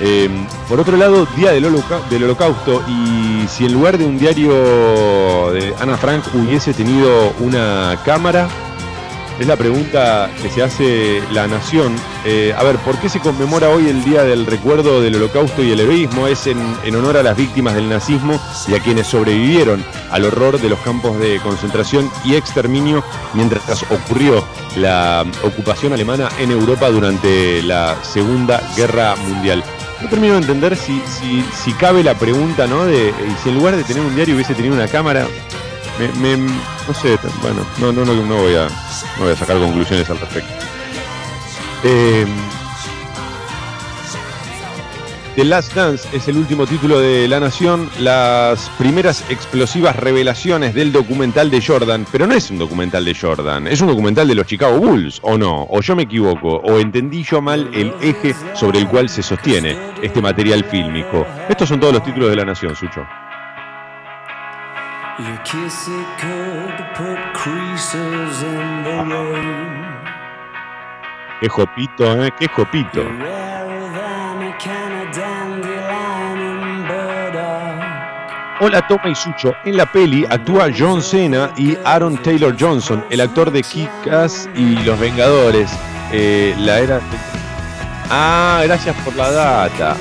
Eh, 0.00 0.28
por 0.68 0.80
otro 0.80 0.96
lado, 0.96 1.26
Día 1.36 1.52
del, 1.52 1.66
del, 2.10 2.24
Holocausto, 2.24 2.82
y 2.88 3.46
si 3.48 3.66
en 3.66 3.72
lugar 3.72 3.98
de 3.98 4.04
un 4.04 4.18
diario 4.18 5.52
de 5.52 5.74
Ana 5.80 5.96
Frank 5.96 6.24
hubiese 6.34 6.72
tenido 6.72 7.32
una 7.40 7.98
cámara, 8.04 8.48
es 9.38 9.46
la 9.46 9.56
pregunta 9.56 10.30
que 10.40 10.48
se 10.48 10.62
hace 10.62 11.22
la 11.32 11.46
nación. 11.46 11.96
Eh, 12.24 12.54
a 12.56 12.62
ver, 12.62 12.76
¿por 12.78 12.98
qué 12.98 13.08
se 13.08 13.20
conmemora 13.20 13.68
hoy 13.68 13.88
el 13.88 14.04
Día 14.04 14.22
del 14.22 14.46
Recuerdo 14.46 15.00
del 15.00 15.16
Holocausto 15.16 15.62
y 15.62 15.72
el 15.72 15.80
Heroísmo? 15.80 16.26
Es 16.26 16.46
en, 16.46 16.58
honor 16.94 17.16
a 17.16 17.22
las 17.22 17.36
víctimas 17.36 17.74
del 17.74 17.88
nazismo 17.88 18.40
y 18.68 18.74
a 18.74 18.80
quienes 18.80 19.08
sobrevivieron 19.08 19.84
al 20.10 20.24
horror 20.24 20.60
de 20.60 20.68
los 20.68 20.78
campos 20.80 21.18
de 21.18 21.40
concentración 21.40 22.10
y 22.24 22.36
exterminio 22.36 23.02
mientras 23.34 23.82
ocurrió 23.90 24.44
la 24.76 25.24
ocupación 25.42 25.92
alemana 25.92 26.28
en 26.38 26.50
Europa 26.50 26.88
durante 26.90 27.62
la 27.62 27.96
Segunda 28.02 28.60
Guerra 28.76 29.16
Mundial. 29.16 29.64
No 30.00 30.08
termino 30.08 30.34
de 30.34 30.40
entender 30.40 30.76
si, 30.76 31.02
si, 31.64 31.72
cabe 31.72 32.02
la 32.02 32.14
pregunta, 32.14 32.66
¿no? 32.66 32.84
De 32.84 33.12
si 33.42 33.48
en 33.48 33.56
lugar 33.56 33.74
de 33.74 33.84
tener 33.84 34.02
un 34.02 34.14
diario 34.14 34.34
hubiese 34.34 34.54
tenido 34.54 34.74
una 34.74 34.86
cámara. 34.86 35.26
Me, 35.98 36.36
no 36.36 36.94
sé, 36.94 37.16
bueno, 37.40 37.64
no, 37.78 37.92
no, 37.92 38.04
no, 38.04 38.14
no, 38.14 38.36
voy 38.36 38.54
a, 38.54 38.66
no 39.18 39.24
voy 39.24 39.32
a 39.32 39.36
sacar 39.36 39.58
conclusiones 39.58 40.08
al 40.10 40.18
respecto. 40.18 40.52
Eh, 41.84 42.26
The 45.36 45.44
Last 45.44 45.74
Dance 45.74 46.08
es 46.12 46.28
el 46.28 46.36
último 46.36 46.64
título 46.64 47.00
de 47.00 47.26
La 47.26 47.40
Nación, 47.40 47.90
las 47.98 48.70
primeras 48.78 49.28
explosivas 49.30 49.96
revelaciones 49.96 50.74
del 50.74 50.92
documental 50.92 51.50
de 51.50 51.60
Jordan, 51.60 52.06
pero 52.12 52.28
no 52.28 52.34
es 52.34 52.50
un 52.50 52.58
documental 52.58 53.04
de 53.04 53.16
Jordan, 53.16 53.66
es 53.66 53.80
un 53.80 53.88
documental 53.88 54.28
de 54.28 54.36
los 54.36 54.46
Chicago 54.46 54.78
Bulls, 54.78 55.18
¿o 55.22 55.36
no? 55.36 55.66
¿O 55.70 55.80
yo 55.80 55.96
me 55.96 56.04
equivoco? 56.04 56.58
¿O 56.58 56.78
entendí 56.78 57.24
yo 57.24 57.42
mal 57.42 57.68
el 57.74 57.92
eje 58.00 58.32
sobre 58.54 58.78
el 58.78 58.88
cual 58.88 59.08
se 59.08 59.24
sostiene 59.24 59.76
este 60.02 60.22
material 60.22 60.64
fílmico? 60.64 61.26
Estos 61.48 61.68
son 61.68 61.80
todos 61.80 61.92
los 61.92 62.04
títulos 62.04 62.30
de 62.30 62.36
La 62.36 62.44
Nación, 62.44 62.76
Sucho. 62.76 63.04
Qué 71.40 71.48
jopito, 71.48 72.24
¿eh? 72.24 72.32
Qué 72.36 72.48
jopito. 72.48 73.02
Hola 78.60 78.86
Toma 78.88 79.08
y 79.08 79.14
Sucho. 79.14 79.54
En 79.64 79.76
la 79.76 79.86
peli 79.86 80.26
actúa 80.28 80.68
John 80.76 81.00
Cena 81.00 81.52
y 81.56 81.76
Aaron 81.84 82.16
Taylor 82.16 82.56
Johnson, 82.58 83.04
el 83.10 83.20
actor 83.20 83.52
de 83.52 83.62
Kick-Ass 83.62 84.48
y 84.56 84.76
Los 84.82 84.98
Vengadores. 84.98 85.70
Eh, 86.10 86.56
la 86.58 86.80
era. 86.80 87.00
Ah, 88.10 88.62
gracias 88.64 88.96
por 89.04 89.14
la 89.14 89.30
data. 89.30 89.96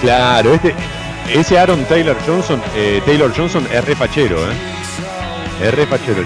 Claro, 0.00 0.54
este, 0.54 0.74
ese 1.32 1.58
Aaron 1.58 1.84
Taylor 1.84 2.16
Johnson, 2.26 2.62
eh, 2.74 3.02
Taylor 3.04 3.30
Johnson 3.36 3.66
es 3.70 3.84
re 3.84 3.94
fachero, 3.94 4.38
¿eh? 4.38 4.54
Es 5.62 5.74
re 5.74 5.86
fachero. 5.86 6.24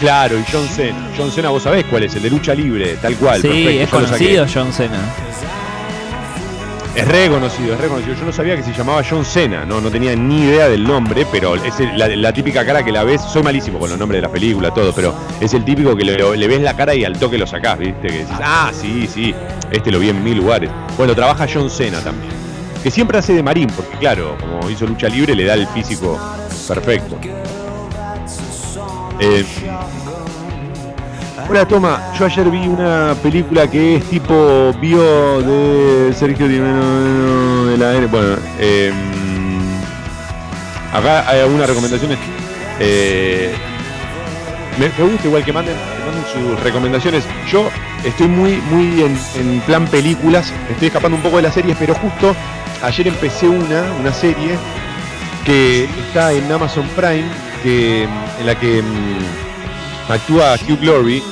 Claro, 0.00 0.38
y 0.38 0.44
John 0.52 0.68
Cena. 0.68 1.08
John 1.16 1.32
Cena, 1.32 1.50
vos 1.50 1.64
sabés 1.64 1.84
cuál 1.86 2.04
es, 2.04 2.14
el 2.14 2.22
de 2.22 2.30
lucha 2.30 2.54
libre, 2.54 2.96
tal 3.02 3.16
cual. 3.16 3.42
Sí, 3.42 3.78
es 3.78 3.88
conocido 3.88 4.46
John 4.52 4.72
Cena. 4.72 5.00
Es 6.94 7.06
reconocido, 7.06 7.74
es 7.74 7.80
reconocido. 7.80 8.14
Yo 8.14 8.24
no 8.24 8.32
sabía 8.32 8.56
que 8.56 8.62
se 8.62 8.72
llamaba 8.72 9.02
John 9.08 9.24
Cena, 9.24 9.64
no, 9.64 9.80
no 9.80 9.90
tenía 9.90 10.16
ni 10.16 10.44
idea 10.44 10.68
del 10.68 10.84
nombre, 10.84 11.26
pero 11.30 11.54
es 11.54 11.74
la, 11.96 12.32
típica 12.32 12.64
cara 12.64 12.84
que 12.84 12.90
la 12.90 13.04
ves. 13.04 13.22
Soy 13.22 13.42
malísimo 13.42 13.78
con 13.78 13.90
los 13.90 13.98
nombres 13.98 14.20
de 14.20 14.26
la 14.26 14.32
película, 14.32 14.72
todo, 14.72 14.92
pero 14.92 15.14
es 15.40 15.54
el 15.54 15.64
típico 15.64 15.96
que 15.96 16.04
le, 16.04 16.48
ves 16.48 16.60
la 16.60 16.74
cara 16.74 16.94
y 16.94 17.04
al 17.04 17.18
toque 17.18 17.38
lo 17.38 17.46
sacás, 17.46 17.78
¿viste? 17.78 18.08
Que 18.08 18.18
dices, 18.18 18.36
ah, 18.42 18.72
sí, 18.72 19.06
sí, 19.06 19.34
este 19.70 19.92
lo 19.92 19.98
vi 19.98 20.08
en 20.08 20.22
mil 20.22 20.38
lugares. 20.38 20.70
Bueno, 20.96 21.14
trabaja 21.14 21.46
John 21.52 21.70
Cena 21.70 22.00
también. 22.00 22.32
Que 22.82 22.90
siempre 22.90 23.18
hace 23.18 23.34
de 23.34 23.42
marín, 23.42 23.68
porque 23.74 23.96
claro, 23.98 24.36
como 24.38 24.68
hizo 24.70 24.86
lucha 24.86 25.08
libre, 25.08 25.34
le 25.34 25.44
da 25.44 25.54
el 25.54 25.66
físico 25.68 26.18
perfecto. 26.66 27.18
Eh, 29.20 29.44
Hola 31.50 31.66
Toma, 31.66 32.12
yo 32.12 32.26
ayer 32.26 32.50
vi 32.50 32.68
una 32.68 33.14
película 33.22 33.66
que 33.66 33.96
es 33.96 34.04
tipo 34.10 34.70
bio 34.82 35.40
de 35.40 36.12
Sergio 36.12 36.46
Dimeno 36.46 37.64
de 37.64 37.78
la 37.78 38.06
Bueno, 38.06 38.36
eh, 38.58 38.92
acá 40.92 41.26
hay 41.26 41.40
algunas 41.40 41.66
recomendaciones. 41.66 42.18
Eh, 42.78 43.54
me, 44.78 44.88
gusta 44.88 45.26
igual 45.26 45.42
que 45.42 45.54
manden, 45.54 45.74
sus 46.34 46.60
recomendaciones. 46.60 47.24
Yo 47.50 47.70
estoy 48.04 48.28
muy, 48.28 48.60
muy 48.70 49.02
en, 49.02 49.60
plan 49.60 49.86
películas, 49.86 50.52
estoy 50.68 50.88
escapando 50.88 51.16
un 51.16 51.22
poco 51.22 51.36
de 51.36 51.44
las 51.44 51.54
series, 51.54 51.78
pero 51.78 51.94
justo 51.94 52.36
ayer 52.82 53.08
empecé 53.08 53.48
una, 53.48 53.84
una 53.98 54.12
serie 54.12 54.58
que 55.46 55.84
está 55.84 56.30
en 56.30 56.52
Amazon 56.52 56.86
Prime, 56.94 57.24
que, 57.62 58.02
en 58.02 58.46
la 58.46 58.54
que 58.54 58.82
mm, 58.82 60.12
actúa 60.12 60.54
Hugh 60.56 60.78
Glory 60.78 61.22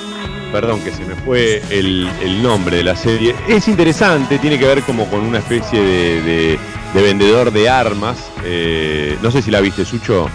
perdón, 0.60 0.80
que 0.80 0.90
se 0.90 1.04
me 1.04 1.14
fue 1.16 1.62
el, 1.68 2.08
el 2.22 2.42
nombre 2.42 2.78
de 2.78 2.82
la 2.84 2.96
serie. 2.96 3.34
Es 3.46 3.68
interesante, 3.68 4.38
tiene 4.38 4.58
que 4.58 4.64
ver 4.66 4.80
como 4.84 5.04
con 5.10 5.20
una 5.20 5.38
especie 5.38 5.78
de, 5.82 6.22
de- 6.22 6.58
de 6.94 7.02
vendedor 7.02 7.52
de 7.52 7.68
armas. 7.68 8.16
Eh, 8.42 9.18
no 9.22 9.30
sé 9.30 9.42
si 9.42 9.50
la 9.50 9.60
viste, 9.60 9.84
Sucho. 9.84 10.30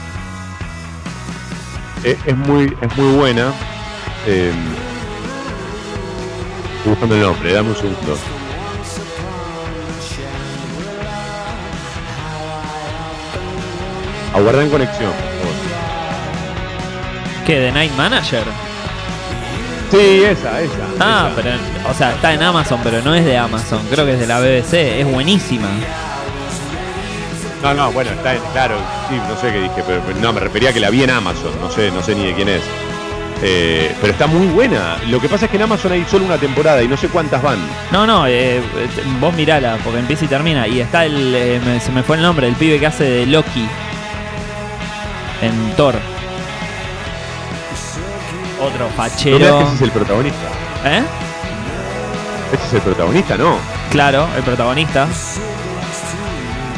Eh, 2.03 2.15
es, 2.23 2.37
muy, 2.37 2.71
es 2.81 2.97
muy 2.97 3.15
buena. 3.15 3.51
Eh, 4.27 4.51
buscando 6.85 7.15
el 7.15 7.21
nombre, 7.21 7.51
dame 7.53 7.69
un 7.69 7.75
segundo. 7.75 8.15
Aguarda 14.33 14.63
en 14.63 14.69
conexión. 14.69 15.11
¿Qué? 17.45 17.55
¿The 17.55 17.71
Night 17.71 17.91
Manager? 17.97 18.43
Sí, 19.91 20.23
esa, 20.23 20.61
esa. 20.61 20.73
Ah, 20.99 21.29
esa. 21.31 21.35
pero, 21.35 21.49
o 21.89 21.93
sea, 21.93 22.11
está 22.13 22.33
en 22.33 22.41
Amazon, 22.43 22.79
pero 22.83 23.01
no 23.01 23.13
es 23.13 23.25
de 23.25 23.37
Amazon. 23.37 23.81
Creo 23.91 24.05
que 24.05 24.13
es 24.13 24.19
de 24.19 24.27
la 24.27 24.39
BBC. 24.39 24.73
Es 25.01 25.11
buenísima. 25.11 25.67
No, 27.61 27.73
no, 27.73 27.91
bueno, 27.91 28.09
está 28.11 28.33
en, 28.33 28.41
claro, 28.53 28.75
sí, 29.09 29.15
no 29.29 29.35
sé 29.39 29.51
qué 29.51 29.59
dije, 29.61 29.83
pero, 29.85 30.01
pero 30.07 30.19
no, 30.19 30.33
me 30.33 30.39
refería 30.39 30.69
a 30.69 30.73
que 30.73 30.79
la 30.79 30.89
vi 30.89 31.03
en 31.03 31.11
Amazon, 31.11 31.51
no 31.61 31.69
sé, 31.69 31.91
no 31.91 32.01
sé 32.01 32.15
ni 32.15 32.25
de 32.25 32.33
quién 32.33 32.49
es. 32.49 32.61
Eh, 33.43 33.93
pero 33.99 34.13
está 34.13 34.25
muy 34.27 34.47
buena. 34.47 34.97
Lo 35.07 35.19
que 35.19 35.27
pasa 35.27 35.45
es 35.45 35.51
que 35.51 35.57
en 35.57 35.63
Amazon 35.63 35.91
hay 35.91 36.05
solo 36.09 36.25
una 36.25 36.37
temporada 36.37 36.81
y 36.81 36.87
no 36.87 36.95
sé 36.97 37.07
cuántas 37.09 37.41
van. 37.41 37.59
No, 37.91 38.07
no, 38.07 38.25
eh, 38.27 38.57
eh, 38.57 38.61
vos 39.19 39.33
mirala, 39.35 39.77
porque 39.83 39.99
empieza 39.99 40.25
y 40.25 40.27
termina. 40.27 40.67
Y 40.67 40.79
está 40.79 41.05
el. 41.05 41.33
eh, 41.35 41.59
me- 41.65 41.79
se 41.79 41.91
me 41.91 42.01
fue 42.03 42.15
el 42.17 42.21
nombre, 42.23 42.47
el 42.47 42.55
pibe 42.55 42.79
que 42.79 42.87
hace 42.87 43.03
de 43.03 43.25
Loki. 43.25 43.67
En 45.41 45.73
Thor. 45.75 45.95
Otro 48.61 48.79
¿No 48.79 48.89
me 48.89 48.95
fachero. 48.95 49.57
que 49.59 49.63
ese 49.65 49.75
es 49.75 49.81
el 49.81 49.91
protagonista? 49.91 50.47
¿Eh? 50.85 51.03
Ese 52.53 52.65
es 52.67 52.73
el 52.73 52.81
protagonista, 52.81 53.37
¿no? 53.37 53.57
Claro, 53.89 54.27
el 54.37 54.43
protagonista. 54.43 55.07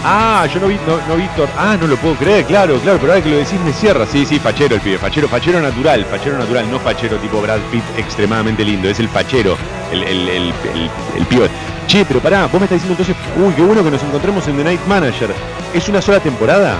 Ah, 0.05 0.45
yo 0.53 0.59
no 0.59 0.67
vi, 0.67 0.75
no, 0.85 0.97
no 1.07 1.15
vi. 1.15 1.27
Ah, 1.57 1.77
no 1.79 1.87
lo 1.87 1.95
puedo 1.95 2.15
creer, 2.15 2.43
claro, 2.45 2.77
claro, 2.79 2.97
pero 2.99 3.13
ahora 3.13 3.23
que 3.23 3.29
lo 3.29 3.37
decís 3.37 3.59
me 3.61 3.71
cierra. 3.71 4.05
Sí, 4.05 4.25
sí, 4.25 4.37
fachero 4.37 4.75
el 4.75 4.81
pibe, 4.81 4.97
fachero, 4.97 5.29
fachero 5.29 5.61
natural, 5.61 6.05
fachero 6.05 6.37
natural, 6.37 6.69
no 6.69 6.77
fachero 6.79 7.15
tipo 7.17 7.41
Brad 7.41 7.59
Pitt 7.71 7.83
extremadamente 7.97 8.65
lindo, 8.65 8.89
es 8.89 8.99
el 8.99 9.07
fachero, 9.07 9.57
el, 9.91 10.03
el, 10.03 10.27
el, 10.29 10.53
el, 10.73 10.89
el 11.17 11.25
pibe. 11.25 11.49
Che, 11.87 12.03
pero 12.05 12.19
pará, 12.19 12.47
vos 12.47 12.59
me 12.59 12.65
estás 12.65 12.81
diciendo 12.81 13.01
entonces, 13.01 13.15
uy, 13.37 13.53
qué 13.53 13.61
bueno 13.61 13.81
que 13.83 13.91
nos 13.91 14.03
encontremos 14.03 14.45
en 14.47 14.57
The 14.57 14.63
Night 14.65 14.85
Manager. 14.87 15.33
¿Es 15.73 15.87
una 15.87 16.01
sola 16.01 16.19
temporada? 16.19 16.75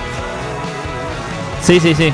Sí, 1.62 1.80
sí, 1.80 1.94
sí. 1.94 2.12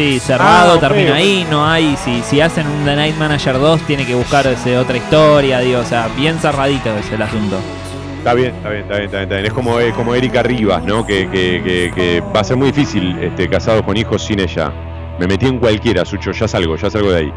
Sí, 0.00 0.18
cerrado, 0.18 0.72
Ah, 0.72 0.74
ok, 0.76 0.80
termina 0.80 1.16
ahí, 1.16 1.46
no 1.50 1.66
hay. 1.66 1.94
Si, 1.98 2.22
si 2.22 2.40
hacen 2.40 2.66
un 2.66 2.86
The 2.86 2.96
Night 2.96 3.16
Manager 3.18 3.58
2, 3.58 3.82
tiene 3.82 4.06
que 4.06 4.14
buscarse 4.14 4.78
otra 4.78 4.96
historia, 4.96 5.58
digo, 5.60 5.80
o 5.80 5.84
sea, 5.84 6.08
bien 6.16 6.38
cerradito 6.38 6.88
es 6.96 7.12
el 7.12 7.20
asunto. 7.20 7.58
Está 8.16 8.32
bien, 8.32 8.54
está 8.54 8.70
bien, 8.70 8.80
está 8.80 8.94
bien, 8.94 9.04
está 9.04 9.16
bien. 9.18 9.22
está 9.24 9.34
bien. 9.34 9.46
Es 9.46 9.52
como, 9.52 9.78
eh, 9.78 9.92
como 9.94 10.14
Erika 10.14 10.42
Rivas, 10.42 10.82
¿no? 10.84 11.04
Que, 11.04 11.28
que, 11.28 11.62
que, 11.62 11.92
que 11.94 12.22
va 12.34 12.40
a 12.40 12.44
ser 12.44 12.56
muy 12.56 12.68
difícil 12.72 13.14
este, 13.20 13.46
casados 13.50 13.82
con 13.82 13.94
hijos 13.94 14.24
sin 14.24 14.40
ella. 14.40 14.72
Me 15.18 15.26
metí 15.26 15.44
en 15.44 15.58
cualquiera, 15.58 16.06
Sucho, 16.06 16.30
ya 16.32 16.48
salgo, 16.48 16.76
ya 16.76 16.88
salgo 16.88 17.10
de 17.10 17.18
ahí. 17.18 17.32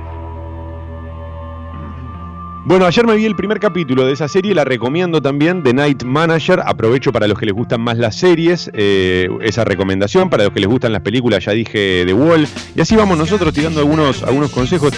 Bueno, 2.66 2.86
ayer 2.86 3.06
me 3.06 3.16
vi 3.16 3.26
el 3.26 3.36
primer 3.36 3.60
capítulo 3.60 4.06
de 4.06 4.14
esa 4.14 4.30
serie, 4.30 4.56
la 4.56 4.64
recomiendo 4.64 5.22
también, 5.22 5.64
The 5.64 5.74
Night 5.74 6.04
Manager. 6.04 6.62
Aprovecho 6.66 7.12
para 7.12 7.28
los 7.28 7.38
que 7.38 7.46
les 7.46 7.54
gustan 7.54 7.82
más 7.82 7.98
las 7.98 8.16
series, 8.16 8.72
eh, 8.74 9.28
esa 9.42 9.66
recomendación. 9.66 10.30
Para 10.30 10.46
los 10.46 10.54
que 10.54 10.62
les 10.62 10.70
gustan 10.70 10.94
las 10.94 11.02
películas, 11.02 11.44
ya 11.44 11.52
dije 11.52 12.04
The 12.06 12.14
Wall. 12.14 12.48
Y 12.74 12.80
así 12.80 12.96
vamos 12.96 13.18
nosotros 13.18 13.54
tirando 13.54 13.82
algunos, 13.82 14.24
algunos 14.24 14.50
consejos. 14.52 14.94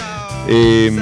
Eh, 0.46 0.92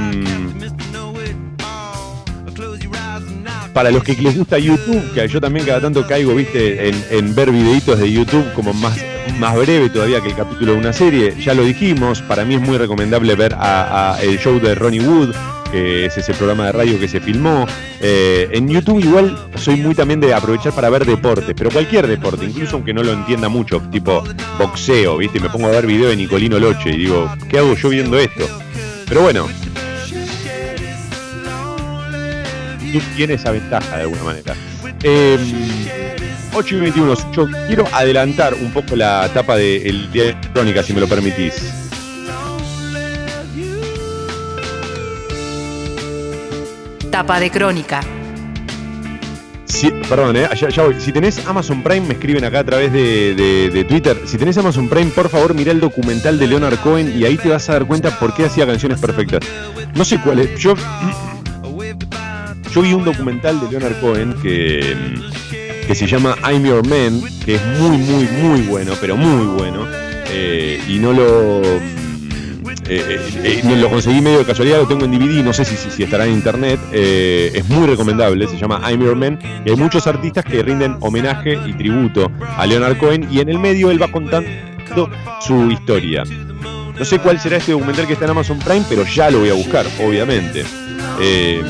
para 3.74 3.90
los 3.90 4.02
que 4.02 4.14
les 4.14 4.34
gusta 4.34 4.58
YouTube, 4.58 5.12
que 5.12 5.28
yo 5.28 5.42
también 5.42 5.66
cada 5.66 5.82
tanto 5.82 6.06
caigo, 6.06 6.34
viste, 6.34 6.88
en, 6.88 7.04
en 7.10 7.34
ver 7.34 7.50
videitos 7.50 7.98
de 7.98 8.10
YouTube 8.10 8.50
como 8.54 8.72
más, 8.72 8.98
más 9.38 9.54
breve 9.54 9.90
todavía 9.90 10.22
que 10.22 10.28
el 10.28 10.36
capítulo 10.36 10.72
de 10.72 10.78
una 10.78 10.94
serie, 10.94 11.34
ya 11.38 11.52
lo 11.52 11.62
dijimos, 11.64 12.22
para 12.22 12.46
mí 12.46 12.54
es 12.54 12.60
muy 12.62 12.78
recomendable 12.78 13.34
ver 13.34 13.54
a 13.58 14.16
el 14.22 14.38
show 14.38 14.60
de 14.60 14.76
Ronnie 14.76 15.00
Wood, 15.00 15.34
es 15.75 16.16
ese 16.16 16.35
programa 16.35 16.66
de 16.66 16.72
radio 16.72 16.99
que 16.99 17.09
se 17.09 17.20
filmó. 17.20 17.66
Eh, 18.01 18.49
en 18.53 18.68
YouTube 18.68 19.01
igual 19.01 19.37
soy 19.57 19.77
muy 19.77 19.95
también 19.95 20.20
de 20.20 20.33
aprovechar 20.33 20.72
para 20.72 20.91
ver 20.91 21.05
deportes, 21.05 21.55
pero 21.57 21.70
cualquier 21.70 22.07
deporte, 22.07 22.45
incluso 22.45 22.77
aunque 22.77 22.95
no 22.95 23.03
lo 23.03 23.12
entienda 23.12 23.49
mucho, 23.49 23.81
tipo 23.91 24.22
boxeo, 24.59 25.16
viste, 25.18 25.41
me 25.41 25.51
pongo 25.51 25.68
a 25.68 25.70
ver 25.70 25.87
video 25.87 26.09
de 26.09 26.16
Nicolino 26.16 26.59
Loche 26.59 26.91
y 26.91 26.99
digo, 26.99 27.31
¿qué 27.49 27.59
hago 27.59 27.75
yo 27.75 27.89
viendo 27.89 28.18
esto? 28.18 28.47
Pero 29.07 29.22
bueno, 29.22 29.49
YouTube 32.81 33.16
tiene 33.16 33.35
esa 33.35 33.51
ventaja 33.51 33.97
de 33.97 34.03
alguna 34.03 34.22
manera. 34.22 34.55
Eh, 35.03 35.39
8 36.55 36.77
y 36.77 36.81
21, 36.81 37.33
yo 37.33 37.49
quiero 37.66 37.85
adelantar 37.93 38.55
un 38.55 38.72
poco 38.72 38.95
la 38.95 39.27
etapa 39.27 39.57
del 39.57 40.11
día 40.12 40.25
de 40.25 40.37
crónica, 40.53 40.83
si 40.83 40.93
me 40.93 41.01
lo 41.01 41.09
permitís. 41.09 41.84
Tapa 47.14 47.38
de 47.38 47.48
crónica. 47.48 48.00
Si, 49.66 49.88
perdón, 50.08 50.34
eh, 50.36 50.48
ya, 50.60 50.68
ya 50.68 50.82
voy. 50.82 50.96
Si 51.00 51.12
tenés 51.12 51.46
Amazon 51.46 51.80
Prime, 51.80 52.00
me 52.08 52.14
escriben 52.14 52.44
acá 52.44 52.58
a 52.58 52.64
través 52.64 52.92
de, 52.92 53.36
de- 53.36 53.70
de 53.70 53.84
Twitter. 53.84 54.20
Si 54.26 54.36
tenés 54.36 54.58
Amazon 54.58 54.88
Prime, 54.88 55.12
por 55.12 55.28
favor, 55.28 55.54
mirá 55.54 55.70
el 55.70 55.78
documental 55.78 56.40
de 56.40 56.48
Leonard 56.48 56.76
Cohen 56.80 57.16
y 57.16 57.24
ahí 57.24 57.36
te 57.36 57.48
vas 57.50 57.68
a 57.70 57.74
dar 57.74 57.86
cuenta 57.86 58.18
por 58.18 58.34
qué 58.34 58.46
hacía 58.46 58.66
canciones 58.66 58.98
perfectas. 59.00 59.48
No 59.94 60.04
sé 60.04 60.18
cuál 60.18 60.40
es. 60.40 60.58
Yo, 60.58 60.74
yo 62.74 62.82
vi 62.82 62.92
un 62.94 63.04
documental 63.04 63.60
de 63.60 63.70
Leonard 63.70 64.00
Cohen 64.00 64.34
que, 64.42 64.96
mm, 64.96 65.86
que 65.86 65.94
se 65.94 66.08
llama 66.08 66.34
I'm 66.50 66.64
Your 66.64 66.84
Man, 66.84 67.20
que 67.44 67.54
es 67.54 67.64
muy, 67.78 67.96
muy, 67.96 68.24
muy 68.42 68.60
bueno, 68.62 68.94
pero 69.00 69.16
muy 69.16 69.46
bueno. 69.56 69.86
Eh, 70.32 70.82
y 70.88 70.98
no 70.98 71.12
lo. 71.12 71.62
Eh, 72.89 73.20
eh, 73.45 73.61
eh, 73.64 73.76
lo 73.76 73.89
conseguí 73.89 74.20
medio 74.20 74.39
de 74.39 74.45
casualidad, 74.45 74.78
lo 74.78 74.89
tengo 74.89 75.05
en 75.05 75.12
DVD, 75.12 75.43
no 75.43 75.53
sé 75.53 75.64
si, 75.64 75.76
si, 75.76 75.91
si 75.91 76.03
estará 76.03 76.26
en 76.26 76.32
internet. 76.32 76.78
es 76.93 77.68
muy 77.68 77.87
recomendable, 77.87 78.47
se 78.49 78.57
llama 78.57 78.80
I'm 78.89 79.03
Your 79.03 79.16
Man. 79.16 79.39
Y 79.64 79.70
hay 79.70 79.76
muchos 79.76 80.07
artistas 80.07 80.45
que 80.45 80.62
rinden 80.62 80.97
homenaje 81.01 81.59
y 81.66 81.72
tributo 81.72 82.30
a 82.57 82.66
Leonard 82.66 82.99
Cohen. 82.99 83.28
Y 83.30 83.41
en 83.41 83.49
el 83.49 83.59
medio 83.59 83.91
él 83.91 84.01
va 84.01 84.09
contando 84.09 84.49
su 85.41 85.70
historia. 85.70 86.24
No 86.99 87.05
sé 87.05 87.18
cuál 87.18 87.41
será 87.41 87.57
este 87.57 87.72
documental 87.72 88.07
que 88.07 88.12
está 88.12 88.26
en 88.26 88.32
Amazon 88.32 88.59
Prime, 88.61 88.85
pero 88.89 89.05
ya 89.05 89.30
lo 89.30 89.41
voy 89.41 89.51
a 89.51 89.55
buscar, 89.55 89.85
obviamente. 90.01 90.64
Eh, 91.20 91.62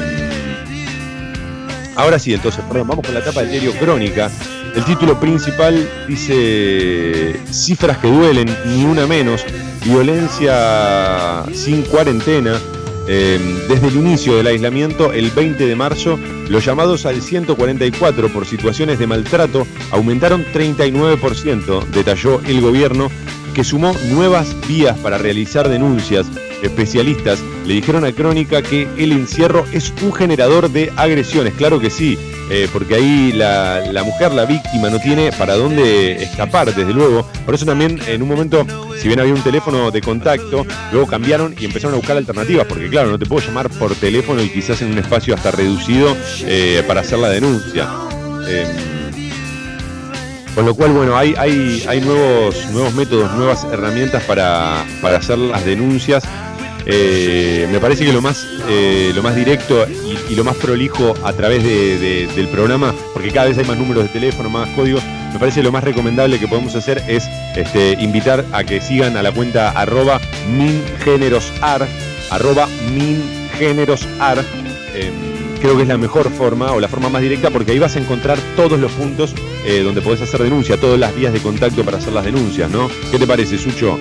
ahora 1.96 2.18
sí, 2.18 2.34
entonces, 2.34 2.64
perdón, 2.64 2.88
vamos 2.88 3.04
con 3.04 3.14
la 3.14 3.20
etapa 3.20 3.40
del 3.42 3.50
diario 3.50 3.72
Crónica. 3.78 4.30
El 4.74 4.84
título 4.84 5.18
principal 5.20 5.88
dice 6.08 7.40
Cifras 7.50 7.98
que 7.98 8.08
duelen, 8.08 8.54
ni 8.66 8.84
una 8.84 9.06
menos, 9.06 9.44
violencia 9.84 11.44
sin 11.52 11.82
cuarentena. 11.82 12.58
Eh, 13.06 13.38
desde 13.68 13.88
el 13.88 13.96
inicio 13.96 14.36
del 14.36 14.46
aislamiento, 14.46 15.12
el 15.12 15.30
20 15.30 15.66
de 15.66 15.76
marzo, 15.76 16.18
los 16.48 16.64
llamados 16.64 17.04
al 17.06 17.20
144 17.20 18.28
por 18.30 18.46
situaciones 18.46 18.98
de 18.98 19.06
maltrato 19.06 19.66
aumentaron 19.90 20.44
39%, 20.52 21.84
detalló 21.88 22.40
el 22.46 22.60
gobierno, 22.60 23.10
que 23.54 23.62
sumó 23.62 23.94
nuevas 24.10 24.56
vías 24.66 24.98
para 24.98 25.18
realizar 25.18 25.68
denuncias. 25.68 26.26
Especialistas 26.64 27.40
le 27.66 27.74
dijeron 27.74 28.04
a 28.04 28.12
Crónica 28.12 28.62
que 28.62 28.88
el 28.96 29.12
encierro 29.12 29.64
es 29.72 29.92
un 30.02 30.12
generador 30.12 30.70
de 30.70 30.90
agresiones. 30.96 31.54
Claro 31.54 31.78
que 31.78 31.90
sí, 31.90 32.18
eh, 32.50 32.68
porque 32.72 32.94
ahí 32.94 33.32
la, 33.32 33.80
la 33.92 34.02
mujer, 34.02 34.32
la 34.32 34.46
víctima, 34.46 34.88
no 34.90 34.98
tiene 34.98 35.30
para 35.32 35.56
dónde 35.56 36.22
escapar, 36.22 36.74
desde 36.74 36.92
luego. 36.92 37.26
Por 37.44 37.54
eso 37.54 37.66
también 37.66 38.00
en 38.06 38.22
un 38.22 38.28
momento, 38.28 38.66
si 38.98 39.08
bien 39.08 39.20
había 39.20 39.34
un 39.34 39.42
teléfono 39.42 39.90
de 39.90 40.00
contacto, 40.00 40.66
luego 40.90 41.06
cambiaron 41.06 41.54
y 41.58 41.66
empezaron 41.66 41.94
a 41.94 41.98
buscar 41.98 42.16
alternativas, 42.16 42.66
porque 42.66 42.88
claro, 42.88 43.10
no 43.10 43.18
te 43.18 43.26
puedo 43.26 43.46
llamar 43.46 43.68
por 43.70 43.94
teléfono 43.94 44.42
y 44.42 44.48
quizás 44.48 44.80
en 44.82 44.92
un 44.92 44.98
espacio 44.98 45.34
hasta 45.34 45.50
reducido 45.50 46.16
eh, 46.42 46.82
para 46.86 47.02
hacer 47.02 47.18
la 47.18 47.28
denuncia. 47.28 47.88
Eh, 48.48 48.66
con 50.54 50.64
lo 50.66 50.74
cual, 50.74 50.92
bueno, 50.92 51.16
hay, 51.16 51.34
hay, 51.36 51.84
hay 51.88 52.00
nuevos, 52.00 52.70
nuevos 52.70 52.94
métodos, 52.94 53.32
nuevas 53.32 53.64
herramientas 53.64 54.22
para, 54.22 54.84
para 55.02 55.16
hacer 55.16 55.36
las 55.36 55.64
denuncias. 55.64 56.22
Eh, 56.86 57.66
me 57.72 57.80
parece 57.80 58.04
que 58.04 58.12
lo 58.12 58.20
más, 58.20 58.46
eh, 58.68 59.12
lo 59.14 59.22
más 59.22 59.34
directo 59.36 59.86
y, 60.30 60.34
lo 60.34 60.44
más 60.44 60.56
prolijo 60.56 61.14
a 61.24 61.32
través 61.32 61.62
de- 61.62 61.98
de- 61.98 62.26
del 62.34 62.48
programa, 62.48 62.94
porque 63.12 63.30
cada 63.30 63.46
vez 63.48 63.56
hay 63.58 63.64
más 63.64 63.78
números 63.78 64.02
de 64.04 64.08
teléfono, 64.10 64.50
más 64.50 64.68
códigos, 64.70 65.02
me 65.32 65.38
parece 65.38 65.62
lo 65.62 65.70
más 65.72 65.82
recomendable 65.84 66.38
que 66.38 66.46
podemos 66.48 66.74
hacer 66.74 67.02
es 67.08 67.24
este, 67.56 67.96
invitar 68.00 68.44
a 68.52 68.64
que 68.64 68.80
sigan 68.80 69.16
a 69.16 69.22
la 69.22 69.32
cuenta 69.32 69.70
arroba 69.70 70.20
mingenerosar, 70.56 71.86
arroba 72.30 72.68
mingenerosar. 72.94 74.44
Em, 74.94 75.12
creo 75.60 75.76
que 75.76 75.82
es 75.82 75.88
la 75.88 75.96
mejor 75.98 76.30
forma 76.30 76.72
o 76.72 76.80
la 76.80 76.88
forma 76.88 77.08
más 77.08 77.22
directa 77.22 77.50
porque 77.50 77.72
ahí 77.72 77.78
vas 77.78 77.96
a 77.96 78.00
encontrar 78.00 78.38
todos 78.56 78.78
los 78.78 78.92
puntos 78.92 79.34
eh, 79.64 79.80
donde 79.82 80.02
podés 80.02 80.20
hacer 80.20 80.42
denuncia, 80.42 80.76
todas 80.76 80.98
las 81.00 81.14
vías 81.16 81.32
de 81.32 81.40
contacto 81.40 81.82
para 81.84 81.96
hacer 81.98 82.12
las 82.12 82.24
denuncias, 82.24 82.70
¿no? 82.70 82.90
¿Qué 83.10 83.18
te 83.18 83.26
parece, 83.26 83.56
Sucho? 83.56 83.98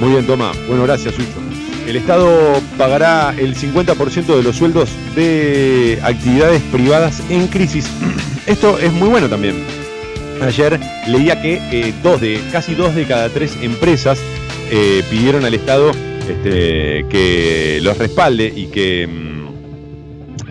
Muy 0.00 0.10
bien, 0.10 0.26
toma. 0.26 0.52
Bueno, 0.68 0.82
gracias, 0.84 1.14
Sucho. 1.14 1.45
El 1.86 1.96
Estado 1.96 2.60
pagará 2.76 3.34
el 3.38 3.54
50% 3.54 4.36
de 4.36 4.42
los 4.42 4.56
sueldos 4.56 4.90
de 5.14 5.98
actividades 6.02 6.62
privadas 6.72 7.22
en 7.30 7.46
crisis. 7.46 7.88
Esto 8.46 8.78
es 8.78 8.92
muy 8.92 9.08
bueno 9.08 9.28
también. 9.28 9.64
Ayer 10.42 10.78
leía 11.08 11.40
que 11.40 11.60
eh, 11.72 11.94
dos 12.02 12.20
de, 12.20 12.40
casi 12.52 12.74
dos 12.74 12.94
de 12.94 13.04
cada 13.04 13.28
tres 13.28 13.56
empresas 13.62 14.18
eh, 14.70 15.02
pidieron 15.10 15.44
al 15.44 15.54
Estado 15.54 15.92
este, 16.28 17.06
que 17.08 17.78
los 17.82 17.96
respalde 17.96 18.52
y 18.54 18.66
que, 18.66 19.06
mm, 19.06 19.45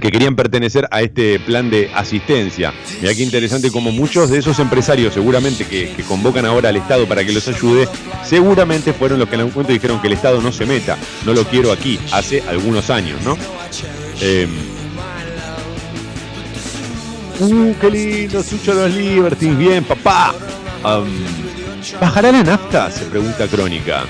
que 0.05 0.11
querían 0.11 0.35
pertenecer 0.35 0.87
a 0.91 1.01
este 1.01 1.39
plan 1.39 1.71
de 1.71 1.89
asistencia. 1.95 2.71
Mirá 3.01 3.15
qué 3.15 3.23
interesante 3.23 3.71
como 3.71 3.91
muchos 3.91 4.29
de 4.29 4.37
esos 4.37 4.59
empresarios 4.59 5.15
seguramente 5.15 5.65
que, 5.65 5.95
convocan 6.07 6.45
ahora 6.45 6.69
al 6.69 6.75
Estado 6.75 7.07
para 7.07 7.25
que 7.25 7.31
los 7.31 7.47
ayude, 7.47 7.87
seguramente 8.23 8.93
fueron 8.93 9.17
los 9.17 9.27
que 9.27 9.33
en 9.33 9.41
algún 9.41 9.55
momento 9.55 9.73
dijeron 9.73 9.99
que 9.99 10.07
el 10.07 10.13
Estado 10.13 10.41
no 10.41 10.51
se 10.51 10.67
meta, 10.67 10.95
no 11.25 11.33
lo 11.33 11.43
quiero 11.45 11.71
aquí, 11.71 11.99
hace 12.11 12.43
algunos 12.47 12.91
años, 12.91 13.19
¿no? 13.23 13.35
Eh, 14.21 14.47
Uh, 17.37 17.75
qué 17.81 17.91
lindo, 17.91 18.41
Sucho 18.41 18.73
los 18.73 18.95
Libertines, 18.95 19.57
bien, 19.57 19.83
papá. 19.83 20.33
¿Bajará 21.99 22.31
la 22.31 22.43
nafta? 22.43 22.89
Se 22.89 23.03
pregunta 23.05 23.45
Crónica. 23.47 24.05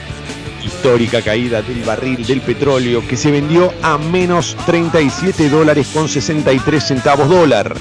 Histórica 0.66 1.22
caída 1.22 1.62
del 1.62 1.84
barril 1.84 2.26
del 2.26 2.42
petróleo 2.42 3.08
que 3.08 3.16
se 3.16 3.32
vendió 3.32 3.72
a 3.82 3.98
menos 3.98 4.58
37 4.66 5.50
dólares 5.50 5.88
con 5.94 6.10
63 6.10 6.84
centavos 6.84 7.30
dólar. 7.30 7.76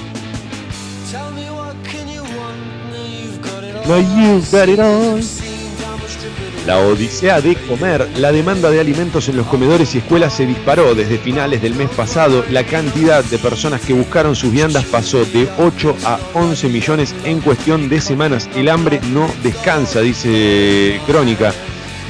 La 6.65 6.79
odisea 6.79 7.41
de 7.41 7.55
comer, 7.55 8.09
la 8.17 8.31
demanda 8.31 8.71
de 8.71 8.79
alimentos 8.79 9.29
en 9.29 9.37
los 9.37 9.45
comedores 9.45 9.93
y 9.93 9.99
escuelas 9.99 10.33
se 10.33 10.47
disparó 10.47 10.95
desde 10.95 11.19
finales 11.19 11.61
del 11.61 11.75
mes 11.75 11.89
pasado. 11.91 12.43
La 12.49 12.63
cantidad 12.63 13.23
de 13.23 13.37
personas 13.37 13.81
que 13.81 13.93
buscaron 13.93 14.35
sus 14.35 14.51
viandas 14.51 14.83
pasó 14.85 15.25
de 15.25 15.47
8 15.59 15.95
a 16.03 16.19
11 16.33 16.69
millones 16.69 17.13
en 17.23 17.39
cuestión 17.41 17.87
de 17.87 18.01
semanas. 18.01 18.49
El 18.55 18.69
hambre 18.69 18.99
no 19.13 19.29
descansa, 19.43 20.01
dice 20.01 20.99
Crónica. 21.05 21.53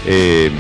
Eh, 0.06 0.52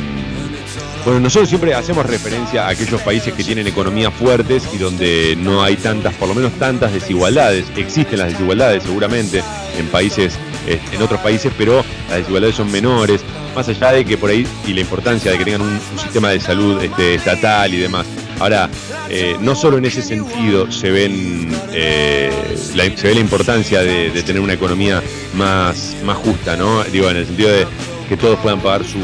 bueno, 1.06 1.20
nosotros 1.20 1.50
siempre 1.50 1.76
hacemos 1.76 2.04
referencia 2.04 2.66
a 2.66 2.70
aquellos 2.70 3.00
países 3.02 3.32
que 3.36 3.44
tienen 3.44 3.68
economías 3.68 4.12
fuertes 4.12 4.68
y 4.74 4.80
donde 4.80 5.38
no 5.40 5.62
hay 5.62 5.76
tantas, 5.76 6.16
por 6.16 6.28
lo 6.28 6.34
menos 6.34 6.54
tantas 6.54 6.94
desigualdades. 6.94 7.66
Existen 7.76 8.18
las 8.18 8.32
desigualdades 8.32 8.82
seguramente 8.82 9.44
en 9.78 9.86
países, 9.90 10.36
eh, 10.66 10.80
en 10.92 11.02
otros 11.04 11.22
países, 11.22 11.54
pero 11.56 11.86
las 12.10 12.18
desigualdades 12.18 12.56
son 12.56 12.72
menores. 12.72 13.22
Más 13.56 13.70
allá 13.70 13.92
de 13.92 14.04
que 14.04 14.18
por 14.18 14.32
ahí 14.32 14.48
y 14.66 14.74
la 14.74 14.82
importancia 14.82 15.32
de 15.32 15.38
que 15.38 15.46
tengan 15.46 15.62
un, 15.62 15.80
sistema 16.02 16.30
de 16.30 16.40
salud 16.40 16.82
este, 16.82 17.14
estatal 17.14 17.72
y 17.72 17.78
demás. 17.78 18.08
Ahora, 18.40 18.68
eh, 19.08 19.38
no 19.40 19.54
solo 19.54 19.78
en 19.78 19.86
ese 19.86 20.02
sentido 20.02 20.72
se 20.72 20.90
ven 20.90 21.52
la, 21.52 22.84
se 22.98 23.08
ve 23.08 23.14
la 23.14 23.20
importancia 23.20 23.82
de, 23.82 24.10
de 24.10 24.24
tener 24.24 24.42
una 24.42 24.54
economía 24.54 25.04
más, 25.36 25.96
más 26.04 26.18
justa, 26.18 26.58
¿no? 26.58 26.84
Digo, 26.86 27.12
en 27.12 27.18
el 27.18 27.28
sentido 27.28 27.52
de 27.52 27.68
que 28.08 28.18
todos 28.18 28.38
puedan 28.40 28.60
pagar 28.60 28.84
su, 28.84 29.00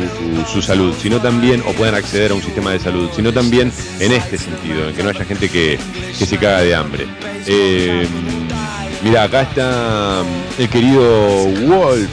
su- 0.51 0.61
salud, 0.61 0.93
sino 1.01 1.19
también, 1.19 1.61
o 1.67 1.71
puedan 1.73 1.95
acceder 1.95 2.31
a 2.31 2.35
un 2.35 2.41
sistema 2.41 2.71
de 2.71 2.79
salud, 2.79 3.09
sino 3.15 3.31
también 3.33 3.71
en 3.99 4.11
este 4.11 4.37
sentido, 4.37 4.89
en 4.89 4.95
que 4.95 5.03
no 5.03 5.09
haya 5.09 5.25
gente 5.25 5.49
que, 5.49 5.79
que 6.17 6.25
se 6.25 6.37
caga 6.37 6.61
de 6.61 6.75
hambre. 6.75 7.07
Eh, 7.47 8.05
mira, 9.03 9.23
acá 9.23 9.41
está 9.43 10.21
el 10.57 10.69
querido 10.69 11.45
Wolf, 11.67 12.09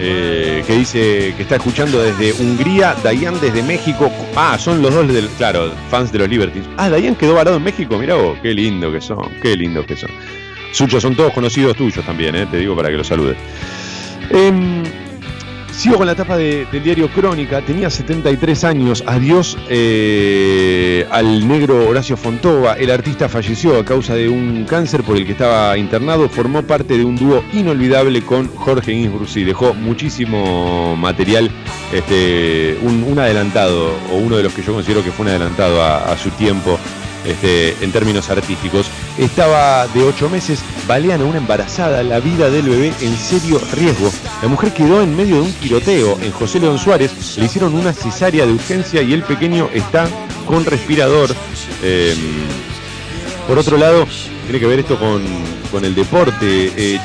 eh, 0.00 0.62
que 0.66 0.76
dice 0.76 1.34
que 1.36 1.42
está 1.42 1.56
escuchando 1.56 2.00
desde 2.02 2.32
Hungría, 2.32 2.94
Dayan 3.02 3.40
desde 3.40 3.62
México. 3.62 4.10
Ah, 4.36 4.56
son 4.58 4.80
los 4.82 4.94
dos 4.94 5.08
del, 5.12 5.28
claro, 5.30 5.72
fans 5.90 6.12
de 6.12 6.18
los 6.20 6.28
Libertines. 6.28 6.68
Ah, 6.76 6.88
Dayan 6.88 7.14
quedó 7.16 7.34
varado 7.34 7.56
en 7.56 7.64
México, 7.64 7.98
mirá 7.98 8.14
vos, 8.14 8.38
qué 8.42 8.52
lindo 8.54 8.92
que 8.92 9.00
son, 9.00 9.28
qué 9.42 9.56
lindo 9.56 9.84
que 9.86 9.96
son. 9.96 10.10
Sucho, 10.72 11.00
son 11.00 11.16
todos 11.16 11.32
conocidos 11.32 11.76
tuyos 11.76 12.04
también, 12.04 12.34
eh, 12.36 12.46
te 12.50 12.58
digo 12.58 12.76
para 12.76 12.90
que 12.90 12.96
los 12.96 13.06
saludes. 13.06 13.36
Em, 14.30 14.84
sigo 15.78 15.96
con 15.96 16.08
la 16.08 16.14
tapa 16.16 16.36
de- 16.36 16.66
del 16.72 16.82
diario 16.82 17.08
Crónica. 17.08 17.60
Tenía 17.62 17.88
73 17.88 18.64
años. 18.64 19.04
Adiós 19.06 19.56
eh, 19.68 21.06
al 21.10 21.46
negro 21.46 21.88
Horacio 21.88 22.16
Fontova. 22.16 22.74
El 22.74 22.90
artista 22.90 23.28
falleció 23.28 23.78
a 23.78 23.84
causa 23.84 24.14
de 24.16 24.28
un 24.28 24.64
cáncer 24.64 25.04
por 25.04 25.16
el 25.16 25.24
que 25.24 25.32
estaba 25.32 25.78
internado. 25.78 26.28
Formó 26.28 26.62
parte 26.64 26.98
de 26.98 27.04
un 27.04 27.14
dúo 27.14 27.44
inolvidable 27.52 28.22
con 28.22 28.48
Jorge 28.56 28.92
Innsbruck 28.92 29.36
y 29.36 29.44
dejó 29.44 29.72
muchísimo 29.74 30.96
material. 30.96 31.48
Este, 31.92 32.76
un, 32.82 33.16
adelantado, 33.18 33.92
o 34.12 34.16
uno 34.16 34.36
de 34.36 34.42
los 34.42 34.52
que 34.52 34.62
yo 34.62 34.72
considero 34.74 35.02
que 35.04 35.10
fue 35.12 35.24
un 35.26 35.30
adelantado 35.30 35.80
a, 35.82 36.10
a 36.12 36.18
su 36.18 36.30
tiempo. 36.30 36.76
Este, 37.26 37.74
en 37.82 37.90
términos 37.92 38.30
artísticos, 38.30 38.86
estaba 39.18 39.86
de 39.88 40.02
ocho 40.02 40.28
meses, 40.28 40.60
balean 40.86 41.20
a 41.20 41.24
una 41.24 41.38
embarazada, 41.38 42.02
la 42.02 42.20
vida 42.20 42.50
del 42.50 42.68
bebé 42.68 42.92
en 43.00 43.16
serio 43.16 43.60
riesgo. 43.72 44.10
La 44.42 44.48
mujer 44.48 44.72
quedó 44.72 45.02
en 45.02 45.16
medio 45.16 45.36
de 45.36 45.42
un 45.42 45.52
tiroteo 45.52 46.18
en 46.20 46.32
José 46.32 46.60
León 46.60 46.78
Suárez, 46.78 47.36
le 47.36 47.44
hicieron 47.44 47.74
una 47.74 47.92
cesárea 47.92 48.46
de 48.46 48.52
urgencia 48.52 49.02
y 49.02 49.12
el 49.12 49.22
pequeño 49.22 49.68
está 49.74 50.08
con 50.46 50.64
respirador. 50.64 51.34
Eh, 51.82 52.14
por 53.46 53.58
otro 53.58 53.76
lado, 53.76 54.06
tiene 54.48 54.60
que 54.60 54.66
ver 54.66 54.78
esto 54.78 54.98
con, 54.98 55.22
con 55.70 55.84
el 55.84 55.94
deporte. 55.94 56.72
Eh, 56.74 56.98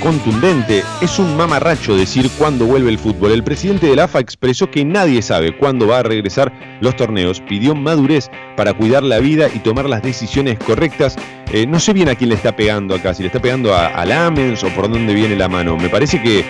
contundente. 0.00 0.82
Es 1.02 1.18
un 1.18 1.36
mamarracho 1.36 1.94
decir 1.94 2.30
cuándo 2.38 2.64
vuelve 2.64 2.88
el 2.88 2.98
fútbol. 2.98 3.32
El 3.32 3.44
presidente 3.44 3.86
de 3.86 3.96
la 3.96 4.04
AFA 4.04 4.20
expresó 4.20 4.70
que 4.70 4.82
nadie 4.82 5.20
sabe 5.20 5.54
cuándo 5.54 5.86
va 5.86 5.98
a 5.98 6.02
regresar 6.02 6.50
los 6.80 6.96
torneos. 6.96 7.42
Pidió 7.42 7.74
madurez 7.74 8.30
para 8.56 8.72
cuidar 8.72 9.02
la 9.02 9.18
vida 9.18 9.48
y 9.54 9.58
tomar 9.58 9.90
las 9.90 10.02
decisiones 10.02 10.58
correctas. 10.58 11.16
Eh, 11.52 11.66
no 11.66 11.78
sé 11.80 11.92
bien 11.92 12.08
a 12.08 12.14
quién 12.14 12.30
le 12.30 12.36
está 12.36 12.56
pegando 12.56 12.94
acá, 12.94 13.12
si 13.12 13.22
le 13.22 13.26
está 13.26 13.42
pegando 13.42 13.74
a, 13.74 13.88
a 13.88 14.06
Lamens 14.06 14.64
o 14.64 14.68
por 14.68 14.90
dónde 14.90 15.12
viene 15.12 15.36
la 15.36 15.50
mano. 15.50 15.76
Me 15.76 15.90
parece 15.90 16.22
que, 16.22 16.46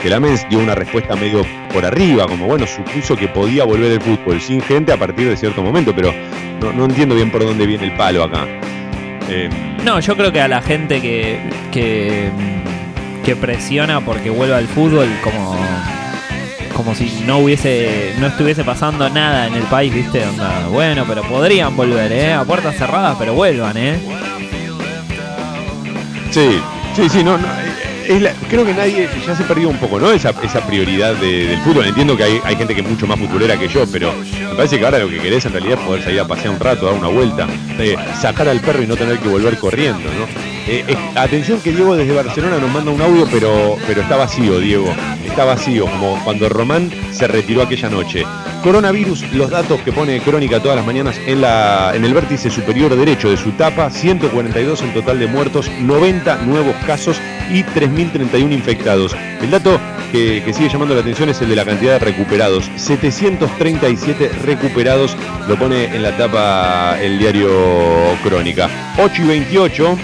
que 0.00 0.08
Lamens 0.08 0.48
dio 0.48 0.60
una 0.60 0.74
respuesta 0.74 1.14
medio 1.14 1.44
por 1.74 1.84
arriba, 1.84 2.26
como 2.26 2.46
bueno, 2.46 2.66
supuso 2.66 3.16
que 3.16 3.28
podía 3.28 3.64
volver 3.64 3.92
el 3.92 4.00
fútbol 4.00 4.40
sin 4.40 4.62
gente 4.62 4.92
a 4.92 4.96
partir 4.96 5.28
de 5.28 5.36
cierto 5.36 5.62
momento, 5.62 5.94
pero 5.94 6.10
no, 6.62 6.72
no 6.72 6.86
entiendo 6.86 7.14
bien 7.14 7.30
por 7.30 7.44
dónde 7.44 7.66
viene 7.66 7.84
el 7.84 7.96
palo 7.96 8.24
acá. 8.24 8.48
Eh, 9.28 9.48
No, 9.84 10.00
yo 10.00 10.16
creo 10.16 10.32
que 10.32 10.40
a 10.40 10.48
la 10.48 10.62
gente 10.62 11.00
que, 11.00 11.38
que, 11.72 12.30
que 13.24 13.36
presiona 13.36 14.00
porque 14.00 14.30
vuelva 14.30 14.56
al 14.58 14.66
fútbol 14.68 15.08
como, 15.22 15.56
como 16.74 16.94
si 16.94 17.22
no 17.26 17.38
hubiese 17.38 18.14
no 18.18 18.26
estuviese 18.28 18.64
pasando 18.64 19.08
nada 19.10 19.46
en 19.46 19.54
el 19.54 19.62
país, 19.64 19.92
¿viste? 19.94 20.24
Onda, 20.26 20.68
bueno, 20.70 21.04
pero 21.08 21.22
podrían 21.22 21.76
volver, 21.76 22.12
¿eh? 22.12 22.32
A 22.32 22.44
puertas 22.44 22.76
cerradas, 22.76 23.16
pero 23.18 23.34
vuelvan, 23.34 23.76
¿eh? 23.76 23.98
Sí, 26.30 26.58
sí, 26.96 27.08
sí, 27.08 27.22
no, 27.24 27.38
no, 27.38 27.46
es 28.08 28.22
la- 28.22 28.32
creo 28.48 28.64
que 28.64 28.74
nadie 28.74 29.08
ya 29.26 29.34
se 29.36 29.44
perdió 29.44 29.68
un 29.68 29.78
poco, 29.78 29.98
¿no? 29.98 30.10
Esa, 30.12 30.32
esa 30.42 30.66
prioridad 30.66 31.14
de- 31.16 31.46
del 31.46 31.58
fútbol. 31.60 31.86
Entiendo 31.86 32.16
que 32.16 32.24
hay, 32.24 32.40
hay 32.44 32.56
gente 32.56 32.74
que 32.74 32.80
es 32.82 32.88
mucho 32.88 33.06
más 33.06 33.18
futbolera 33.18 33.58
que 33.58 33.68
yo, 33.68 33.84
pero 33.90 34.12
me 34.12 34.54
parece 34.56 34.78
que 34.78 34.84
ahora 34.84 34.98
lo 34.98 35.08
que 35.08 35.18
querés 35.18 35.44
en 35.46 35.52
realidad 35.52 35.78
es 35.80 35.84
poder 35.86 36.02
salir 36.04 36.20
a 36.20 36.26
pasear 36.26 36.50
un 36.54 36.60
rato, 36.60 36.86
dar 36.86 36.94
una 36.94 37.08
vuelta, 37.08 37.46
eh, 37.78 37.96
sacar 38.20 38.48
al 38.48 38.60
perro 38.60 38.82
y 38.82 38.86
no 38.86 38.96
tener 38.96 39.18
que 39.18 39.28
volver 39.28 39.58
corriendo, 39.58 40.08
¿no? 40.10 40.53
Eh, 40.66 40.82
eh, 40.88 40.96
atención 41.14 41.60
que 41.60 41.72
Diego 41.72 41.94
desde 41.94 42.14
Barcelona 42.14 42.56
nos 42.56 42.70
manda 42.70 42.90
un 42.90 43.00
audio, 43.02 43.28
pero, 43.30 43.76
pero 43.86 44.00
está 44.00 44.16
vacío, 44.16 44.58
Diego. 44.60 44.94
Está 45.26 45.44
vacío, 45.44 45.84
como 45.84 46.18
cuando 46.24 46.48
Román 46.48 46.90
se 47.12 47.26
retiró 47.26 47.62
aquella 47.62 47.90
noche. 47.90 48.24
Coronavirus, 48.62 49.30
los 49.34 49.50
datos 49.50 49.80
que 49.82 49.92
pone 49.92 50.20
Crónica 50.20 50.60
todas 50.60 50.76
las 50.76 50.86
mañanas 50.86 51.20
en, 51.26 51.42
la, 51.42 51.92
en 51.94 52.02
el 52.02 52.14
vértice 52.14 52.48
superior 52.50 52.96
derecho 52.96 53.28
de 53.28 53.36
su 53.36 53.50
tapa, 53.52 53.90
142 53.90 54.80
en 54.80 54.94
total 54.94 55.18
de 55.18 55.26
muertos, 55.26 55.70
90 55.80 56.36
nuevos 56.44 56.74
casos 56.86 57.20
y 57.50 57.62
3.031 57.62 58.52
infectados. 58.52 59.14
El 59.42 59.50
dato 59.50 59.78
que, 60.10 60.42
que 60.42 60.54
sigue 60.54 60.70
llamando 60.70 60.94
la 60.94 61.02
atención 61.02 61.28
es 61.28 61.42
el 61.42 61.50
de 61.50 61.56
la 61.56 61.66
cantidad 61.66 61.92
de 61.92 61.98
recuperados, 61.98 62.70
737 62.76 64.30
recuperados, 64.44 65.14
lo 65.46 65.58
pone 65.58 65.94
en 65.94 66.02
la 66.02 66.16
tapa 66.16 66.96
el 67.02 67.18
diario 67.18 67.50
Crónica. 68.22 68.70
8 68.98 69.22
y 69.22 69.26
28. 69.26 69.98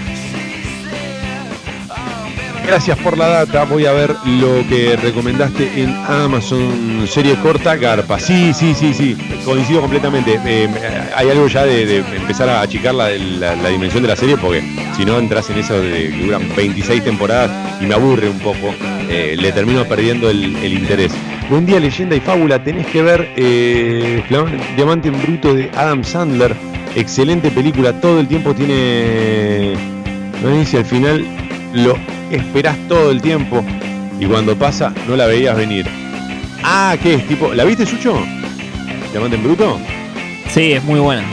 Gracias 2.65 2.97
por 2.99 3.17
la 3.17 3.27
data. 3.27 3.65
Voy 3.65 3.85
a 3.85 3.91
ver 3.91 4.15
lo 4.25 4.65
que 4.69 4.95
recomendaste 4.95 5.81
en 5.81 5.89
Amazon. 6.07 7.05
Serie 7.07 7.35
corta, 7.35 7.75
Garpa. 7.75 8.19
Sí, 8.19 8.53
sí, 8.53 8.73
sí, 8.73 8.93
sí. 8.93 9.17
Coincido 9.43 9.81
completamente. 9.81 10.39
Eh, 10.45 10.69
hay 11.15 11.29
algo 11.29 11.47
ya 11.47 11.65
de, 11.65 11.97
empezar 11.97 12.47
a 12.49 12.61
achicar 12.61 12.93
la, 12.95 13.09
la- 13.09 13.69
dimensión 13.69 14.03
de 14.03 14.09
la 14.09 14.15
serie 14.15 14.37
porque 14.37 14.61
si 14.95 15.03
no 15.05 15.17
entras 15.19 15.49
en 15.49 15.57
eso 15.57 15.79
de 15.81 16.09
que 16.11 16.23
duran 16.25 16.43
26 16.55 17.03
temporadas 17.03 17.51
y 17.81 17.85
me 17.85 17.93
aburre 17.95 18.29
un 18.29 18.39
poco. 18.39 18.73
eh, 19.09 19.35
le 19.37 19.51
termino 19.51 19.83
perdiendo 19.85 20.29
el, 20.29 20.55
interés. 20.73 21.11
Buen 21.49 21.65
día, 21.65 21.79
leyenda 21.79 22.15
y 22.15 22.21
fábula. 22.21 22.63
Tenés 22.63 22.85
que 22.87 23.01
ver 23.01 23.27
eh, 23.35 24.23
Diamante 24.77 25.09
en 25.09 25.21
Bruto 25.21 25.53
de 25.53 25.69
Adam 25.75 26.03
Sandler. 26.03 26.55
Excelente 26.95 27.51
película. 27.51 27.99
Todo 27.99 28.19
el 28.21 28.27
tiempo 28.27 28.53
tiene. 28.53 29.73
No 30.41 30.49
dice 30.57 30.77
al 30.77 30.85
final 30.85 31.25
lo 31.73 31.97
esperás 32.31 32.77
todo 32.87 33.11
el 33.11 33.21
tiempo 33.21 33.63
y 34.19 34.25
cuando 34.25 34.55
pasa 34.55 34.93
no 35.07 35.15
la 35.15 35.25
veías 35.25 35.55
venir. 35.55 35.85
Ah, 36.63 36.95
¿qué 37.01 37.15
es? 37.15 37.27
Tipo, 37.27 37.53
¿la 37.53 37.63
viste, 37.63 37.85
Sucho? 37.85 38.15
¿Diamante 39.11 39.35
en 39.35 39.43
bruto? 39.43 39.79
Sí, 40.49 40.73
es 40.73 40.83
muy 40.83 40.99
buena. 40.99 41.23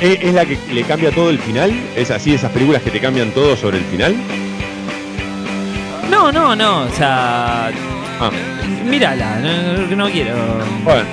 ¿Es, 0.00 0.18
es 0.22 0.34
la 0.34 0.44
que 0.44 0.58
le 0.72 0.82
cambia 0.82 1.10
todo 1.10 1.30
el 1.30 1.38
final? 1.38 1.72
¿Es 1.96 2.10
así 2.10 2.34
esas 2.34 2.50
películas 2.52 2.82
que 2.82 2.90
te 2.90 3.00
cambian 3.00 3.30
todo 3.30 3.56
sobre 3.56 3.78
el 3.78 3.84
final? 3.84 4.14
No, 6.10 6.30
no, 6.32 6.54
no. 6.56 6.82
O 6.82 6.90
sea, 6.90 7.70
Ah, 8.22 8.30
mírala. 8.84 9.38
No, 9.40 9.96
no 9.96 10.10
quiero. 10.10 10.34
bueno. 10.84 11.04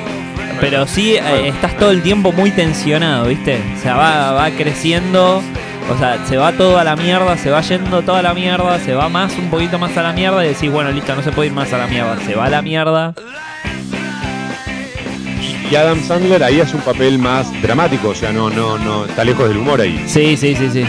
Pero 0.60 0.86
sí 0.88 1.14
eh, 1.14 1.48
estás 1.50 1.78
todo 1.78 1.92
el 1.92 2.02
tiempo 2.02 2.32
muy 2.34 2.52
tensionado, 2.52 3.28
¿viste? 3.28 3.60
O 3.78 3.82
sea, 3.82 3.96
va, 3.96 4.32
va 4.34 4.50
creciendo. 4.52 5.42
O 5.90 5.98
sea, 5.98 6.18
se 6.28 6.36
va 6.38 6.52
todo 6.52 6.78
a 6.78 6.84
la 6.84 6.96
mierda, 6.96 7.38
se 7.38 7.50
va 7.50 7.62
yendo 7.62 8.02
toda 8.02 8.22
la 8.22 8.34
mierda, 8.34 8.78
se 8.80 8.94
va 8.94 9.08
más, 9.10 9.34
un 9.38 9.50
poquito 9.50 9.80
más 9.80 9.96
a 9.98 10.04
la 10.04 10.12
mierda 10.14 10.46
y 10.46 10.50
decís, 10.50 10.70
bueno, 10.72 10.92
listo, 10.92 11.16
no 11.16 11.24
se 11.24 11.32
puede 11.32 11.48
ir 11.48 11.54
más 11.54 11.72
a 11.74 11.78
la 11.78 11.88
mierda. 11.88 12.18
Se 12.26 12.36
va 12.36 12.46
a 12.46 12.50
la 12.50 12.62
mierda. 12.62 13.14
Y 15.72 15.76
Adam 15.76 16.02
Sandler 16.02 16.44
ahí 16.44 16.62
hace 16.62 16.76
un 16.76 16.82
papel 16.82 17.20
más 17.20 17.50
dramático, 17.62 18.10
o 18.10 18.16
sea, 18.16 18.32
no, 18.32 18.50
no, 18.50 18.78
no, 18.78 19.06
está 19.06 19.24
lejos 19.24 19.48
del 19.50 19.58
humor 19.58 19.82
ahí. 19.82 20.02
Sí, 20.08 20.38
sí, 20.38 20.56
sí, 20.56 20.70
sí. 20.72 20.86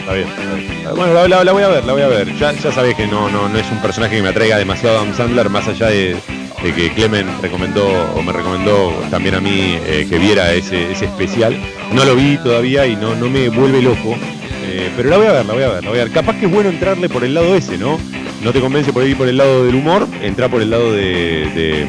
Está 0.00 0.12
bien. 0.12 0.28
está 0.28 0.54
bien. 0.54 0.78
Bueno, 0.96 1.12
la, 1.14 1.28
la- 1.28 1.44
la 1.44 1.52
voy 1.52 1.62
a 1.62 1.68
ver, 1.68 1.84
la 1.84 1.92
voy 1.92 2.02
a 2.02 2.08
ver. 2.08 2.34
Ya, 2.38 2.52
ya 2.52 2.72
sabés 2.72 2.94
que 2.94 3.06
no, 3.06 3.28
no, 3.30 3.48
no 3.48 3.58
es 3.58 3.70
un 3.70 3.78
personaje 3.78 4.16
que 4.16 4.22
me 4.22 4.28
atraiga 4.30 4.56
demasiado 4.58 4.98
Adam 4.98 5.14
Sandler, 5.14 5.48
más 5.50 5.66
allá 5.68 5.86
de, 5.88 6.16
de 6.62 6.72
que 6.74 6.90
Clemen 6.92 7.26
recomendó 7.40 7.86
o 8.16 8.22
me 8.22 8.32
recomendó 8.32 8.90
también 9.10 9.34
a 9.36 9.40
mí 9.40 9.78
eh, 9.86 10.06
que 10.08 10.18
viera 10.18 10.52
ese, 10.52 10.90
ese 10.92 11.04
especial. 11.06 11.56
No 11.92 12.04
lo 12.04 12.14
vi 12.16 12.36
todavía 12.38 12.86
y 12.86 12.96
no, 12.96 13.14
no 13.14 13.28
me 13.30 13.48
vuelve 13.48 13.80
loco. 13.82 14.16
eh, 14.64 14.90
pero 14.96 15.08
la 15.10 15.16
voy 15.18 15.26
a 15.26 15.32
ver, 15.32 15.46
la 15.46 15.54
voy 15.54 15.62
a 15.62 15.68
ver, 15.68 15.84
la 15.84 15.90
voy 15.90 15.98
a 16.00 16.04
ver. 16.04 16.12
Capaz 16.12 16.36
que 16.36 16.46
es 16.46 16.52
bueno 16.52 16.68
entrarle 16.70 17.08
por 17.08 17.22
el 17.24 17.34
lado 17.34 17.54
ese, 17.54 17.78
¿no? 17.78 17.98
No 18.42 18.52
te 18.52 18.60
convence 18.60 18.92
por 18.92 19.04
ir 19.04 19.16
por 19.16 19.28
el 19.28 19.36
lado 19.36 19.64
del 19.64 19.74
humor, 19.74 20.06
entra 20.22 20.48
por 20.48 20.62
el 20.62 20.70
lado 20.70 20.92
de, 20.92 21.48
de- 21.54 21.86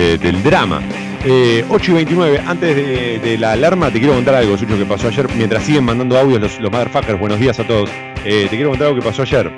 de- 0.00 0.18
del 0.18 0.42
drama. 0.42 0.82
Eh, 1.24 1.64
8 1.68 1.90
y 1.90 1.94
29, 1.94 2.40
antes 2.46 2.76
de, 2.76 3.18
de 3.18 3.38
la 3.38 3.52
alarma, 3.52 3.90
te 3.90 3.98
quiero 3.98 4.14
contar 4.14 4.36
algo, 4.36 4.56
Sucho, 4.56 4.78
que 4.78 4.84
pasó 4.84 5.08
ayer. 5.08 5.26
Mientras 5.36 5.64
siguen 5.64 5.84
mandando 5.84 6.16
audios 6.18 6.40
los, 6.40 6.60
los 6.60 6.70
motherfuckers, 6.70 7.18
buenos 7.18 7.40
días 7.40 7.58
a 7.58 7.64
todos. 7.66 7.90
Eh, 8.24 8.46
te 8.48 8.56
quiero 8.56 8.70
contar 8.70 8.88
algo 8.88 9.00
que 9.00 9.04
pasó 9.06 9.22
ayer. 9.22 9.50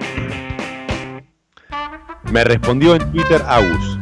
Me 2.33 2.45
respondió 2.45 2.95
en 2.95 3.11
Twitter 3.13 3.43
Agus. 3.47 3.98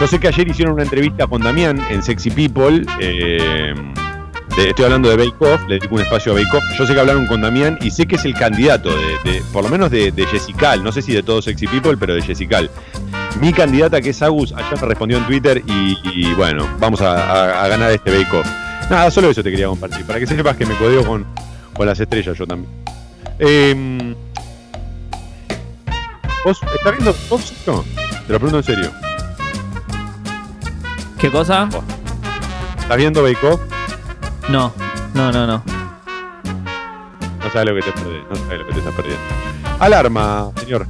Yo 0.00 0.06
sé 0.06 0.20
que 0.20 0.28
ayer 0.28 0.46
hicieron 0.48 0.74
una 0.74 0.84
entrevista 0.84 1.26
con 1.26 1.42
Damián 1.42 1.84
en 1.90 2.02
Sexy 2.02 2.30
People. 2.30 2.84
eh, 3.00 3.74
estoy 4.56 4.84
hablando 4.84 5.08
de 5.08 5.16
Bake 5.16 5.58
le 5.68 5.74
dedico 5.76 5.94
un 5.96 6.00
espacio 6.02 6.32
a 6.32 6.34
Bake. 6.36 6.48
Yo 6.78 6.86
sé 6.86 6.94
que 6.94 7.00
hablaron 7.00 7.26
con 7.26 7.40
Damián 7.40 7.78
y 7.80 7.90
sé 7.90 8.06
que 8.06 8.16
es 8.16 8.24
el 8.24 8.34
candidato, 8.34 8.90
de, 8.90 9.30
de- 9.32 9.42
por 9.52 9.64
lo 9.64 9.70
menos 9.70 9.90
de, 9.90 10.12
de 10.12 10.26
Jessical. 10.26 10.82
No 10.84 10.92
sé 10.92 11.02
si 11.02 11.12
de 11.12 11.22
todo 11.22 11.42
Sexy 11.42 11.66
People, 11.66 11.96
pero 11.96 12.14
de 12.14 12.22
Jessical. 12.22 12.70
Mi 13.40 13.52
candidata, 13.52 14.00
que 14.00 14.10
es 14.10 14.22
Agus, 14.22 14.52
ayer 14.52 14.80
me 14.80 14.86
respondió 14.88 15.18
en 15.18 15.26
Twitter 15.26 15.62
y, 15.66 16.32
bueno, 16.34 16.68
vamos 16.78 17.00
a, 17.00 17.66
ganar 17.68 17.90
este 17.92 18.10
Bake. 18.10 18.42
Nada, 18.90 19.10
solo 19.10 19.30
eso 19.30 19.42
te 19.42 19.50
quería 19.50 19.66
compartir, 19.66 20.04
para 20.06 20.18
que 20.20 20.26
sepas 20.26 20.56
que 20.56 20.64
me 20.64 20.74
codeo 20.76 21.04
con, 21.04 21.26
con 21.74 21.86
las 21.86 21.98
estrellas 22.00 22.36
yo 22.38 22.46
también. 22.46 22.70
Em, 23.38 24.14
¿Vos 26.44 26.58
estás 26.74 26.92
viendo 26.92 27.14
vos? 27.28 27.52
No, 27.66 27.84
te 28.26 28.32
lo 28.32 28.38
pregunto 28.40 28.58
en 28.58 28.64
serio. 28.64 28.90
¿Qué 31.18 31.32
cosa? 31.32 31.68
¿Estás 32.78 32.96
viendo 32.96 33.22
Bake 33.22 33.44
Off? 33.44 33.60
No, 34.48 34.72
no, 35.14 35.32
no, 35.32 35.46
no. 35.46 35.62
No 37.42 37.50
sabes 37.52 37.68
lo 37.68 37.74
que 37.74 37.82
te 37.82 37.92
perdés, 37.92 38.22
no 38.30 38.36
sabes 38.36 38.58
lo 38.60 38.66
que 38.66 38.72
te 38.72 38.78
estás 38.78 38.94
perdiendo. 38.94 39.22
Alarma, 39.80 40.52
señor. 40.60 40.86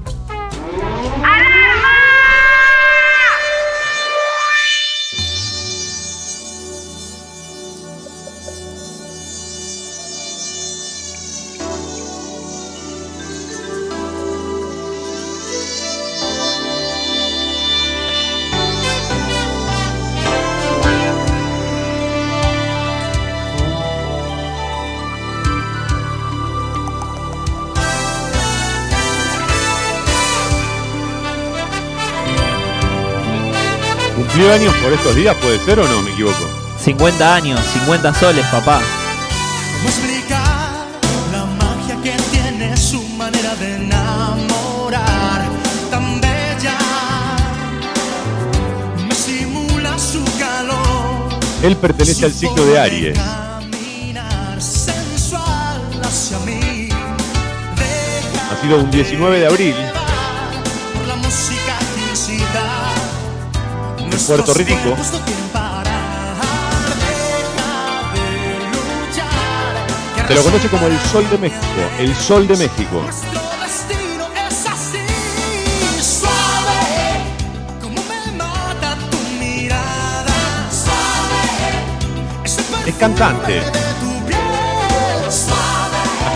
¿Cumplió 34.49 34.71
años 34.71 34.83
por 34.83 34.93
estos 34.95 35.15
días? 35.15 35.37
¿Puede 35.43 35.59
ser 35.59 35.79
o 35.79 35.87
no? 35.87 36.01
Me 36.01 36.11
equivoco. 36.11 36.49
50 36.83 37.35
años, 37.35 37.61
50 37.75 38.15
soles, 38.15 38.47
papá. 38.47 38.81
¿Cómo 39.77 39.89
explicar 39.91 40.87
la 41.33 41.45
magia 41.45 41.97
que 42.03 42.17
tiene 42.31 42.75
su 42.75 43.03
manera 43.11 43.55
de 43.57 43.75
enamorar? 43.77 45.51
Tan 45.91 46.19
bella, 46.23 46.79
me 49.07 49.15
simula 49.15 49.99
su 49.99 50.25
calor. 50.39 51.29
Él 51.63 51.77
pertenece 51.77 52.25
al 52.25 52.33
ciclo 52.33 52.65
de 52.65 52.79
Aries. 52.79 53.19
Caminar 53.19 54.63
sensual 54.63 55.83
hacia 56.03 56.39
mí. 56.39 56.89
Deja 57.77 58.55
Nacido 58.55 58.79
un 58.79 58.91
19 58.91 59.41
de 59.41 59.47
abril 59.47 59.75
luchar, 69.07 70.17
que 70.17 70.29
Se 70.29 70.35
lo 70.35 70.43
conoce 70.43 70.69
como 70.69 70.87
el 70.87 70.99
Sol 71.01 71.29
de 71.31 71.39
México. 71.39 71.81
El 71.99 72.15
Sol 72.15 72.47
de 72.47 72.57
México. 72.57 73.03
es 73.09 74.67
así, 74.67 74.99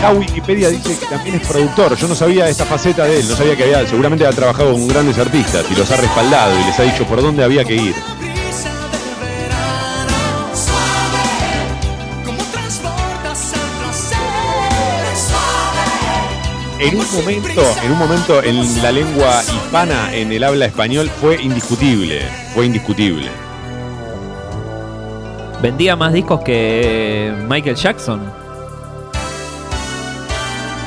Acá 0.03 0.11
Wikipedia 0.11 0.67
dice 0.67 0.99
que 0.99 1.05
también 1.05 1.35
es 1.37 1.47
productor. 1.47 1.95
Yo 1.95 2.09
no 2.09 2.15
sabía 2.15 2.49
esta 2.49 2.65
faceta 2.65 3.05
de 3.05 3.21
él. 3.21 3.29
No 3.29 3.37
sabía 3.37 3.55
que 3.55 3.63
había, 3.63 3.87
seguramente 3.87 4.25
había 4.25 4.35
trabajado 4.35 4.73
con 4.73 4.85
grandes 4.85 5.17
artistas 5.17 5.65
y 5.71 5.75
los 5.75 5.89
ha 5.91 5.95
respaldado 5.95 6.59
y 6.59 6.65
les 6.65 6.77
ha 6.77 6.83
dicho 6.83 7.05
por 7.05 7.21
dónde 7.21 7.41
había 7.41 7.63
que 7.63 7.75
ir. 7.75 7.95
En 16.79 16.99
un 16.99 17.13
momento, 17.13 17.61
en 17.81 17.91
un 17.93 17.97
momento 17.97 18.43
en 18.43 18.83
la 18.83 18.91
lengua 18.91 19.41
hispana, 19.41 20.13
en 20.13 20.33
el 20.33 20.43
habla 20.43 20.65
español, 20.65 21.09
fue 21.21 21.41
indiscutible. 21.41 22.23
Fue 22.53 22.65
indiscutible. 22.65 23.29
Vendía 25.61 25.95
más 25.95 26.11
discos 26.11 26.41
que 26.41 27.33
Michael 27.47 27.77
Jackson. 27.77 28.42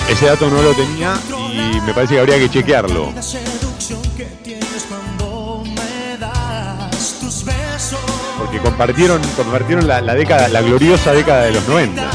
Ese 0.08 0.26
dato 0.26 0.48
no 0.48 0.62
lo 0.62 0.72
tenía 0.72 1.14
y 1.52 1.80
me 1.80 1.92
parece 1.92 2.14
que 2.14 2.20
habría 2.20 2.38
que 2.38 2.48
chequearlo. 2.48 3.12
Porque 8.38 8.58
compartieron, 8.58 9.20
compartieron 9.36 9.88
la, 9.88 10.00
la 10.00 10.14
década, 10.14 10.48
la 10.48 10.62
gloriosa 10.62 11.12
década 11.12 11.42
de 11.42 11.52
los 11.52 11.66
90. 11.66 12.08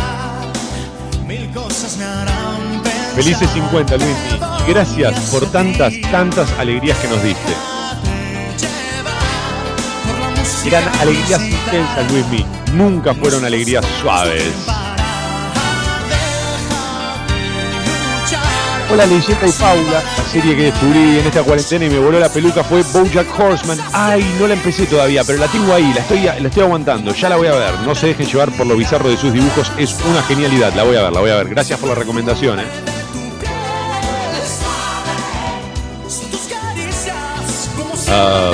Mil 1.28 1.52
cosas 1.52 1.98
me 1.98 2.06
harán 2.06 2.82
pensar. 2.82 3.16
Felices 3.16 3.50
50, 3.52 3.98
Luis. 3.98 4.18
Y 4.68 4.72
gracias 4.72 5.20
por 5.30 5.46
tantas, 5.52 5.94
tantas 6.12 6.50
alegrías 6.60 6.98
que 7.00 7.08
nos 7.10 7.22
diste. 7.22 7.54
Eran 10.66 10.84
alegrías 11.00 11.42
intensas, 11.42 12.12
Luismi. 12.12 12.46
Nunca 12.74 13.14
fueron 13.14 13.44
alegrías 13.44 13.84
suaves. 14.02 14.54
Hola, 18.92 19.06
Leyenda 19.06 19.48
y 19.48 19.52
Paula. 19.54 20.04
La 20.18 20.24
serie 20.26 20.54
que 20.54 20.64
descubrí 20.64 21.20
en 21.20 21.26
esta 21.26 21.44
cuarentena 21.44 21.86
y 21.86 21.90
me 21.90 22.00
voló 22.00 22.20
la 22.20 22.28
peluca 22.28 22.62
fue 22.62 22.84
Bojack 22.84 23.40
Horseman. 23.40 23.80
Ay, 23.94 24.36
no 24.38 24.48
la 24.48 24.54
empecé 24.54 24.86
todavía, 24.86 25.24
pero 25.24 25.40
la 25.40 25.48
tengo 25.48 25.74
ahí, 25.74 25.94
la 25.94 26.02
estoy, 26.02 26.24
la 26.24 26.34
estoy 26.34 26.64
aguantando. 26.64 27.14
Ya 27.14 27.30
la 27.30 27.38
voy 27.38 27.48
a 27.48 27.54
ver. 27.54 27.80
No 27.86 27.96
se 27.96 28.08
dejen 28.08 28.28
llevar 28.28 28.52
por 28.52 28.68
lo 28.68 28.76
bizarro 28.76 29.10
de 29.10 29.16
sus 29.16 29.32
dibujos. 29.32 29.72
Es 29.78 29.96
una 30.10 30.22
genialidad. 30.24 30.74
La 30.76 30.84
voy 30.84 30.98
a 30.98 31.04
ver, 31.04 31.14
la 31.14 31.20
voy 31.22 31.30
a 31.30 31.36
ver. 31.36 31.48
Gracias 31.48 31.80
por 31.80 31.88
la 31.88 31.96
recomendación, 31.96 32.60
eh. 32.60 32.66
Ah, 38.10 38.52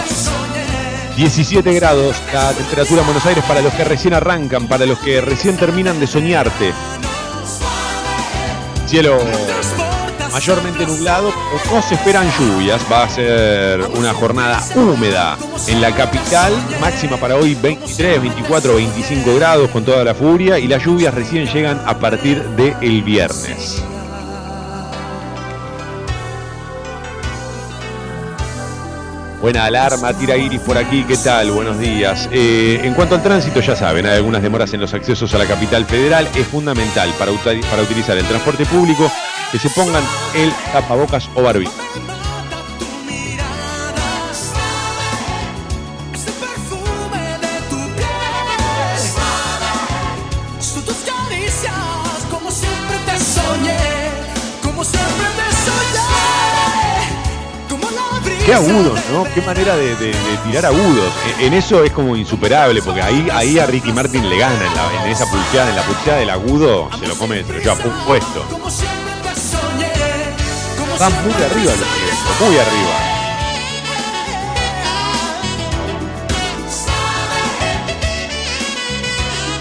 17 1.16 1.74
grados, 1.74 2.16
la 2.32 2.52
temperatura 2.52 3.02
en 3.02 3.08
Buenos 3.08 3.26
Aires 3.26 3.44
para 3.48 3.62
los 3.62 3.74
que 3.74 3.84
recién 3.84 4.14
arrancan, 4.14 4.68
para 4.68 4.86
los 4.86 5.00
que 5.00 5.20
recién 5.20 5.58
terminan 5.58 6.00
de 6.00 6.06
soñarte. 6.06 6.74
Cielo 8.86 9.18
mayormente 10.38 10.86
nublado, 10.86 11.34
no 11.74 11.82
se 11.82 11.96
esperan 11.96 12.30
lluvias. 12.38 12.80
Va 12.92 13.06
a 13.06 13.10
ser 13.10 13.82
una 13.96 14.14
jornada 14.14 14.64
húmeda 14.76 15.36
en 15.68 15.82
la 15.82 15.92
capital, 15.96 16.54
máxima 16.80 17.18
para 17.18 17.36
hoy 17.36 17.56
23, 17.56 18.22
24, 18.22 18.76
25 18.76 19.36
grados 19.36 19.72
con 19.72 19.84
toda 19.84 20.04
la 20.04 20.14
furia 20.14 20.60
y 20.60 20.68
las 20.68 20.86
lluvias 20.86 21.12
recién 21.12 21.48
llegan 21.48 21.82
a 21.88 21.98
partir 21.98 22.44
del 22.50 23.02
viernes. 23.02 23.82
Buena 29.42 29.66
alarma, 29.66 30.14
tira 30.14 30.38
iris 30.38 30.62
por 30.62 30.78
aquí, 30.78 31.04
¿qué 31.08 31.18
tal? 31.18 31.50
Buenos 31.50 31.80
días. 31.80 32.30
Eh, 32.32 32.82
en 32.84 32.94
cuanto 32.94 33.16
al 33.16 33.24
tránsito, 33.24 33.60
ya 33.60 33.76
saben, 33.76 34.06
hay 34.06 34.18
algunas 34.18 34.44
demoras 34.44 34.72
en 34.74 34.82
los 34.82 34.94
accesos 34.94 35.34
a 35.34 35.40
la 35.40 35.46
capital 35.46 35.86
federal. 35.86 36.28
Es 36.36 36.46
fundamental 36.46 37.12
para, 37.18 37.32
para 37.32 37.82
utilizar 37.82 38.16
el 38.18 38.26
transporte 38.26 38.66
público 38.68 39.12
que 39.52 39.60
se 39.60 39.70
pongan 39.70 40.04
el 40.36 40.52
tapabocas 40.72 41.30
o 41.36 41.42
barbijo. 41.44 41.72
Qué 58.46 58.54
agudos, 58.54 59.00
¿no? 59.12 59.26
Qué 59.34 59.42
manera 59.42 59.76
de, 59.76 59.96
tirar 60.46 60.66
agudos. 60.68 61.14
En, 61.40 61.48
en 61.48 61.54
eso 61.54 61.84
es 61.84 61.92
como 61.92 62.16
insuperable, 62.16 62.82
porque 62.82 63.02
ahí, 63.02 63.28
ahí 63.34 63.60
a 63.60 63.66
Ricky 63.66 63.92
Martin 63.92 64.30
le 64.30 64.38
gana 64.38 64.56
en, 65.04 65.12
esa 65.12 65.26
pulseada, 65.30 65.70
en 65.70 65.76
la 65.76 65.82
pulseada 65.84 66.20
del 66.20 66.30
agudo, 66.30 66.90
se 66.98 67.08
lo 67.08 67.16
come, 67.18 67.44
se 67.44 67.54
lo 67.54 67.60
lleva 67.60 67.76
pu- 67.76 68.06
puesto. 68.06 68.46
Van 71.00 71.14
muy 71.24 71.34
arriba 71.34 71.72
los 71.72 71.78
tiempos, 71.78 72.42
muy 72.42 72.58
arriba. 72.58 73.18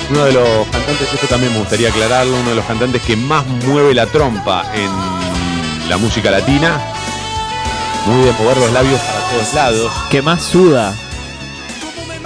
Uno 0.09 0.25
de 0.25 0.33
los 0.33 0.67
cantantes, 0.69 1.13
esto 1.13 1.27
también 1.27 1.53
me 1.53 1.59
gustaría 1.59 1.91
aclararlo, 1.91 2.37
uno 2.39 2.51
de 2.51 2.57
los 2.57 2.65
cantantes 2.65 3.03
que 3.03 3.17
más 3.17 3.45
mueve 3.67 3.93
la 3.93 4.07
trompa 4.07 4.65
en 4.75 5.91
la 5.91 5.99
música 5.99 6.31
latina. 6.31 6.81
Muy 8.07 8.25
de 8.25 8.33
mover 8.33 8.57
los 8.57 8.73
labios 8.73 9.01
para 9.01 9.21
todos 9.31 9.55
lados. 9.55 9.93
Que 10.11 10.23
más 10.23 10.43
suda. 10.43 10.95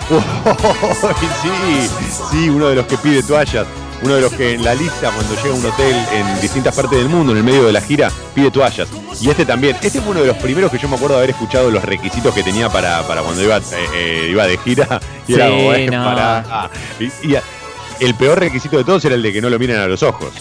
Uy, 0.11 1.89
sí, 1.89 2.11
sí, 2.31 2.51
uno 2.51 2.69
de 2.69 2.77
los 2.77 2.87
que 2.87 2.97
pide 2.97 3.23
toallas. 3.25 3.67
Uno 4.03 4.15
de 4.15 4.23
los 4.23 4.33
que 4.33 4.55
en 4.55 4.65
la 4.65 4.75
lista, 4.75 5.11
cuando 5.15 5.35
llega 5.35 5.51
a 5.51 5.59
un 5.59 5.67
hotel 5.67 5.95
en 6.15 6.41
distintas 6.41 6.75
partes 6.75 6.99
del 6.99 7.09
mundo, 7.11 7.33
en 7.33 7.39
el 7.39 7.45
medio 7.45 7.65
de 7.67 7.73
la 7.73 7.83
gira, 7.83 8.11
pide 8.35 8.51
toallas. 8.51 8.89
Y 9.21 9.29
este 9.29 9.45
también. 9.45 9.77
Este 9.83 10.01
fue 10.01 10.13
uno 10.13 10.21
de 10.23 10.27
los 10.29 10.37
primeros 10.39 10.71
que 10.71 10.79
yo 10.79 10.89
me 10.89 10.97
acuerdo 10.97 11.17
de 11.17 11.19
haber 11.25 11.31
escuchado 11.31 11.71
los 11.71 11.85
requisitos 11.85 12.35
que 12.35 12.43
tenía 12.43 12.71
para, 12.71 13.07
para 13.07 13.23
cuando 13.23 13.43
iba, 13.43 13.59
eh, 13.59 13.63
eh, 13.95 14.29
iba 14.31 14.47
de 14.47 14.57
gira. 14.59 15.01
Y 15.29 15.35
era 15.35 15.47
Sí, 15.47 15.53
como, 15.53 15.73
eh, 15.75 15.87
no. 15.91 16.71
Y- 16.99 17.33
y 17.33 17.37
el 18.07 18.15
peor 18.15 18.39
requisito 18.41 18.79
de 18.79 18.85
todos 18.85 19.05
era 19.05 19.15
el 19.15 19.23
de 19.23 19.33
que 19.33 19.43
no 19.43 19.51
lo 19.51 19.59
miren 19.59 19.79
a 19.79 19.87
los 19.87 20.03
ojos. 20.03 20.33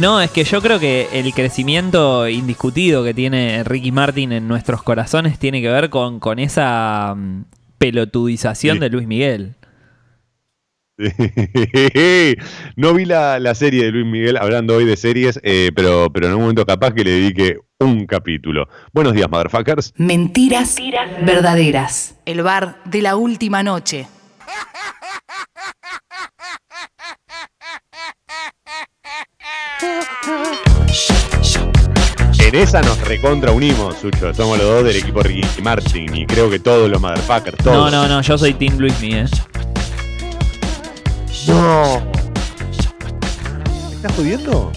No, 0.00 0.20
es 0.20 0.30
que 0.30 0.44
yo 0.44 0.60
creo 0.60 0.78
que 0.80 1.08
el 1.12 1.32
crecimiento 1.32 2.28
indiscutido 2.28 3.02
que 3.04 3.14
tiene 3.14 3.62
Ricky 3.64 3.92
Martin 3.92 4.32
en 4.32 4.46
nuestros 4.48 4.82
corazones 4.82 5.38
tiene 5.38 5.62
que 5.62 5.68
ver 5.68 5.88
con, 5.88 6.20
con 6.20 6.38
esa 6.38 7.14
mm, 7.16 7.44
pelotudización 7.78 8.76
Sí. 8.76 8.80
de 8.80 8.90
Luis 8.90 9.06
Miguel. 9.06 9.54
No 12.76 12.94
vi 12.94 13.04
la, 13.04 13.38
la 13.38 13.54
serie 13.54 13.84
de 13.84 13.90
Luis 13.90 14.06
Miguel 14.06 14.36
hablando 14.36 14.76
hoy 14.76 14.84
de 14.84 14.96
series, 14.96 15.38
eh, 15.42 15.70
pero, 15.74 16.08
pero 16.12 16.26
en 16.28 16.34
un 16.34 16.40
momento 16.40 16.64
capaz 16.64 16.92
que 16.94 17.04
le 17.04 17.10
dedique 17.12 17.58
un 17.78 18.06
capítulo. 18.06 18.68
Buenos 18.92 19.12
días, 19.14 19.28
motherfuckers. 19.30 19.92
Mentiras 19.96 20.76
verdaderas. 21.22 22.16
El 22.24 22.42
bar 22.42 22.78
de 22.84 23.02
la 23.02 23.16
última 23.16 23.62
noche. 23.62 24.06
En 32.38 32.54
esa 32.54 32.80
nos 32.82 33.00
recontra 33.00 33.50
unimos, 33.52 33.96
Sucho. 33.98 34.32
Somos 34.32 34.58
los 34.58 34.66
dos 34.66 34.84
del 34.84 34.96
equipo 34.96 35.22
Ricky 35.22 35.62
Martin 35.62 36.14
y 36.14 36.26
creo 36.26 36.48
que 36.48 36.58
todos 36.58 36.88
los 36.88 37.00
motherfuckers, 37.00 37.58
No, 37.64 37.72
todos. 37.72 37.92
no, 37.92 38.06
no, 38.08 38.20
yo 38.22 38.38
soy 38.38 38.54
Team 38.54 38.78
Luis 38.78 38.98
Miguel. 39.00 39.28
No. 41.46 42.02
¿Me 43.88 43.94
estás 43.96 44.12
jodiendo? 44.14 44.72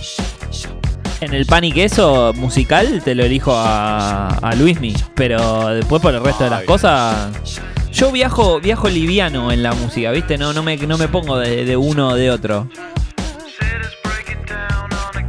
En 1.21 1.33
el 1.33 1.45
pan 1.45 1.63
y 1.65 1.71
queso 1.73 2.31
musical 2.35 3.01
te 3.03 3.13
lo 3.13 3.23
elijo 3.25 3.53
a, 3.53 4.27
a 4.29 4.55
Luismi, 4.55 4.95
pero 5.15 5.67
después 5.67 6.01
por 6.01 6.13
el 6.13 6.23
resto 6.23 6.45
de 6.45 6.49
las 6.49 6.61
Ay. 6.61 6.65
cosas. 6.65 7.31
Yo 7.91 8.11
viajo, 8.11 8.61
viajo 8.61 8.87
liviano 8.87 9.51
en 9.51 9.61
la 9.61 9.73
música, 9.73 10.11
¿viste? 10.11 10.37
No, 10.37 10.53
no 10.53 10.63
me, 10.63 10.77
no 10.77 10.97
me 10.97 11.07
pongo 11.09 11.37
de, 11.37 11.65
de 11.65 11.75
uno 11.75 12.09
o 12.09 12.15
de 12.15 12.31
otro. 12.31 12.69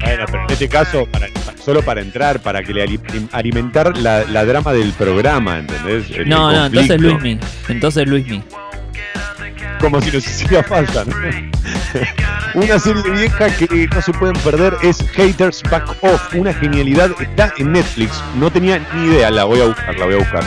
Bueno, 0.05 0.24
pero 0.30 0.45
en 0.45 0.51
este 0.51 0.68
caso, 0.68 1.07
para- 1.11 1.26
solo 1.64 1.82
para 1.82 2.01
entrar, 2.01 2.41
para 2.41 2.62
que 2.62 2.72
le 2.72 2.82
ali- 2.84 3.01
alimentar 3.32 3.97
la, 3.99 4.24
la 4.24 4.45
drama 4.45 4.72
del 4.72 4.93
programa, 4.93 5.59
¿entendés? 5.59 6.09
El- 6.11 6.28
No, 6.28 6.53
no, 6.53 6.66
entonces. 6.66 7.01
Luismi. 7.01 7.38
Entonces 7.68 8.07
Luismi. 8.07 8.43
Como 9.81 10.01
si 10.03 10.11
nos 10.11 10.26
hiciera 10.26 10.62
falta, 10.62 11.05
¿no? 11.05 11.14
Una 12.55 12.78
serie 12.78 13.03
vieja 13.12 13.49
que 13.57 13.89
no 13.95 14.03
se 14.03 14.12
pueden 14.12 14.37
perder 14.43 14.76
es 14.83 14.99
Haters 15.14 15.62
Back 15.70 15.97
Off. 16.03 16.35
Una 16.35 16.53
genialidad. 16.53 17.11
Está 17.20 17.53
en 17.59 17.72
Netflix. 17.72 18.22
No 18.39 18.51
tenía 18.51 18.78
ni 18.95 19.07
idea. 19.07 19.31
La 19.31 19.45
voy 19.45 19.61
a 19.61 19.66
buscar, 19.66 19.97
la 19.99 20.05
voy 20.05 20.14
a 20.14 20.18
buscar. 20.18 20.45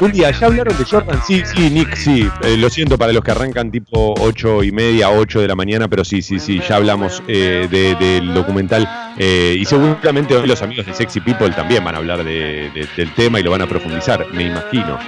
Un 0.00 0.10
día, 0.10 0.32
¿ya 0.32 0.46
hablaron 0.46 0.76
de 0.76 0.84
Jordan? 0.84 1.20
Sí, 1.24 1.42
sí, 1.44 1.70
Nick, 1.70 1.94
sí. 1.94 2.28
Eh, 2.42 2.56
lo 2.56 2.68
siento 2.70 2.98
para 2.98 3.12
los 3.12 3.22
que 3.22 3.30
arrancan 3.30 3.70
tipo 3.70 4.14
8 4.18 4.64
y 4.64 4.72
media, 4.72 5.10
8 5.10 5.40
de 5.40 5.46
la 5.48 5.54
mañana, 5.54 5.86
pero 5.86 6.04
sí, 6.04 6.22
sí, 6.22 6.40
sí, 6.40 6.60
ya 6.68 6.76
hablamos 6.76 7.22
eh, 7.28 7.68
de- 7.70 7.94
del 7.94 8.34
documental. 8.34 8.88
eh, 9.16 9.54
y 9.58 9.64
seguramente 9.64 10.34
hoy 10.34 10.48
los 10.48 10.60
amigos 10.60 10.86
de 10.86 10.94
Sexy 10.94 11.20
People 11.20 11.50
también 11.50 11.84
van 11.84 11.94
a 11.94 11.98
hablar 11.98 12.24
de- 12.24 12.70
de- 12.74 12.88
del 12.96 13.14
tema 13.14 13.38
y 13.38 13.44
lo 13.44 13.52
van 13.52 13.62
a 13.62 13.68
profundizar, 13.68 14.26
me 14.32 14.44
imagino. 14.44 14.98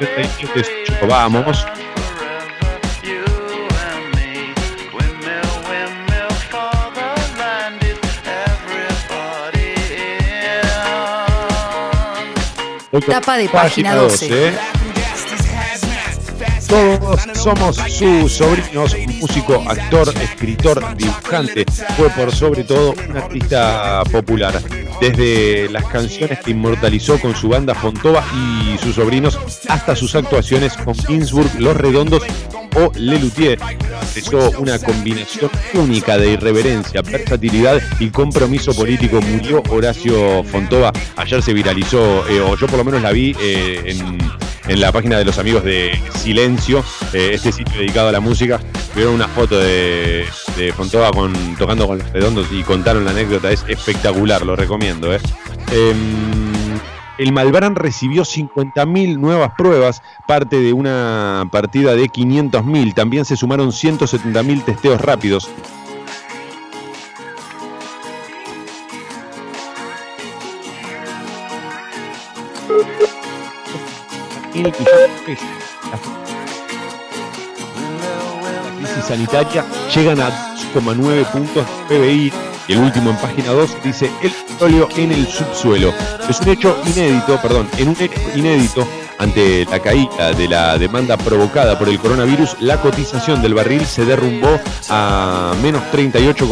8.37, 0.00 0.86
Sucho, 0.86 1.06
vamos. 1.06 1.66
Tapa 13.06 13.38
de 13.38 13.48
página 13.48 13.94
12. 13.94 14.48
¿eh? 14.48 14.69
Todos 16.70 17.22
somos 17.34 17.76
sus 17.76 18.32
sobrinos, 18.32 18.96
músico, 19.20 19.60
actor, 19.68 20.08
escritor, 20.22 20.96
dibujante. 20.96 21.64
Fue 21.96 22.08
por 22.10 22.32
sobre 22.32 22.62
todo 22.62 22.94
un 23.08 23.16
artista 23.16 24.04
popular. 24.12 24.62
Desde 25.00 25.68
las 25.68 25.84
canciones 25.86 26.38
que 26.38 26.52
inmortalizó 26.52 27.18
con 27.18 27.34
su 27.34 27.48
banda 27.48 27.74
Fontova 27.74 28.24
y 28.32 28.78
sus 28.78 28.94
sobrinos 28.94 29.36
hasta 29.68 29.96
sus 29.96 30.14
actuaciones 30.14 30.74
con 30.74 30.94
Ginsburg, 30.94 31.50
Los 31.58 31.76
Redondos 31.76 32.22
o 32.76 32.92
Lelutier. 32.94 33.58
Expresó 34.02 34.52
una 34.60 34.78
combinación 34.78 35.50
única 35.74 36.18
de 36.18 36.34
irreverencia, 36.34 37.02
versatilidad 37.02 37.82
y 37.98 38.10
compromiso 38.10 38.72
político. 38.74 39.20
Murió 39.20 39.60
Horacio 39.70 40.44
Fontova. 40.44 40.92
Ayer 41.16 41.42
se 41.42 41.52
viralizó, 41.52 42.28
eh, 42.28 42.40
o 42.40 42.56
yo 42.56 42.68
por 42.68 42.78
lo 42.78 42.84
menos 42.84 43.02
la 43.02 43.10
vi 43.10 43.34
eh, 43.40 43.82
en, 43.86 44.18
en 44.70 44.80
la 44.80 44.92
página 44.92 45.18
de 45.18 45.24
los 45.24 45.36
amigos 45.38 45.64
de 45.64 46.00
Silencio, 46.14 46.84
eh, 47.12 47.30
este 47.34 47.50
sitio 47.50 47.76
dedicado 47.76 48.08
a 48.08 48.12
la 48.12 48.20
música. 48.20 48.60
Vieron 48.94 49.14
una 49.14 49.26
foto 49.26 49.58
de, 49.58 50.24
de 50.56 50.72
Fontova 50.72 51.10
con, 51.10 51.32
tocando 51.56 51.88
con 51.88 51.98
los 51.98 52.12
redondos 52.12 52.46
y 52.52 52.62
contaron 52.62 53.04
la 53.04 53.10
anécdota. 53.10 53.50
Es 53.50 53.64
espectacular, 53.66 54.46
lo 54.46 54.54
recomiendo. 54.54 55.12
eh. 55.12 55.18
Em, 55.72 56.78
el 57.18 57.32
Malbrán 57.32 57.74
recibió 57.74 58.22
50.000 58.22 59.18
nuevas 59.18 59.52
pruebas, 59.58 60.02
parte 60.28 60.60
de 60.60 60.72
una 60.72 61.48
partida 61.50 61.94
de 61.94 62.04
500.000. 62.08 62.94
También 62.94 63.24
se 63.24 63.36
sumaron 63.36 63.72
170.000 63.72 64.64
testeos 64.64 65.00
rápidos. 65.00 65.50
La 74.62 74.70
crisis 78.76 79.04
sanitaria 79.06 79.64
llegan 79.94 80.20
a 80.20 80.28
2,9 80.74 81.24
puntos 81.32 81.66
PBI. 81.88 82.32
Y 82.68 82.72
el 82.74 82.80
último 82.80 83.10
en 83.10 83.16
página 83.16 83.52
2 83.52 83.82
dice 83.82 84.10
el 84.22 84.30
petróleo 84.30 84.88
en 84.96 85.12
el 85.12 85.26
subsuelo. 85.26 85.94
Es 86.28 86.40
un 86.40 86.48
hecho 86.48 86.76
inédito, 86.86 87.40
perdón, 87.40 87.68
en 87.78 87.88
un 87.88 87.96
hecho 87.98 88.20
inédito, 88.34 88.86
Ante 89.20 89.64
la 89.66 89.78
caída 89.80 90.32
de 90.32 90.48
la 90.48 90.78
demanda 90.78 91.18
provocada 91.18 91.78
por 91.78 91.90
el 91.90 91.98
coronavirus, 91.98 92.56
la 92.60 92.80
cotización 92.80 93.42
del 93.42 93.52
barril 93.52 93.84
se 93.84 94.06
derrumbó 94.06 94.58
a 94.88 95.52
menos 95.62 95.82
38, 95.90 96.48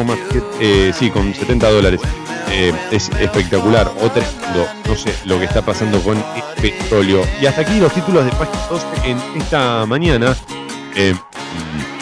eh, 0.61 0.93
sí, 0.95 1.11
con 1.11 1.35
70 1.35 1.71
dólares. 1.71 2.03
Eh, 2.51 2.75
es 2.91 3.09
espectacular, 3.21 3.91
o 4.03 4.11
tremendo, 4.11 4.69
no 4.87 4.95
sé 4.95 5.15
lo 5.25 5.39
que 5.39 5.47
está 5.47 5.63
pasando 5.63 5.99
con 6.03 6.19
el 6.19 6.25
petróleo. 6.61 7.23
Y 7.41 7.47
hasta 7.47 7.63
aquí 7.63 7.81
los 7.81 7.95
títulos 7.95 8.27
de 8.27 8.33
página 8.33 8.67
12 8.69 8.87
en 9.05 9.19
esta 9.41 9.87
mañana. 9.87 10.37
Eh, 10.95 11.15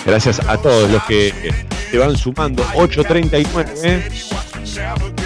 gracias 0.04 0.40
a 0.48 0.58
todos 0.58 0.90
los 0.90 1.04
que 1.04 1.32
se 1.92 1.98
van 1.98 2.16
sumando. 2.16 2.64
8.39. 2.74 5.25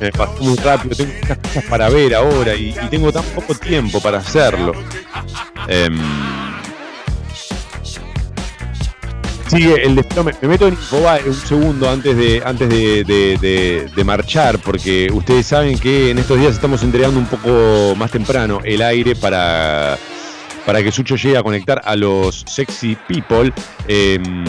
Me 0.00 0.12
pasó 0.12 0.42
muy 0.42 0.56
rápido, 0.56 0.94
tengo 0.94 1.12
muchas 1.20 1.38
cosas 1.38 1.64
para 1.64 1.88
ver 1.88 2.14
ahora 2.14 2.54
y, 2.54 2.72
tengo 2.90 3.10
tan 3.12 3.24
poco 3.34 3.54
tiempo 3.54 4.00
para 4.00 4.18
hacerlo. 4.18 4.72
Em, 5.68 5.98
sigue 9.48 9.82
el 9.86 9.94
desplome. 9.96 10.32
Me 10.42 10.48
meto 10.48 10.66
en 10.68 10.76
un 11.26 11.34
segundo 11.34 11.88
antes 11.88 12.16
de 12.16 12.42
antes 12.44 12.68
de- 12.68 13.88
de 13.94 14.04
marchar, 14.04 14.58
porque 14.58 15.08
ustedes 15.12 15.46
saben 15.46 15.78
que 15.78 16.10
en 16.10 16.18
estos 16.18 16.38
días 16.38 16.54
estamos 16.54 16.82
entregando 16.82 17.18
un 17.18 17.26
poco 17.26 17.94
más 17.96 18.10
temprano 18.10 18.60
el 18.64 18.82
aire 18.82 19.14
para, 19.16 19.96
para 20.66 20.82
que 20.82 20.92
Sucho 20.92 21.16
llegue 21.16 21.38
a 21.38 21.42
conectar 21.42 21.80
a 21.84 21.96
los 21.96 22.44
sexy 22.46 22.96
people. 23.08 23.52
Em, 23.88 24.44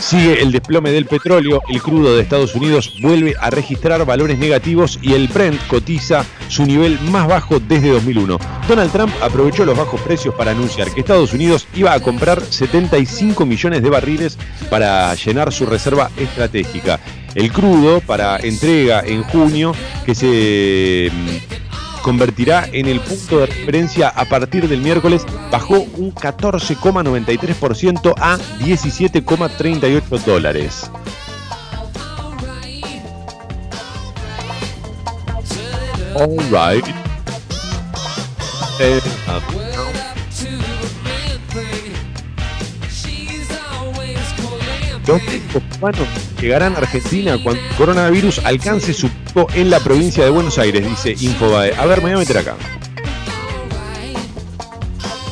Sigue 0.00 0.40
el 0.40 0.52
desplome 0.52 0.90
del 0.90 1.06
petróleo, 1.06 1.60
el 1.68 1.82
crudo 1.82 2.14
de 2.14 2.22
Estados 2.22 2.54
Unidos 2.54 2.94
vuelve 3.00 3.34
a 3.40 3.50
registrar 3.50 4.04
valores 4.06 4.38
negativos 4.38 4.98
y 5.02 5.12
el 5.14 5.28
Brent 5.28 5.60
cotiza 5.66 6.24
su 6.48 6.64
nivel 6.64 6.98
más 7.10 7.26
bajo 7.26 7.58
desde 7.58 7.90
2001. 7.90 8.38
Donald 8.68 8.92
Trump 8.92 9.12
aprovechó 9.20 9.64
los 9.64 9.76
bajos 9.76 10.00
precios 10.00 10.34
para 10.34 10.52
anunciar 10.52 10.90
que 10.92 11.00
Estados 11.00 11.32
Unidos 11.32 11.66
iba 11.74 11.92
a 11.92 12.00
comprar 12.00 12.40
75 12.40 13.44
millones 13.44 13.82
de 13.82 13.90
barriles 13.90 14.38
para 14.70 15.14
llenar 15.14 15.52
su 15.52 15.66
reserva 15.66 16.10
estratégica. 16.16 17.00
El 17.34 17.52
crudo 17.52 18.00
para 18.00 18.38
entrega 18.38 19.02
en 19.04 19.22
junio 19.24 19.72
que 20.06 20.14
se 20.14 21.10
convertirá 22.02 22.68
en 22.72 22.86
el 22.86 23.00
punto 23.00 23.40
de 23.40 23.46
referencia 23.46 24.08
a 24.08 24.24
partir 24.24 24.68
del 24.68 24.80
miércoles, 24.80 25.24
bajó 25.50 25.80
un 25.96 26.14
14,93% 26.14 28.14
a 28.18 28.38
17,38 28.58 30.24
dólares. 30.24 30.90
All 36.14 36.36
right. 36.50 36.84
Eh, 38.80 39.00
Los 45.08 45.62
cubanos 45.78 46.06
llegarán 46.38 46.74
a 46.74 46.78
Argentina 46.78 47.38
cuando 47.42 47.62
el 47.62 47.76
coronavirus 47.76 48.44
alcance 48.44 48.92
su 48.92 49.08
pico 49.08 49.46
en 49.54 49.70
la 49.70 49.80
provincia 49.80 50.22
de 50.22 50.28
Buenos 50.28 50.58
Aires, 50.58 50.86
dice 50.86 51.16
Infobae. 51.18 51.74
A 51.78 51.86
ver, 51.86 52.02
me 52.02 52.10
voy 52.10 52.12
a 52.12 52.18
meter 52.18 52.36
acá. 52.36 52.56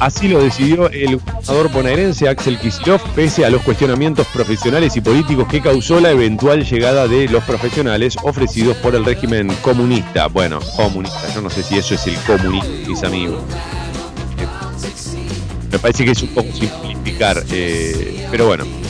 Así 0.01 0.29
lo 0.29 0.43
decidió 0.43 0.89
el 0.89 1.18
gobernador 1.18 1.70
bonaerense 1.72 2.27
Axel 2.27 2.59
Kicillof, 2.59 3.03
pese 3.14 3.45
a 3.45 3.51
los 3.51 3.61
cuestionamientos 3.62 4.27
profesionales 4.29 4.97
y 4.97 5.03
políticos 5.03 5.47
que 5.47 5.61
causó 5.61 6.01
la 6.01 6.11
eventual 6.11 6.64
llegada 6.64 7.07
de 7.07 7.29
los 7.29 7.45
profesionales 7.45 8.16
ofrecidos 8.22 8.79
por 8.79 8.95
el 8.95 9.05
régimen 9.05 9.55
comunista. 9.61 10.29
Bueno, 10.29 10.59
comunista, 10.74 11.35
yo 11.35 11.43
no 11.43 11.51
sé 11.51 11.62
si 11.62 11.77
eso 11.77 11.95
es 11.95 12.07
el 12.07 12.16
comunismo, 12.20 12.70
mis 12.89 13.03
amigos. 13.03 13.43
Me 15.70 15.79
parece 15.79 16.07
que 16.07 16.12
es 16.12 16.22
un 16.22 16.29
poco 16.31 16.49
simplificar, 16.53 17.45
eh, 17.51 18.27
pero 18.31 18.47
bueno. 18.47 18.86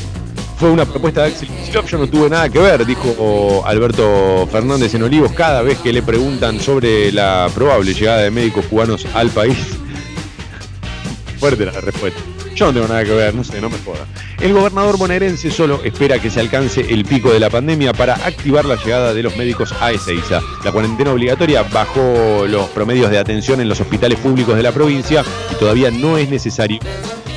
Fue 0.59 0.71
una 0.71 0.87
propuesta 0.87 1.23
de 1.23 1.33
Axel 1.33 1.49
yo 1.71 1.99
no 1.99 2.07
tuve 2.07 2.31
nada 2.31 2.49
que 2.49 2.59
ver, 2.59 2.87
dijo 2.87 3.63
Alberto 3.67 4.49
Fernández 4.51 4.95
en 4.95 5.03
Olivos, 5.03 5.33
cada 5.33 5.61
vez 5.61 5.79
que 5.79 5.93
le 5.93 6.03
preguntan 6.03 6.59
sobre 6.59 7.13
la 7.13 7.51
probable 7.55 7.93
llegada 7.93 8.23
de 8.23 8.31
médicos 8.31 8.65
cubanos 8.65 9.07
al 9.15 9.29
país. 9.29 9.57
Fuerte 11.39 11.67
la 11.67 11.81
respuesta. 11.81 12.19
Yo 12.55 12.67
no 12.67 12.73
tengo 12.73 12.89
nada 12.89 13.05
que 13.05 13.11
ver, 13.11 13.35
no 13.35 13.45
sé, 13.45 13.61
no 13.61 13.69
me 13.69 13.77
joda. 13.85 14.07
El 14.41 14.55
gobernador 14.55 14.97
bonaerense 14.97 15.51
solo 15.51 15.83
espera 15.85 16.19
que 16.19 16.31
se 16.31 16.41
alcance 16.41 16.81
el 16.89 17.05
pico 17.05 17.31
de 17.31 17.39
la 17.39 17.51
pandemia 17.51 17.93
para 17.93 18.15
activar 18.15 18.65
la 18.65 18.77
llegada 18.77 19.13
de 19.13 19.23
los 19.23 19.37
médicos 19.37 19.75
a 19.79 19.93
Ezeiza. 19.93 20.41
La 20.65 20.73
cuarentena 20.73 21.13
obligatoria 21.13 21.65
bajó 21.65 22.47
los 22.49 22.71
promedios 22.71 23.11
de 23.11 23.19
atención 23.19 23.61
en 23.61 23.69
los 23.69 23.81
hospitales 23.81 24.19
públicos 24.19 24.57
de 24.57 24.63
la 24.63 24.73
provincia 24.73 25.23
y 25.53 25.55
todavía 25.57 25.91
no 25.91 26.17
es 26.17 26.31
necesario 26.31 26.81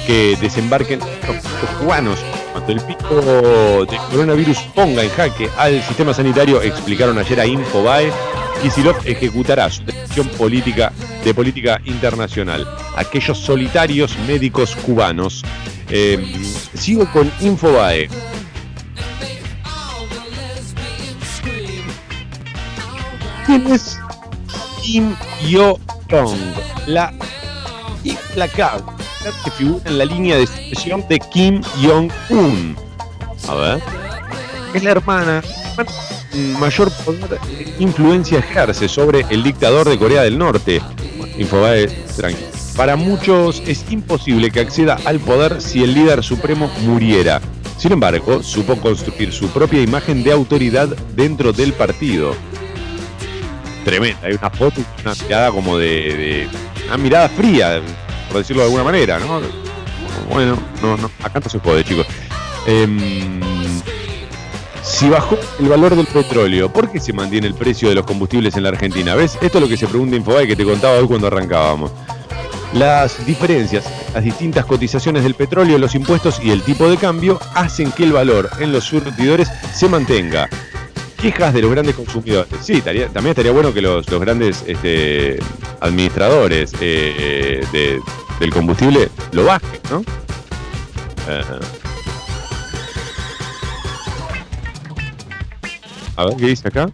que 0.08 0.38
desembarquen 0.40 1.00
los 1.00 1.72
cubanos. 1.82 2.20
Cuando 2.60 2.74
el 2.74 2.82
pico 2.82 3.86
del 3.86 4.00
coronavirus 4.12 4.58
ponga 4.76 5.02
en 5.02 5.10
jaque 5.12 5.50
al 5.58 5.82
sistema 5.82 6.14
sanitario, 6.14 6.62
explicaron 6.62 7.18
ayer 7.18 7.40
a 7.40 7.46
Infobae, 7.46 8.12
Kicillof 8.62 9.06
ejecutará 9.08 9.70
su 9.70 9.86
decisión 9.86 10.28
política 10.30 10.92
de 11.24 11.34
política 11.34 11.80
internacional. 11.86 12.68
Aquellos 12.98 13.38
solitarios 13.38 14.18
médicos 14.28 14.76
cubanos. 14.76 15.42
Eh, 15.90 16.22
sigo 16.74 17.10
con 17.14 17.32
Infobae. 17.40 18.10
¿Quién 23.46 23.68
es 23.72 23.98
Kim 24.84 25.16
Yo-jong? 25.48 26.38
La 26.88 27.14
implacable 28.04 28.99
que 29.44 29.52
figura 29.52 29.82
en 29.90 29.98
la 29.98 30.06
línea 30.06 30.38
de 30.38 30.48
sucesión 30.48 31.06
de 31.10 31.20
Kim 31.20 31.62
Jong-un. 31.82 32.76
A 33.48 33.56
ver. 33.56 33.80
Es 34.74 34.84
la 34.84 34.92
hermana 34.92 35.42
mayor 36.60 36.92
poder 37.04 37.40
e 37.58 37.76
influencia 37.80 38.40
ejerce 38.40 38.88
sobre 38.88 39.26
el 39.30 39.42
dictador 39.44 39.90
de 39.90 39.98
Corea 39.98 40.22
del 40.24 40.38
Norte. 40.38 40.82
Infobae, 41.38 41.88
tranquilo. 42.16 42.48
Para 42.76 42.96
muchos 42.96 43.62
es 43.66 43.84
imposible 43.92 44.52
que 44.52 44.62
acceda 44.62 45.00
al 45.06 45.20
poder 45.20 45.62
si 45.62 45.84
el 45.84 45.94
líder 45.94 46.24
supremo 46.24 46.72
muriera. 46.82 47.42
Sin 47.78 47.92
embargo, 47.94 48.44
supo 48.44 48.76
construir 48.80 49.34
su 49.34 49.48
propia 49.50 49.82
imagen 49.82 50.24
de 50.24 50.32
autoridad 50.32 50.88
dentro 51.16 51.52
del 51.52 51.74
partido. 51.74 52.36
Tremenda, 53.84 54.20
hay 54.24 54.34
una 54.34 54.50
foto, 54.50 54.82
una 55.04 55.14
mirada 55.16 55.52
como 55.52 55.78
de, 55.78 55.88
de- 55.88 56.48
una 56.88 56.98
mirada 56.98 57.30
fría, 57.30 57.82
por 58.30 58.38
decirlo 58.38 58.62
de 58.62 58.68
alguna 58.68 58.84
manera, 58.84 59.20
¿no? 59.20 59.42
Bueno, 60.32 60.58
no, 60.82 60.96
no, 60.98 61.12
acá 61.24 61.40
no 61.44 61.50
se 61.50 61.60
jode, 61.60 61.84
chicos. 61.84 62.06
Em, 62.68 63.40
si 64.84 65.10
bajó 65.10 65.38
el 65.60 65.68
valor 65.70 65.96
del 65.96 66.06
petróleo, 66.08 66.72
¿por 66.72 66.92
qué 66.92 67.00
se 67.00 67.14
mantiene 67.14 67.48
el 67.48 67.54
precio 67.56 67.90
de 67.90 67.96
los 67.96 68.06
combustibles 68.06 68.56
en 68.56 68.64
la 68.64 68.70
Argentina? 68.70 69.16
¿Ves? 69.16 69.38
Esto 69.42 69.58
es 69.58 69.64
lo 69.64 69.68
que 69.70 69.78
se 69.78 69.88
pregunta 69.88 70.16
Infobae 70.16 70.48
que 70.48 70.56
te 70.56 70.64
contaba 70.64 70.96
hoy 70.98 71.08
cuando 71.08 71.28
arrancábamos. 71.28 71.92
Las 72.74 73.26
diferencias, 73.26 73.86
las 74.14 74.24
distintas 74.24 74.66
cotizaciones 74.66 75.24
del 75.24 75.34
petróleo, 75.34 75.78
los 75.80 75.96
impuestos 75.96 76.40
y 76.44 76.52
el 76.52 76.62
tipo 76.62 76.88
de 76.88 76.98
cambio 76.98 77.40
hacen 77.56 77.92
que 77.92 78.04
el 78.04 78.14
valor 78.14 78.50
en 78.60 78.72
los 78.72 78.84
surtidores 78.84 79.50
se 79.74 79.90
mantenga. 79.90 80.48
Quejas 81.20 81.54
de 81.54 81.62
los 81.64 81.72
grandes 81.72 81.96
consumidores. 81.96 82.48
Sí, 82.62 82.82
también 82.82 83.28
estaría 83.28 83.52
bueno 83.52 83.74
que 83.74 83.82
los, 83.82 84.10
los 84.10 84.22
grandes 84.22 84.64
este, 84.68 85.40
administradores 85.82 86.72
eh, 86.80 87.66
de- 87.72 88.00
del 88.40 88.52
combustible 88.52 89.10
lo 89.32 89.46
bajen, 89.46 89.80
¿no? 89.90 90.04
A 96.16 96.26
ver 96.26 96.36
qué 96.38 96.48
dice 96.48 96.68
acá. 96.68 96.90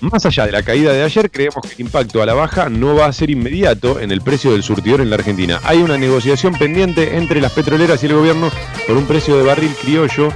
Más 0.00 0.26
allá 0.26 0.46
de 0.46 0.52
la 0.52 0.62
caída 0.62 0.92
de 0.92 1.02
ayer, 1.02 1.30
creemos 1.30 1.62
que 1.62 1.74
el 1.74 1.80
impacto 1.80 2.22
a 2.22 2.26
la 2.26 2.34
baja 2.34 2.68
no 2.68 2.94
va 2.94 3.06
a 3.06 3.12
ser 3.12 3.30
inmediato 3.30 4.00
en 4.00 4.10
el 4.10 4.20
precio 4.20 4.52
del 4.52 4.62
surtidor 4.62 5.00
en 5.00 5.08
la 5.08 5.16
Argentina. 5.16 5.60
Hay 5.64 5.78
una 5.78 5.96
negociación 5.96 6.54
pendiente 6.54 7.16
entre 7.16 7.40
las 7.40 7.52
petroleras 7.52 8.02
y 8.02 8.06
el 8.06 8.14
gobierno 8.14 8.50
por 8.86 8.96
un 8.96 9.06
precio 9.06 9.36
de 9.38 9.44
barril 9.44 9.74
criollo 9.80 10.30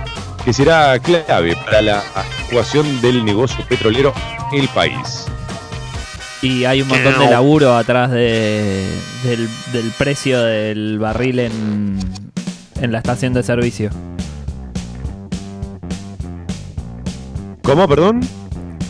que 0.44 0.52
será 0.54 0.98
clave 0.98 1.54
para 1.56 1.82
la 1.82 2.02
actuación 2.14 3.00
del 3.02 3.24
negocio 3.24 3.62
petrolero 3.68 4.14
en 4.52 4.60
el 4.60 4.68
país. 4.68 5.26
Y 6.40 6.64
hay 6.64 6.82
un 6.82 6.88
montón 6.88 7.18
de 7.18 7.30
laburo 7.30 7.74
atrás 7.76 8.10
de, 8.12 8.86
del, 9.24 9.48
del 9.72 9.90
precio 9.98 10.40
del 10.40 10.98
barril 10.98 11.40
en, 11.40 11.98
en 12.80 12.92
la 12.92 12.98
estación 12.98 13.34
de 13.34 13.42
servicio. 13.42 13.90
¿Cómo, 17.62 17.88
perdón? 17.88 18.20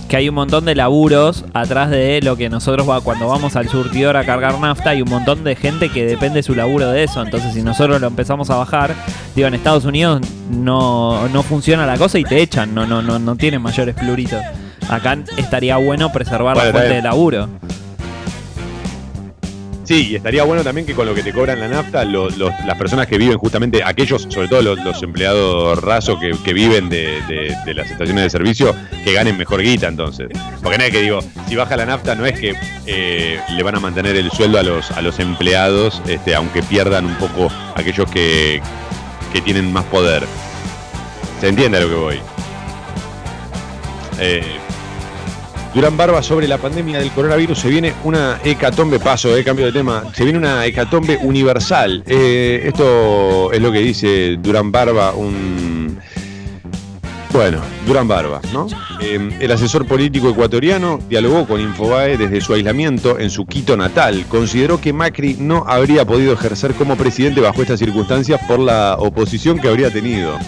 Que 0.08 0.16
hay 0.16 0.28
un 0.28 0.34
montón 0.34 0.66
de 0.66 0.74
laburos 0.74 1.44
atrás 1.52 1.90
de 1.90 2.20
lo 2.22 2.36
que 2.36 2.48
nosotros 2.48 2.88
va, 2.88 3.00
cuando 3.00 3.28
vamos 3.28 3.56
al 3.56 3.68
surtidor 3.68 4.16
a 4.16 4.24
cargar 4.24 4.58
nafta, 4.60 4.90
hay 4.90 5.02
un 5.02 5.08
montón 5.08 5.42
de 5.42 5.56
gente 5.56 5.88
que 5.88 6.04
depende 6.04 6.42
su 6.42 6.54
laburo 6.54 6.90
de 6.90 7.04
eso. 7.04 7.22
Entonces, 7.22 7.54
si 7.54 7.62
nosotros 7.62 8.00
lo 8.00 8.06
empezamos 8.06 8.50
a 8.50 8.56
bajar, 8.56 8.94
digo, 9.34 9.48
en 9.48 9.54
Estados 9.54 9.84
Unidos 9.84 10.20
no, 10.50 11.28
no 11.28 11.42
funciona 11.42 11.86
la 11.86 11.96
cosa 11.96 12.18
y 12.18 12.24
te 12.24 12.40
echan, 12.40 12.74
no, 12.74 12.86
no, 12.86 13.02
no, 13.02 13.18
no 13.18 13.36
tienen 13.36 13.62
mayores 13.62 13.94
pluritos. 13.94 14.42
Acá 14.88 15.18
estaría 15.36 15.76
bueno 15.76 16.10
preservar 16.12 16.54
Bueno, 16.54 16.68
la 16.68 16.72
fuente 16.72 16.94
de 16.94 17.02
laburo. 17.02 17.48
Sí, 19.84 20.08
y 20.10 20.16
estaría 20.16 20.42
bueno 20.44 20.62
también 20.62 20.86
que 20.86 20.92
con 20.94 21.06
lo 21.06 21.14
que 21.14 21.22
te 21.22 21.32
cobran 21.32 21.60
la 21.60 21.66
nafta, 21.68 22.04
lo- 22.04 22.28
los- 22.28 22.52
las 22.66 22.76
personas 22.76 23.06
que 23.06 23.16
viven 23.16 23.38
justamente, 23.38 23.82
aquellos, 23.82 24.26
sobre 24.28 24.46
todo 24.46 24.60
los, 24.60 24.78
los 24.84 25.02
empleados 25.02 25.82
rasos 25.82 26.18
que, 26.20 26.32
que 26.44 26.52
viven 26.52 26.90
de, 26.90 27.22
de- 27.26 27.56
de 27.64 27.74
las 27.74 27.90
estaciones 27.90 28.24
de 28.24 28.28
servicio, 28.30 28.74
que 29.02 29.14
ganen 29.14 29.38
mejor 29.38 29.62
guita 29.62 29.88
entonces. 29.88 30.28
Porque 30.62 30.76
es 30.84 30.90
que 30.90 31.00
digo, 31.00 31.20
si 31.48 31.56
baja 31.56 31.74
la 31.78 31.86
nafta 31.86 32.14
no 32.14 32.26
es 32.26 32.38
que 32.38 32.54
eh, 32.84 33.40
le 33.48 33.62
van 33.62 33.76
a 33.76 33.80
mantener 33.80 34.14
el 34.16 34.30
sueldo 34.30 34.58
a 34.58 34.62
los, 34.62 34.90
a 34.90 35.00
los 35.00 35.18
empleados, 35.20 36.02
este, 36.06 36.34
aunque 36.34 36.62
pierdan 36.62 37.06
un 37.06 37.14
poco 37.14 37.48
aquellos 37.74 38.10
que, 38.10 38.60
que 39.32 39.40
tienen 39.40 39.72
más 39.72 39.84
poder. 39.84 40.22
¿Se 41.40 41.48
entiende 41.48 41.78
a 41.78 41.80
lo 41.80 41.88
que 41.88 41.94
voy? 41.94 42.20
Eh, 44.20 44.42
Durán 45.74 45.96
Barba 45.96 46.22
sobre 46.22 46.48
la 46.48 46.58
pandemia 46.58 46.98
del 46.98 47.10
coronavirus 47.10 47.58
se 47.58 47.68
viene 47.68 47.92
una 48.04 48.40
hecatombe, 48.42 48.98
paso, 48.98 49.36
eh, 49.36 49.44
cambio 49.44 49.66
de 49.66 49.72
tema, 49.72 50.04
se 50.14 50.24
viene 50.24 50.38
una 50.38 50.64
hecatombe 50.64 51.18
universal. 51.22 52.02
Eh, 52.06 52.62
esto 52.64 53.52
es 53.52 53.60
lo 53.60 53.70
que 53.70 53.80
dice 53.80 54.38
Durán 54.40 54.72
Barba, 54.72 55.12
un... 55.12 55.98
Bueno, 57.32 57.60
Durán 57.86 58.08
Barba, 58.08 58.40
¿no? 58.52 58.66
Eh, 59.00 59.28
el 59.38 59.52
asesor 59.52 59.86
político 59.86 60.30
ecuatoriano 60.30 60.98
dialogó 61.08 61.46
con 61.46 61.60
Infobae 61.60 62.16
desde 62.16 62.40
su 62.40 62.54
aislamiento 62.54 63.18
en 63.18 63.28
su 63.28 63.44
Quito 63.44 63.76
natal. 63.76 64.24
Consideró 64.28 64.80
que 64.80 64.94
Macri 64.94 65.36
no 65.38 65.64
habría 65.68 66.06
podido 66.06 66.32
ejercer 66.32 66.72
como 66.72 66.96
presidente 66.96 67.42
bajo 67.42 67.60
estas 67.60 67.78
circunstancias 67.78 68.40
por 68.48 68.58
la 68.58 68.96
oposición 68.98 69.58
que 69.58 69.68
habría 69.68 69.90
tenido. 69.90 70.38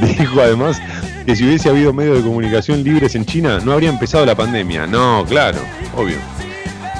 Dijo 0.18 0.40
además 0.40 0.80
que 1.24 1.36
si 1.36 1.44
hubiese 1.44 1.68
habido 1.68 1.92
medios 1.92 2.18
de 2.18 2.22
comunicación 2.22 2.82
libres 2.82 3.14
en 3.14 3.24
China, 3.24 3.60
no 3.64 3.72
habría 3.72 3.88
empezado 3.88 4.26
la 4.26 4.34
pandemia. 4.34 4.86
No, 4.86 5.24
claro, 5.26 5.58
obvio. 5.96 6.16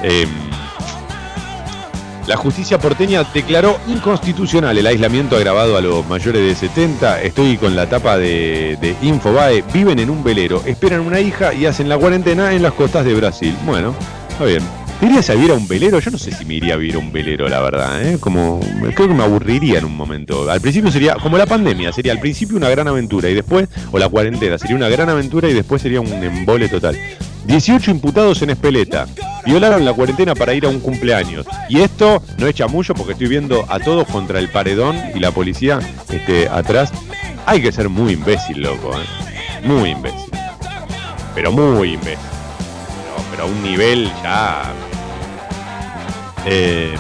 Em, 0.03 0.29
la 2.27 2.37
justicia 2.37 2.79
porteña 2.79 3.25
declaró 3.35 3.79
inconstitucional 3.87 4.77
el 4.79 4.87
aislamiento 4.87 5.37
agravado 5.37 5.77
a 5.77 5.81
los 5.83 6.07
mayores 6.07 6.43
de 6.43 6.55
70. 6.55 7.23
Estoy 7.23 7.59
con 7.59 7.77
la 7.77 7.87
tapa 7.87 8.17
de, 8.17 8.79
de 8.81 8.97
Infobae. 9.03 9.63
Viven 9.73 9.99
en 9.99 10.09
un 10.09 10.25
velero, 10.25 10.63
esperan 10.65 11.01
una 11.01 11.21
hija 11.21 11.53
y 11.53 11.67
hacen 11.67 11.89
la 11.89 11.99
cuarentena 11.99 12.55
en 12.55 12.63
las 12.63 12.73
costas 12.73 13.05
de 13.05 13.15
Brasil. 13.15 13.55
Bueno, 13.67 13.95
está 14.31 14.45
bien. 14.45 14.84
¿Te 15.05 15.11
irías 15.11 15.29
a 15.29 15.35
vivir 15.35 15.51
a 15.51 15.55
un 15.55 15.69
velero? 15.69 16.01
Yo 16.01 16.11
no 16.11 16.17
sé 16.17 16.33
si 16.33 16.47
me 16.47 16.55
iría 16.55 16.73
a 16.73 16.77
vivir 16.79 16.95
a 16.95 16.99
un 16.99 17.13
velero, 17.13 17.47
la 17.47 17.61
verdad. 17.61 18.03
¿eh? 18.03 18.17
Como, 18.19 18.59
creo 18.95 19.07
que 19.07 19.13
me 19.13 19.23
aburriría 19.23 19.79
en 19.79 19.85
un 19.85 19.95
momento. 19.95 20.51
Al 20.51 20.63
principio 20.63 20.91
sería, 20.91 21.17
como 21.17 21.37
la 21.37 21.45
pandemia, 21.45 21.93
sería 21.93 22.13
al 22.13 22.21
principio 22.21 22.57
una 22.57 22.71
gran 22.71 22.89
aventura 22.89 23.29
y 23.29 23.35
después, 23.35 23.69
o 23.93 23.99
la 23.99 24.09
cuarentena, 24.09 24.57
sería 24.57 24.77
una 24.77 24.89
gran 24.89 25.11
aventura 25.11 25.47
y 25.51 25.53
después 25.53 25.83
sería 25.83 26.01
un 26.01 26.11
embole 26.11 26.71
total. 26.71 26.99
18 27.45 27.91
imputados 27.91 28.41
en 28.41 28.49
Espeleta. 28.49 29.07
Violaron 29.45 29.85
la 29.85 29.93
cuarentena 29.93 30.35
para 30.35 30.55
ir 30.55 30.65
a 30.65 30.71
un 30.71 30.81
cumpleaños. 30.81 31.45
Y 31.69 31.83
esto 31.83 32.23
no 32.39 32.47
es 32.47 32.55
chamullo 32.55 32.95
porque 32.95 33.13
estoy 33.13 33.29
viendo 33.29 33.67
a 33.69 33.81
todos 33.81 34.09
contra 34.09 34.39
el 34.39 34.49
paredón 34.49 34.97
y 35.15 35.21
la 35.21 35.33
policía 35.33 35.81
este, 36.09 36.49
atrás. 36.49 36.91
Hay 37.45 37.61
que 37.61 37.73
ser 37.73 37.91
muy 37.91 38.15
imbécil, 38.15 38.63
loco. 38.63 38.93
¿eh? 38.99 39.05
Muy 39.67 39.91
imbécil. 39.91 40.31
Pero 41.35 41.53
muy 41.53 41.93
imbécil. 41.93 42.17
Pero 43.31 43.43
a 43.43 43.47
un 43.47 43.63
nivel 43.63 44.11
ya... 44.23 44.73
Eh, 46.47 46.95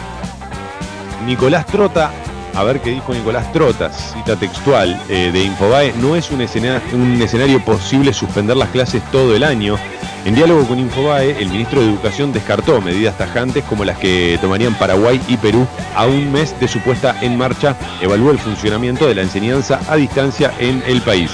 Nicolás 1.26 1.66
Trota, 1.66 2.10
a 2.54 2.62
ver 2.64 2.80
qué 2.80 2.90
dijo 2.90 3.12
Nicolás 3.14 3.52
Trota, 3.52 3.90
cita 3.92 4.36
textual 4.36 5.00
eh, 5.08 5.30
de 5.32 5.44
Infobae, 5.44 5.92
no 6.00 6.16
es 6.16 6.30
un 6.30 6.40
escena- 6.40 6.82
un 6.92 7.20
escenario 7.20 7.60
posible 7.64 8.12
suspender 8.12 8.56
las 8.56 8.68
clases 8.68 9.02
todo 9.10 9.34
el 9.34 9.42
año. 9.44 9.76
En 10.24 10.34
diálogo 10.34 10.66
con 10.66 10.78
Infobae, 10.78 11.36
el 11.42 11.50
ministro 11.50 11.80
de 11.82 11.88
Educación 11.88 12.32
descartó 12.32 12.80
medidas 12.80 13.18
tajantes 13.18 13.62
como 13.64 13.84
las 13.84 13.98
que 13.98 14.38
tomarían 14.40 14.74
Paraguay 14.74 15.20
y 15.28 15.36
Perú 15.36 15.66
a 15.94 16.06
un 16.06 16.32
mes 16.32 16.58
de 16.58 16.66
su 16.68 16.78
puesta 16.80 17.16
en 17.20 17.36
marcha. 17.36 17.76
Evaluó 18.00 18.30
el 18.30 18.38
funcionamiento 18.38 19.06
de 19.06 19.14
la 19.16 19.22
enseñanza 19.22 19.80
a 19.88 19.96
distancia 19.96 20.52
en 20.58 20.82
el 20.86 21.02
país. 21.02 21.30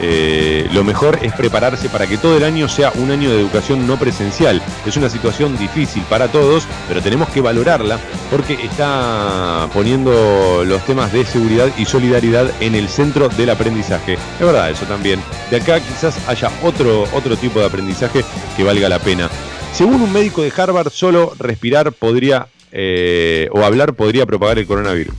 Eh, 0.00 0.68
lo 0.72 0.84
mejor 0.84 1.18
es 1.22 1.32
prepararse 1.32 1.88
para 1.88 2.06
que 2.06 2.18
todo 2.18 2.36
el 2.36 2.44
año 2.44 2.68
sea 2.68 2.92
un 2.96 3.10
año 3.10 3.30
de 3.30 3.40
educación 3.40 3.86
no 3.86 3.98
presencial. 3.98 4.62
Es 4.84 4.96
una 4.96 5.08
situación 5.08 5.56
difícil 5.56 6.02
para 6.08 6.28
todos, 6.28 6.66
pero 6.88 7.02
tenemos 7.02 7.28
que 7.30 7.40
valorarla 7.40 7.98
porque 8.30 8.54
está 8.54 9.68
poniendo 9.72 10.64
los 10.64 10.84
temas 10.84 11.12
de 11.12 11.24
seguridad 11.24 11.70
y 11.78 11.84
solidaridad 11.84 12.50
en 12.60 12.74
el 12.74 12.88
centro 12.88 13.28
del 13.28 13.50
aprendizaje. 13.50 14.14
Es 14.14 14.46
verdad, 14.46 14.70
eso 14.70 14.84
también. 14.86 15.20
De 15.50 15.56
acá 15.56 15.80
quizás 15.80 16.16
haya 16.28 16.50
otro, 16.62 17.04
otro 17.12 17.36
tipo 17.36 17.60
de 17.60 17.66
aprendizaje 17.66 18.24
que 18.56 18.64
valga 18.64 18.88
la 18.88 18.98
pena. 18.98 19.30
Según 19.72 20.00
un 20.00 20.12
médico 20.12 20.42
de 20.42 20.52
Harvard, 20.56 20.90
solo 20.90 21.34
respirar 21.38 21.92
podría, 21.92 22.46
eh, 22.72 23.48
o 23.52 23.62
hablar 23.62 23.94
podría 23.94 24.24
propagar 24.24 24.58
el 24.58 24.66
coronavirus. 24.66 25.14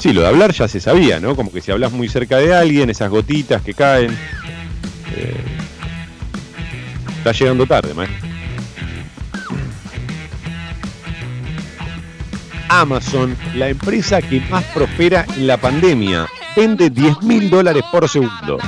Sí, 0.00 0.14
lo 0.14 0.22
de 0.22 0.28
hablar 0.28 0.52
ya 0.52 0.66
se 0.66 0.80
sabía, 0.80 1.20
¿no? 1.20 1.36
Como 1.36 1.52
que 1.52 1.60
si 1.60 1.70
hablas 1.70 1.92
muy 1.92 2.08
cerca 2.08 2.38
de 2.38 2.54
alguien, 2.54 2.88
esas 2.88 3.10
gotitas 3.10 3.60
que 3.60 3.74
caen. 3.74 4.16
eh, 5.14 5.36
está 7.18 7.32
llegando 7.32 7.66
tarde, 7.66 7.92
maestro. 7.92 8.28
Amazon, 12.70 13.36
la 13.56 13.68
empresa 13.68 14.22
que 14.22 14.40
más 14.48 14.64
prospera 14.66 15.26
en 15.36 15.46
la 15.46 15.56
pandemia, 15.58 16.28
vende 16.56 16.88
10 16.88 17.22
mil 17.22 17.50
dólares 17.50 17.82
por 17.90 18.08
segundo. 18.08 18.58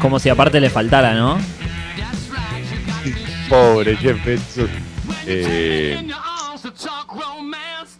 Como 0.00 0.18
si 0.18 0.28
aparte 0.28 0.60
le 0.60 0.68
faltara, 0.68 1.14
¿no? 1.14 1.38
Pobre 3.48 3.96
Jeff 3.96 4.22
Bezos. 4.24 4.68
Eh, 5.26 6.06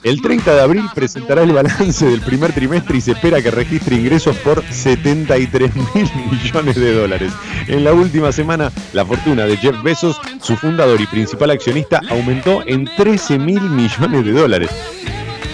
el 0.05 0.21
30 0.21 0.55
de 0.55 0.61
abril 0.61 0.85
presentará 0.95 1.43
el 1.43 1.53
balance 1.53 2.05
del 2.05 2.21
primer 2.21 2.53
trimestre 2.53 2.99
y 2.99 3.01
se 3.01 3.13
espera 3.13 3.43
que 3.43 3.51
registre 3.51 3.97
ingresos 3.97 4.37
por 4.37 4.63
73 4.63 5.75
mil 5.75 6.11
millones 6.31 6.77
de 6.77 6.95
dólares. 6.95 7.33
En 7.67 7.83
la 7.85 7.93
última 7.93 8.31
semana, 8.31 8.71
la 8.93 9.05
fortuna 9.05 9.47
de 9.47 9.57
Jeff 9.57 9.83
Bezos, 9.83 10.21
su 10.41 10.57
fundador 10.57 11.01
y 11.01 11.07
principal 11.07 11.51
accionista, 11.51 12.01
aumentó 12.11 12.63
en 12.67 12.85
13 12.85 13.39
mil 13.39 13.63
millones 13.63 14.25
de 14.25 14.33
dólares. 14.33 14.71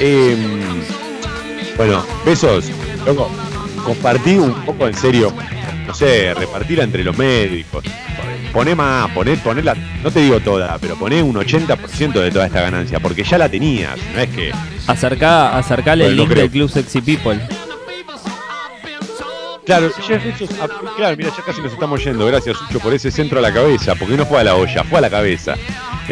Eh, 0.01 0.37
bueno, 1.77 2.05
Bezos, 2.27 2.67
loco, 3.07 3.31
compartí 3.85 4.37
un 4.37 4.53
poco 4.65 4.87
en 4.87 4.95
serio, 4.95 5.33
no 5.87 5.95
sé, 5.95 6.35
repartirla 6.35 6.85
entre 6.85 7.05
los 7.05 7.17
médicos. 7.17 7.85
Poné 8.53 8.75
más, 8.75 9.09
poné, 9.13 9.37
poné 9.37 9.63
la, 9.63 9.75
no 10.03 10.11
te 10.11 10.21
digo 10.21 10.41
toda, 10.41 10.77
pero 10.79 10.97
poné 10.97 11.23
un 11.23 11.37
80% 11.37 12.13
de 12.21 12.31
toda 12.33 12.47
esta 12.47 12.61
ganancia, 12.63 12.99
porque 12.99 13.23
ya 13.23 13.39
la 13.39 13.49
tenías, 13.49 13.97
no 14.15 14.21
es 14.21 14.29
que 14.31 14.53
Acercá, 14.89 15.57
acercale 15.57 16.07
el 16.07 16.17
link 16.17 16.31
creo. 16.31 16.43
del 16.43 16.51
Club 16.51 16.69
Sexy 16.71 17.01
People. 17.01 17.41
Claro, 19.65 19.89
Bezos, 20.09 20.51
ah, 20.61 20.67
claro, 20.97 21.17
mira, 21.17 21.31
ya 21.37 21.45
casi 21.45 21.61
nos 21.61 21.73
estamos 21.73 22.03
yendo. 22.03 22.27
Gracias, 22.27 22.57
Sucho, 22.57 22.81
por 22.81 22.93
ese 22.93 23.11
centro 23.13 23.39
a 23.39 23.43
la 23.43 23.53
cabeza, 23.53 23.95
porque 23.95 24.17
no 24.17 24.27
fue 24.27 24.41
a 24.41 24.45
la 24.45 24.57
olla, 24.57 24.83
fue 24.83 24.99
a 24.99 25.03
la 25.03 25.11
cabeza. 25.11 25.55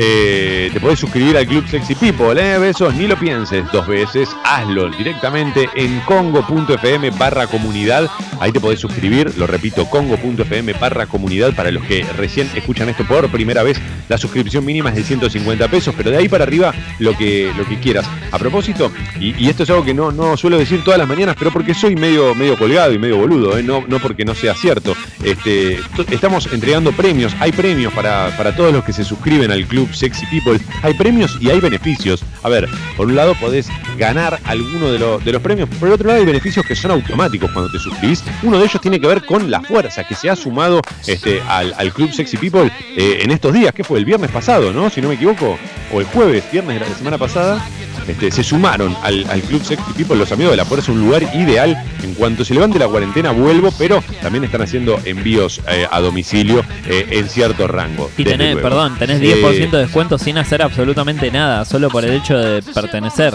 Eh, 0.01 0.71
te 0.73 0.79
podés 0.79 1.01
suscribir 1.01 1.37
al 1.37 1.45
Club 1.45 1.67
Sexy 1.67 1.97
People, 1.97 2.41
¿eh? 2.41 2.57
Besos, 2.57 2.95
ni 2.95 3.09
lo 3.09 3.19
pienses 3.19 3.65
dos 3.73 3.85
veces, 3.89 4.29
hazlo 4.45 4.89
directamente 4.91 5.69
en 5.75 5.99
congo.fm 6.03 7.11
barra 7.11 7.49
comunidad. 7.49 8.09
Ahí 8.39 8.53
te 8.53 8.61
podés 8.61 8.79
suscribir, 8.79 9.37
lo 9.37 9.49
repito, 9.49 9.91
congo.fm 9.91 10.73
barra 10.75 11.07
comunidad 11.07 11.53
para 11.53 11.73
los 11.73 11.83
que 11.83 12.07
recién 12.17 12.49
escuchan 12.55 12.89
esto 12.89 13.05
por 13.09 13.29
primera 13.29 13.65
vez. 13.65 13.81
La 14.09 14.19
suscripción 14.19 14.65
mínima 14.65 14.91
es 14.91 14.95
de 14.95 15.03
150 15.03 15.67
pesos, 15.67 15.93
pero 15.97 16.13
de 16.13 16.19
ahí 16.19 16.29
para 16.29 16.45
arriba 16.45 16.73
lo 17.01 17.19
que, 17.19 17.53
lo 17.59 17.67
que 17.67 17.81
quieras. 17.81 18.07
A 18.31 18.39
propósito, 18.39 18.93
y, 19.19 19.49
esto 19.49 19.65
es 19.65 19.71
algo 19.71 19.85
que 19.85 19.95
no, 19.95 20.13
no 20.13 20.37
suelo 20.37 20.59
decir 20.59 20.85
todas 20.85 20.99
las 20.99 21.09
mañanas, 21.09 21.35
pero 21.37 21.51
porque 21.51 21.75
soy 21.75 21.97
medio, 21.97 22.37
medio 22.37 22.57
colgado 22.57 22.93
y 22.93 23.01
medio 23.01 23.17
boludo, 23.17 23.59
¿eh? 23.59 23.65
no, 23.65 23.85
no 23.89 23.99
porque 23.99 24.25
no 24.25 24.37
sea 24.37 24.55
cierto. 24.55 24.95
Este, 25.25 25.81
estamos 26.13 26.47
entregando 26.53 26.93
premios, 26.93 27.35
hay 27.41 27.51
premios 27.51 27.93
para, 27.93 28.37
para 28.37 28.55
todos 28.55 28.73
los 28.73 28.85
que 28.85 28.93
se 28.93 29.03
suscriben 29.03 29.51
al 29.51 29.67
Club 29.67 29.88
Sexy 29.93 30.27
People. 30.27 30.59
Hay 30.83 30.95
premios 30.95 31.37
y 31.41 31.51
hay 31.51 31.61
beneficios. 31.61 32.23
A 32.43 32.49
ver, 32.49 32.69
por 32.97 33.07
un 33.07 33.17
lado 33.17 33.35
podés 33.35 33.69
ganar 33.97 34.39
alguno 34.45 34.91
de, 34.93 34.99
lo- 34.99 35.19
de 35.19 35.33
los 35.33 35.43
premios, 35.43 35.69
por 35.79 35.89
el 35.89 35.95
otro 35.95 36.07
lado 36.09 36.21
hay 36.21 36.27
beneficios 36.27 36.65
que 36.67 36.75
son 36.77 36.91
automáticos 36.93 37.51
cuando 37.53 37.71
te 37.71 37.79
suscribís. 37.79 38.23
Uno 38.43 38.59
de 38.59 38.65
ellos 38.65 38.81
tiene 38.81 39.01
que 39.01 39.07
ver 39.07 39.25
con 39.25 39.51
la 39.51 39.61
fuerza 39.61 40.05
que 40.05 40.15
se 40.15 40.31
ha 40.31 40.37
sumado 40.37 40.81
este, 41.07 41.41
al, 41.49 41.75
al 41.77 41.93
Club 41.93 42.13
Sexy 42.13 42.37
People 42.37 42.71
eh, 42.97 43.21
en 43.23 43.31
estos 43.31 43.53
días, 43.53 43.73
que 43.73 43.85
fue 43.85 43.99
el 43.99 44.05
viernes 44.05 44.31
pasado, 44.31 44.73
¿no? 44.73 44.89
Si 44.91 45.01
no 45.01 45.09
me 45.09 45.15
equivoco, 45.15 45.59
o 45.93 46.01
el 46.01 46.07
jueves, 46.07 46.45
viernes 46.53 46.81
de 46.81 46.89
la 46.89 46.95
semana 46.97 47.19
pasada. 47.19 47.67
Este, 48.09 48.31
se 48.31 48.43
sumaron 48.43 48.97
al, 49.03 49.25
al 49.31 49.43
Club 49.43 49.63
Sexy 49.63 49.93
People, 49.93 50.17
los 50.17 50.33
amigos 50.33 50.53
de 50.53 50.57
la 50.57 50.65
fuerza, 50.65 50.91
un 50.93 51.01
lugar 51.01 51.23
ideal. 51.35 51.77
En 52.03 52.15
cuanto 52.15 52.45
se 52.45 52.55
levante 52.55 52.79
la 52.79 52.89
cuarentena, 52.89 53.31
vuelvo, 53.33 53.71
pero 53.79 54.03
también 54.23 54.45
están 54.45 54.63
haciendo 54.63 54.99
envíos 55.05 55.61
eh, 55.69 55.87
a 55.91 56.01
domicilio 56.01 56.65
eh, 56.87 57.07
en 57.11 57.29
cierto 57.29 57.67
rango. 57.69 58.11
Y 58.17 58.25
tenés, 58.25 58.55
luego. 58.55 58.69
perdón, 58.69 58.97
tenés 58.99 59.21
Eh, 59.21 59.43
10% 59.43 59.71
de 59.71 59.79
descuento 59.79 60.19
sin 60.19 60.39
hacer 60.39 60.63
absolutamente 60.63 61.31
nada, 61.31 61.65
solo 61.65 61.91
por 61.91 62.05
el 62.05 62.15
hecho 62.15 62.37
de 62.39 62.63
pertenecer. 62.63 63.35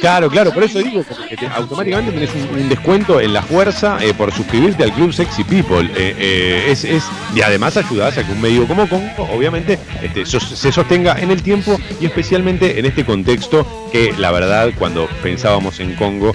Claro, 0.00 0.30
claro, 0.30 0.52
por 0.52 0.64
eso 0.64 0.78
digo, 0.78 1.04
te- 1.04 1.46
automáticamente 1.46 2.12
tenés 2.12 2.30
un, 2.34 2.68
descuento 2.68 3.20
en 3.20 3.32
la 3.34 3.42
fuerza 3.42 3.98
eh, 4.00 4.14
por 4.14 4.32
suscribirte 4.32 4.82
al 4.82 4.92
Club 4.92 5.12
Sexy 5.12 5.44
People. 5.44 5.82
Eh, 5.94 6.14
eh, 6.18 6.66
es, 6.70 6.84
es- 6.84 7.04
y 7.34 7.42
además 7.42 7.76
ayudás 7.76 8.16
a 8.16 8.24
que 8.24 8.32
un 8.32 8.40
medio 8.40 8.66
como 8.66 8.88
Congo, 8.88 9.28
obviamente, 9.30 9.78
este, 10.02 10.24
se 10.24 10.72
sostenga 10.72 11.16
en 11.20 11.30
el 11.30 11.42
tiempo 11.42 11.78
y 12.00 12.06
especialmente 12.06 12.78
en 12.78 12.86
este 12.86 13.04
contexto 13.04 13.66
que 13.92 14.14
la 14.16 14.30
verdad 14.30 14.70
cuando 14.78 15.06
pensábamos 15.22 15.80
en 15.80 15.94
Congo, 15.96 16.32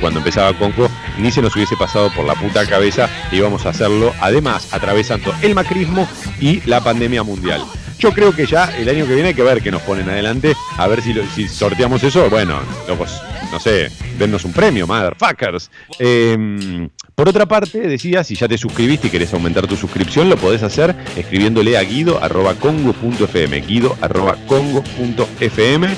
cuando 0.00 0.18
empezaba 0.20 0.52
Congo, 0.58 0.88
ni 1.18 1.30
se 1.30 1.40
nos 1.42 1.54
hubiese 1.56 1.76
pasado 1.76 2.10
por 2.14 2.24
la 2.26 2.34
puta 2.34 2.66
cabeza 2.66 3.08
que 3.30 3.36
íbamos 3.36 3.64
a 3.66 3.70
hacerlo, 3.70 4.12
además 4.20 4.68
atravesando 4.72 5.32
el 5.42 5.54
macrismo 5.54 6.08
y 6.40 6.60
la 6.68 6.80
pandemia 6.82 7.22
mundial. 7.22 7.62
Yo 7.98 8.12
creo 8.12 8.32
que 8.32 8.46
ya 8.46 8.76
el 8.78 8.88
año 8.88 9.06
que 9.06 9.14
viene 9.14 9.30
hay 9.30 9.34
que 9.34 9.42
ver 9.42 9.60
qué 9.60 9.70
nos 9.70 9.82
ponen 9.82 10.08
adelante, 10.08 10.54
a 10.76 10.86
ver 10.86 11.02
si, 11.02 11.48
sorteamos 11.48 12.02
eso. 12.04 12.30
Bueno, 12.30 12.60
locos, 12.86 13.20
no 13.50 13.58
sé, 13.58 13.90
dennos 14.18 14.44
un 14.44 14.52
premio, 14.52 14.86
motherfuckers. 14.86 15.70
Eh, 15.98 16.88
por 17.18 17.28
otra 17.28 17.46
parte, 17.46 17.80
decía, 17.80 18.22
si 18.22 18.36
ya 18.36 18.46
te 18.46 18.56
suscribiste 18.56 19.08
y 19.08 19.10
querés 19.10 19.34
aumentar 19.34 19.66
tu 19.66 19.74
suscripción, 19.74 20.30
lo 20.30 20.36
podés 20.36 20.62
hacer 20.62 20.94
escribiéndole 21.16 21.76
a 21.76 21.82
guido.congo.fm. 21.82 23.60
Guido.congo.fm. 23.62 25.86
Eh, 25.86 25.96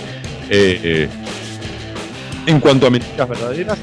eh, 0.83 1.09
en 2.47 2.61
cuanto 2.61 2.87
a 2.87 2.91
mentiras 2.91 3.29
verdaderas, 3.29 3.79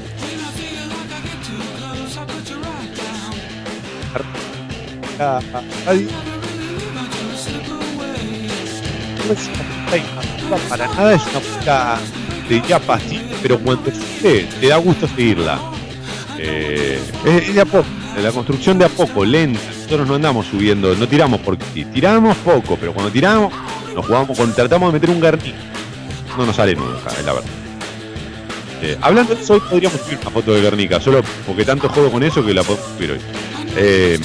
es 9.32 9.48
una 10.46 10.56
para 10.68 10.86
nada, 10.88 11.14
es 11.14 11.22
una 11.26 11.40
puta, 11.40 11.98
te 12.48 12.54
diría 12.54 12.80
fácil, 12.80 13.22
pero 13.42 13.58
cuando 13.58 13.90
sucede, 13.90 14.48
te 14.60 14.68
da 14.68 14.76
gusto 14.76 15.06
seguirla. 15.08 15.58
Eh, 16.38 17.00
es, 17.24 17.54
de 17.54 17.60
a 17.60 17.64
poco, 17.64 17.86
de 18.14 18.22
la 18.22 18.32
construcción 18.32 18.78
de 18.78 18.84
a 18.84 18.88
poco, 18.88 19.24
lenta. 19.24 19.60
Nosotros 19.82 20.08
no 20.08 20.14
andamos 20.14 20.46
subiendo, 20.46 20.94
no 20.94 21.08
tiramos 21.08 21.40
porque 21.40 21.64
sí, 21.74 21.84
tiramos 21.86 22.36
poco, 22.38 22.76
pero 22.78 22.92
cuando 22.92 23.10
tiramos, 23.10 23.52
nos 23.94 24.06
jugamos 24.06 24.38
con, 24.38 24.52
tratamos 24.52 24.92
de 24.92 25.00
meter 25.00 25.14
un 25.14 25.20
garniz. 25.20 25.54
No 26.36 26.46
nos 26.46 26.56
sale 26.56 26.74
nunca, 26.74 27.10
es 27.18 27.24
la 27.24 27.32
verdad. 27.32 27.50
Eh, 28.80 28.96
hablando 29.00 29.34
de 29.34 29.42
eso, 29.42 29.54
hoy 29.54 29.60
podríamos 29.68 30.00
subir 30.00 30.18
una 30.22 30.30
foto 30.30 30.54
de 30.54 30.60
Guernica, 30.60 31.00
solo 31.00 31.20
porque 31.46 31.64
tanto 31.64 31.88
juego 31.88 32.12
con 32.12 32.22
eso 32.22 32.44
que 32.44 32.54
la 32.54 32.62
podemos 32.62 32.86
subir 32.96 33.12
hoy. 33.12 33.20
Eh, 33.76 34.18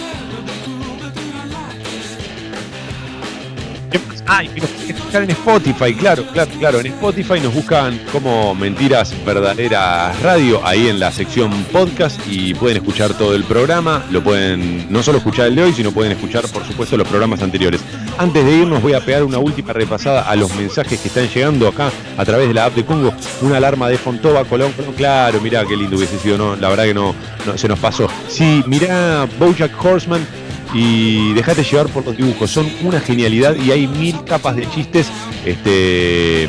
Ay, 4.26 4.48
que 4.48 4.62
nos 4.62 4.70
pueden 4.70 4.96
escuchar 4.96 5.24
en 5.24 5.32
Spotify, 5.32 5.94
claro, 5.94 6.26
claro, 6.32 6.52
claro. 6.58 6.80
En 6.80 6.88
Spotify 6.88 7.40
nos 7.42 7.54
buscan 7.54 8.00
como 8.12 8.56
Mentiras 8.56 9.14
Verdaderas 9.26 10.20
Radio, 10.22 10.66
ahí 10.66 10.88
en 10.88 11.00
la 11.00 11.12
sección 11.12 11.52
podcast 11.72 12.20
y 12.28 12.54
pueden 12.54 12.78
escuchar 12.78 13.14
todo 13.18 13.36
el 13.36 13.44
programa. 13.44 14.06
Lo 14.12 14.24
pueden 14.24 14.92
no 14.92 15.04
solo 15.04 15.18
escuchar 15.18 15.48
el 15.48 15.56
de 15.56 15.64
hoy, 15.64 15.74
sino 15.74 15.92
pueden 15.92 16.14
escuchar, 16.14 16.48
por 16.48 16.66
supuesto, 16.66 16.96
los 16.96 17.08
programas 17.08 17.42
anteriores. 17.42 17.82
Antes 18.18 18.46
de 18.46 18.52
irnos, 18.52 18.82
voy 18.82 18.94
a 18.94 19.02
pegar 19.02 19.24
una 19.24 19.40
última 19.40 19.74
repasada 19.74 20.22
a 20.22 20.36
los 20.36 20.56
mensajes 20.56 21.00
que 21.00 21.10
están 21.10 21.28
llegando 21.28 21.68
acá 21.68 21.92
a 22.18 22.24
través 22.24 22.48
de 22.48 22.54
la 22.54 22.66
app 22.66 22.76
de 22.76 22.86
Congo. 22.86 23.14
Una 23.42 23.58
alarma 23.58 23.90
de 23.90 23.98
Fontova, 23.98 24.46
Colón, 24.46 24.72
Colón. 24.72 24.94
Claro, 24.94 25.42
mirá 25.42 25.66
qué 25.66 25.76
lindo 25.76 25.98
hubiese 25.98 26.18
sido, 26.18 26.38
no, 26.38 26.56
la 26.56 26.70
verdad 26.70 26.86
que 26.86 26.94
no, 26.94 27.14
no 27.46 27.58
se 27.58 27.68
nos 27.68 27.80
pasó. 27.80 28.08
Sí, 28.30 28.64
mirá 28.68 29.28
Bojack 29.38 29.84
Horseman 29.84 30.26
y 30.74 31.34
dejate 31.34 31.64
llevar 31.64 31.88
por 31.88 32.06
los 32.06 32.18
dibujos. 32.18 32.50
Son 32.50 32.70
una 32.82 33.00
genialidad 33.00 33.56
y 33.56 33.72
hay 33.72 33.88
mil 33.88 34.24
capas 34.24 34.56
de 34.56 34.70
chistes 34.70 35.08
este, 35.46 36.44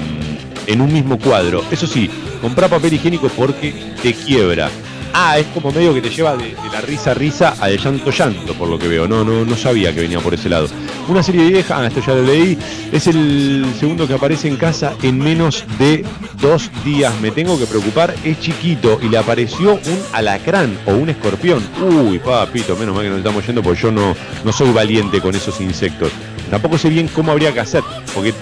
en 0.66 0.80
un 0.80 0.92
mismo 0.92 1.18
cuadro. 1.18 1.62
Eso 1.70 1.86
sí, 1.86 2.10
comprá 2.40 2.68
papel 2.68 2.94
higiénico 2.94 3.28
porque 3.28 3.74
te 4.02 4.14
quiebra. 4.14 4.70
Ah, 5.16 5.39
es 5.39 5.47
como 5.47 5.70
medio 5.70 5.95
que 5.95 6.03
te 6.03 6.11
lleva 6.11 6.36
de, 6.36 6.57
la 6.73 6.81
risa 6.81 7.12
a 7.12 7.15
risa 7.15 7.55
al 7.61 7.78
llanto 7.78 8.11
llanto, 8.11 8.53
por 8.55 8.69
lo 8.69 8.77
que 8.77 8.89
veo. 8.89 9.07
No, 9.07 9.23
no, 9.23 9.45
no 9.45 9.57
sabía 9.57 9.95
que 9.95 10.01
venía 10.01 10.19
por 10.19 10.35
ese 10.35 10.49
lado. 10.49 10.66
Una 11.07 11.23
serie 11.23 11.47
vieja, 11.47 11.78
ah, 11.78 11.86
esto 11.86 12.01
ya 12.05 12.15
lo 12.15 12.23
leí, 12.24 12.59
es 12.91 13.07
el 13.07 13.65
segundo 13.78 14.09
que 14.09 14.15
aparece 14.15 14.49
en 14.49 14.57
casa 14.57 14.95
en 15.05 15.19
menos 15.19 15.65
de 15.78 16.05
dos 16.41 16.69
días. 16.85 17.15
Me 17.20 17.31
tengo 17.31 17.57
que 17.57 17.66
preocupar, 17.66 18.12
es 18.24 18.41
chiquito 18.41 18.99
y 19.01 19.09
le 19.09 19.16
apareció 19.16 19.74
un 19.74 20.03
alacrán 20.12 20.77
o 20.85 20.95
un 20.95 21.09
escorpión. 21.09 21.62
Uy, 21.81 22.19
papito, 22.19 22.74
menos 22.74 22.97
mal 22.97 23.05
que 23.05 23.11
nos 23.11 23.19
estamos 23.19 23.47
yendo 23.47 23.62
porque 23.62 23.82
yo 23.82 23.93
no, 23.93 24.16
no 24.43 24.53
soy 24.53 24.73
valiente 24.73 25.20
con 25.20 25.36
esos 25.36 25.61
insectos. 25.61 26.11
Tampoco 26.51 26.77
sé 26.77 26.89
bien 26.89 27.07
cómo 27.07 27.31
habría 27.31 27.55
que 27.55 27.61
hacer, 27.61 27.85
porque 28.12 28.35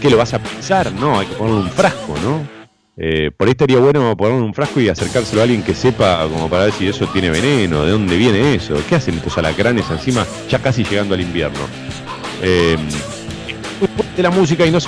¿qué 0.00 0.10
lo 0.10 0.16
vas 0.16 0.32
a 0.32 0.38
pisar? 0.38 0.92
No, 0.92 1.18
hay 1.18 1.26
que 1.26 1.34
ponerle 1.34 1.62
un 1.62 1.70
frasco, 1.70 2.14
¿no? 2.22 2.53
Eh, 2.96 3.30
por 3.36 3.48
ahí 3.48 3.52
estaría 3.52 3.78
bueno 3.78 4.16
ponerle 4.16 4.42
un 4.42 4.54
frasco 4.54 4.80
y 4.80 4.88
acercárselo 4.88 5.40
a 5.40 5.44
alguien 5.44 5.62
que 5.62 5.74
sepa, 5.74 6.28
como 6.28 6.48
para 6.48 6.64
ver 6.64 6.72
si 6.74 6.86
eso 6.86 7.06
tiene 7.08 7.30
veneno, 7.30 7.84
de 7.84 7.92
dónde 7.92 8.16
viene 8.16 8.54
eso, 8.54 8.76
qué 8.88 8.94
hacen 8.94 9.16
estos 9.16 9.36
alacranes 9.36 9.90
encima, 9.90 10.24
ya 10.48 10.60
casi 10.60 10.84
llegando 10.84 11.14
al 11.14 11.20
invierno. 11.20 11.58
Eh, 12.40 12.76
fuerte 13.96 14.22
la 14.22 14.30
música 14.30 14.64
y 14.64 14.70
no 14.70 14.78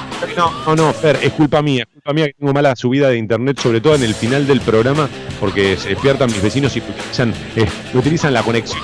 no, 0.66 0.76
no, 0.76 0.92
Fer, 0.92 1.18
es 1.20 1.32
culpa 1.32 1.60
mía, 1.62 1.82
es 1.82 1.92
culpa 1.94 2.12
mía 2.12 2.26
que 2.26 2.34
tengo 2.34 2.52
mala 2.52 2.76
subida 2.76 3.08
de 3.08 3.18
internet, 3.18 3.58
sobre 3.60 3.80
todo 3.80 3.96
en 3.96 4.04
el 4.04 4.14
final 4.14 4.46
del 4.46 4.60
programa, 4.60 5.08
porque 5.40 5.76
se 5.76 5.90
despiertan 5.90 6.30
mis 6.30 6.42
vecinos 6.42 6.76
y 6.76 6.80
utilizan, 6.80 7.34
eh, 7.56 7.66
utilizan 7.92 8.32
la 8.32 8.42
conexión. 8.42 8.82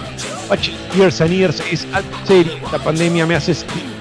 Years 0.94 1.20
and 1.20 1.30
Years 1.30 1.62
es 1.70 1.86
serio, 2.24 2.52
esta 2.62 2.78
pandemia 2.78 3.24
me 3.24 3.36
hace 3.36 3.54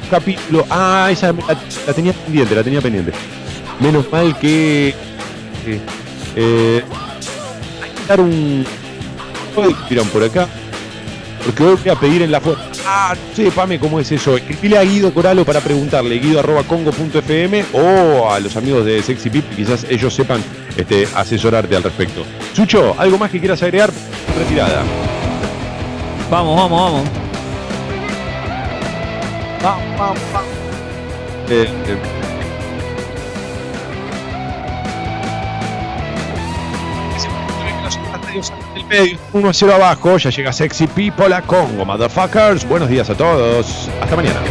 capítulo. 0.09 0.65
Ah, 0.69 1.07
esa 1.09 1.31
la, 1.31 1.57
la 1.87 1.93
tenía 1.93 2.11
pendiente, 2.11 2.55
la 2.55 2.63
tenía 2.63 2.81
pendiente. 2.81 3.13
Menos 3.79 4.11
mal 4.11 4.37
que. 4.37 4.93
Eh, 6.35 6.83
hay 7.81 7.89
que 7.89 8.07
dar 8.07 8.21
un. 8.21 8.65
Tiran 9.87 10.07
por 10.07 10.23
acá. 10.23 10.47
Porque 11.45 11.63
hoy 11.63 11.75
voy 11.75 11.89
a 11.89 11.95
pedir 11.95 12.21
en 12.21 12.31
la 12.31 12.39
foto. 12.39 12.61
Ah, 12.85 13.15
no 13.37 13.51
Pame, 13.51 13.79
cómo 13.79 13.99
es 13.99 14.11
eso. 14.11 14.37
Escribile 14.37 14.77
a 14.77 14.83
Guido 14.83 15.13
Coralo 15.13 15.43
para 15.43 15.59
preguntarle, 15.59 16.19
guido.congo.fm 16.19 17.65
o 17.73 18.29
a 18.29 18.39
los 18.39 18.55
amigos 18.55 18.85
de 18.85 19.01
Sexy 19.01 19.29
Pip, 19.29 19.45
quizás 19.55 19.85
ellos 19.89 20.13
sepan 20.13 20.43
este, 20.77 21.07
asesorarte 21.15 21.75
al 21.75 21.83
respecto. 21.83 22.23
Sucho, 22.53 22.95
¿algo 22.97 23.17
más 23.17 23.31
que 23.31 23.39
quieras 23.39 23.61
agregar? 23.63 23.91
Retirada. 24.37 24.83
Vamos, 26.29 26.55
vamos, 26.55 26.81
vamos. 26.81 27.09
Vamos, 29.63 29.97
vamos, 29.97 30.19
vamos. 30.33 30.49
Eh. 31.49 31.67
eh 31.87 32.20
1-0 38.91 39.71
abajo, 39.71 40.17
ya 40.17 40.29
llega 40.29 40.51
Sexy 40.51 40.87
People 40.87 41.33
a 41.33 41.41
Congo. 41.41 41.85
Motherfuckers, 41.85 42.67
buenos 42.67 42.89
días 42.89 43.09
a 43.09 43.15
todos. 43.15 43.89
Hasta 44.01 44.15
mañana. 44.15 44.41